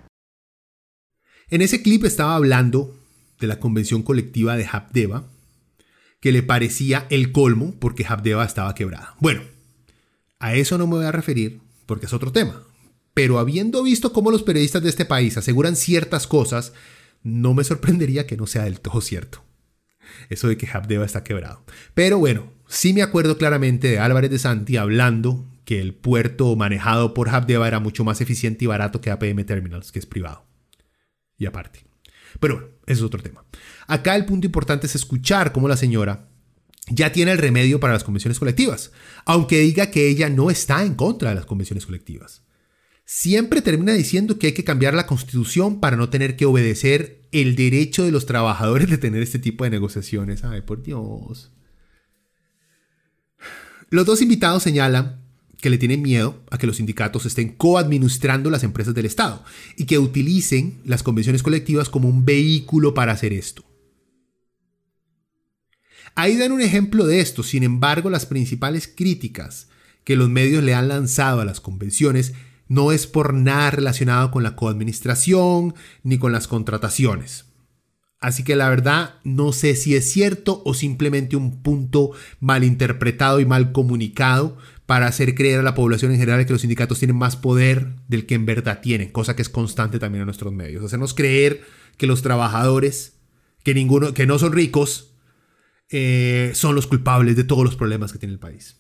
En 1.51 1.61
ese 1.61 1.83
clip 1.83 2.05
estaba 2.05 2.35
hablando 2.35 2.97
de 3.41 3.47
la 3.47 3.61
convención 3.61 4.03
colectiva 4.03 4.57
de 4.57 4.67
Habdeba, 4.71 5.25
que 6.21 6.33
le 6.33 6.43
parecía 6.43 7.07
el 7.11 7.33
colmo 7.33 7.75
porque 7.79 8.07
Habdeba 8.09 8.45
estaba 8.45 8.75
quebrada. 8.75 9.17
Bueno, 9.19 9.43
a 10.39 10.55
eso 10.55 10.79
no 10.79 10.87
me 10.87 10.97
voy 10.97 11.05
a 11.05 11.13
referir 11.13 11.61
porque 11.87 12.07
es 12.07 12.13
otro 12.13 12.33
tema. 12.33 12.63
Pero 13.15 13.39
habiendo 13.39 13.83
visto 13.83 14.13
cómo 14.13 14.31
los 14.31 14.43
periodistas 14.43 14.83
de 14.83 14.89
este 14.89 15.05
país 15.05 15.37
aseguran 15.37 15.77
ciertas 15.77 16.27
cosas, 16.27 16.73
no 17.23 17.55
me 17.55 17.65
sorprendería 17.65 18.27
que 18.27 18.37
no 18.37 18.47
sea 18.47 18.65
del 18.65 18.81
todo 18.81 19.01
cierto. 19.01 19.43
Eso 20.31 20.49
de 20.49 20.57
que 20.57 20.69
Habdeba 20.69 21.05
está 21.05 21.25
quebrado. 21.25 21.63
Pero 21.95 22.19
bueno, 22.19 22.53
Sí 22.73 22.95
me 22.95 23.03
acuerdo 23.03 23.37
claramente 23.37 23.87
de 23.89 23.99
Álvarez 23.99 24.31
de 24.31 24.39
Santi 24.39 24.79
hablando 24.79 25.45
que 25.67 25.79
el 25.79 25.93
puerto 25.93 26.57
manejado 26.57 27.13
por 27.13 27.29
Habdeba 27.29 27.69
era 27.69 27.81
mucho 27.81 28.03
más 28.03 28.23
eficiente 28.23 28.65
y 28.65 28.67
barato 28.67 29.03
que 29.03 29.11
APM 29.11 29.45
Terminals, 29.45 29.93
que 29.93 29.99
es 29.99 30.07
privado. 30.07 30.47
Y 31.37 31.45
aparte. 31.45 31.85
Pero 32.41 32.55
bueno, 32.55 32.71
ese 32.87 33.01
es 33.01 33.03
otro 33.03 33.23
tema. 33.23 33.45
Acá 33.87 34.17
el 34.17 34.25
punto 34.25 34.47
importante 34.47 34.87
es 34.87 34.95
escuchar 34.95 35.53
cómo 35.53 35.69
la 35.69 35.77
señora 35.77 36.31
ya 36.89 37.13
tiene 37.13 37.33
el 37.33 37.39
remedio 37.39 37.79
para 37.79 37.93
las 37.93 38.05
convenciones 38.05 38.39
colectivas, 38.39 38.91
aunque 39.27 39.59
diga 39.59 39.91
que 39.91 40.09
ella 40.09 40.31
no 40.31 40.51
está 40.51 40.83
en 40.83 40.95
contra 40.95 41.29
de 41.29 41.35
las 41.35 41.45
convenciones 41.45 41.85
colectivas. 41.85 42.43
Siempre 43.05 43.61
termina 43.61 43.93
diciendo 43.93 44.39
que 44.39 44.47
hay 44.47 44.53
que 44.55 44.65
cambiar 44.65 44.95
la 44.95 45.07
constitución 45.07 45.79
para 45.79 45.99
no 45.99 46.09
tener 46.09 46.37
que 46.37 46.47
obedecer 46.47 47.21
el 47.33 47.55
derecho 47.55 48.03
de 48.03 48.13
los 48.13 48.25
trabajadores 48.25 48.89
de 48.89 48.97
tener 48.97 49.23
este 49.23 49.39
tipo 49.39 49.65
de 49.65 49.71
negociaciones. 49.71 50.43
Ay, 50.43 50.63
por 50.63 50.83
Dios. 50.83 51.53
Los 53.93 54.07
dos 54.07 54.23
invitados 54.23 54.63
señalan 54.63 55.21
que 55.61 55.69
le 55.69 55.77
tienen 55.77 56.01
miedo 56.01 56.43
a 56.51 56.57
que 56.57 56.67
los 56.67 56.79
sindicatos 56.79 57.27
estén 57.27 57.51
coadministrando 57.51 58.49
las 58.49 58.65
empresas 58.65 58.95
del 58.95 59.05
Estado 59.05 59.45
y 59.77 59.85
que 59.85 59.99
utilicen 59.99 60.81
las 60.87 61.03
convenciones 61.03 61.43
colectivas 61.43 61.91
como 61.91 62.09
un 62.09 62.25
vehículo 62.25 62.95
para 62.95 63.13
hacer 63.13 63.35
esto. 63.35 63.63
Ahí 66.15 66.39
dan 66.39 66.53
un 66.53 66.63
ejemplo 66.63 67.05
de 67.07 67.21
esto, 67.21 67.43
sin 67.43 67.65
embargo 67.65 68.09
las 68.09 68.25
principales 68.25 68.89
críticas 68.89 69.69
que 70.05 70.17
los 70.17 70.31
medios 70.31 70.65
le 70.65 70.73
han 70.73 70.89
lanzado 70.89 71.43
a 71.43 71.45
las 71.45 71.61
convenciones 71.61 72.33
no 72.69 72.93
es 72.93 73.07
por 73.07 73.35
nada 73.35 73.73
relacionado 73.73 74.31
con 74.31 74.43
la 74.43 74.57
coadministración 74.57 75.75
ni 76.03 76.17
con 76.17 76.33
las 76.33 76.49
contrataciones. 76.49 77.45
Así 78.23 78.45
que 78.45 78.55
la 78.55 78.69
verdad 78.69 79.17
no 79.25 79.53
sé 79.53 79.75
si 79.75 79.97
es 79.97 80.11
cierto 80.11 80.63
o 80.65 80.75
simplemente 80.75 81.35
un 81.35 81.61
punto 81.61 82.13
mal 82.39 82.63
interpretado 82.63 83.41
y 83.41 83.47
mal 83.47 83.73
comunicado 83.73 84.57
para 84.87 85.09
hacer 85.09 85.35
creer 85.35 85.59
a 85.59 85.65
la 85.65 85.75
población 85.75 86.13
en 86.13 86.19
general 86.19 86.47
que 86.47 86.53
los 86.53 86.61
sindicatos 86.61 87.01
tienen 87.01 87.17
más 87.17 87.35
poder 87.35 87.97
del 88.07 88.25
que 88.25 88.37
en 88.37 88.47
verdad 88.47 88.81
tienen, 88.81 89.11
cosa 89.11 89.35
que 89.35 89.43
es 89.43 89.49
constante 89.49 89.99
también 89.99 90.23
en 90.23 90.27
nuestros 90.27 90.53
medios. 90.53 90.85
Hacernos 90.85 91.15
creer 91.15 91.65
que 91.97 92.07
los 92.07 92.23
trabajadores, 92.23 93.15
que, 93.65 93.75
ninguno, 93.75 94.15
que 94.15 94.27
no 94.27 94.39
son 94.39 94.53
ricos, 94.53 95.15
eh, 95.91 96.53
son 96.55 96.77
los 96.77 96.87
culpables 96.87 97.35
de 97.35 97.45
todos 97.45 97.65
los 97.65 97.75
problemas 97.75 98.13
que 98.13 98.19
tiene 98.19 98.35
el 98.35 98.41
país. 98.41 98.77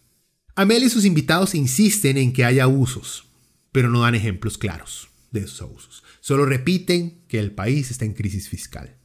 Amel 0.55 0.85
y 0.85 0.89
sus 0.89 1.05
invitados 1.05 1.56
insisten 1.56 2.16
en 2.16 2.32
que 2.32 2.44
hay 2.44 2.60
abusos, 2.60 3.24
pero 3.73 3.90
no 3.90 4.02
dan 4.02 4.14
ejemplos 4.14 4.56
claros 4.56 5.09
de 5.32 5.40
esos 5.40 5.62
abusos. 5.62 6.05
Solo 6.20 6.47
repiten 6.47 7.24
que 7.27 7.40
el 7.40 7.51
país 7.51 7.90
está 7.90 8.05
en 8.05 8.14
crisis 8.14 8.48
fiscal. 8.48 9.01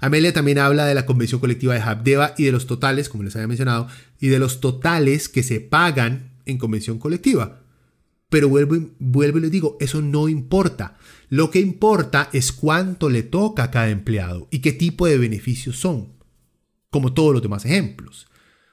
Amelia 0.00 0.32
también 0.32 0.58
habla 0.58 0.84
de 0.84 0.94
la 0.94 1.06
convención 1.06 1.40
colectiva 1.40 1.74
de 1.74 1.80
Habdeba 1.80 2.34
y 2.36 2.44
de 2.44 2.52
los 2.52 2.66
totales, 2.66 3.08
como 3.08 3.24
les 3.24 3.34
había 3.34 3.48
mencionado, 3.48 3.88
y 4.20 4.28
de 4.28 4.38
los 4.38 4.60
totales 4.60 5.28
que 5.28 5.42
se 5.42 5.60
pagan 5.60 6.32
en 6.44 6.58
convención 6.58 6.98
colectiva. 6.98 7.62
Pero 8.28 8.48
vuelvo, 8.48 8.76
vuelvo 8.98 9.38
y 9.38 9.42
les 9.42 9.50
digo, 9.50 9.76
eso 9.80 10.02
no 10.02 10.28
importa. 10.28 10.96
Lo 11.28 11.50
que 11.50 11.60
importa 11.60 12.28
es 12.32 12.52
cuánto 12.52 13.08
le 13.08 13.22
toca 13.22 13.64
a 13.64 13.70
cada 13.70 13.88
empleado 13.88 14.48
y 14.50 14.58
qué 14.60 14.72
tipo 14.72 15.06
de 15.06 15.18
beneficios 15.18 15.78
son, 15.78 16.12
como 16.90 17.14
todos 17.14 17.32
los 17.32 17.42
demás 17.42 17.64
ejemplos. 17.64 18.26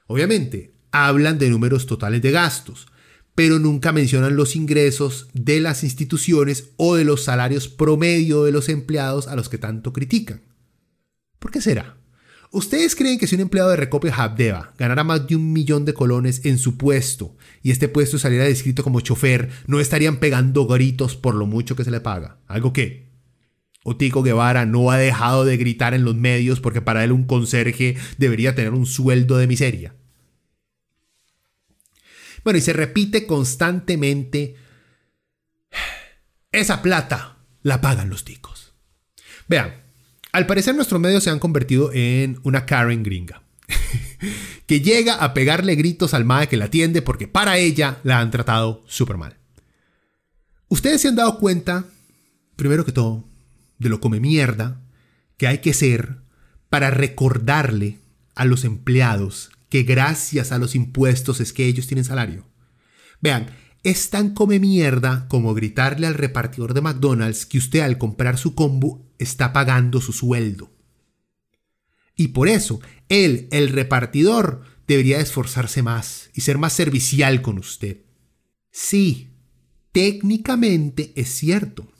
Obviamente, 0.06 0.74
hablan 0.90 1.38
de 1.38 1.50
números 1.50 1.86
totales 1.86 2.20
de 2.22 2.30
gastos, 2.30 2.86
pero 3.34 3.58
nunca 3.58 3.92
mencionan 3.92 4.36
los 4.36 4.54
ingresos 4.54 5.28
de 5.32 5.60
las 5.60 5.82
instituciones 5.82 6.70
o 6.76 6.94
de 6.94 7.04
los 7.04 7.24
salarios 7.24 7.68
promedio 7.68 8.44
de 8.44 8.52
los 8.52 8.68
empleados 8.68 9.26
a 9.26 9.34
los 9.34 9.48
que 9.48 9.58
tanto 9.58 9.92
critican. 9.92 10.42
¿Por 11.38 11.50
qué 11.50 11.60
será? 11.60 11.96
¿Ustedes 12.50 12.94
creen 12.94 13.18
que 13.18 13.26
si 13.26 13.34
un 13.34 13.40
empleado 13.40 13.70
de 13.70 13.76
Recope 13.76 14.12
Habdeba 14.12 14.74
ganara 14.78 15.02
más 15.02 15.26
de 15.26 15.34
un 15.34 15.52
millón 15.52 15.84
de 15.84 15.92
colones 15.92 16.44
en 16.44 16.58
su 16.58 16.76
puesto 16.76 17.36
y 17.62 17.72
este 17.72 17.88
puesto 17.88 18.16
saliera 18.16 18.44
descrito 18.44 18.84
como 18.84 19.00
chofer, 19.00 19.50
no 19.66 19.80
estarían 19.80 20.18
pegando 20.18 20.66
gritos 20.66 21.16
por 21.16 21.34
lo 21.34 21.46
mucho 21.46 21.74
que 21.74 21.82
se 21.82 21.90
le 21.90 22.00
paga? 22.00 22.38
Algo 22.46 22.72
que 22.72 23.10
Otico 23.82 24.22
Guevara 24.22 24.66
no 24.66 24.90
ha 24.90 24.96
dejado 24.96 25.44
de 25.44 25.56
gritar 25.56 25.94
en 25.94 26.04
los 26.04 26.14
medios 26.14 26.60
porque 26.60 26.80
para 26.80 27.04
él 27.04 27.12
un 27.12 27.24
conserje 27.24 27.96
debería 28.18 28.54
tener 28.54 28.72
un 28.72 28.86
sueldo 28.86 29.36
de 29.36 29.46
miseria. 29.46 29.94
Bueno, 32.44 32.58
y 32.58 32.62
se 32.62 32.72
repite 32.72 33.26
constantemente, 33.26 34.56
esa 36.52 36.82
plata 36.82 37.38
la 37.62 37.80
pagan 37.80 38.10
los 38.10 38.24
ticos. 38.24 38.74
Vean, 39.48 39.83
al 40.34 40.46
parecer 40.46 40.74
nuestros 40.74 41.00
medios 41.00 41.22
se 41.22 41.30
han 41.30 41.38
convertido 41.38 41.92
en 41.92 42.40
una 42.42 42.66
Karen 42.66 43.04
gringa. 43.04 43.44
que 44.66 44.80
llega 44.80 45.14
a 45.14 45.32
pegarle 45.32 45.76
gritos 45.76 46.12
al 46.12 46.24
MAE 46.24 46.48
que 46.48 46.56
la 46.56 46.64
atiende 46.64 47.02
porque 47.02 47.28
para 47.28 47.56
ella 47.56 48.00
la 48.02 48.18
han 48.18 48.32
tratado 48.32 48.82
súper 48.88 49.16
mal. 49.16 49.36
Ustedes 50.66 51.00
se 51.00 51.06
han 51.06 51.14
dado 51.14 51.38
cuenta, 51.38 51.84
primero 52.56 52.84
que 52.84 52.90
todo, 52.90 53.24
de 53.78 53.88
lo 53.88 54.00
come 54.00 54.18
mierda 54.18 54.80
que 55.36 55.46
hay 55.46 55.58
que 55.58 55.72
ser 55.72 56.16
para 56.68 56.90
recordarle 56.90 58.00
a 58.34 58.44
los 58.44 58.64
empleados 58.64 59.52
que 59.68 59.84
gracias 59.84 60.50
a 60.50 60.58
los 60.58 60.74
impuestos 60.74 61.40
es 61.40 61.52
que 61.52 61.66
ellos 61.66 61.86
tienen 61.86 62.04
salario. 62.04 62.44
Vean, 63.20 63.46
es 63.84 64.10
tan 64.10 64.34
come 64.34 64.58
mierda 64.58 65.28
como 65.28 65.54
gritarle 65.54 66.08
al 66.08 66.14
repartidor 66.14 66.74
de 66.74 66.80
McDonald's 66.80 67.46
que 67.46 67.58
usted 67.58 67.80
al 67.80 67.98
comprar 67.98 68.36
su 68.36 68.56
combo 68.56 69.03
está 69.18 69.52
pagando 69.52 70.00
su 70.00 70.12
sueldo. 70.12 70.70
Y 72.16 72.28
por 72.28 72.48
eso, 72.48 72.80
él, 73.08 73.48
el 73.50 73.68
repartidor, 73.70 74.62
debería 74.86 75.20
esforzarse 75.20 75.82
más 75.82 76.30
y 76.34 76.42
ser 76.42 76.58
más 76.58 76.72
servicial 76.72 77.42
con 77.42 77.58
usted. 77.58 78.02
Sí, 78.70 79.30
técnicamente 79.92 81.12
es 81.16 81.28
cierto 81.28 81.90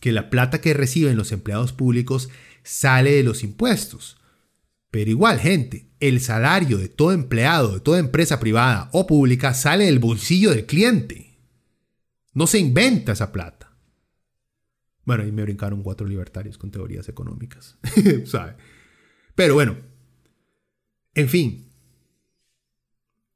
que 0.00 0.12
la 0.12 0.30
plata 0.30 0.60
que 0.60 0.74
reciben 0.74 1.16
los 1.16 1.32
empleados 1.32 1.72
públicos 1.72 2.30
sale 2.62 3.12
de 3.12 3.22
los 3.22 3.42
impuestos. 3.42 4.18
Pero 4.90 5.10
igual, 5.10 5.38
gente, 5.38 5.90
el 6.00 6.20
salario 6.20 6.78
de 6.78 6.88
todo 6.88 7.12
empleado, 7.12 7.74
de 7.74 7.80
toda 7.80 7.98
empresa 7.98 8.40
privada 8.40 8.88
o 8.92 9.06
pública 9.06 9.54
sale 9.54 9.84
del 9.84 9.98
bolsillo 9.98 10.50
del 10.50 10.66
cliente. 10.66 11.38
No 12.32 12.46
se 12.46 12.58
inventa 12.58 13.12
esa 13.12 13.32
plata. 13.32 13.59
Bueno, 15.10 15.24
ahí 15.24 15.32
me 15.32 15.42
brincaron 15.42 15.82
cuatro 15.82 16.06
libertarios 16.06 16.56
con 16.56 16.70
teorías 16.70 17.08
económicas. 17.08 17.76
¿Sabe? 18.26 18.54
Pero 19.34 19.54
bueno, 19.54 19.76
en 21.14 21.28
fin, 21.28 21.72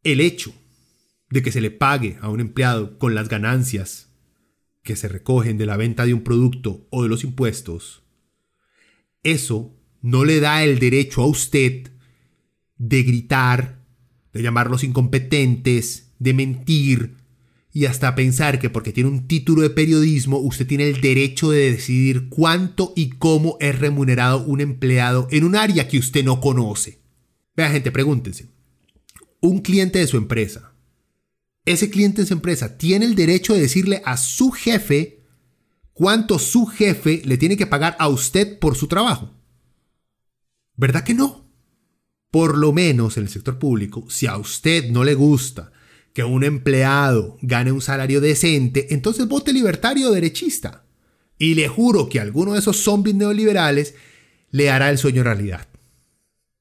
el 0.05 0.21
hecho 0.21 0.55
de 1.31 1.43
que 1.43 1.51
se 1.51 1.61
le 1.61 1.73
pague 1.73 2.17
a 2.21 2.29
un 2.29 2.39
empleado 2.39 2.97
con 2.97 3.17
las 3.17 3.29
ganancias 3.29 4.15
que 4.85 4.95
se 4.95 5.09
recogen 5.09 5.59
de 5.59 5.67
la 5.67 5.77
venta 5.77 6.07
de 6.07 6.15
un 6.15 6.23
producto 6.23 6.87
o 6.91 7.03
de 7.03 7.09
los 7.09 7.25
impuestos, 7.25 8.05
eso 9.25 9.77
no 10.01 10.25
le 10.25 10.39
da 10.39 10.63
el 10.63 10.79
derecho 10.79 11.23
a 11.23 11.27
usted 11.27 11.91
de 12.77 13.03
gritar, 13.03 13.85
de 14.33 14.43
llamarlos 14.43 14.85
incompetentes, 14.85 16.15
de 16.21 16.35
mentir 16.35 17.17
y 17.77 17.87
hasta 17.87 18.15
pensar 18.15 18.61
que 18.61 18.71
porque 18.71 18.93
tiene 18.93 19.11
un 19.11 19.27
título 19.27 19.63
de 19.63 19.69
periodismo 19.69 20.39
usted 20.39 20.65
tiene 20.65 20.89
el 20.89 21.01
derecho 21.01 21.51
de 21.51 21.73
decidir 21.73 22.29
cuánto 22.29 22.93
y 22.95 23.11
cómo 23.11 23.57
es 23.59 23.77
remunerado 23.77 24.45
un 24.45 24.61
empleado 24.61 25.27
en 25.33 25.43
un 25.43 25.57
área 25.57 25.89
que 25.89 25.99
usted 25.99 26.25
no 26.25 26.41
conoce. 26.41 27.01
Vea 27.57 27.71
gente, 27.71 27.91
pregúntense. 27.91 28.49
Un 29.41 29.61
cliente 29.61 29.99
de 29.99 30.07
su 30.07 30.17
empresa. 30.17 30.73
Ese 31.65 31.91
cliente 31.91 32.23
de 32.23 32.29
su 32.29 32.35
empresa 32.35 32.79
tiene 32.79 33.07
el 33.07 33.17
derecho 33.17 33.55
de 33.55 33.63
decirle 33.63 34.03
a 34.05 34.19
su 34.19 34.53
jefe 34.53 35.25
cuánto 35.93 36.39
su 36.39 36.67
jefe 36.67 37.23
le 37.25 37.39
tiene 37.39 37.57
que 37.57 37.67
pagar 37.67 37.97
a 37.99 38.07
usted 38.07 38.61
por 38.61 38.77
su 38.77 38.87
trabajo. 38.87 39.35
¿Verdad 40.77 41.03
que 41.03 41.15
no? 41.15 41.51
Por 42.31 42.57
lo 42.57 42.73
menos 42.73 43.17
en 43.17 43.25
el 43.25 43.31
sector 43.31 43.59
público, 43.59 44.07
si 44.09 44.29
a 44.29 44.37
usted 44.37 44.91
no 44.91 45.03
le 45.03 45.15
gusta 45.15 45.73
que 46.15 46.23
un 46.23 46.45
empleado 46.45 47.37
gane 47.43 47.73
un 47.73 47.83
salario 47.83 48.21
decente, 48.21 48.87
entonces 48.95 49.27
vote 49.27 49.53
libertario 49.53 50.09
o 50.09 50.13
derechista. 50.13 50.87
Y 51.39 51.55
le 51.55 51.67
juro 51.69 52.09
que 52.09 52.21
alguno 52.21 52.53
de 52.53 52.61
esos 52.61 52.77
zombies 52.77 53.17
neoliberales 53.17 53.95
le 54.51 54.71
hará 54.71 54.91
el 54.91 54.99
sueño 54.99 55.25
realidad. 55.25 55.67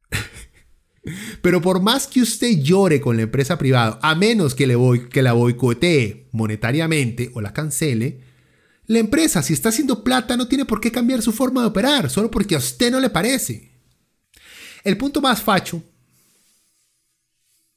Pero 1.43 1.61
por 1.61 1.81
más 1.81 2.07
que 2.07 2.23
usted 2.23 2.63
llore 2.63 2.99
con 2.99 3.15
la 3.15 3.23
empresa 3.23 3.59
privada, 3.59 3.99
a 4.01 4.15
menos 4.15 4.55
que, 4.55 4.65
le 4.65 4.75
voy, 4.75 5.07
que 5.07 5.21
la 5.21 5.33
boicotee 5.33 6.29
monetariamente 6.31 7.29
o 7.35 7.39
la 7.39 7.53
cancele, 7.53 8.21
la 8.87 8.97
empresa, 8.97 9.43
si 9.43 9.53
está 9.53 9.69
haciendo 9.69 10.03
plata, 10.03 10.35
no 10.35 10.47
tiene 10.47 10.65
por 10.65 10.81
qué 10.81 10.91
cambiar 10.91 11.21
su 11.21 11.31
forma 11.31 11.61
de 11.61 11.67
operar, 11.67 12.09
solo 12.09 12.31
porque 12.31 12.55
a 12.55 12.57
usted 12.57 12.91
no 12.91 12.99
le 12.99 13.11
parece. 13.11 13.71
El 14.83 14.97
punto 14.97 15.21
más 15.21 15.43
facho 15.43 15.83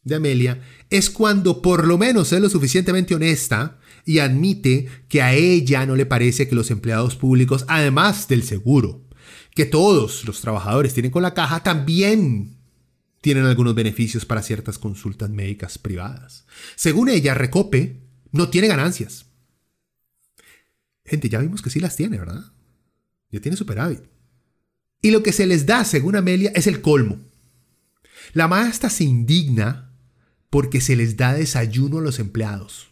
de 0.03 0.15
Amelia 0.15 0.63
es 0.91 1.11
cuando 1.11 1.63
por 1.63 1.87
lo 1.87 1.99
menos 1.99 2.33
es 2.33 2.41
lo 2.41 2.49
suficientemente 2.49 3.15
honesta 3.15 3.79
y 4.05 4.21
admite 4.21 4.87
que 5.09 5.23
a 5.23 5.35
ella 5.35 5.85
no 5.85 5.97
le 5.97 6.07
parece 6.07 6.49
que 6.49 6.55
los 6.55 6.71
empleados 6.71 7.17
públicos, 7.17 7.65
además 7.69 8.29
del 8.29 8.45
seguro, 8.45 9.05
que 9.55 9.67
todos 9.67 10.25
los 10.25 10.41
trabajadores 10.41 10.95
tienen 10.95 11.11
con 11.11 11.23
la 11.23 11.35
caja, 11.35 11.63
también 11.63 12.57
tienen 13.21 13.45
algunos 13.45 13.75
beneficios 13.75 14.25
para 14.25 14.43
ciertas 14.43 14.79
consultas 14.79 15.31
médicas 15.31 15.79
privadas. 15.79 16.47
Según 16.77 17.09
ella, 17.09 17.35
Recope 17.35 18.01
no 18.31 18.49
tiene 18.49 18.69
ganancias. 18.69 19.27
Gente, 21.05 21.29
ya 21.29 21.41
vimos 21.41 21.63
que 21.63 21.71
sí 21.71 21.81
las 21.81 21.97
tiene, 21.97 22.19
¿verdad? 22.19 22.45
Ya 23.31 23.41
tiene 23.41 23.57
superávit. 23.57 24.03
Y 25.03 25.11
lo 25.11 25.23
que 25.23 25.33
se 25.33 25.47
les 25.47 25.67
da, 25.67 25.85
según 25.85 26.17
Amelia, 26.17 26.53
es 26.55 26.67
el 26.67 26.81
colmo. 26.81 27.19
La 28.33 28.49
maestra 28.49 28.91
se 28.91 29.05
indigna 29.05 29.86
porque 30.51 30.81
se 30.81 30.97
les 30.97 31.17
da 31.17 31.35
desayuno 31.35 31.99
a 31.99 32.03
los 32.03 32.19
empleados, 32.19 32.89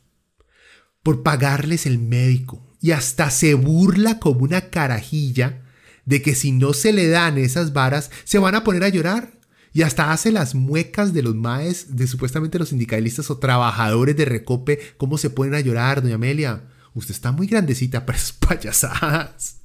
por 1.02 1.22
pagarles 1.22 1.86
el 1.86 1.98
médico, 1.98 2.74
y 2.80 2.92
hasta 2.92 3.30
se 3.30 3.54
burla 3.54 4.18
como 4.18 4.40
una 4.40 4.70
carajilla 4.70 5.62
de 6.04 6.22
que 6.22 6.34
si 6.34 6.52
no 6.52 6.72
se 6.72 6.92
le 6.92 7.08
dan 7.08 7.38
esas 7.38 7.72
varas, 7.72 8.10
se 8.24 8.38
van 8.38 8.54
a 8.54 8.64
poner 8.64 8.84
a 8.84 8.88
llorar. 8.88 9.32
Y 9.72 9.82
hasta 9.82 10.12
hace 10.12 10.30
las 10.30 10.54
muecas 10.54 11.12
de 11.12 11.22
los 11.22 11.34
maes, 11.34 11.96
de 11.96 12.06
supuestamente 12.06 12.58
los 12.58 12.68
sindicalistas 12.68 13.30
o 13.30 13.38
trabajadores 13.38 14.16
de 14.16 14.24
Recope, 14.24 14.78
cómo 14.96 15.18
se 15.18 15.30
ponen 15.30 15.54
a 15.54 15.60
llorar, 15.60 16.00
doña 16.00 16.14
Amelia. 16.14 16.68
Usted 16.94 17.12
está 17.12 17.32
muy 17.32 17.48
grandecita 17.48 18.06
para 18.06 18.18
esas 18.18 18.32
payasadas. 18.38 19.56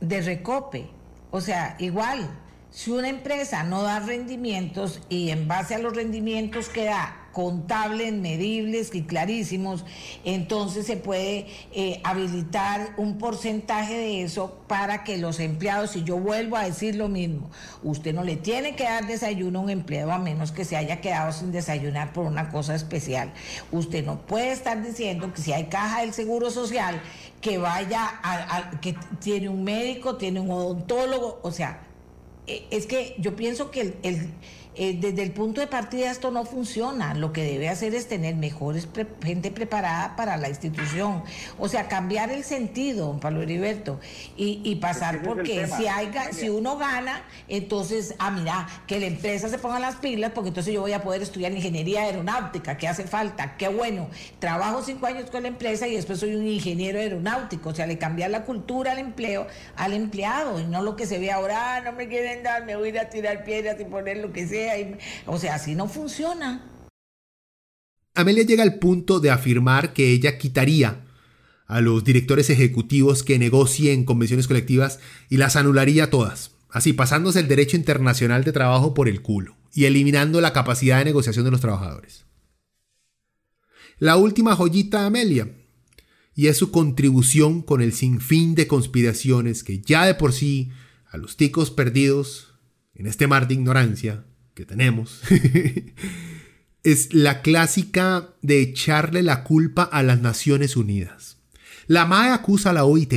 De 0.00 0.20
Recope. 0.22 0.90
O 1.30 1.40
sea, 1.40 1.76
igual, 1.78 2.28
si 2.74 2.90
una 2.90 3.08
empresa 3.08 3.62
no 3.62 3.82
da 3.82 4.00
rendimientos 4.00 5.00
y 5.08 5.30
en 5.30 5.46
base 5.46 5.76
a 5.76 5.78
los 5.78 5.94
rendimientos 5.94 6.68
que 6.68 6.86
da 6.86 7.28
contables, 7.30 8.12
medibles 8.12 8.92
y 8.92 9.02
clarísimos, 9.02 9.84
entonces 10.24 10.84
se 10.84 10.96
puede 10.96 11.46
eh, 11.70 12.00
habilitar 12.02 12.94
un 12.96 13.16
porcentaje 13.18 13.96
de 13.96 14.22
eso 14.24 14.58
para 14.66 15.04
que 15.04 15.18
los 15.18 15.38
empleados, 15.38 15.94
y 15.94 16.02
yo 16.02 16.18
vuelvo 16.18 16.56
a 16.56 16.64
decir 16.64 16.96
lo 16.96 17.08
mismo, 17.08 17.48
usted 17.84 18.12
no 18.12 18.24
le 18.24 18.36
tiene 18.36 18.74
que 18.74 18.82
dar 18.82 19.06
desayuno 19.06 19.60
a 19.60 19.62
un 19.62 19.70
empleado 19.70 20.10
a 20.10 20.18
menos 20.18 20.50
que 20.50 20.64
se 20.64 20.76
haya 20.76 21.00
quedado 21.00 21.30
sin 21.30 21.52
desayunar 21.52 22.12
por 22.12 22.26
una 22.26 22.50
cosa 22.50 22.74
especial. 22.74 23.32
Usted 23.70 24.04
no 24.04 24.18
puede 24.22 24.50
estar 24.50 24.82
diciendo 24.82 25.32
que 25.32 25.40
si 25.40 25.52
hay 25.52 25.66
caja 25.66 26.00
del 26.00 26.12
Seguro 26.12 26.50
Social, 26.50 27.00
que 27.40 27.56
vaya 27.56 28.18
a, 28.24 28.72
que 28.80 28.96
tiene 29.20 29.48
un 29.48 29.62
médico, 29.62 30.16
tiene 30.16 30.40
un 30.40 30.50
odontólogo, 30.50 31.38
o 31.42 31.52
sea, 31.52 31.93
es 32.46 32.86
que 32.86 33.14
yo 33.18 33.36
pienso 33.36 33.70
que 33.70 33.94
el 34.02 34.30
eh, 34.76 34.96
desde 34.98 35.22
el 35.22 35.30
punto 35.30 35.60
de 35.60 35.68
partida 35.68 36.10
esto 36.10 36.30
no 36.30 36.44
funciona. 36.44 37.14
Lo 37.14 37.32
que 37.32 37.44
debe 37.44 37.68
hacer 37.68 37.94
es 37.94 38.08
tener 38.08 38.34
mejores 38.34 38.88
gente 39.22 39.50
preparada 39.50 40.16
para 40.16 40.36
la 40.36 40.48
institución. 40.48 41.22
O 41.58 41.68
sea, 41.68 41.86
cambiar 41.86 42.30
el 42.30 42.42
sentido, 42.44 43.06
don 43.06 43.20
Pablo 43.20 43.42
Heriberto, 43.42 44.00
y, 44.36 44.74
pasar 44.76 45.22
porque 45.22 45.66
si, 45.66 45.86
hay, 45.86 46.10
si 46.32 46.48
uno 46.48 46.76
gana, 46.76 47.22
entonces, 47.48 48.14
ah, 48.18 48.30
mira, 48.30 48.66
que 48.86 48.98
la 48.98 49.06
empresa 49.06 49.48
se 49.48 49.58
ponga 49.58 49.78
las 49.78 49.96
pilas 49.96 50.32
porque 50.34 50.48
entonces 50.48 50.74
yo 50.74 50.80
voy 50.80 50.92
a 50.92 51.02
poder 51.02 51.22
estudiar 51.22 51.52
ingeniería 51.52 52.02
aeronáutica, 52.02 52.76
que 52.76 52.88
hace 52.88 53.04
falta, 53.04 53.56
qué 53.56 53.68
bueno. 53.68 54.08
Trabajo 54.40 54.82
cinco 54.82 55.06
años 55.06 55.30
con 55.30 55.42
la 55.42 55.48
empresa 55.48 55.86
y 55.86 55.94
después 55.94 56.18
soy 56.18 56.34
un 56.34 56.46
ingeniero 56.46 56.98
aeronáutico. 56.98 57.70
O 57.70 57.74
sea, 57.74 57.86
le 57.86 57.96
cambiar 57.96 58.30
la 58.30 58.42
cultura 58.42 58.92
al 58.92 58.98
empleo, 58.98 59.46
al 59.76 59.92
empleado, 59.92 60.58
y 60.58 60.64
no 60.64 60.82
lo 60.82 60.96
que 60.96 61.06
se 61.06 61.18
ve 61.18 61.30
ahora, 61.30 61.76
ah, 61.76 61.80
no 61.80 61.92
me 61.92 62.08
quieren 62.08 62.42
dar, 62.42 62.64
me 62.64 62.76
voy 62.76 62.96
a 62.98 63.08
tirar 63.08 63.44
piedras 63.44 63.80
y 63.80 63.84
poner 63.84 64.18
lo 64.18 64.32
que 64.32 64.46
sea 64.46 64.63
o 65.26 65.38
sea, 65.38 65.54
así 65.56 65.74
no 65.74 65.88
funciona. 65.88 66.70
Amelia 68.14 68.44
llega 68.44 68.62
al 68.62 68.78
punto 68.78 69.20
de 69.20 69.30
afirmar 69.30 69.92
que 69.92 70.10
ella 70.10 70.38
quitaría 70.38 71.04
a 71.66 71.80
los 71.80 72.04
directores 72.04 72.50
ejecutivos 72.50 73.22
que 73.22 73.38
negocien 73.38 74.04
convenciones 74.04 74.46
colectivas 74.46 75.00
y 75.28 75.38
las 75.38 75.56
anularía 75.56 76.10
todas, 76.10 76.52
así 76.70 76.92
pasándose 76.92 77.40
el 77.40 77.48
derecho 77.48 77.76
internacional 77.76 78.44
de 78.44 78.52
trabajo 78.52 78.94
por 78.94 79.08
el 79.08 79.22
culo 79.22 79.56
y 79.72 79.86
eliminando 79.86 80.40
la 80.40 80.52
capacidad 80.52 80.98
de 80.98 81.06
negociación 81.06 81.44
de 81.44 81.50
los 81.50 81.60
trabajadores. 81.60 82.26
La 83.98 84.16
última 84.16 84.54
joyita 84.54 85.00
de 85.00 85.06
Amelia, 85.06 85.48
y 86.34 86.48
es 86.48 86.56
su 86.56 86.70
contribución 86.70 87.62
con 87.62 87.80
el 87.80 87.92
sinfín 87.92 88.54
de 88.54 88.66
conspiraciones 88.66 89.64
que 89.64 89.80
ya 89.80 90.04
de 90.04 90.14
por 90.14 90.32
sí 90.32 90.70
a 91.10 91.16
los 91.16 91.36
ticos 91.36 91.70
perdidos 91.70 92.54
en 92.94 93.06
este 93.06 93.26
mar 93.26 93.48
de 93.48 93.54
ignorancia 93.54 94.24
que 94.54 94.64
tenemos 94.64 95.20
es 96.84 97.12
la 97.14 97.42
clásica 97.42 98.34
de 98.42 98.60
echarle 98.60 99.22
la 99.22 99.42
culpa 99.42 99.82
a 99.82 100.02
las 100.02 100.20
Naciones 100.20 100.76
Unidas. 100.76 101.38
La 101.86 102.06
MAE 102.06 102.30
acusa 102.30 102.70
a 102.70 102.72
la 102.72 102.84
OIT 102.84 103.12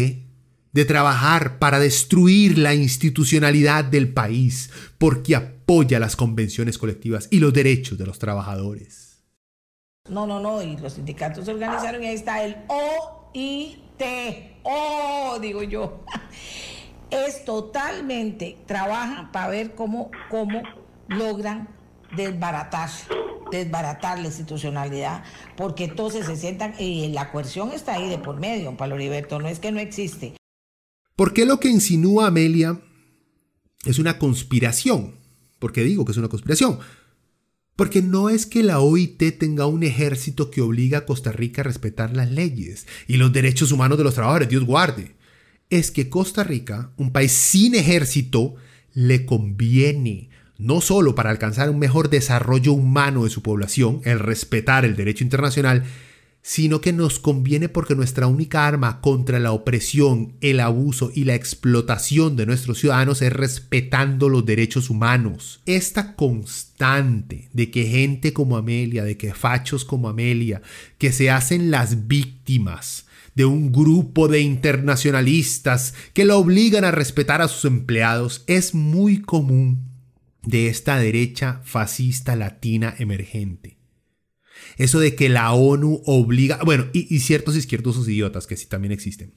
de 0.73 0.85
trabajar 0.85 1.59
para 1.59 1.79
destruir 1.79 2.57
la 2.57 2.73
institucionalidad 2.73 3.85
del 3.85 4.13
país 4.13 4.69
porque 4.97 5.35
apoya 5.35 5.99
las 5.99 6.15
convenciones 6.15 6.77
colectivas 6.77 7.27
y 7.29 7.39
los 7.39 7.53
derechos 7.53 7.97
de 7.97 8.05
los 8.05 8.19
trabajadores. 8.19 9.23
No, 10.09 10.25
no, 10.25 10.39
no, 10.39 10.63
y 10.63 10.77
los 10.77 10.93
sindicatos 10.93 11.45
se 11.45 11.51
organizaron 11.51 12.01
y 12.03 12.07
ahí 12.07 12.15
está 12.15 12.43
el 12.43 12.55
OIT, 12.67 14.01
oh, 14.63 15.37
digo 15.41 15.63
yo. 15.63 16.03
Es 17.09 17.45
totalmente, 17.45 18.57
trabaja 18.65 19.31
para 19.31 19.47
ver 19.47 19.75
cómo, 19.75 20.11
cómo 20.29 20.61
logran 21.09 21.69
desbaratar, 22.15 22.89
desbaratar 23.51 24.19
la 24.19 24.27
institucionalidad, 24.27 25.23
porque 25.55 25.85
entonces 25.85 26.25
se 26.25 26.35
sientan, 26.35 26.73
y 26.79 27.09
la 27.09 27.31
coerción 27.31 27.71
está 27.71 27.95
ahí 27.95 28.09
de 28.09 28.17
por 28.17 28.39
medio, 28.39 28.75
Pablo 28.77 28.95
Heriberto, 28.95 29.39
no 29.39 29.47
es 29.47 29.59
que 29.59 29.71
no 29.71 29.79
existe. 29.79 30.35
¿Por 31.15 31.33
qué 31.33 31.45
lo 31.45 31.59
que 31.59 31.69
insinúa 31.69 32.27
Amelia 32.27 32.79
es 33.85 33.99
una 33.99 34.19
conspiración? 34.19 35.15
¿Por 35.59 35.73
qué 35.73 35.83
digo 35.83 36.05
que 36.05 36.11
es 36.11 36.17
una 36.17 36.29
conspiración? 36.29 36.79
Porque 37.75 38.01
no 38.01 38.29
es 38.29 38.45
que 38.45 38.63
la 38.63 38.79
OIT 38.79 39.37
tenga 39.37 39.67
un 39.67 39.83
ejército 39.83 40.49
que 40.49 40.61
obliga 40.61 40.99
a 40.99 41.05
Costa 41.05 41.31
Rica 41.31 41.61
a 41.61 41.63
respetar 41.63 42.15
las 42.15 42.31
leyes 42.31 42.87
y 43.07 43.17
los 43.17 43.33
derechos 43.33 43.71
humanos 43.71 43.97
de 43.97 44.03
los 44.03 44.15
trabajadores, 44.15 44.49
Dios 44.49 44.63
guarde. 44.63 45.15
Es 45.69 45.91
que 45.91 46.09
Costa 46.09 46.43
Rica, 46.43 46.91
un 46.97 47.11
país 47.11 47.31
sin 47.31 47.75
ejército, 47.75 48.55
le 48.93 49.25
conviene, 49.25 50.29
no 50.57 50.81
solo 50.81 51.15
para 51.15 51.29
alcanzar 51.29 51.69
un 51.69 51.79
mejor 51.79 52.09
desarrollo 52.09 52.73
humano 52.73 53.23
de 53.23 53.29
su 53.29 53.41
población, 53.41 54.01
el 54.03 54.19
respetar 54.19 54.85
el 54.85 54.95
derecho 54.95 55.23
internacional, 55.23 55.83
sino 56.47 56.79
que 56.79 56.93
nos 56.93 57.19
conviene 57.19 57.67
porque 57.67 57.93
nuestra 57.93 58.25
única 58.25 58.65
arma 58.65 59.01
contra 59.01 59.37
la 59.37 59.51
opresión, 59.51 60.37
el 60.39 60.61
abuso 60.61 61.11
y 61.13 61.25
la 61.25 61.35
explotación 61.35 62.37
de 62.37 62.45
nuestros 62.45 62.79
ciudadanos 62.79 63.21
es 63.21 63.33
respetando 63.33 64.29
los 64.29 64.45
derechos 64.45 64.89
humanos. 64.89 65.59
Esta 65.65 66.15
constante 66.15 67.49
de 67.51 67.69
que 67.69 67.85
gente 67.87 68.31
como 68.31 68.55
Amelia, 68.55 69.03
de 69.03 69.17
que 69.17 69.33
fachos 69.33 69.83
como 69.83 70.07
Amelia, 70.07 70.61
que 70.97 71.11
se 71.11 71.29
hacen 71.29 71.69
las 71.69 72.07
víctimas 72.07 73.07
de 73.35 73.43
un 73.43 73.73
grupo 73.73 74.29
de 74.29 74.39
internacionalistas 74.39 75.95
que 76.13 76.23
la 76.23 76.37
obligan 76.37 76.85
a 76.85 76.91
respetar 76.91 77.41
a 77.41 77.49
sus 77.49 77.65
empleados, 77.65 78.45
es 78.47 78.73
muy 78.73 79.21
común 79.21 79.96
de 80.47 80.67
esta 80.67 80.97
derecha 80.97 81.59
fascista 81.65 82.37
latina 82.37 82.95
emergente. 82.99 83.77
Eso 84.77 84.99
de 84.99 85.13
que 85.13 85.27
la 85.27 85.51
ONU 85.51 86.01
obliga, 86.05 86.59
bueno, 86.63 86.85
y, 86.93 87.19
ciertos 87.19 87.57
izquierdosos 87.57 88.07
idiotas 88.07 88.47
que 88.47 88.55
sí 88.55 88.65
también 88.65 88.93
existen, 88.93 89.33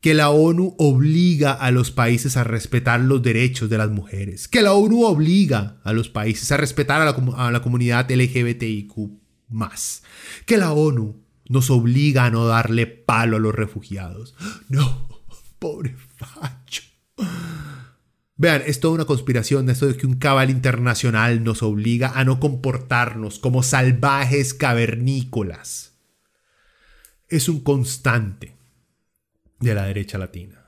que 0.00 0.14
la 0.14 0.30
ONU 0.30 0.74
obliga 0.78 1.52
a 1.52 1.70
los 1.70 1.90
países 1.90 2.38
a 2.38 2.44
respetar 2.44 3.00
los 3.00 3.22
derechos 3.22 3.68
de 3.68 3.76
las 3.76 3.90
mujeres, 3.90 4.48
que 4.48 4.62
la 4.62 4.72
ONU 4.72 5.04
obliga 5.04 5.80
a 5.84 5.92
los 5.92 6.08
países 6.08 6.50
a 6.50 6.56
respetar 6.56 7.02
a 7.02 7.04
la, 7.04 7.10
a 7.36 7.50
la 7.50 7.60
comunidad 7.60 8.10
LGBTIQ 8.10 8.96
más, 9.50 10.02
que 10.46 10.56
la 10.56 10.72
ONU 10.72 11.22
nos 11.48 11.70
obliga 11.70 12.24
a 12.24 12.30
no 12.30 12.46
darle 12.46 12.86
palo 12.86 13.36
a 13.36 13.40
los 13.40 13.54
refugiados. 13.54 14.34
No, 14.68 15.08
pobre 15.58 15.94
facho. 16.16 16.82
Vean, 18.38 18.62
es 18.66 18.78
toda 18.78 18.94
una 18.94 19.04
conspiración 19.04 19.68
esto 19.68 19.88
de 19.88 19.96
que 19.96 20.06
un 20.06 20.14
cabal 20.14 20.48
internacional 20.48 21.42
nos 21.42 21.64
obliga 21.64 22.12
a 22.14 22.24
no 22.24 22.38
comportarnos 22.38 23.40
como 23.40 23.64
salvajes 23.64 24.54
cavernícolas. 24.54 25.98
Es 27.28 27.48
un 27.48 27.60
constante 27.60 28.54
de 29.58 29.74
la 29.74 29.86
derecha 29.86 30.18
latina. 30.18 30.64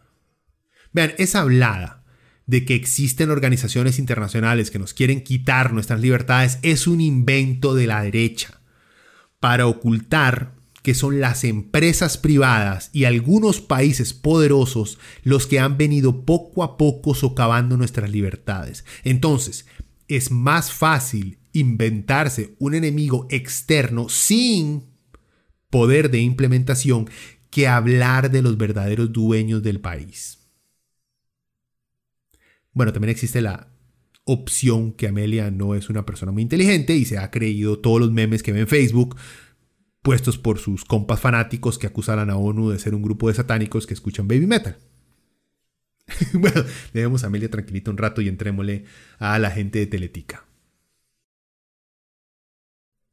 Vean, 0.92 1.12
esa 1.16 1.42
hablada 1.42 2.05
de 2.47 2.64
que 2.64 2.74
existen 2.74 3.30
organizaciones 3.30 4.01
internacionales 4.01 4.72
que 4.72 4.80
nos 4.80 4.92
quieren 4.92 5.22
quitar 5.22 5.72
nuestras 5.72 6.01
libertades 6.01 6.59
es 6.62 6.88
un 6.88 7.01
invento 7.01 7.76
de 7.76 7.86
la 7.86 8.02
derecha 8.02 8.60
para 9.38 9.68
ocultar 9.68 10.59
que 10.82 10.94
son 10.94 11.20
las 11.20 11.44
empresas 11.44 12.16
privadas 12.16 12.90
y 12.93 13.05
algunos 13.05 13.61
países 13.61 14.15
poderosos 14.15 14.98
los 15.23 15.47
que 15.47 15.61
han 15.61 15.77
venido 15.77 16.24
poco 16.24 16.62
a 16.62 16.77
poco 16.77 17.15
socavando 17.15 17.77
nuestras 17.77 18.11
libertades. 18.11 18.85
Entonces, 19.05 19.66
es 20.09 20.31
más 20.31 20.73
fácil 20.73 21.39
inventarse 21.52 22.55
un 22.59 22.74
enemigo 22.74 23.27
externo 23.31 24.09
sin 24.09 24.85
poder 25.69 26.11
de 26.11 26.20
implementación 26.20 27.09
que 27.51 27.69
hablar 27.69 28.31
de 28.31 28.43
los 28.43 28.57
verdaderos 28.57 29.12
dueños 29.12 29.62
del 29.62 29.81
país. 29.81 30.39
Bueno, 32.73 32.93
también 32.93 33.11
existe 33.11 33.40
la 33.40 33.69
opción 34.24 34.93
que 34.93 35.09
Amelia 35.09 35.51
no 35.51 35.74
es 35.74 35.90
una 35.90 36.07
persona 36.07 36.31
muy 36.31 36.43
inteligente 36.43 36.94
y 36.94 37.05
se 37.05 37.19
ha 37.19 37.31
creído 37.31 37.81
todos 37.81 38.01
los 38.01 38.12
memes 38.12 38.43
que 38.43 38.52
ve 38.52 38.61
en 38.61 38.69
Facebook 38.69 39.16
puestos 40.02 40.39
por 40.39 40.59
sus 40.59 40.85
compas 40.85 41.20
fanáticos 41.20 41.78
que 41.78 41.86
acusan 41.86 42.31
a 42.31 42.36
ONU 42.36 42.70
de 42.70 42.78
ser 42.78 42.94
un 42.94 43.02
grupo 43.02 43.28
de 43.28 43.35
satánicos 43.35 43.86
que 43.86 43.94
escuchan 43.94 44.28
baby 44.28 44.47
metal. 44.47 44.78
bueno, 46.32 46.64
dejemos 46.93 47.24
a 47.24 47.28
Amelia 47.28 47.51
tranquilita 47.51 47.90
un 47.90 47.98
rato 47.98 48.20
y 48.20 48.28
entrémosle 48.28 48.85
a 49.18 49.39
la 49.39 49.51
gente 49.51 49.78
de 49.78 49.86
Teletica. 49.86 50.47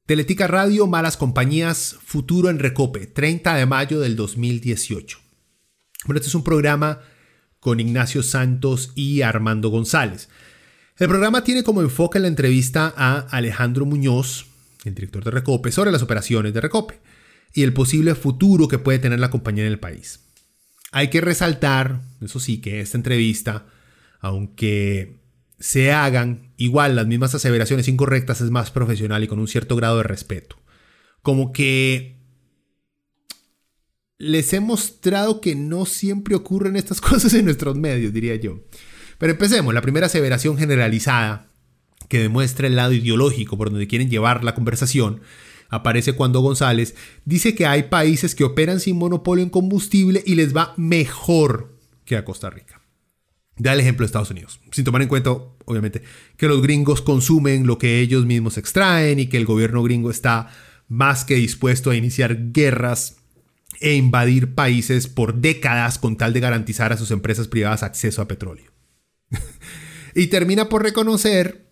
Teletica 0.06 0.48
Radio, 0.48 0.88
Malas 0.88 1.18
Compañías, 1.18 1.98
Futuro 2.02 2.50
en 2.50 2.60
Recope, 2.60 3.08
30 3.08 3.56
de 3.56 3.66
mayo 3.66 4.00
del 4.00 4.16
2018. 4.16 5.20
Bueno, 6.06 6.18
este 6.20 6.30
es 6.30 6.36
un 6.36 6.46
programa 6.46 7.02
con 7.60 7.82
Ignacio 7.82 8.24
Santos 8.24 8.94
y 8.96 9.22
Armando 9.22 9.70
González. 9.70 10.30
El 10.96 11.10
programa 11.10 11.44
tiene 11.44 11.64
como 11.64 11.82
enfoque 11.82 12.20
la 12.20 12.30
entrevista 12.30 12.94
a 12.96 13.20
Alejandro 13.20 13.86
Muñoz, 13.86 14.47
el 14.88 14.96
director 14.96 15.24
de 15.24 15.32
Recope, 15.32 15.72
sobre 15.72 15.92
las 15.92 16.02
operaciones 16.02 16.54
de 16.54 16.62
Recope 16.62 17.00
y 17.54 17.64
el 17.64 17.74
posible 17.74 18.16
futuro 18.16 18.68
que 18.68 18.80
puede 18.80 19.00
tener 19.00 19.20
la 19.20 19.30
compañía 19.30 19.66
en 19.66 19.72
el 19.72 19.80
país. 19.80 20.22
Hay 20.92 21.10
que 21.10 21.22
resaltar, 21.22 22.02
eso 22.22 22.40
sí, 22.40 22.60
que 22.60 22.82
esta 22.82 22.98
entrevista, 22.98 23.66
aunque 24.20 25.20
se 25.60 25.92
hagan 25.92 26.54
igual 26.58 26.96
las 26.96 27.08
mismas 27.08 27.36
aseveraciones 27.36 27.88
incorrectas, 27.88 28.42
es 28.42 28.52
más 28.52 28.72
profesional 28.72 29.24
y 29.24 29.28
con 29.28 29.40
un 29.40 29.48
cierto 29.48 29.76
grado 29.76 29.98
de 29.98 30.04
respeto. 30.04 30.58
Como 31.22 31.52
que 31.52 32.18
les 34.18 34.54
he 34.54 34.60
mostrado 34.60 35.42
que 35.42 35.56
no 35.56 35.86
siempre 35.86 36.36
ocurren 36.36 36.76
estas 36.76 37.02
cosas 37.02 37.34
en 37.34 37.46
nuestros 37.46 37.76
medios, 37.76 38.14
diría 38.14 38.36
yo. 38.36 38.62
Pero 39.18 39.34
empecemos. 39.34 39.74
La 39.74 39.82
primera 39.82 40.06
aseveración 40.08 40.58
generalizada 40.58 41.52
que 42.08 42.20
demuestra 42.20 42.68
el 42.68 42.76
lado 42.76 42.94
ideológico 42.94 43.58
por 43.58 43.70
donde 43.70 43.88
quieren 43.88 44.10
llevar 44.10 44.44
la 44.44 44.56
conversación, 44.56 45.22
aparece 45.70 46.14
cuando 46.14 46.42
González 46.42 46.96
dice 47.26 47.56
que 47.56 47.66
hay 47.66 47.84
países 47.84 48.36
que 48.36 48.44
operan 48.44 48.80
sin 48.80 48.98
monopolio 48.98 49.44
en 49.44 49.50
combustible 49.50 50.24
y 50.26 50.36
les 50.36 50.56
va 50.56 50.74
mejor 50.78 51.78
que 52.06 52.16
a 52.16 52.26
Costa 52.26 52.50
Rica. 52.50 52.82
Da 53.58 53.74
el 53.74 53.80
ejemplo 53.80 54.04
de 54.04 54.08
Estados 54.08 54.30
Unidos, 54.30 54.60
sin 54.72 54.86
tomar 54.86 55.02
en 55.02 55.08
cuenta, 55.08 55.32
obviamente, 55.66 56.04
que 56.38 56.48
los 56.48 56.62
gringos 56.62 57.02
consumen 57.02 57.66
lo 57.66 57.80
que 57.80 58.00
ellos 58.00 58.26
mismos 58.26 58.58
extraen 58.58 59.20
y 59.20 59.28
que 59.28 59.38
el 59.38 59.46
gobierno 59.46 59.82
gringo 59.82 60.12
está 60.12 60.50
más 60.88 61.26
que 61.26 61.36
dispuesto 61.36 61.90
a 61.90 61.96
iniciar 61.96 62.52
guerras 62.52 63.18
e 63.80 63.96
invadir 63.96 64.54
países 64.54 65.08
por 65.08 65.36
décadas 65.36 65.98
con 65.98 66.18
tal 66.18 66.34
de 66.34 66.40
garantizar 66.40 66.94
a 66.94 66.98
sus 66.98 67.12
empresas 67.12 67.48
privadas 67.48 67.84
acceso 67.84 68.22
a 68.22 68.28
petróleo. 68.28 68.72
y 70.16 70.28
termina 70.28 70.70
por 70.70 70.84
reconocer 70.84 71.67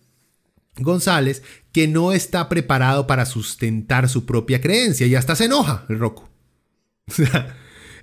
González 0.78 1.42
que 1.72 1.88
no 1.88 2.12
está 2.12 2.48
preparado 2.48 3.06
para 3.06 3.26
sustentar 3.26 4.08
su 4.08 4.26
propia 4.26 4.60
creencia 4.60 5.06
y 5.06 5.14
hasta 5.14 5.36
se 5.36 5.44
enoja 5.44 5.84
el 5.88 5.98
Rocco. 5.98 6.28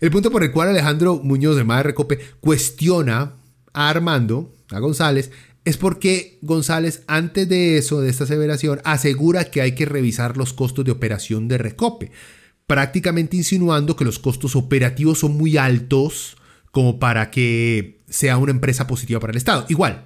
el 0.02 0.12
punto 0.12 0.32
por 0.32 0.44
el 0.44 0.52
cual 0.52 0.70
Alejandro 0.70 1.20
Muñoz 1.24 1.56
de 1.56 1.64
Madre 1.64 1.90
Recope 1.90 2.20
cuestiona 2.40 3.34
a 3.74 3.90
Armando, 3.90 4.54
a 4.70 4.80
González, 4.80 5.32
es 5.66 5.78
porque 5.78 6.40
González, 6.42 7.04
antes 7.08 7.48
de 7.48 7.78
eso, 7.78 8.02
de 8.02 8.10
esta 8.10 8.26
aseveración, 8.26 8.82
asegura 8.84 9.46
que 9.46 9.62
hay 9.62 9.76
que 9.76 9.86
revisar 9.86 10.36
los 10.36 10.54
costos 10.54 10.84
de 10.84 10.92
operación 10.92 11.48
de 11.48 11.58
Recope, 11.58 12.12
prácticamente 12.68 13.38
insinuando 13.38 13.96
que 13.96 14.06
los 14.06 14.20
costos 14.20 14.56
operativos 14.56 15.20
son 15.20 15.38
muy 15.38 15.58
altos 15.58 16.38
como 16.72 17.00
para 17.00 17.32
que 17.32 18.02
sea 18.10 18.38
una 18.38 18.52
empresa 18.52 18.88
positiva 18.88 19.20
para 19.20 19.32
el 19.32 19.38
Estado. 19.38 19.66
Igual, 19.70 20.06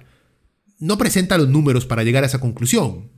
no 0.78 0.98
presenta 0.98 1.38
los 1.38 1.48
números 1.48 1.86
para 1.86 2.04
llegar 2.04 2.24
a 2.24 2.26
esa 2.26 2.40
conclusión. 2.40 3.10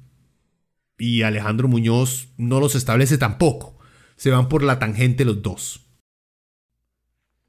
Y 0.99 1.23
Alejandro 1.23 1.69
Muñoz 1.69 2.29
no 2.37 2.61
los 2.61 2.75
establece 2.75 3.19
tampoco. 3.19 3.79
Se 4.17 4.31
van 4.31 4.49
por 4.49 4.63
la 4.63 4.79
tangente 4.79 5.25
los 5.25 5.43
dos. 5.43 5.87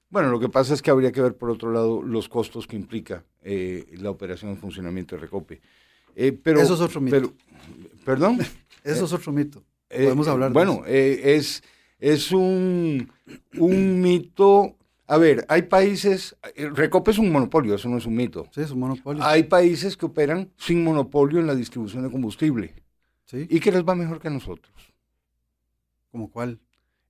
Bueno, 0.09 0.29
lo 0.29 0.39
que 0.39 0.49
pasa 0.49 0.73
es 0.73 0.81
que 0.81 0.91
habría 0.91 1.11
que 1.11 1.21
ver 1.21 1.37
por 1.37 1.49
otro 1.49 1.71
lado 1.71 2.01
los 2.01 2.27
costos 2.27 2.67
que 2.67 2.75
implica 2.75 3.23
eh, 3.41 3.85
la 3.93 4.09
operación 4.09 4.51
en 4.51 4.57
funcionamiento 4.57 5.15
de 5.15 5.21
Recope. 5.21 5.61
Eh, 6.15 6.33
pero, 6.33 6.61
Eso 6.61 6.73
es 6.73 6.81
otro 6.81 6.99
mito. 6.99 7.33
¿Perdón? 8.05 8.39
Eso 8.83 9.05
es 9.05 9.13
otro 9.13 9.31
mito. 9.31 9.63
Podemos 9.89 10.27
hablar 10.27 10.53
Bueno, 10.53 10.83
es, 10.85 11.63
es 11.99 12.31
un, 12.31 13.11
un 13.57 14.01
mito 14.01 14.77
a 15.11 15.17
ver, 15.17 15.45
hay 15.49 15.63
países, 15.63 16.37
eh, 16.55 16.69
Recope 16.69 17.11
es 17.11 17.17
un 17.17 17.33
monopolio, 17.33 17.75
eso 17.75 17.89
no 17.89 17.97
es 17.97 18.05
un 18.05 18.15
mito. 18.15 18.47
Sí, 18.55 18.61
es 18.61 18.71
un 18.71 18.79
monopolio. 18.79 19.21
Hay 19.25 19.43
países 19.43 19.97
que 19.97 20.05
operan 20.05 20.49
sin 20.55 20.85
monopolio 20.85 21.41
en 21.41 21.47
la 21.47 21.53
distribución 21.53 22.03
de 22.03 22.09
combustible. 22.09 22.73
Sí. 23.25 23.45
Y 23.49 23.59
que 23.59 23.73
les 23.73 23.83
va 23.83 23.93
mejor 23.93 24.21
que 24.21 24.29
a 24.29 24.31
nosotros. 24.31 24.73
¿Como 26.13 26.31
cuál? 26.31 26.61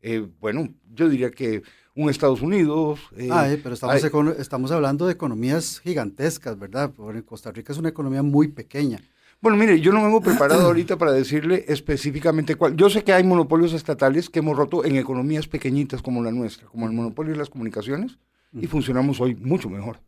Eh, 0.02 0.28
bueno, 0.40 0.74
yo 0.92 1.10
diría 1.10 1.30
que 1.30 1.62
un 1.94 2.10
Estados 2.10 2.42
Unidos. 2.42 3.02
Eh, 3.16 3.30
ah, 3.32 3.48
pero 3.62 3.76
estamos, 3.76 4.04
estamos 4.40 4.72
hablando 4.72 5.06
de 5.06 5.14
economías 5.14 5.80
gigantescas, 5.82 6.58
¿verdad? 6.58 6.92
Porque 6.98 7.24
Costa 7.24 7.52
Rica 7.52 7.72
es 7.72 7.78
una 7.78 7.90
economía 7.90 8.24
muy 8.24 8.48
pequeña. 8.48 9.00
Bueno, 9.42 9.58
mire, 9.58 9.82
yo 9.82 9.92
no 9.92 10.04
vengo 10.04 10.22
preparado 10.24 10.68
ahorita 10.68 10.98
para 10.98 11.12
decirle 11.12 11.66
específicamente 11.68 12.56
cuál. 12.56 12.76
Yo 12.78 12.90
sé 12.90 13.04
que 13.04 13.14
hay 13.14 13.24
monopolios 13.24 13.74
estatales 13.74 14.30
que 14.30 14.40
hemos 14.40 14.56
roto 14.56 14.86
en 14.86 14.96
economías 14.96 15.48
pequeñitas 15.48 16.02
como 16.02 16.24
la 16.24 16.32
nuestra, 16.32 16.68
como 16.68 16.86
el 16.86 16.94
monopolio 16.94 17.34
de 17.34 17.40
las 17.40 17.50
comunicaciones, 17.50 18.20
y 18.54 18.68
funcionamos 18.68 19.20
hoy 19.20 19.36
mucho 19.36 19.70
mejor. 19.70 20.02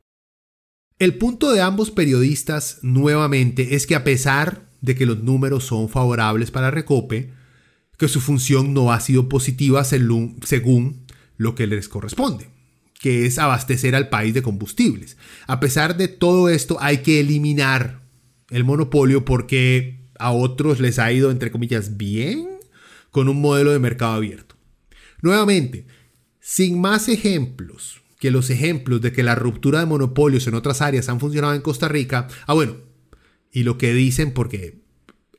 El 1.00 1.18
punto 1.18 1.52
de 1.52 1.62
ambos 1.62 1.92
periodistas, 1.92 2.80
nuevamente, 2.84 3.76
es 3.76 3.88
que 3.88 3.96
a 3.96 4.04
pesar 4.04 4.70
de 4.82 4.96
que 4.96 5.06
los 5.06 5.24
números 5.24 5.66
son 5.66 5.90
favorables 5.90 6.52
para 6.52 6.72
Recope, 6.72 7.32
que 7.98 8.08
su 8.08 8.22
función 8.22 8.74
no 8.74 8.92
ha 8.92 9.00
sido 9.00 9.30
positiva 9.30 9.84
según, 9.84 10.40
según 10.46 11.06
lo 11.38 11.56
que 11.56 11.68
les 11.68 11.90
corresponde, 11.90 12.48
que 13.00 13.26
es 13.26 13.40
abastecer 13.40 13.96
al 13.96 14.10
país 14.10 14.34
de 14.34 14.44
combustibles. 14.44 15.18
A 15.48 15.60
pesar 15.60 15.98
de 15.98 16.08
todo 16.08 16.50
esto, 16.50 16.78
hay 16.80 17.00
que 17.00 17.20
eliminar 17.20 18.03
el 18.54 18.64
monopolio 18.64 19.26
porque 19.26 20.00
a 20.20 20.32
otros 20.32 20.80
les 20.80 21.00
ha 21.00 21.12
ido, 21.12 21.32
entre 21.32 21.52
comillas, 21.52 21.98
bien 21.98 22.48
con 23.10 23.28
un 23.28 23.42
modelo 23.42 23.72
de 23.72 23.80
mercado 23.80 24.14
abierto. 24.14 24.56
Nuevamente, 25.22 25.88
sin 26.40 26.80
más 26.80 27.10
ejemplos 27.10 28.02
que 28.20 28.32
los 28.32 28.50
ejemplos 28.50 29.02
de 29.02 29.12
que 29.12 29.24
la 29.24 29.36
ruptura 29.36 29.80
de 29.80 29.86
monopolios 29.86 30.48
en 30.48 30.54
otras 30.54 30.82
áreas 30.82 31.10
han 31.10 31.20
funcionado 31.20 31.54
en 31.54 31.62
Costa 31.62 31.88
Rica, 31.88 32.28
ah 32.46 32.54
bueno, 32.54 32.78
y 33.52 33.64
lo 33.64 33.78
que 33.78 33.94
dicen 33.94 34.34
porque 34.34 34.84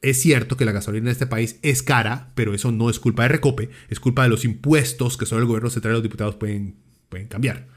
es 0.02 0.20
cierto 0.20 0.56
que 0.56 0.64
la 0.64 0.72
gasolina 0.72 1.08
en 1.08 1.12
este 1.12 1.26
país 1.26 1.58
es 1.62 1.82
cara, 1.82 2.32
pero 2.34 2.52
eso 2.52 2.72
no 2.72 2.90
es 2.90 2.98
culpa 2.98 3.22
de 3.22 3.30
Recope, 3.30 3.70
es 3.88 4.00
culpa 4.00 4.24
de 4.24 4.28
los 4.28 4.44
impuestos 4.44 5.16
que 5.16 5.24
solo 5.24 5.40
el 5.40 5.46
gobierno 5.46 5.70
central 5.70 5.92
y 5.92 5.94
los 5.94 6.02
diputados 6.02 6.34
pueden, 6.34 6.76
pueden 7.08 7.28
cambiar. 7.28 7.68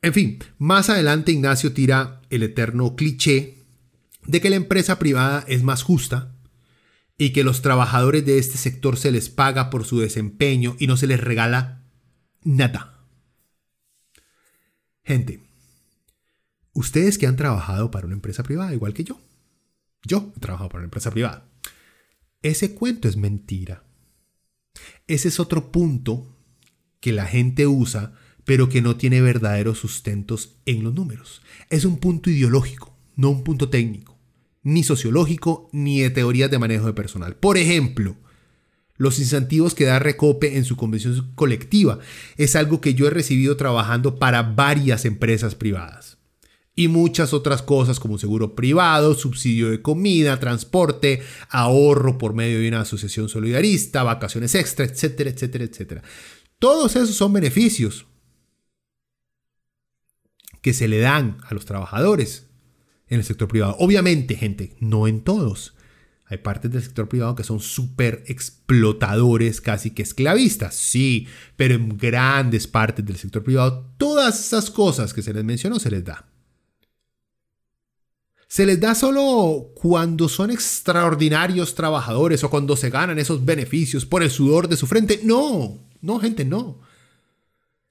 En 0.00 0.14
fin, 0.14 0.38
más 0.58 0.90
adelante 0.90 1.32
Ignacio 1.32 1.72
tira 1.72 2.20
el 2.30 2.44
eterno 2.44 2.94
cliché 2.94 3.57
de 4.28 4.42
que 4.42 4.50
la 4.50 4.56
empresa 4.56 4.98
privada 4.98 5.44
es 5.48 5.62
más 5.62 5.82
justa 5.82 6.34
y 7.16 7.30
que 7.30 7.42
los 7.42 7.62
trabajadores 7.62 8.24
de 8.24 8.38
este 8.38 8.58
sector 8.58 8.96
se 8.98 9.10
les 9.10 9.30
paga 9.30 9.70
por 9.70 9.84
su 9.84 9.98
desempeño 9.98 10.76
y 10.78 10.86
no 10.86 10.96
se 10.96 11.06
les 11.06 11.18
regala 11.18 11.82
nada. 12.44 13.06
Gente, 15.02 15.42
ustedes 16.74 17.16
que 17.16 17.26
han 17.26 17.36
trabajado 17.36 17.90
para 17.90 18.06
una 18.06 18.14
empresa 18.14 18.42
privada, 18.42 18.74
igual 18.74 18.92
que 18.92 19.02
yo, 19.02 19.18
yo 20.04 20.30
he 20.36 20.40
trabajado 20.40 20.68
para 20.68 20.80
una 20.80 20.86
empresa 20.88 21.10
privada, 21.10 21.48
ese 22.42 22.74
cuento 22.74 23.08
es 23.08 23.16
mentira. 23.16 23.82
Ese 25.06 25.28
es 25.28 25.40
otro 25.40 25.72
punto 25.72 26.36
que 27.00 27.14
la 27.14 27.24
gente 27.24 27.66
usa, 27.66 28.12
pero 28.44 28.68
que 28.68 28.82
no 28.82 28.96
tiene 28.96 29.22
verdaderos 29.22 29.78
sustentos 29.78 30.58
en 30.66 30.84
los 30.84 30.92
números. 30.92 31.40
Es 31.70 31.86
un 31.86 31.98
punto 31.98 32.28
ideológico, 32.28 32.94
no 33.16 33.30
un 33.30 33.42
punto 33.42 33.70
técnico, 33.70 34.17
ni 34.62 34.82
sociológico, 34.82 35.68
ni 35.72 36.00
de 36.00 36.10
teorías 36.10 36.50
de 36.50 36.58
manejo 36.58 36.86
de 36.86 36.94
personal. 36.94 37.36
Por 37.36 37.58
ejemplo, 37.58 38.16
los 38.98 39.20
incentivos 39.20 39.74
que 39.74 39.84
da 39.84 39.98
Recope 39.98 40.58
en 40.58 40.64
su 40.64 40.76
convención 40.76 41.32
colectiva. 41.34 42.00
Es 42.36 42.56
algo 42.56 42.80
que 42.80 42.94
yo 42.94 43.06
he 43.06 43.10
recibido 43.10 43.56
trabajando 43.56 44.18
para 44.18 44.42
varias 44.42 45.04
empresas 45.04 45.54
privadas. 45.54 46.18
Y 46.74 46.88
muchas 46.88 47.32
otras 47.32 47.62
cosas 47.62 47.98
como 47.98 48.18
seguro 48.18 48.54
privado, 48.54 49.14
subsidio 49.14 49.70
de 49.70 49.82
comida, 49.82 50.38
transporte, 50.38 51.22
ahorro 51.48 52.18
por 52.18 52.34
medio 52.34 52.60
de 52.60 52.68
una 52.68 52.82
asociación 52.82 53.28
solidarista, 53.28 54.02
vacaciones 54.02 54.54
extra, 54.54 54.84
etcétera, 54.84 55.30
etcétera, 55.30 55.64
etcétera. 55.64 56.02
Todos 56.58 56.94
esos 56.94 57.16
son 57.16 57.32
beneficios 57.32 58.06
que 60.60 60.72
se 60.72 60.88
le 60.88 60.98
dan 60.98 61.38
a 61.48 61.54
los 61.54 61.64
trabajadores 61.64 62.47
en 63.08 63.18
el 63.18 63.24
sector 63.24 63.48
privado. 63.48 63.76
Obviamente, 63.78 64.36
gente, 64.36 64.76
no 64.80 65.06
en 65.06 65.20
todos. 65.20 65.74
Hay 66.30 66.38
partes 66.38 66.70
del 66.70 66.82
sector 66.82 67.08
privado 67.08 67.34
que 67.34 67.42
son 67.42 67.58
súper 67.58 68.22
explotadores, 68.26 69.62
casi 69.62 69.92
que 69.92 70.02
esclavistas, 70.02 70.74
sí, 70.74 71.26
pero 71.56 71.74
en 71.74 71.96
grandes 71.96 72.66
partes 72.66 73.04
del 73.04 73.16
sector 73.16 73.42
privado, 73.42 73.86
todas 73.96 74.38
esas 74.38 74.70
cosas 74.70 75.14
que 75.14 75.22
se 75.22 75.32
les 75.32 75.42
mencionó 75.42 75.78
se 75.78 75.90
les 75.90 76.04
da. 76.04 76.26
Se 78.46 78.66
les 78.66 78.80
da 78.80 78.94
solo 78.94 79.72
cuando 79.74 80.28
son 80.28 80.50
extraordinarios 80.50 81.74
trabajadores 81.74 82.44
o 82.44 82.50
cuando 82.50 82.76
se 82.76 82.90
ganan 82.90 83.18
esos 83.18 83.44
beneficios 83.44 84.06
por 84.06 84.22
el 84.22 84.30
sudor 84.30 84.68
de 84.68 84.76
su 84.76 84.86
frente. 84.86 85.20
No, 85.22 85.78
no, 86.00 86.18
gente, 86.18 86.44
no. 86.46 86.80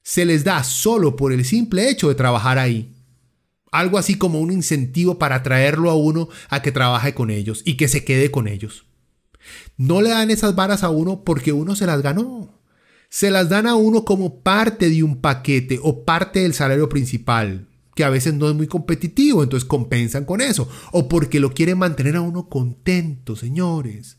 Se 0.02 0.26
les 0.26 0.44
da 0.44 0.64
solo 0.64 1.15
por 1.15 1.31
el 1.31 1.44
simple 1.45 1.89
hecho 1.89 2.10
de 2.10 2.15
trabajar 2.15 2.57
ahí. 2.57 2.97
Algo 3.72 3.98
así 3.98 4.15
como 4.15 4.39
un 4.39 4.52
incentivo 4.52 5.19
para 5.19 5.35
atraerlo 5.35 5.89
a 5.89 5.95
uno 5.95 6.30
a 6.49 6.61
que 6.61 6.72
trabaje 6.72 7.14
con 7.14 7.30
ellos 7.30 7.61
y 7.65 7.76
que 7.76 7.88
se 7.88 8.03
quede 8.06 8.31
con 8.31 8.48
ellos. 8.48 8.85
No 9.77 10.02
le 10.02 10.10
dan 10.10 10.31
esas 10.31 10.56
varas 10.56 10.84
a 10.84 10.89
uno 10.89 11.23
porque 11.23 11.52
uno 11.52 11.76
se 11.76 11.85
las 11.85 12.02
ganó. 12.02 12.61
Se 13.10 13.31
las 13.31 13.49
dan 13.49 13.68
a 13.68 13.76
uno 13.76 14.03
como 14.03 14.41
parte 14.41 14.89
de 14.89 15.03
un 15.03 15.22
paquete 15.22 15.80
o 15.81 16.03
parte 16.03 16.41
del 16.41 16.53
salario 16.53 16.89
principal, 16.89 17.68
que 17.95 18.03
a 18.03 18.10
veces 18.10 18.34
no 18.34 18.49
es 18.49 18.56
muy 18.56 18.68
competitivo, 18.68 19.44
entonces 19.44 19.68
compensan 19.68 20.26
con 20.26 20.41
eso. 20.41 20.69
O 20.91 21.07
porque 21.07 21.39
lo 21.39 21.53
quieren 21.53 21.77
mantener 21.77 22.18
a 22.18 22.22
uno 22.22 22.49
contento, 22.49 23.35
señores. 23.35 24.18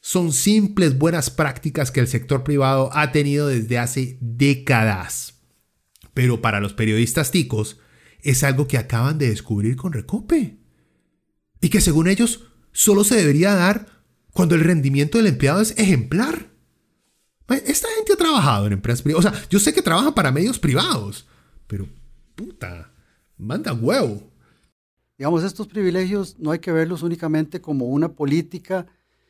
Son 0.00 0.32
simples 0.32 0.98
buenas 0.98 1.30
prácticas 1.30 1.90
que 1.90 2.00
el 2.00 2.08
sector 2.08 2.44
privado 2.44 2.90
ha 2.92 3.12
tenido 3.12 3.48
desde 3.48 3.78
hace 3.78 4.18
décadas. 4.20 5.34
Pero 6.12 6.42
para 6.42 6.60
los 6.60 6.74
periodistas 6.74 7.30
ticos, 7.30 7.78
es 8.24 8.42
algo 8.42 8.66
que 8.66 8.78
acaban 8.78 9.18
de 9.18 9.28
descubrir 9.28 9.76
con 9.76 9.92
Recope. 9.92 10.58
Y 11.60 11.68
que 11.68 11.80
según 11.80 12.08
ellos 12.08 12.46
solo 12.72 13.04
se 13.04 13.16
debería 13.16 13.54
dar 13.54 14.02
cuando 14.32 14.54
el 14.54 14.62
rendimiento 14.62 15.18
del 15.18 15.28
empleado 15.28 15.60
es 15.60 15.74
ejemplar. 15.78 16.50
Esta 17.48 17.88
gente 17.96 18.14
ha 18.14 18.16
trabajado 18.16 18.66
en 18.66 18.72
empresas 18.72 19.02
privadas. 19.02 19.26
O 19.26 19.30
sea, 19.30 19.48
yo 19.50 19.58
sé 19.58 19.72
que 19.74 19.82
trabajan 19.82 20.14
para 20.14 20.32
medios 20.32 20.58
privados, 20.58 21.26
pero 21.66 21.86
puta, 22.34 22.90
manda 23.36 23.72
huevo. 23.74 24.32
Digamos, 25.18 25.44
estos 25.44 25.68
privilegios 25.68 26.36
no 26.38 26.50
hay 26.50 26.58
que 26.58 26.72
verlos 26.72 27.02
únicamente 27.02 27.60
como 27.60 27.86
una 27.86 28.08
política 28.14 28.86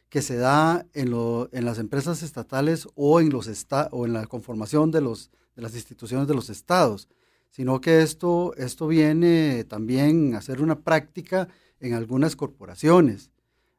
que 0.09 0.23
se 0.23 0.37
da 0.37 0.87
en, 0.95 1.11
las 1.11 1.79
empresas 1.79 2.23
estatales 2.23 2.87
o 2.95 3.21
en, 3.21 3.31
los 3.31 3.51
o 3.91 4.07
en 4.07 4.13
la 4.13 4.27
conformación 4.27 4.93
de 4.93 5.01
las 5.01 5.75
instituciones 5.75 6.29
de 6.29 6.35
los 6.35 6.49
estados 6.49 7.09
sino 7.55 7.81
que 7.81 8.03
esto, 8.03 8.53
esto 8.57 8.89
viene 8.89 9.63
también 9.63 10.35
a 10.35 10.41
ser 10.41 10.61
una 10.61 10.81
práctica 10.81 11.47
en 11.79 11.95
algunas 11.95 12.35
corporaciones 12.35 13.31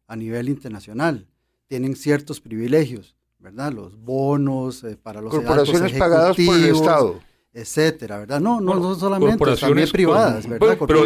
a 0.08 0.16
nivel 0.16 0.48
internacional. 0.48 1.28
Tienen 1.68 1.98
ciertos 1.98 2.40
privilegios, 2.40 3.18
¿verdad? 3.38 3.74
Los 3.74 3.98
bonos 3.98 4.82
eh, 4.86 4.96
para 4.96 5.20
los 5.20 5.34
corporaciones 5.34 5.92
pagadas 5.92 6.38
por 6.38 6.56
el 6.56 6.66
Estado 6.66 7.20
etcétera, 7.52 8.20
¿verdad? 8.20 8.42
No, 8.42 8.60
no, 8.60 8.76
no 8.76 8.96
solamente, 8.96 9.56
también 9.56 9.90
privadas, 9.90 10.48
¿verdad? 10.48 10.78
Pero, 10.86 11.06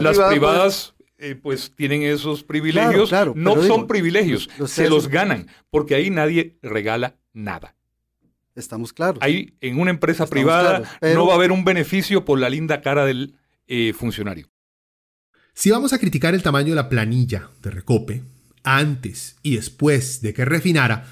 las 0.00 0.18
privadas 0.18 0.94
pues, 0.96 1.30
eh, 1.30 1.34
pues 1.40 1.72
tienen 1.76 2.02
esos 2.02 2.42
privilegios, 2.42 3.12
no 3.36 3.62
son 3.62 3.86
privilegios, 3.86 4.50
se 4.66 4.90
los 4.90 5.08
ganan, 5.08 5.46
porque 5.70 5.94
ahí 5.94 6.10
nadie 6.10 6.58
regala 6.60 7.14
nada. 7.32 7.75
Estamos 8.56 8.92
claros. 8.92 9.18
Ahí, 9.22 9.54
en 9.60 9.78
una 9.78 9.90
empresa 9.90 10.26
privada, 10.26 10.82
no 11.02 11.26
va 11.26 11.34
a 11.34 11.36
haber 11.36 11.52
un 11.52 11.64
beneficio 11.64 12.24
por 12.24 12.38
la 12.40 12.48
linda 12.48 12.80
cara 12.80 13.04
del 13.04 13.36
eh, 13.66 13.92
funcionario. 13.92 14.48
Si 15.52 15.70
vamos 15.70 15.92
a 15.92 15.98
criticar 15.98 16.34
el 16.34 16.42
tamaño 16.42 16.70
de 16.70 16.76
la 16.76 16.88
planilla 16.88 17.50
de 17.62 17.70
Recope, 17.70 18.22
antes 18.62 19.36
y 19.42 19.56
después 19.56 20.20
de 20.22 20.34
que 20.34 20.44
refinara, 20.44 21.06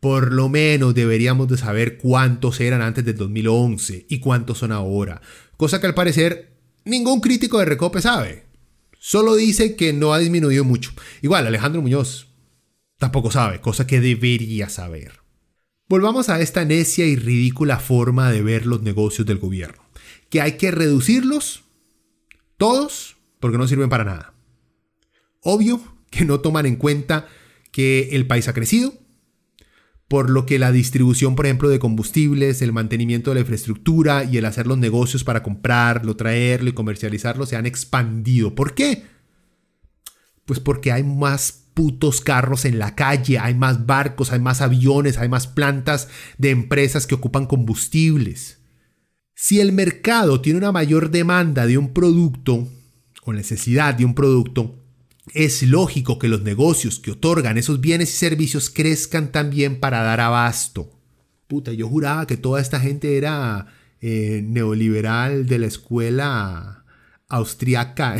por 0.00 0.32
lo 0.32 0.48
menos 0.48 0.94
deberíamos 0.94 1.48
de 1.48 1.56
saber 1.56 1.98
cuántos 1.98 2.60
eran 2.60 2.82
antes 2.82 3.04
del 3.04 3.16
2011 3.16 4.06
y 4.08 4.20
cuántos 4.20 4.58
son 4.58 4.72
ahora. 4.72 5.20
Cosa 5.56 5.80
que 5.80 5.86
al 5.86 5.94
parecer 5.94 6.52
ningún 6.84 7.20
crítico 7.20 7.58
de 7.58 7.64
Recope 7.64 8.00
sabe. 8.00 8.44
Solo 8.98 9.34
dice 9.34 9.76
que 9.76 9.92
no 9.92 10.12
ha 10.14 10.18
disminuido 10.18 10.64
mucho. 10.64 10.92
Igual, 11.22 11.46
Alejandro 11.46 11.82
Muñoz 11.82 12.28
tampoco 12.98 13.30
sabe, 13.30 13.60
cosa 13.60 13.86
que 13.86 14.00
debería 14.00 14.68
saber. 14.68 15.21
Volvamos 15.88 16.28
a 16.28 16.40
esta 16.40 16.64
necia 16.64 17.06
y 17.06 17.16
ridícula 17.16 17.78
forma 17.78 18.30
de 18.30 18.42
ver 18.42 18.66
los 18.66 18.82
negocios 18.82 19.26
del 19.26 19.38
gobierno, 19.38 19.82
que 20.30 20.40
hay 20.40 20.56
que 20.56 20.70
reducirlos 20.70 21.64
todos 22.56 23.16
porque 23.40 23.58
no 23.58 23.66
sirven 23.66 23.88
para 23.88 24.04
nada. 24.04 24.34
Obvio 25.40 25.82
que 26.10 26.24
no 26.24 26.40
toman 26.40 26.66
en 26.66 26.76
cuenta 26.76 27.26
que 27.72 28.10
el 28.12 28.26
país 28.26 28.46
ha 28.48 28.52
crecido, 28.52 28.94
por 30.06 30.28
lo 30.28 30.44
que 30.44 30.58
la 30.58 30.70
distribución, 30.72 31.34
por 31.34 31.46
ejemplo, 31.46 31.70
de 31.70 31.78
combustibles, 31.78 32.60
el 32.60 32.72
mantenimiento 32.72 33.30
de 33.30 33.36
la 33.36 33.40
infraestructura 33.40 34.24
y 34.24 34.36
el 34.36 34.44
hacer 34.44 34.66
los 34.66 34.76
negocios 34.76 35.24
para 35.24 35.42
comprarlo, 35.42 36.16
traerlo 36.16 36.68
y 36.68 36.74
comercializarlo 36.74 37.46
se 37.46 37.56
han 37.56 37.64
expandido. 37.64 38.54
¿Por 38.54 38.74
qué? 38.74 39.04
Pues 40.44 40.60
porque 40.60 40.92
hay 40.92 41.02
más 41.02 41.61
putos 41.74 42.20
carros 42.20 42.64
en 42.64 42.78
la 42.78 42.94
calle, 42.94 43.38
hay 43.38 43.54
más 43.54 43.86
barcos, 43.86 44.32
hay 44.32 44.40
más 44.40 44.60
aviones, 44.60 45.18
hay 45.18 45.28
más 45.28 45.46
plantas 45.46 46.08
de 46.38 46.50
empresas 46.50 47.06
que 47.06 47.14
ocupan 47.14 47.46
combustibles. 47.46 48.58
Si 49.34 49.60
el 49.60 49.72
mercado 49.72 50.40
tiene 50.40 50.58
una 50.58 50.72
mayor 50.72 51.10
demanda 51.10 51.66
de 51.66 51.78
un 51.78 51.92
producto 51.92 52.68
o 53.24 53.32
necesidad 53.32 53.94
de 53.94 54.04
un 54.04 54.14
producto, 54.14 54.82
es 55.34 55.62
lógico 55.62 56.18
que 56.18 56.28
los 56.28 56.42
negocios 56.42 56.98
que 56.98 57.12
otorgan 57.12 57.56
esos 57.56 57.80
bienes 57.80 58.10
y 58.10 58.16
servicios 58.16 58.70
crezcan 58.70 59.32
también 59.32 59.80
para 59.80 60.02
dar 60.02 60.20
abasto. 60.20 60.90
Puta, 61.46 61.72
yo 61.72 61.88
juraba 61.88 62.26
que 62.26 62.36
toda 62.36 62.60
esta 62.60 62.80
gente 62.80 63.16
era 63.16 63.66
eh, 64.00 64.42
neoliberal 64.44 65.46
de 65.46 65.58
la 65.58 65.66
escuela 65.66 66.84
austriaca. 67.28 68.16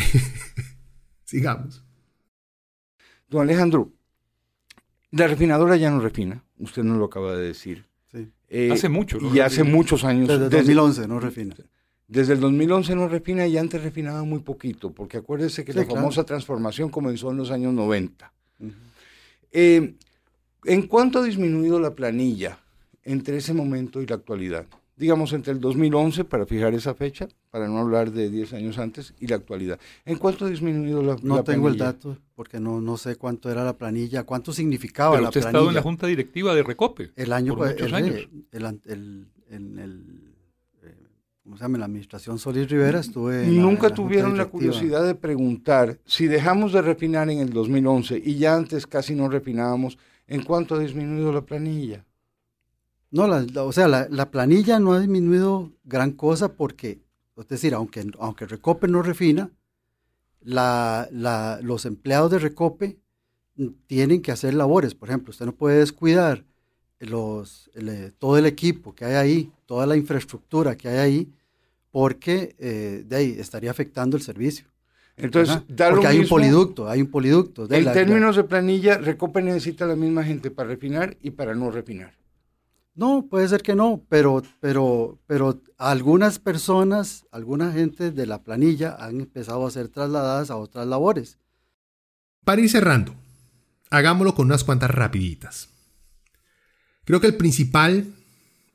Sigamos. 1.25 1.82
Don 3.33 3.41
Alejandro, 3.41 3.91
la 5.11 5.27
refinadora 5.27 5.77
ya 5.77 5.91
no 5.91 6.01
refina, 6.01 6.45
usted 6.59 6.83
nos 6.83 6.99
lo 6.99 7.07
acaba 7.07 7.35
de 7.35 7.47
decir. 7.47 7.87
Eh, 8.51 8.71
hace 8.71 8.91
mucho. 8.91 9.19
y 9.35 9.41
hace 9.41 9.65
muchos 9.65 10.05
años. 10.05 10.29
Desde, 10.29 10.45
el 10.45 10.51
2011 10.51 11.09
no 11.09 11.19
refina. 11.19 11.55
Desde 12.07 12.35
el 12.35 12.41
2011 12.41 12.95
no 12.95 13.09
refina 13.09 13.47
y 13.47 13.57
antes 13.57 13.83
refinaba 13.83 14.23
muy 14.25 14.41
poquito, 14.41 14.93
porque 14.93 15.17
acuérdese 15.17 15.65
que 15.65 15.73
la 15.73 15.87
famosa 15.87 16.25
transformación 16.25 16.91
comenzó 16.91 17.31
en 17.31 17.39
los 17.39 17.51
años 17.51 17.73
90. 17.73 18.31
Eh, 19.51 19.95
¿En 20.65 20.83
cuánto 20.87 21.21
ha 21.21 21.23
disminuido 21.25 21.81
la 21.81 21.95
planilla 21.95 22.59
entre 23.03 23.39
ese 23.39 23.55
momento 23.55 24.03
y 24.03 24.07
la 24.07 24.17
actualidad? 24.17 24.67
Digamos 25.03 25.33
entre 25.33 25.53
el 25.53 25.61
2011, 25.61 26.25
para 26.27 26.47
fijar 26.47 26.75
esa 26.75 26.95
fecha, 26.95 27.27
para 27.51 27.67
no 27.67 27.79
hablar 27.79 28.13
de 28.13 28.31
10 28.31 28.53
años 28.53 28.79
antes, 28.79 29.15
y 29.19 29.27
la 29.27 29.35
actualidad. 29.35 29.81
¿En 30.05 30.17
cuánto 30.17 30.45
ha 30.45 30.49
disminuido 30.49 31.03
la, 31.03 31.17
planilla? 31.17 31.37
No 31.39 31.43
tengo 31.43 31.67
el 31.67 31.77
dato, 31.77 32.19
porque 32.37 32.61
no, 32.61 32.81
no 32.81 32.97
sé 32.97 33.17
cuánto 33.17 33.51
era 33.51 33.65
la 33.65 33.77
planilla, 33.77 34.23
cuánto 34.23 34.53
significaba 34.53 35.17
la 35.17 35.23
planilla. 35.23 35.29
usted 35.31 35.45
ha 35.45 35.49
estado 35.49 35.69
en 35.71 35.75
la 35.75 35.83
junta 35.83 36.07
directiva 36.07 36.55
de 36.55 36.63
Recope. 36.63 37.11
El 37.17 37.33
año, 37.33 37.57
por 37.57 37.69
muchos 37.69 37.93
años. 37.93 38.29
en 38.53 39.79
el 39.81 40.33
¿cómo 41.43 41.57
se 41.57 41.65
llama? 41.65 41.77
En 41.77 41.81
la 41.81 41.87
administración 41.87 42.39
Solís 42.39 42.71
Rivera 42.71 43.01
estuve... 43.01 43.49
¿Nunca 43.49 43.91
tuvieron 43.91 44.37
la 44.37 44.47
curiosidad 44.47 45.05
de 45.05 45.17
preguntar 45.17 45.99
si 46.07 46.29
dejamos 46.29 46.73
de 46.73 46.83
refinar 46.83 47.29
en 47.29 47.41
el 47.41 47.51
2011 47.51 48.23
y 48.25 48.37
ya 48.37 48.55
antes 48.55 48.87
casi 48.87 49.17
no 49.17 49.29
refinábamos, 49.29 49.99
¿en 50.29 50.45
cuánto 50.45 50.77
ha 50.77 50.79
disminuido 50.79 51.33
la 51.33 51.43
planilla? 51.43 52.05
No, 53.13 53.25
o 53.67 53.73
sea, 53.73 53.89
la, 53.89 54.31
planilla 54.31 54.79
no 54.79 54.95
ha 54.95 55.01
disminuido 55.01 55.71
gran 55.85 56.13
cosa 56.13 56.55
porque, 56.55 57.03
es 57.37 57.47
decir, 57.47 57.75
aunque, 57.75 58.11
aunque 58.19 58.47
Recope 58.47 58.89
no 58.89 59.03
refina, 59.03 59.51
la, 60.41 61.09
los 61.63 61.85
empleados 61.85 62.31
de 62.31 62.39
Recope 62.39 62.99
tienen 63.87 64.23
que 64.23 64.33
hacer 64.33 64.55
labores. 64.55 64.95
Por 64.95 65.11
ejemplo, 65.11 65.31
usted 65.31 65.45
no 65.45 65.53
puede 65.53 65.81
descuidar 65.81 66.43
los, 67.01 67.71
eh, 67.75 68.13
todo 68.19 68.39
el 68.39 68.47
equipo 68.47 68.95
que 68.95 69.05
hay 69.05 69.15
ahí, 69.15 69.53
toda 69.67 69.87
la 69.87 69.97
infraestructura 69.97 70.75
que 70.75 70.89
hay 70.89 70.99
ahí, 70.99 71.33
porque 71.91 72.57
eh, 72.59 73.05
de 73.07 73.17
ahí 73.17 73.37
estaría 73.39 73.71
afectando 73.71 74.17
el 74.17 74.23
servicio. 74.23 74.67
Entonces, 75.19 75.59
porque 75.91 76.07
hay 76.07 76.21
un 76.21 76.29
poliducto, 76.29 76.89
hay 76.89 77.03
un 77.03 77.11
poliducto. 77.11 77.71
en 77.71 77.93
términos 77.93 78.37
de 78.37 78.45
planilla, 78.45 78.97
Recope 78.97 79.43
necesita 79.43 79.85
la 79.85 79.97
misma 79.97 80.25
gente 80.25 80.51
para 80.51 80.71
refinar 80.71 81.19
y 81.21 81.33
para 81.33 81.55
no 81.55 81.71
refinar. 81.71 82.22
No, 82.95 83.27
puede 83.29 83.49
ser 83.49 83.63
que 83.63 83.75
no, 83.75 84.05
pero, 84.09 84.43
pero, 84.61 85.19
pero 85.27 85.63
algunas 85.79 86.39
personas, 86.39 87.27
alguna 87.31 87.73
gente 87.73 88.11
de 88.11 88.27
la 88.27 88.43
planilla 88.43 88.97
han 88.99 89.21
empezado 89.21 89.67
a 89.67 89.71
ser 89.71 89.89
trasladadas 89.89 90.51
a 90.51 90.57
otras 90.57 90.87
labores. 90.87 91.39
Para 92.45 92.61
ir 92.61 92.69
cerrando, 92.69 93.15
hagámoslo 93.91 94.35
con 94.35 94.47
unas 94.47 94.65
cuantas 94.65 94.91
rapiditas. 94.91 95.71
Creo 97.05 97.21
que 97.21 97.29
el 97.29 97.37
principal 97.37 98.13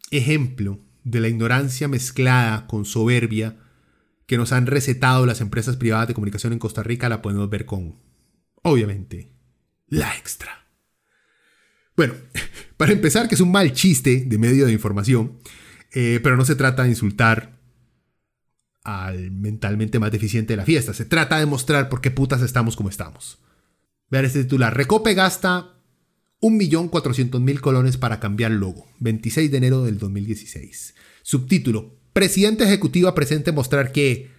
ejemplo 0.10 0.80
de 1.04 1.20
la 1.22 1.28
ignorancia 1.28 1.88
mezclada 1.88 2.68
con 2.68 2.86
soberbia 2.86 3.56
que 4.26 4.38
nos 4.38 4.52
han 4.52 4.68
recetado 4.68 5.26
las 5.26 5.42
empresas 5.42 5.78
privadas 5.78 6.08
de 6.08 6.14
comunicación 6.14 6.54
en 6.54 6.60
Costa 6.60 6.84
Rica 6.84 7.08
la 7.08 7.22
podemos 7.22 7.50
ver 7.50 7.66
con, 7.66 7.96
obviamente, 8.64 9.32
la 9.88 10.16
extra. 10.18 10.68
Bueno, 11.96 12.14
para 12.78 12.94
empezar, 12.94 13.28
que 13.28 13.36
es 13.36 13.42
un 13.42 13.52
mal 13.52 13.74
chiste 13.74 14.24
de 14.26 14.38
medio 14.38 14.66
de 14.66 14.72
información, 14.72 15.40
eh, 15.92 16.20
pero 16.24 16.38
no 16.38 16.46
se 16.46 16.56
trata 16.56 16.84
de 16.84 16.90
insultar 16.90 17.58
al 18.84 19.32
mentalmente 19.32 20.00
más 20.00 20.12
deficiente 20.12 20.54
de 20.54 20.58
la 20.58 20.66
fiesta, 20.66 20.94
se 20.94 21.06
trata 21.06 21.40
de 21.40 21.46
mostrar 21.46 21.90
por 21.90 22.00
qué 22.00 22.12
putas 22.12 22.42
estamos 22.42 22.76
como 22.76 22.90
estamos. 22.90 23.40
Vean 24.10 24.26
este 24.26 24.44
titular, 24.44 24.76
Recope 24.76 25.14
gasta 25.14 25.78
1.400.000 26.42 27.60
colones 27.60 27.98
para 27.98 28.20
cambiar 28.20 28.52
logo. 28.52 28.88
26 29.00 29.52
de 29.52 29.58
enero 29.58 29.84
del 29.84 29.98
2016. 29.98 30.96
Subtítulo. 31.24 31.98
Presidente 32.14 32.64
Ejecutiva 32.64 33.14
presente 33.14 33.52
mostrar 33.52 33.92
que, 33.92 34.30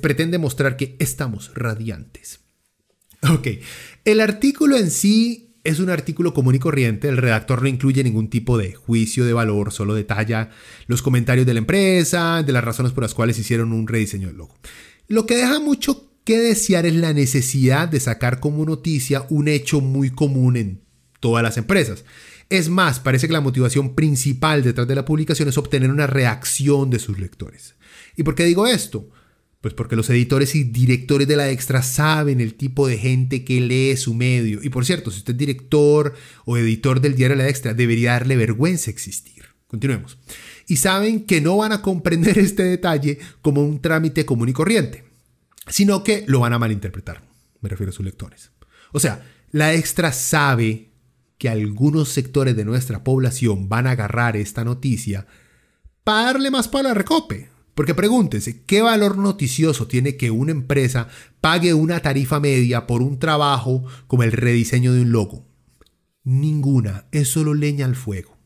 pretende 0.00 0.38
mostrar 0.38 0.76
que 0.76 0.96
estamos 0.98 1.52
radiantes. 1.54 2.40
Ok. 3.30 3.48
El 4.04 4.20
artículo 4.20 4.76
en 4.76 4.90
sí 4.90 5.43
es 5.64 5.80
un 5.80 5.88
artículo 5.88 6.34
común 6.34 6.54
y 6.54 6.58
corriente. 6.58 7.08
El 7.08 7.16
redactor 7.16 7.62
no 7.62 7.68
incluye 7.68 8.04
ningún 8.04 8.28
tipo 8.28 8.58
de 8.58 8.74
juicio 8.74 9.24
de 9.24 9.32
valor, 9.32 9.72
solo 9.72 9.94
detalla 9.94 10.50
los 10.86 11.02
comentarios 11.02 11.46
de 11.46 11.54
la 11.54 11.58
empresa, 11.58 12.42
de 12.42 12.52
las 12.52 12.62
razones 12.62 12.92
por 12.92 13.02
las 13.02 13.14
cuales 13.14 13.38
hicieron 13.38 13.72
un 13.72 13.88
rediseño 13.88 14.28
del 14.28 14.36
logo. 14.36 14.54
Lo 15.08 15.26
que 15.26 15.36
deja 15.36 15.58
mucho 15.60 16.10
que 16.24 16.38
desear 16.38 16.86
es 16.86 16.94
la 16.94 17.12
necesidad 17.12 17.88
de 17.88 18.00
sacar 18.00 18.40
como 18.40 18.64
noticia 18.64 19.26
un 19.30 19.48
hecho 19.48 19.80
muy 19.80 20.10
común 20.10 20.56
en 20.56 20.82
todas 21.20 21.42
las 21.42 21.56
empresas. 21.56 22.04
Es 22.50 22.68
más, 22.68 23.00
parece 23.00 23.26
que 23.26 23.32
la 23.32 23.40
motivación 23.40 23.94
principal 23.94 24.62
detrás 24.62 24.86
de 24.86 24.94
la 24.94 25.04
publicación 25.04 25.48
es 25.48 25.58
obtener 25.58 25.90
una 25.90 26.06
reacción 26.06 26.90
de 26.90 26.98
sus 26.98 27.18
lectores. 27.18 27.74
¿Y 28.16 28.22
por 28.22 28.34
qué 28.34 28.44
digo 28.44 28.66
esto? 28.66 29.08
Pues 29.64 29.72
porque 29.72 29.96
los 29.96 30.10
editores 30.10 30.54
y 30.56 30.64
directores 30.64 31.26
de 31.26 31.36
la 31.36 31.48
Extra 31.48 31.82
saben 31.82 32.42
el 32.42 32.52
tipo 32.52 32.86
de 32.86 32.98
gente 32.98 33.44
que 33.46 33.62
lee 33.62 33.96
su 33.96 34.12
medio. 34.12 34.62
Y 34.62 34.68
por 34.68 34.84
cierto, 34.84 35.10
si 35.10 35.20
usted 35.20 35.32
es 35.32 35.38
director 35.38 36.14
o 36.44 36.58
editor 36.58 37.00
del 37.00 37.14
diario 37.14 37.34
La 37.34 37.48
Extra, 37.48 37.72
debería 37.72 38.12
darle 38.12 38.36
vergüenza 38.36 38.90
existir. 38.90 39.46
Continuemos. 39.66 40.18
Y 40.68 40.76
saben 40.76 41.24
que 41.24 41.40
no 41.40 41.56
van 41.56 41.72
a 41.72 41.80
comprender 41.80 42.38
este 42.38 42.62
detalle 42.62 43.18
como 43.40 43.64
un 43.64 43.80
trámite 43.80 44.26
común 44.26 44.50
y 44.50 44.52
corriente, 44.52 45.04
sino 45.66 46.04
que 46.04 46.24
lo 46.26 46.40
van 46.40 46.52
a 46.52 46.58
malinterpretar. 46.58 47.22
Me 47.62 47.70
refiero 47.70 47.88
a 47.88 47.94
sus 47.94 48.04
lectores. 48.04 48.50
O 48.92 49.00
sea, 49.00 49.26
La 49.50 49.72
Extra 49.72 50.12
sabe 50.12 50.90
que 51.38 51.48
algunos 51.48 52.10
sectores 52.10 52.54
de 52.54 52.66
nuestra 52.66 53.02
población 53.02 53.70
van 53.70 53.86
a 53.86 53.92
agarrar 53.92 54.36
esta 54.36 54.62
noticia 54.62 55.26
para 56.04 56.24
darle 56.34 56.50
más 56.50 56.68
para 56.68 56.90
la 56.90 56.94
recope. 56.94 57.53
Porque 57.74 57.94
pregúntense, 57.94 58.62
¿qué 58.64 58.82
valor 58.82 59.18
noticioso 59.18 59.86
tiene 59.86 60.16
que 60.16 60.30
una 60.30 60.52
empresa 60.52 61.08
pague 61.40 61.74
una 61.74 62.00
tarifa 62.00 62.38
media 62.40 62.86
por 62.86 63.02
un 63.02 63.18
trabajo 63.18 63.84
como 64.06 64.22
el 64.22 64.32
rediseño 64.32 64.92
de 64.92 65.02
un 65.02 65.12
logo? 65.12 65.46
Ninguna, 66.22 67.06
es 67.10 67.28
solo 67.28 67.52
leña 67.52 67.84
al 67.84 67.96
fuego. 67.96 68.36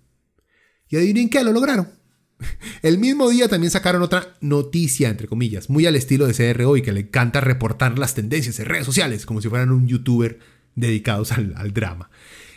Y 0.89 0.97
adivinen 0.97 1.29
qué, 1.29 1.45
lo 1.45 1.53
lograron. 1.53 1.91
El 2.83 2.99
mismo 2.99 3.29
día 3.29 3.49
también 3.49 3.71
sacaron 3.71 4.03
otra 4.03 4.37
noticia, 4.41 5.11
entre 5.11 5.29
comillas, 5.29 5.69
muy 5.69 5.87
al 5.87 5.97
estilo 5.97 6.27
de 6.27 6.55
CRO 6.55 6.77
y 6.77 6.83
que 6.83 6.93
le 6.93 7.01
encanta 7.01 7.41
reportar 7.41 7.99
las 7.99 8.15
tendencias 8.15 8.59
en 8.59 8.67
redes 8.67 8.87
sociales, 8.87 9.27
como 9.27 9.43
si 9.43 9.49
fueran 9.49 9.71
un 9.71 9.87
youtuber 9.87 10.39
dedicados 10.75 11.33
al, 11.33 11.53
al 11.57 11.73
drama. 11.73 12.11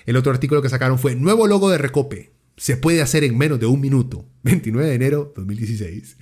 El 0.06 0.18
otro 0.18 0.32
artículo 0.32 0.62
que 0.62 0.70
sacaron 0.70 0.98
fue 0.98 1.16
Nuevo 1.16 1.48
logo 1.48 1.70
de 1.70 1.78
Recope. 1.78 2.32
Se 2.58 2.78
puede 2.78 3.02
hacer 3.02 3.24
en 3.24 3.38
menos 3.38 3.60
de 3.60 3.66
un 3.66 3.82
minuto. 3.82 4.26
29 4.44 4.88
de 4.88 4.96
enero 4.96 5.34
2016. 5.36 6.18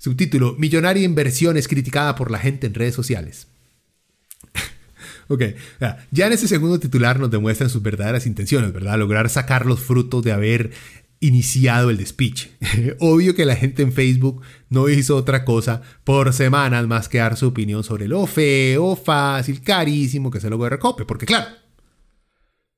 Subtítulo, 0.00 0.54
Millonaria 0.56 1.04
inversión 1.04 1.58
es 1.58 1.68
criticada 1.68 2.14
por 2.14 2.30
la 2.30 2.38
gente 2.38 2.66
en 2.66 2.72
redes 2.72 2.94
sociales. 2.94 3.48
ok, 5.28 5.42
ya 6.10 6.26
en 6.26 6.32
ese 6.32 6.48
segundo 6.48 6.80
titular 6.80 7.20
nos 7.20 7.30
demuestran 7.30 7.68
sus 7.68 7.82
verdaderas 7.82 8.26
intenciones, 8.26 8.72
¿verdad? 8.72 8.98
Lograr 8.98 9.28
sacar 9.28 9.66
los 9.66 9.80
frutos 9.80 10.24
de 10.24 10.32
haber 10.32 10.70
iniciado 11.20 11.90
el 11.90 11.98
despiche. 11.98 12.52
Obvio 12.98 13.34
que 13.34 13.44
la 13.44 13.56
gente 13.56 13.82
en 13.82 13.92
Facebook 13.92 14.40
no 14.70 14.88
hizo 14.88 15.16
otra 15.16 15.44
cosa 15.44 15.82
por 16.02 16.32
semanas 16.32 16.86
más 16.86 17.10
que 17.10 17.18
dar 17.18 17.36
su 17.36 17.48
opinión 17.48 17.84
sobre 17.84 18.08
lo 18.08 18.26
feo, 18.26 18.96
fácil, 18.96 19.60
carísimo 19.60 20.30
que 20.30 20.38
es 20.38 20.44
el 20.44 20.50
logo 20.50 20.66
Recope, 20.66 21.04
porque 21.04 21.26
claro, 21.26 21.50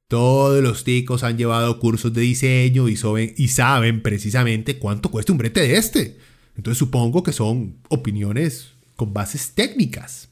todos 0.09 0.61
los 0.61 0.83
ticos 0.83 1.23
han 1.23 1.39
llevado 1.39 1.79
cursos 1.79 2.13
de 2.13 2.23
diseño 2.23 2.89
y, 2.89 2.99
y 3.37 3.47
saben 3.47 4.03
precisamente 4.03 4.81
cuánto 4.81 5.09
cuesta 5.13 5.31
un 5.31 5.39
brete 5.39 5.61
de 5.61 5.77
este. 5.77 6.32
Entonces 6.57 6.79
supongo 6.79 7.23
que 7.23 7.33
son 7.33 7.79
opiniones 7.89 8.73
con 8.97 9.13
bases 9.13 9.53
técnicas. 9.55 10.29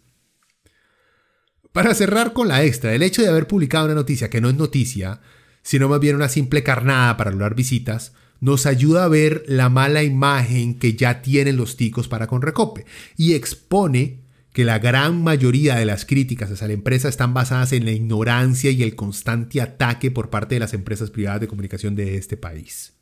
Para 1.72 1.94
cerrar 1.94 2.32
con 2.32 2.48
la 2.48 2.64
extra, 2.64 2.94
el 2.94 3.02
hecho 3.02 3.22
de 3.22 3.28
haber 3.28 3.46
publicado 3.46 3.86
una 3.86 3.94
noticia 3.94 4.28
que 4.28 4.40
no 4.40 4.48
es 4.48 4.56
noticia, 4.56 5.20
sino 5.62 5.88
más 5.88 6.00
bien 6.00 6.16
una 6.16 6.28
simple 6.28 6.62
carnada 6.62 7.16
para 7.16 7.30
lograr 7.30 7.54
visitas, 7.54 8.12
nos 8.40 8.66
ayuda 8.66 9.04
a 9.04 9.08
ver 9.08 9.44
la 9.46 9.68
mala 9.68 10.02
imagen 10.02 10.78
que 10.78 10.94
ya 10.94 11.22
tienen 11.22 11.56
los 11.56 11.76
ticos 11.76 12.08
para 12.08 12.26
con 12.26 12.42
Recope 12.42 12.86
y 13.16 13.34
expone 13.34 14.20
que 14.52 14.64
la 14.64 14.78
gran 14.78 15.22
mayoría 15.22 15.76
de 15.76 15.84
las 15.84 16.04
críticas 16.04 16.50
hacia 16.50 16.66
la 16.66 16.72
empresa 16.72 17.08
están 17.08 17.34
basadas 17.34 17.72
en 17.72 17.84
la 17.84 17.92
ignorancia 17.92 18.70
y 18.70 18.82
el 18.82 18.96
constante 18.96 19.60
ataque 19.60 20.10
por 20.10 20.30
parte 20.30 20.56
de 20.56 20.60
las 20.60 20.74
empresas 20.74 21.10
privadas 21.10 21.40
de 21.40 21.48
comunicación 21.48 21.94
de 21.94 22.16
este 22.16 22.36
país. 22.36 22.94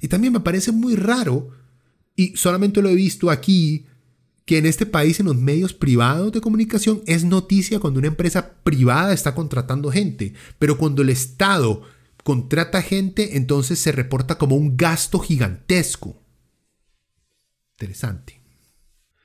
Y 0.00 0.08
también 0.08 0.32
me 0.32 0.40
parece 0.40 0.72
muy 0.72 0.96
raro, 0.96 1.50
y 2.16 2.36
solamente 2.36 2.82
lo 2.82 2.88
he 2.88 2.94
visto 2.94 3.30
aquí, 3.30 3.86
que 4.44 4.58
en 4.58 4.66
este 4.66 4.86
país 4.86 5.20
en 5.20 5.26
los 5.26 5.36
medios 5.36 5.72
privados 5.72 6.32
de 6.32 6.40
comunicación 6.40 7.02
es 7.06 7.24
noticia 7.24 7.78
cuando 7.78 7.98
una 7.98 8.08
empresa 8.08 8.54
privada 8.64 9.12
está 9.12 9.34
contratando 9.34 9.90
gente, 9.90 10.34
pero 10.58 10.78
cuando 10.78 11.02
el 11.02 11.10
Estado 11.10 11.82
contrata 12.24 12.82
gente, 12.82 13.36
entonces 13.36 13.78
se 13.78 13.92
reporta 13.92 14.38
como 14.38 14.56
un 14.56 14.76
gasto 14.76 15.18
gigantesco. 15.18 16.22
Interesante. 17.74 18.40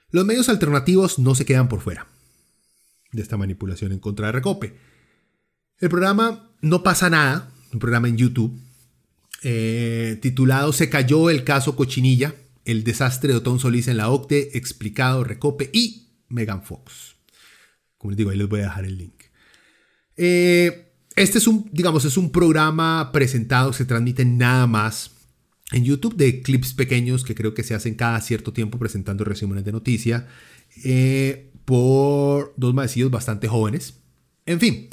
Los 0.10 0.26
medios 0.26 0.50
alternativos 0.50 1.20
no 1.20 1.36
se 1.36 1.46
quedan 1.46 1.68
por 1.68 1.82
fuera 1.82 2.08
de 3.12 3.22
esta 3.22 3.38
manipulación 3.38 3.92
en 3.92 4.00
contra 4.00 4.28
de 4.28 4.34
Recope. 4.34 4.78
El 5.80 5.90
programa 5.90 6.52
No 6.62 6.84
pasa 6.84 7.10
nada, 7.10 7.52
un 7.72 7.80
programa 7.80 8.08
en 8.08 8.18
YouTube, 8.18 8.60
eh, 9.44 10.18
titulado 10.22 10.74
Se 10.74 10.90
cayó 10.90 11.30
el 11.30 11.44
caso 11.44 11.76
Cochinilla, 11.76 12.34
el 12.68 12.84
desastre 12.84 13.32
de 13.32 13.38
Otón 13.38 13.60
Solís 13.60 13.88
en 13.88 13.98
la 13.98 14.10
OCTE, 14.10 14.58
explicado 14.58 15.24
Recope 15.24 15.70
y 15.74 16.10
Megan 16.28 16.64
Fox. 16.64 17.16
Como 17.98 18.12
les 18.12 18.18
digo, 18.18 18.30
ahí 18.30 18.38
les 18.38 18.50
voy 18.50 18.60
a 18.60 18.64
dejar 18.64 18.84
el 18.86 18.98
link. 18.98 19.24
Eh, 20.18 20.92
este 21.16 21.38
es 21.38 21.48
un, 21.48 21.70
digamos, 21.72 22.04
es 22.04 22.18
un 22.18 22.30
programa 22.30 23.12
presentado, 23.14 23.72
se 23.72 23.86
transmite 23.86 24.26
nada 24.26 24.68
más 24.68 25.12
en 25.72 25.86
YouTube 25.86 26.16
de 26.16 26.42
clips 26.42 26.74
pequeños 26.74 27.24
que 27.24 27.36
creo 27.36 27.54
que 27.54 27.64
se 27.64 27.74
hacen 27.74 27.96
cada 27.96 28.20
cierto 28.20 28.52
tiempo 28.52 28.78
presentando 28.78 29.24
resúmenes 29.24 29.64
de 29.64 29.72
noticia 29.72 30.28
eh, 30.84 31.52
por 31.64 32.54
dos 32.58 32.74
maecillos 32.74 33.10
bastante 33.10 33.48
jóvenes. 33.48 33.96
En 34.46 34.60
fin, 34.60 34.90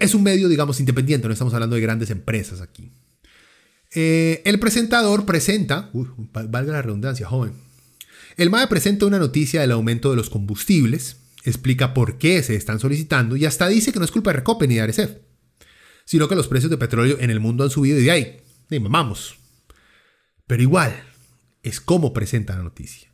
es 0.00 0.14
un 0.14 0.24
medio, 0.24 0.48
digamos, 0.48 0.80
independiente, 0.80 1.28
no 1.28 1.32
estamos 1.32 1.54
hablando 1.54 1.76
de 1.76 1.82
grandes 1.82 2.10
empresas 2.10 2.60
aquí. 2.60 2.90
Eh, 3.94 4.42
el 4.44 4.58
presentador 4.58 5.24
presenta, 5.24 5.90
valga 5.92 6.72
la 6.72 6.82
redundancia, 6.82 7.26
joven. 7.26 7.54
El 8.36 8.50
MAE 8.50 8.68
presenta 8.68 9.06
una 9.06 9.18
noticia 9.18 9.60
del 9.60 9.72
aumento 9.72 10.10
de 10.10 10.16
los 10.16 10.30
combustibles, 10.30 11.16
explica 11.44 11.94
por 11.94 12.18
qué 12.18 12.42
se 12.42 12.54
están 12.54 12.78
solicitando 12.78 13.36
y 13.36 13.46
hasta 13.46 13.68
dice 13.68 13.92
que 13.92 13.98
no 13.98 14.04
es 14.04 14.10
culpa 14.10 14.30
de 14.30 14.36
Recope 14.36 14.68
ni 14.68 14.76
de 14.76 14.82
Arecef, 14.82 15.16
sino 16.04 16.28
que 16.28 16.36
los 16.36 16.48
precios 16.48 16.70
de 16.70 16.78
petróleo 16.78 17.16
en 17.20 17.30
el 17.30 17.40
mundo 17.40 17.64
han 17.64 17.70
subido 17.70 17.98
y 17.98 18.04
de 18.04 18.10
ahí, 18.10 18.40
y 18.70 18.78
mamamos. 18.78 19.38
Pero 20.46 20.62
igual, 20.62 20.94
es 21.62 21.80
como 21.80 22.12
presenta 22.12 22.56
la 22.56 22.62
noticia. 22.62 23.12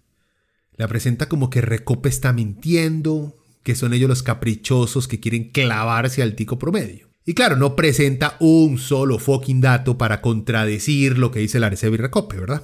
La 0.77 0.89
presenta 0.89 1.29
como 1.29 1.51
que 1.51 1.61
Recope 1.61 2.09
está 2.09 2.33
mintiendo, 2.33 3.37
que 3.63 3.77
son 3.77 3.95
ellos 3.95 4.09
los 4.09 4.23
caprichosos 4.23 5.09
que 5.09 5.21
quieren 5.21 5.51
clavarse 5.51 6.23
al 6.23 6.35
tico 6.35 6.59
promedio. 6.59 7.09
Y 7.27 7.35
claro, 7.35 7.57
no 7.57 7.75
presenta 7.75 8.37
un 8.41 8.79
solo 8.79 9.19
fucking 9.19 9.61
dato 9.61 9.97
para 9.97 10.21
contradecir 10.21 11.19
lo 11.19 11.31
que 11.31 11.41
dice 11.41 11.59
la 11.59 11.73
y 11.73 11.97
Recope, 11.97 12.39
¿verdad? 12.39 12.63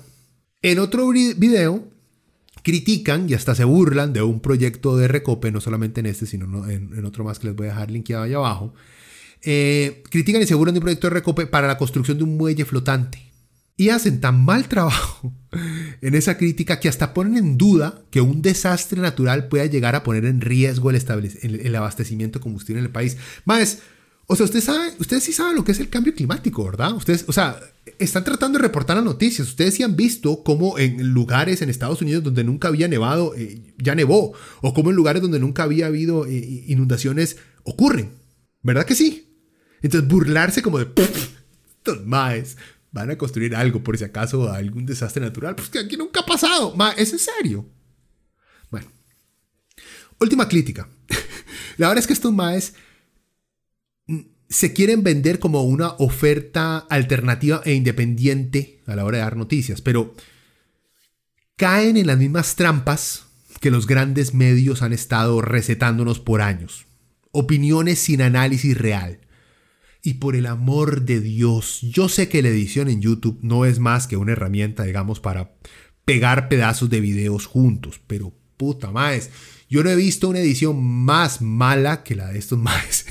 En 0.63 0.79
otro 0.79 1.09
video, 1.09 1.89
critican 2.63 3.29
y 3.29 3.35
hasta 3.35 3.55
se 3.55 3.65
burlan 3.65 4.13
de 4.13 4.23
un 4.23 4.41
proyecto 4.41 4.97
de 4.99 5.09
Recope, 5.09 5.51
no 5.51 5.61
solamente 5.63 6.01
en 6.01 6.07
este, 6.07 6.27
sino 6.27 6.69
en, 6.69 7.05
otro 7.07 7.25
más 7.25 7.39
que 7.39 7.47
les 7.47 7.57
voy 7.57 7.69
a 7.69 7.71
dejar 7.71 7.91
linkeado 7.91 8.25
ahí 8.25 8.35
abajo. 8.35 8.75
Eh, 9.43 10.03
critican 10.11 10.43
y 10.43 10.47
se 10.47 10.55
burlan 10.55 10.75
de 10.75 10.81
un 10.81 10.85
proyecto 10.85 11.07
de 11.07 11.15
Recope 11.15 11.47
para 11.47 11.67
la 11.67 11.79
construcción 11.79 12.19
de 12.19 12.25
un 12.25 12.37
muelle 12.37 12.67
flotante 12.67 13.31
y 13.79 13.89
hacen 13.89 14.21
tan 14.21 14.45
mal 14.45 14.69
trabajo 14.69 15.33
en 16.03 16.15
esa 16.15 16.37
crítica 16.37 16.81
que 16.81 16.91
hasta 16.91 17.15
ponen 17.15 17.39
en 17.39 17.57
duda 17.57 18.03
que 18.11 18.21
un 18.21 18.43
desastre 18.43 19.01
natural 19.01 19.49
pueda 19.49 19.65
llegar 19.65 19.95
a 19.95 20.03
poner 20.03 20.27
en 20.27 20.43
riesgo 20.43 20.91
el, 20.91 21.01
el 21.43 21.77
abastecimiento 21.77 22.39
de 22.39 22.43
combustible 22.43 22.81
en 22.81 22.85
el 22.85 22.93
país. 22.93 23.17
Más, 23.47 23.79
o 24.31 24.37
sea, 24.37 24.45
ustedes 24.45 24.63
saben, 24.63 24.95
ustedes 25.01 25.25
sí 25.25 25.33
saben 25.33 25.57
lo 25.57 25.65
que 25.65 25.73
es 25.73 25.81
el 25.81 25.89
cambio 25.89 26.15
climático, 26.15 26.65
¿verdad? 26.65 26.95
Ustedes, 26.95 27.25
o 27.27 27.33
sea, 27.33 27.61
están 27.99 28.23
tratando 28.23 28.61
de 28.61 28.63
reportar 28.63 28.95
las 28.95 29.05
noticias. 29.05 29.49
Ustedes 29.49 29.75
sí 29.75 29.83
han 29.83 29.97
visto 29.97 30.45
cómo 30.45 30.79
en 30.79 31.09
lugares 31.09 31.63
en 31.63 31.69
Estados 31.69 32.01
Unidos 32.01 32.23
donde 32.23 32.45
nunca 32.45 32.69
había 32.69 32.87
nevado, 32.87 33.35
eh, 33.35 33.75
ya 33.77 33.97
nevó. 33.97 34.33
O 34.61 34.73
cómo 34.73 34.91
en 34.91 34.97
lugares 34.97 35.21
donde 35.21 35.41
nunca 35.41 35.65
había 35.65 35.87
habido 35.87 36.27
eh, 36.27 36.65
inundaciones 36.69 37.39
ocurren. 37.65 38.13
¿Verdad 38.63 38.87
que 38.87 38.95
sí? 38.95 39.35
Entonces, 39.83 40.09
burlarse 40.09 40.63
como 40.63 40.79
de... 40.79 40.87
Estos 41.79 42.07
maes 42.07 42.57
van 42.93 43.11
a 43.11 43.19
construir 43.19 43.57
algo 43.57 43.83
por 43.83 43.99
si 43.99 44.05
acaso 44.05 44.53
algún 44.53 44.87
desastre 44.87 45.25
natural. 45.25 45.57
Pues 45.57 45.71
que 45.71 45.81
aquí 45.81 45.97
nunca 45.97 46.21
ha 46.21 46.27
pasado. 46.27 46.77
Ma, 46.77 46.93
¿es 46.93 47.13
en 47.13 47.19
serio? 47.19 47.69
Bueno. 48.71 48.87
Última 50.21 50.47
crítica. 50.47 50.89
La 51.79 51.89
verdad 51.89 51.99
es 51.99 52.07
que 52.07 52.13
estos 52.13 52.33
maes 52.33 52.75
se 54.51 54.73
quieren 54.73 55.05
vender 55.05 55.39
como 55.39 55.63
una 55.63 55.93
oferta 55.93 56.79
alternativa 56.79 57.63
e 57.65 57.73
independiente 57.73 58.83
a 58.87 58.97
la 58.97 59.05
hora 59.05 59.19
de 59.19 59.25
dar 59.25 59.37
noticias, 59.37 59.81
pero 59.81 60.15
caen 61.57 61.97
en 61.97 62.09
las 62.09 62.19
mismas 62.19 62.57
trampas 62.57 63.27
que 63.61 63.71
los 63.71 63.87
grandes 63.87 64.35
medios 64.35 64.83
han 64.83 64.93
estado 64.93 65.41
recetándonos 65.41 66.19
por 66.19 66.43
años. 66.43 66.87
Opiniones 67.31 68.01
sin 68.01 68.23
análisis 68.23 68.77
real 68.77 69.21
y 70.03 70.15
por 70.15 70.35
el 70.35 70.47
amor 70.47 71.03
de 71.03 71.21
Dios, 71.21 71.81
yo 71.83 72.09
sé 72.09 72.29
que 72.29 72.43
la 72.43 72.49
edición 72.49 72.89
en 72.89 73.01
YouTube 73.01 73.39
no 73.43 73.67
es 73.67 73.79
más 73.79 74.09
que 74.09 74.17
una 74.17 74.33
herramienta, 74.33 74.83
digamos, 74.83 75.21
para 75.21 75.53
pegar 76.05 76.49
pedazos 76.49 76.91
de 76.91 77.01
videos 77.01 77.47
juntos, 77.47 78.01
pero 78.09 78.35
puta 78.57 78.91
madre, 78.91 79.23
yo 79.69 79.85
no 79.85 79.91
he 79.91 79.97
visto 79.97 80.29
una 80.29 80.41
edición 80.41 80.83
más 80.83 81.41
mala 81.41 82.03
que 82.03 82.17
la 82.17 82.33
de 82.33 82.39
estos 82.41 82.59
maes. 82.59 83.07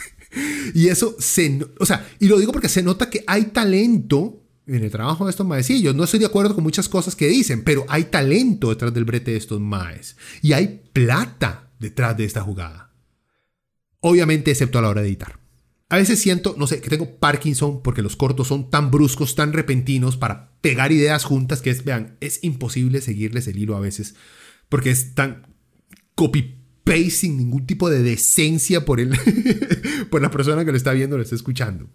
Y 0.74 0.88
eso 0.88 1.16
se, 1.20 1.60
o 1.80 1.86
sea, 1.86 2.08
y 2.20 2.28
lo 2.28 2.38
digo 2.40 2.52
porque 2.52 2.70
se 2.70 2.84
nota 2.84 3.10
que 3.10 3.24
hay 3.28 3.46
talento 3.46 4.44
en 4.68 4.84
el 4.84 4.92
trabajo 4.92 5.26
de 5.26 5.32
estos 5.32 5.48
maecillos. 5.48 5.96
No 5.96 6.04
estoy 6.04 6.20
de 6.20 6.28
acuerdo 6.28 6.54
con 6.56 6.64
muchas 6.64 6.88
cosas 6.88 7.16
que 7.16 7.28
dicen, 7.28 7.64
pero 7.64 7.86
hay 7.90 8.06
talento 8.06 8.70
detrás 8.70 8.94
del 8.94 9.06
brete 9.06 9.32
de 9.32 9.38
estos 9.38 9.60
maes. 9.60 10.16
Y 10.42 10.54
hay 10.54 10.84
plata 10.94 11.72
detrás 11.80 12.16
de 12.16 12.26
esta 12.26 12.42
jugada. 12.42 12.94
Obviamente, 14.00 14.52
excepto 14.52 14.78
a 14.78 14.82
la 14.84 14.90
hora 14.90 15.02
de 15.02 15.08
editar. 15.08 15.40
A 15.90 15.98
veces 15.98 16.20
siento, 16.20 16.54
no 16.56 16.68
sé, 16.68 16.82
que 16.82 16.90
tengo 16.90 17.18
Parkinson 17.18 17.82
porque 17.82 18.04
los 18.04 18.16
cortos 18.16 18.48
son 18.48 18.70
tan 18.70 18.92
bruscos, 18.92 19.34
tan 19.34 19.54
repentinos 19.54 20.18
para 20.18 20.52
pegar 20.62 20.92
ideas 20.92 21.24
juntas 21.24 21.64
que 21.64 21.72
es, 21.72 21.84
vean, 21.84 22.16
es 22.20 22.44
imposible 22.44 23.02
seguirles 23.02 23.48
el 23.48 23.58
hilo 23.58 23.76
a 23.76 23.80
veces 23.80 24.14
porque 24.70 24.92
es 24.92 25.16
tan 25.16 25.48
sin 27.10 27.38
ningún 27.38 27.66
tipo 27.66 27.90
de 27.90 28.02
decencia 28.02 28.86
por, 28.86 29.00
el 29.00 29.18
por 30.10 30.22
la 30.22 30.32
persona 30.32 30.66
que 30.66 30.72
lo 30.72 30.78
está 30.78 30.94
viendo, 30.94 31.18
lo 31.18 31.24
está 31.24 31.36
escuchando. 31.36 31.90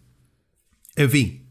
En 0.96 1.10
fin, 1.10 1.50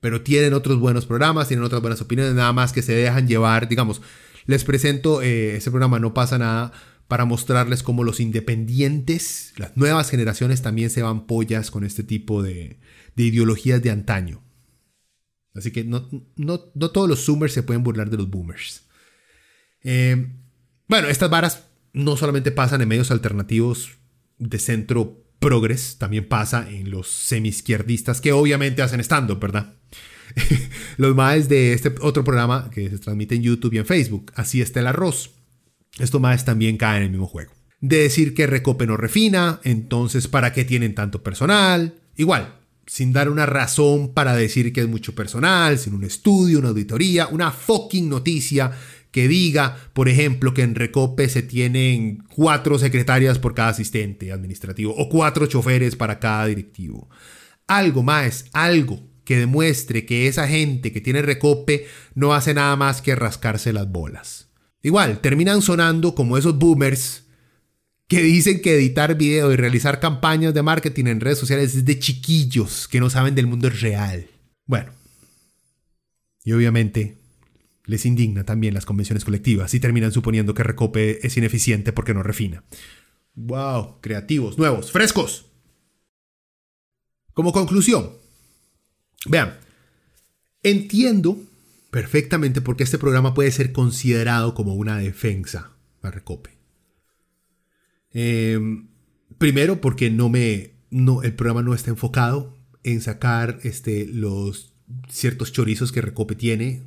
pero 0.00 0.22
tienen 0.22 0.54
otros 0.54 0.78
buenos 0.78 1.06
programas, 1.06 1.48
tienen 1.48 1.64
otras 1.64 1.80
buenas 1.80 2.00
opiniones, 2.00 2.34
nada 2.34 2.52
más 2.52 2.72
que 2.72 2.82
se 2.82 2.92
dejan 2.92 3.28
llevar, 3.28 3.68
digamos, 3.68 4.02
les 4.46 4.64
presento 4.64 5.22
eh, 5.22 5.56
ese 5.56 5.70
programa 5.70 5.98
No 5.98 6.14
pasa 6.14 6.38
nada 6.38 6.72
para 7.06 7.24
mostrarles 7.24 7.82
cómo 7.82 8.04
los 8.04 8.20
independientes, 8.20 9.54
las 9.56 9.76
nuevas 9.76 10.10
generaciones 10.10 10.62
también 10.62 10.90
se 10.90 11.02
van 11.02 11.26
pollas 11.26 11.70
con 11.70 11.84
este 11.84 12.02
tipo 12.02 12.42
de, 12.42 12.78
ideologías 13.16 13.82
de 13.82 13.90
antaño. 13.90 14.42
Así 15.54 15.70
que 15.70 15.84
no, 15.84 16.08
no, 16.36 16.58
todos 16.58 17.08
los 17.08 17.24
zoomers 17.24 17.52
se 17.52 17.62
pueden 17.62 17.82
burlar 17.82 18.10
de 18.10 18.18
los 18.18 18.28
boomers. 18.28 18.86
Eh, 19.82 20.28
bueno, 20.86 21.08
estas 21.08 21.30
varas 21.30 21.67
no 21.98 22.16
solamente 22.16 22.52
pasan 22.52 22.80
en 22.80 22.88
medios 22.88 23.10
alternativos 23.10 23.98
de 24.38 24.60
centro 24.60 25.24
progres, 25.40 25.96
también 25.98 26.28
pasa 26.28 26.68
en 26.70 26.90
los 26.90 27.08
semi-izquierdistas 27.08 28.20
que 28.20 28.32
obviamente 28.32 28.82
hacen 28.82 29.00
stand-up, 29.00 29.40
¿verdad? 29.40 29.74
los 30.96 31.16
más 31.16 31.48
de 31.48 31.72
este 31.72 31.92
otro 32.00 32.22
programa 32.22 32.70
que 32.70 32.88
se 32.88 32.98
transmite 32.98 33.34
en 33.34 33.42
YouTube 33.42 33.74
y 33.74 33.78
en 33.78 33.86
Facebook. 33.86 34.30
Así 34.36 34.60
está 34.60 34.78
el 34.78 34.86
arroz. 34.86 35.32
Esto 35.98 36.20
más 36.20 36.44
también 36.44 36.76
cae 36.76 36.98
en 36.98 37.04
el 37.04 37.10
mismo 37.10 37.26
juego. 37.26 37.52
De 37.80 37.98
decir 37.98 38.32
que 38.32 38.46
Recope 38.46 38.86
no 38.86 38.96
refina, 38.96 39.60
entonces 39.64 40.28
¿para 40.28 40.52
qué 40.52 40.64
tienen 40.64 40.94
tanto 40.94 41.24
personal? 41.24 41.94
Igual, 42.16 42.54
sin 42.86 43.12
dar 43.12 43.28
una 43.28 43.46
razón 43.46 44.14
para 44.14 44.36
decir 44.36 44.72
que 44.72 44.82
es 44.82 44.88
mucho 44.88 45.16
personal, 45.16 45.78
sin 45.78 45.94
un 45.94 46.04
estudio, 46.04 46.60
una 46.60 46.68
auditoría, 46.68 47.26
una 47.26 47.50
fucking 47.50 48.08
noticia 48.08 48.70
que 49.10 49.28
diga, 49.28 49.76
por 49.92 50.08
ejemplo, 50.08 50.54
que 50.54 50.62
en 50.62 50.74
Recope 50.74 51.28
se 51.28 51.42
tienen 51.42 52.24
cuatro 52.34 52.78
secretarias 52.78 53.38
por 53.38 53.54
cada 53.54 53.70
asistente 53.70 54.32
administrativo 54.32 54.94
o 54.96 55.08
cuatro 55.08 55.46
choferes 55.46 55.96
para 55.96 56.18
cada 56.18 56.46
directivo. 56.46 57.08
Algo 57.66 58.02
más, 58.02 58.46
algo 58.52 59.02
que 59.24 59.38
demuestre 59.38 60.06
que 60.06 60.26
esa 60.26 60.48
gente 60.48 60.92
que 60.92 61.00
tiene 61.00 61.22
Recope 61.22 61.86
no 62.14 62.34
hace 62.34 62.54
nada 62.54 62.76
más 62.76 63.02
que 63.02 63.14
rascarse 63.14 63.72
las 63.72 63.90
bolas. 63.90 64.48
Igual, 64.82 65.20
terminan 65.20 65.60
sonando 65.60 66.14
como 66.14 66.38
esos 66.38 66.58
boomers 66.58 67.24
que 68.06 68.22
dicen 68.22 68.62
que 68.62 68.74
editar 68.74 69.16
video 69.16 69.52
y 69.52 69.56
realizar 69.56 70.00
campañas 70.00 70.54
de 70.54 70.62
marketing 70.62 71.06
en 71.06 71.20
redes 71.20 71.38
sociales 71.38 71.74
es 71.74 71.84
de 71.84 71.98
chiquillos 71.98 72.88
que 72.88 73.00
no 73.00 73.10
saben 73.10 73.34
del 73.34 73.46
mundo 73.46 73.68
real. 73.68 74.28
Bueno, 74.64 74.92
y 76.42 76.52
obviamente 76.52 77.18
les 77.88 78.04
indigna 78.04 78.44
también 78.44 78.74
las 78.74 78.84
convenciones 78.84 79.24
colectivas 79.24 79.72
y 79.72 79.80
terminan 79.80 80.12
suponiendo 80.12 80.52
que 80.52 80.62
Recope 80.62 81.26
es 81.26 81.36
ineficiente 81.38 81.92
porque 81.92 82.12
no 82.12 82.22
refina. 82.22 82.62
¡Wow! 83.34 84.00
Creativos, 84.02 84.58
nuevos, 84.58 84.92
frescos. 84.92 85.46
Como 87.32 87.52
conclusión, 87.52 88.10
vean, 89.26 89.58
entiendo 90.62 91.38
perfectamente 91.90 92.60
porque 92.60 92.84
este 92.84 92.98
programa 92.98 93.32
puede 93.32 93.50
ser 93.52 93.72
considerado 93.72 94.54
como 94.54 94.74
una 94.74 94.98
defensa 94.98 95.72
a 96.02 96.10
Recope. 96.10 96.50
Em, 98.12 98.88
primero 99.38 99.80
porque 99.80 100.10
no 100.10 100.28
me, 100.28 100.72
no, 100.90 101.22
el 101.22 101.32
programa 101.32 101.62
no 101.62 101.72
está 101.72 101.90
enfocado 101.90 102.54
en 102.82 103.00
sacar 103.00 103.60
este, 103.62 104.06
los 104.06 104.74
ciertos 105.08 105.52
chorizos 105.52 105.90
que 105.90 106.02
Recope 106.02 106.34
tiene. 106.34 106.82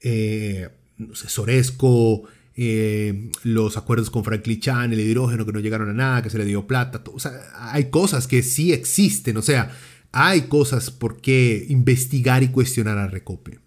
Eh, 0.00 0.68
no 0.96 1.14
sé, 1.14 1.28
Soresco, 1.28 2.24
eh, 2.60 3.30
los 3.44 3.76
acuerdos 3.76 4.10
con 4.10 4.24
Franklin 4.24 4.60
Chan, 4.60 4.92
el 4.92 4.98
hidrógeno 4.98 5.46
que 5.46 5.52
no 5.52 5.60
llegaron 5.60 5.90
a 5.90 5.92
nada, 5.92 6.22
que 6.22 6.30
se 6.30 6.38
le 6.38 6.44
dio 6.44 6.66
plata. 6.66 7.02
O 7.12 7.20
sea, 7.20 7.32
hay 7.54 7.84
cosas 7.90 8.26
que 8.26 8.42
sí 8.42 8.72
existen, 8.72 9.36
o 9.36 9.42
sea, 9.42 9.70
hay 10.10 10.42
cosas 10.42 10.90
por 10.90 11.20
qué 11.20 11.66
investigar 11.68 12.42
y 12.42 12.48
cuestionar 12.48 12.98
a 12.98 13.06
Recope. 13.06 13.60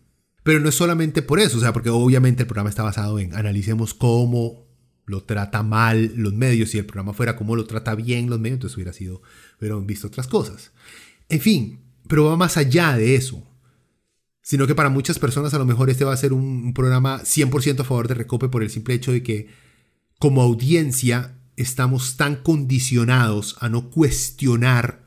Pero 0.44 0.60
no 0.60 0.70
es 0.70 0.76
solamente 0.76 1.22
por 1.22 1.40
eso, 1.40 1.58
o 1.58 1.62
sea, 1.62 1.72
porque 1.72 1.90
obviamente 1.90 2.44
el 2.44 2.48
programa 2.48 2.70
está 2.70 2.84
basado 2.84 3.18
en 3.20 3.34
analicemos 3.34 3.94
cómo 3.94 4.68
lo 5.06 5.24
trata 5.24 5.64
mal 5.64 6.12
los 6.16 6.34
medios. 6.34 6.72
Si 6.72 6.78
el 6.78 6.86
programa 6.86 7.14
fuera 7.14 7.38
cómo 7.38 7.56
lo 7.56 7.66
trata 7.66 7.96
bien 7.96 8.30
los 8.30 8.40
medios, 8.40 8.58
entonces 8.58 8.76
hubiera 8.76 8.94
sido, 8.94 9.22
hubieran 9.60 9.88
visto 9.88 10.08
otras 10.08 10.28
cosas. 10.28 10.72
En 11.30 11.40
fin, 11.40 11.80
pero 12.08 12.26
va 12.26 12.36
más 12.36 12.58
allá 12.58 12.98
de 12.98 13.16
eso 13.16 13.48
sino 14.42 14.68
que 14.68 14.76
para 14.76 14.90
muchas 14.90 15.20
personas 15.20 15.54
a 15.54 15.60
lo 15.60 15.66
mejor 15.66 15.90
este 15.90 16.04
va 16.04 16.14
a 16.14 16.18
ser 16.18 16.34
un, 16.34 16.74
programa 16.74 17.22
100% 17.22 17.82
a 17.82 17.84
favor 17.84 18.08
de 18.08 18.16
Recope 18.16 18.50
por 18.50 18.64
el 18.64 18.70
simple 18.70 18.96
hecho 18.96 19.12
de 19.12 19.24
que 19.24 19.50
como 20.20 20.42
audiencia 20.42 21.38
estamos 21.58 22.18
tan 22.18 22.38
condicionados 22.38 23.58
a 23.60 23.70
no 23.70 23.90
cuestionar 23.90 25.04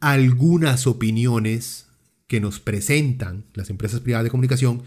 algunas 0.00 0.86
opiniones 0.86 1.86
que 2.26 2.40
nos 2.40 2.60
presentan 2.60 3.46
las 3.54 3.70
empresas 3.70 4.00
privadas 4.00 4.24
de 4.24 4.30
comunicación 4.30 4.82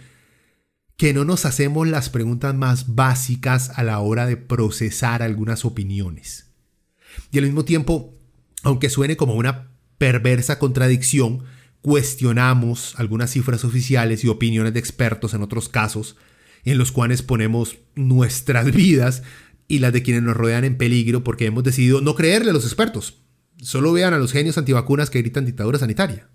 que 0.99 1.13
no 1.13 1.23
nos 1.23 1.45
hacemos 1.45 1.88
las 1.88 2.09
preguntas 2.09 2.53
más 2.55 2.93
básicas 2.95 3.71
a 3.76 3.84
la 3.84 3.99
hora 3.99 4.26
de 4.26 4.35
procesar 4.35 5.23
algunas 5.23 5.63
opiniones. 5.63 6.47
Y 7.31 7.38
al 7.38 7.45
mismo 7.45 7.63
tiempo, 7.63 8.13
aunque 8.63 8.89
suene 8.89 9.15
como 9.15 9.35
una 9.35 9.71
perversa 9.97 10.59
contradicción, 10.59 11.45
cuestionamos 11.81 12.93
algunas 12.97 13.31
cifras 13.31 13.64
oficiales 13.64 14.23
y 14.23 14.27
opiniones 14.27 14.73
de 14.73 14.80
expertos 14.80 15.34
en 15.34 15.41
otros 15.41 15.69
casos, 15.69 16.18
en 16.64 16.77
los 16.77 16.91
cuales 16.91 17.22
ponemos 17.22 17.77
nuestras 17.95 18.72
vidas 18.76 19.23
y 19.68 19.80
las 19.80 19.93
de 19.93 20.03
quienes 20.03 20.23
nos 20.23 20.35
rodean 20.35 20.65
en 20.65 20.77
peligro 20.77 21.23
porque 21.23 21.45
hemos 21.45 21.64
decidido 21.64 22.01
no 22.01 22.15
creerle 22.15 22.51
a 22.51 22.53
los 22.53 22.65
expertos. 22.65 23.22
Solo 23.61 23.93
vean 23.93 24.14
a 24.14 24.18
los 24.18 24.31
genios 24.31 24.57
antivacunas 24.57 25.10
que 25.10 25.22
gritan 25.22 25.45
dictadura 25.45 25.80
sanitaria. 25.80 26.30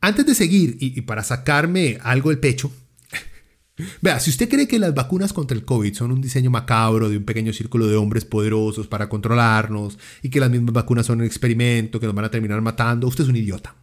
Antes 0.00 0.26
de 0.26 0.34
seguir, 0.34 0.76
y, 0.78 1.00
para 1.02 1.24
sacarme 1.24 1.98
algo 2.02 2.30
del 2.30 2.38
pecho, 2.38 2.70
Vea, 4.02 4.20
si 4.20 4.30
usted 4.30 4.48
cree 4.48 4.68
que 4.68 4.78
las 4.78 4.94
vacunas 4.94 5.32
contra 5.32 5.56
el 5.56 5.64
COVID 5.64 5.94
son 5.94 6.12
un 6.12 6.20
diseño 6.20 6.50
macabro 6.50 7.08
de 7.08 7.16
un 7.16 7.24
pequeño 7.24 7.52
círculo 7.52 7.86
de 7.86 7.96
hombres 7.96 8.24
poderosos 8.24 8.86
para 8.86 9.08
controlarnos 9.08 9.98
y 10.22 10.30
que 10.30 10.40
las 10.40 10.50
mismas 10.50 10.72
vacunas 10.72 11.06
son 11.06 11.20
un 11.20 11.26
experimento 11.26 11.98
que 11.98 12.06
nos 12.06 12.14
van 12.14 12.24
a 12.24 12.30
terminar 12.30 12.60
matando, 12.60 13.06
usted 13.06 13.24
es 13.24 13.30
un 13.30 13.36
idiota. 13.36 13.74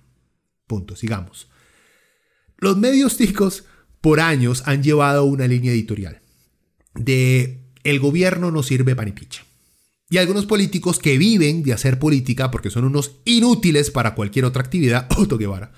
Punto, 0.68 0.96
sigamos. 0.96 1.48
Los 2.58 2.78
medios 2.78 3.18
ticos 3.18 3.66
por 4.02 4.20
años 4.20 4.64
han 4.66 4.84
llevado 4.84 5.26
una 5.26 5.48
línea 5.48 5.72
editorial 5.72 6.22
de 6.96 7.62
el 7.84 8.00
gobierno 8.00 8.52
no 8.52 8.64
sirve 8.64 8.96
para 8.96 9.06
ni 9.06 9.12
picha. 9.12 9.44
Y 10.10 10.18
algunos 10.18 10.46
políticos 10.46 11.00
que 11.00 11.18
viven 11.18 11.64
de 11.64 11.74
hacer 11.74 12.00
política 12.00 12.52
porque 12.52 12.70
son 12.70 12.86
unos 12.86 13.18
inútiles 13.26 13.92
para 13.92 14.16
cualquier 14.16 14.46
otra 14.46 14.62
actividad, 14.62 15.08
Otto 15.18 15.38
Guevara, 15.38 15.72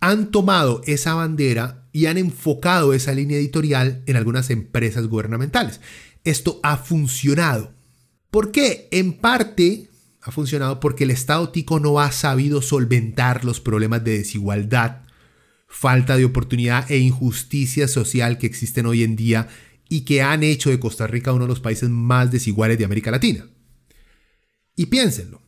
han 0.00 0.30
tomado 0.30 0.82
esa 0.86 1.14
bandera 1.14 1.88
y 1.92 2.06
han 2.06 2.18
enfocado 2.18 2.92
esa 2.92 3.12
línea 3.12 3.38
editorial 3.38 4.02
en 4.06 4.16
algunas 4.16 4.50
empresas 4.50 5.06
gubernamentales. 5.06 5.80
Esto 6.24 6.60
ha 6.62 6.76
funcionado. 6.76 7.72
¿Por 8.30 8.50
qué? 8.50 8.88
En 8.90 9.14
parte 9.14 9.88
ha 10.26 10.32
funcionado 10.32 10.80
porque 10.80 11.04
el 11.04 11.12
Estado 11.12 11.50
tico 11.50 11.78
no 11.78 12.00
ha 12.00 12.10
sabido 12.10 12.60
solventar 12.60 13.44
los 13.44 13.60
problemas 13.60 14.02
de 14.02 14.18
desigualdad, 14.18 15.02
falta 15.68 16.16
de 16.16 16.24
oportunidad 16.24 16.90
e 16.90 16.98
injusticia 16.98 17.86
social 17.86 18.36
que 18.36 18.48
existen 18.48 18.86
hoy 18.86 19.04
en 19.04 19.14
día 19.14 19.46
y 19.88 20.00
que 20.00 20.22
han 20.22 20.42
hecho 20.42 20.68
de 20.68 20.80
Costa 20.80 21.06
Rica 21.06 21.32
uno 21.32 21.44
de 21.44 21.50
los 21.50 21.60
países 21.60 21.90
más 21.90 22.32
desiguales 22.32 22.76
de 22.76 22.84
América 22.84 23.12
Latina. 23.12 23.46
Y 24.74 24.86
piénsenlo, 24.86 25.42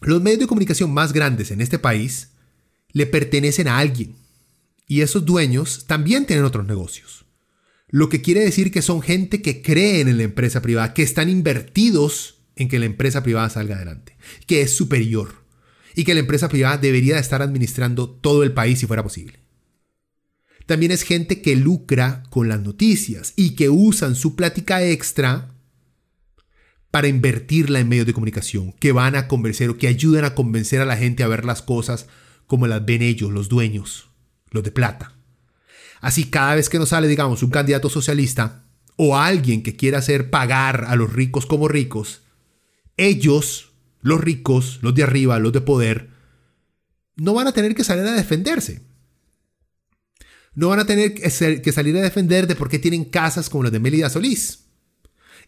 los 0.00 0.22
medios 0.22 0.40
de 0.40 0.46
comunicación 0.46 0.90
más 0.90 1.12
grandes 1.12 1.50
en 1.50 1.60
este 1.60 1.78
país 1.78 2.30
le 2.92 3.04
pertenecen 3.04 3.68
a 3.68 3.76
alguien 3.76 4.16
y 4.88 5.02
esos 5.02 5.26
dueños 5.26 5.84
también 5.86 6.24
tienen 6.24 6.46
otros 6.46 6.66
negocios. 6.66 7.26
Lo 7.88 8.08
que 8.08 8.22
quiere 8.22 8.40
decir 8.40 8.72
que 8.72 8.80
son 8.80 9.02
gente 9.02 9.42
que 9.42 9.60
creen 9.60 10.08
en 10.08 10.16
la 10.16 10.22
empresa 10.22 10.62
privada, 10.62 10.94
que 10.94 11.02
están 11.02 11.28
invertidos 11.28 12.33
en 12.56 12.68
que 12.68 12.78
la 12.78 12.86
empresa 12.86 13.22
privada 13.22 13.50
salga 13.50 13.76
adelante, 13.76 14.16
que 14.46 14.62
es 14.62 14.74
superior 14.74 15.44
y 15.94 16.04
que 16.04 16.14
la 16.14 16.20
empresa 16.20 16.48
privada 16.48 16.78
debería 16.78 17.18
estar 17.18 17.42
administrando 17.42 18.08
todo 18.08 18.42
el 18.42 18.52
país 18.52 18.78
si 18.80 18.86
fuera 18.86 19.02
posible. 19.02 19.40
También 20.66 20.92
es 20.92 21.02
gente 21.02 21.42
que 21.42 21.56
lucra 21.56 22.22
con 22.30 22.48
las 22.48 22.60
noticias 22.60 23.34
y 23.36 23.50
que 23.54 23.68
usan 23.68 24.14
su 24.14 24.34
plática 24.34 24.82
extra 24.82 25.50
para 26.90 27.08
invertirla 27.08 27.80
en 27.80 27.88
medios 27.88 28.06
de 28.06 28.14
comunicación, 28.14 28.72
que 28.78 28.92
van 28.92 29.16
a 29.16 29.28
convencer 29.28 29.68
o 29.68 29.76
que 29.76 29.88
ayudan 29.88 30.24
a 30.24 30.34
convencer 30.34 30.80
a 30.80 30.86
la 30.86 30.96
gente 30.96 31.22
a 31.22 31.28
ver 31.28 31.44
las 31.44 31.60
cosas 31.60 32.06
como 32.46 32.66
las 32.66 32.84
ven 32.84 33.02
ellos, 33.02 33.32
los 33.32 33.48
dueños, 33.48 34.08
los 34.50 34.62
de 34.62 34.70
plata. 34.70 35.12
Así 36.00 36.24
cada 36.24 36.54
vez 36.54 36.68
que 36.68 36.78
nos 36.78 36.90
sale, 36.90 37.08
digamos, 37.08 37.42
un 37.42 37.50
candidato 37.50 37.90
socialista 37.90 38.64
o 38.96 39.16
alguien 39.16 39.62
que 39.62 39.76
quiera 39.76 39.98
hacer 39.98 40.30
pagar 40.30 40.84
a 40.86 40.96
los 40.96 41.12
ricos 41.12 41.46
como 41.46 41.66
ricos, 41.66 42.22
ellos, 42.96 43.72
los 44.00 44.20
ricos, 44.20 44.78
los 44.82 44.94
de 44.94 45.02
arriba, 45.02 45.38
los 45.38 45.52
de 45.52 45.60
poder, 45.60 46.10
no 47.16 47.34
van 47.34 47.46
a 47.46 47.52
tener 47.52 47.74
que 47.74 47.84
salir 47.84 48.04
a 48.06 48.12
defenderse. 48.12 48.82
No 50.54 50.68
van 50.68 50.80
a 50.80 50.86
tener 50.86 51.14
que 51.14 51.72
salir 51.72 51.96
a 51.96 52.02
defender 52.02 52.46
de 52.46 52.54
por 52.54 52.68
qué 52.68 52.78
tienen 52.78 53.04
casas 53.04 53.50
como 53.50 53.64
las 53.64 53.72
de 53.72 53.80
Melida 53.80 54.08
Solís. 54.08 54.66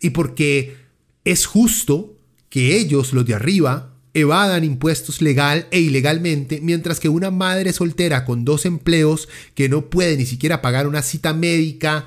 Y 0.01 0.11
porque 0.11 0.77
es 1.25 1.47
justo 1.47 2.19
que 2.49 2.77
ellos, 2.77 3.13
los 3.13 3.25
de 3.25 3.35
arriba, 3.35 3.95
evadan 4.15 4.65
impuestos 4.65 5.21
legal 5.21 5.69
e 5.71 5.81
ilegalmente, 5.81 6.61
mientras 6.63 7.01
que 7.01 7.09
una 7.09 7.31
madre 7.31 7.73
soltera 7.73 8.25
con 8.25 8.45
dos 8.45 8.65
empleos 8.65 9.29
que 9.55 9.69
no 9.69 9.91
puede 9.91 10.17
ni 10.17 10.25
siquiera 10.25 10.63
pagar 10.63 10.87
una 10.87 11.03
cita 11.03 11.35
médica 11.35 12.07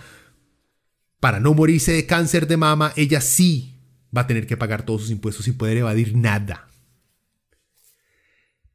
para 1.19 1.39
no 1.39 1.53
morirse 1.53 1.91
de 1.91 2.05
cáncer 2.05 2.47
de 2.47 2.57
mama, 2.57 2.93
ella 2.95 3.21
sí 3.21 3.78
va 4.15 4.21
a 4.21 4.27
tener 4.27 4.47
que 4.47 4.57
pagar 4.57 4.83
todos 4.83 5.01
sus 5.01 5.11
impuestos 5.11 5.45
sin 5.45 5.57
poder 5.57 5.77
evadir 5.77 6.15
nada. 6.15 6.67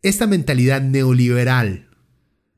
Esta 0.03 0.27
mentalidad 0.27 0.83
neoliberal 0.83 1.89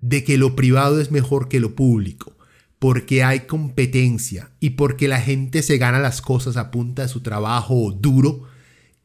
de 0.00 0.24
que 0.24 0.36
lo 0.38 0.56
privado 0.56 1.00
es 1.00 1.10
mejor 1.10 1.48
que 1.48 1.60
lo 1.60 1.74
público, 1.74 2.36
porque 2.78 3.22
hay 3.22 3.40
competencia 3.40 4.50
y 4.60 4.70
porque 4.70 5.08
la 5.08 5.20
gente 5.20 5.62
se 5.62 5.78
gana 5.78 5.98
las 5.98 6.20
cosas 6.20 6.56
a 6.56 6.70
punta 6.70 7.02
de 7.02 7.08
su 7.08 7.20
trabajo 7.20 7.92
duro, 7.92 8.44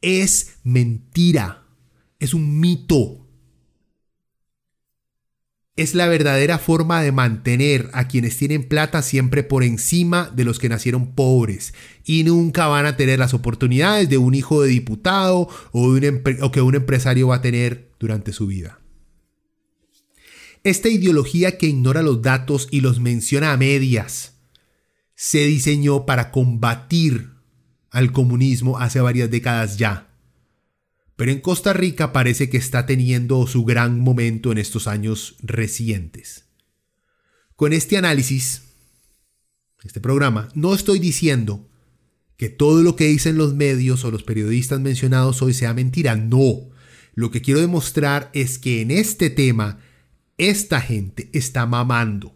es 0.02 0.58
mentira, 0.64 1.64
es 2.20 2.34
un 2.34 2.60
mito 2.60 3.28
es 5.82 5.96
la 5.96 6.08
verdadera 6.08 6.60
forma 6.60 7.02
de 7.02 7.12
mantener 7.12 7.90
a 7.94 8.08
quienes 8.08 8.38
tienen 8.38 8.68
plata 8.68 9.02
siempre 9.02 9.44
por 9.44 9.64
encima 9.64 10.32
de 10.34 10.44
los 10.46 10.60
que 10.60 10.70
nacieron 10.70 11.14
pobres 11.14 11.74
y 12.06 12.24
nunca 12.24 12.68
van 12.68 12.86
a 12.86 12.98
tener 12.98 13.20
las 13.20 13.34
oportunidades 13.34 14.08
de 14.10 14.18
un 14.18 14.36
hijo 14.36 14.62
de 14.62 14.70
diputado 14.70 15.50
o, 15.72 15.98
o 16.42 16.52
que 16.52 16.62
un 16.62 16.76
empresario 16.76 17.30
va 17.30 17.38
a 17.38 17.42
tener 17.42 17.92
durante 18.00 18.34
su 18.34 18.48
vida. 18.48 18.80
Esta 20.64 20.90
ideología 20.90 21.58
que 21.58 21.68
ignora 21.68 22.04
los 22.04 22.22
datos 22.22 22.68
y 22.70 22.82
los 22.82 23.00
menciona 23.00 23.52
a 23.52 23.58
medias 23.58 24.36
se 25.16 25.46
diseñó 25.46 26.06
para 26.06 26.32
combatir 26.32 27.32
al 27.90 28.12
comunismo 28.12 28.78
hace 28.80 29.02
varias 29.02 29.32
décadas 29.32 29.78
ya 29.78 30.11
pero 31.22 31.34
en 31.34 31.40
Costa 31.40 31.72
Rica 31.72 32.14
parece 32.14 32.50
que 32.50 32.58
está 32.58 32.88
teniendo 32.88 33.46
su 33.46 33.64
gran 33.64 34.00
momento 34.00 34.52
en 34.52 34.58
estos 34.58 34.88
años 34.88 35.36
recientes. 35.44 36.46
Con 37.56 37.74
este 37.74 37.96
análisis, 37.96 38.64
este 39.84 40.02
programa, 40.02 40.50
no 40.56 40.74
estoy 40.74 40.98
diciendo 40.98 41.70
que 42.38 42.50
todo 42.50 42.82
lo 42.82 42.96
que 42.96 43.06
dicen 43.06 43.38
los 43.38 43.54
medios 43.54 44.04
o 44.04 44.10
los 44.10 44.24
periodistas 44.24 44.80
mencionados 44.80 45.44
hoy 45.44 45.54
sea 45.54 45.76
mentira, 45.76 46.16
no. 46.16 46.72
Lo 47.14 47.30
que 47.30 47.44
quiero 47.44 47.60
demostrar 47.60 48.32
es 48.34 48.58
que 48.58 48.82
en 48.82 48.90
este 48.90 49.30
tema, 49.30 49.80
esta 50.40 50.82
gente 50.82 51.30
está 51.34 51.68
mamando. 51.68 52.36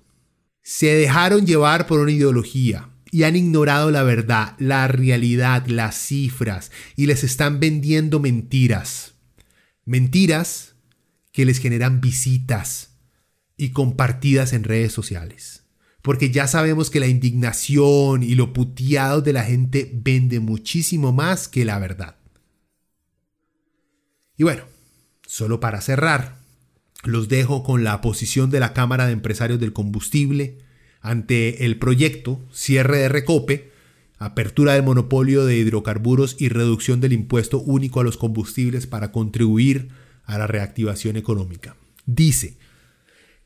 Se 0.62 0.94
dejaron 0.94 1.48
llevar 1.48 1.88
por 1.88 2.02
una 2.02 2.12
ideología, 2.12 2.92
y 3.16 3.24
han 3.24 3.38
ignorado 3.38 3.92
la 3.92 4.04
verdad, 4.04 4.56
la 4.60 4.90
realidad, 4.90 5.68
las 5.68 5.96
cifras 5.96 6.70
y 6.98 7.06
les 7.06 7.24
están 7.24 7.62
vendiendo 7.62 8.20
mentiras. 8.20 9.14
Mentiras 9.86 10.76
que 11.32 11.46
les 11.46 11.60
generan 11.60 12.02
visitas 12.02 12.98
y 13.56 13.70
compartidas 13.70 14.52
en 14.52 14.66
redes 14.66 14.92
sociales. 14.92 15.64
Porque 16.02 16.30
ya 16.30 16.46
sabemos 16.48 16.90
que 16.90 17.00
la 17.00 17.08
indignación 17.08 18.22
y 18.22 18.36
lo 18.36 18.52
puteado 18.52 19.22
de 19.22 19.32
la 19.32 19.46
gente 19.46 19.90
vende 19.94 20.42
muchísimo 20.42 21.14
más 21.14 21.48
que 21.48 21.64
la 21.64 21.80
verdad. 21.80 22.18
Y 24.36 24.44
bueno, 24.44 24.64
solo 25.26 25.62
para 25.62 25.80
cerrar, 25.80 26.36
los 27.06 27.30
dejo 27.30 27.64
con 27.64 27.86
la 27.86 28.02
posición 28.02 28.50
de 28.50 28.60
la 28.60 28.74
Cámara 28.74 29.06
de 29.06 29.14
Empresarios 29.14 29.62
del 29.62 29.72
Combustible 29.72 30.65
ante 31.06 31.66
el 31.66 31.78
proyecto 31.78 32.42
cierre 32.52 32.98
de 32.98 33.10
Recope 33.10 33.72
apertura 34.18 34.74
del 34.74 34.82
monopolio 34.82 35.46
de 35.46 35.56
hidrocarburos 35.56 36.36
y 36.40 36.50
reducción 36.50 37.00
del 37.00 37.14
impuesto 37.14 37.60
único 37.60 38.00
a 38.00 38.04
los 38.04 38.18
combustibles 38.18 38.88
para 38.88 39.12
contribuir 39.12 39.90
a 40.24 40.40
la 40.40 40.48
reactivación 40.48 41.16
económica. 41.16 41.76
Dice, 42.08 42.58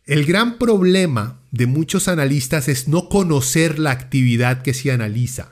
el 0.06 0.26
gran 0.26 0.58
problema 0.58 1.42
de 1.52 1.66
muchos 1.66 2.08
analistas 2.08 2.70
es 2.70 2.88
no 2.88 3.10
conocer 3.10 3.78
la 3.78 3.92
actividad 3.92 4.62
que 4.62 4.74
se 4.74 4.92
analiza. 4.92 5.52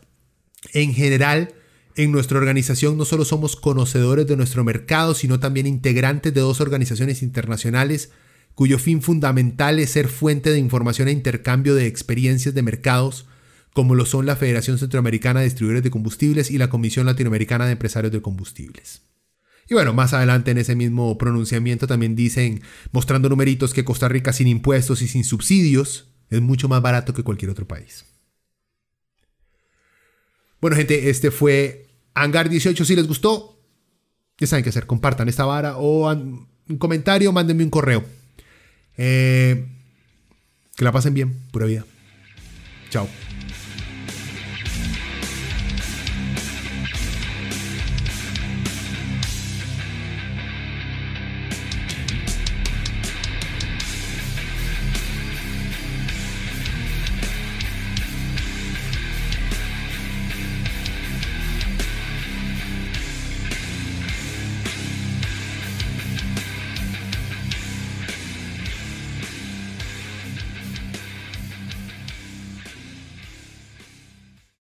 En 0.71 0.93
general, 0.93 1.55
en 1.95 2.13
nuestra 2.13 2.37
organización 2.37 2.97
no 2.97 3.03
solo 3.03 3.25
somos 3.25 3.57
conocedores 3.57 4.27
de 4.27 4.37
nuestro 4.37 4.63
mercado, 4.63 5.13
sino 5.13 5.39
también 5.39 5.67
integrantes 5.67 6.33
de 6.33 6.41
dos 6.41 6.61
organizaciones 6.61 7.21
internacionales 7.21 8.11
cuyo 8.57 8.79
fin 8.79 9.03
fundamental 9.03 9.77
es 9.77 9.91
ser 9.91 10.07
fuente 10.07 10.49
de 10.49 10.57
información 10.57 11.07
e 11.07 11.11
intercambio 11.11 11.75
de 11.75 11.85
experiencias 11.85 12.55
de 12.55 12.63
mercados 12.63 13.27
como 13.71 13.93
lo 13.93 14.03
son 14.07 14.25
la 14.25 14.35
Federación 14.35 14.79
Centroamericana 14.79 15.41
de 15.41 15.45
Distribuidores 15.45 15.83
de 15.83 15.91
Combustibles 15.91 16.49
y 16.49 16.57
la 16.57 16.67
Comisión 16.67 17.05
Latinoamericana 17.05 17.67
de 17.67 17.73
Empresarios 17.73 18.11
de 18.11 18.23
Combustibles. 18.23 19.03
Y 19.69 19.75
bueno, 19.75 19.93
más 19.93 20.13
adelante 20.13 20.49
en 20.49 20.57
ese 20.57 20.75
mismo 20.75 21.19
pronunciamiento 21.19 21.85
también 21.85 22.15
dicen, 22.15 22.63
mostrando 22.91 23.29
numeritos, 23.29 23.75
que 23.75 23.85
Costa 23.85 24.07
Rica 24.07 24.33
sin 24.33 24.47
impuestos 24.47 25.03
y 25.03 25.07
sin 25.07 25.23
subsidios 25.23 26.07
es 26.31 26.41
mucho 26.41 26.67
más 26.67 26.81
barato 26.81 27.13
que 27.13 27.21
cualquier 27.21 27.51
otro 27.51 27.67
país. 27.67 28.05
Bueno, 30.59 30.75
gente, 30.77 31.11
este 31.11 31.29
fue 31.29 31.89
Hangar 32.15 32.49
18. 32.49 32.85
Si 32.85 32.95
les 32.95 33.05
gustó, 33.05 33.61
ya 34.39 34.47
saben 34.47 34.63
qué 34.63 34.71
hacer. 34.71 34.87
Compartan 34.87 35.29
esta 35.29 35.45
vara 35.45 35.77
o 35.77 36.11
un 36.11 36.77
comentario, 36.79 37.31
mándenme 37.31 37.63
un 37.63 37.69
correo. 37.69 38.16
Eh, 38.97 39.65
que 40.75 40.83
la 40.83 40.91
pasen 40.91 41.13
bien, 41.13 41.33
pura 41.51 41.65
vida. 41.65 41.85
Chao. 42.89 43.07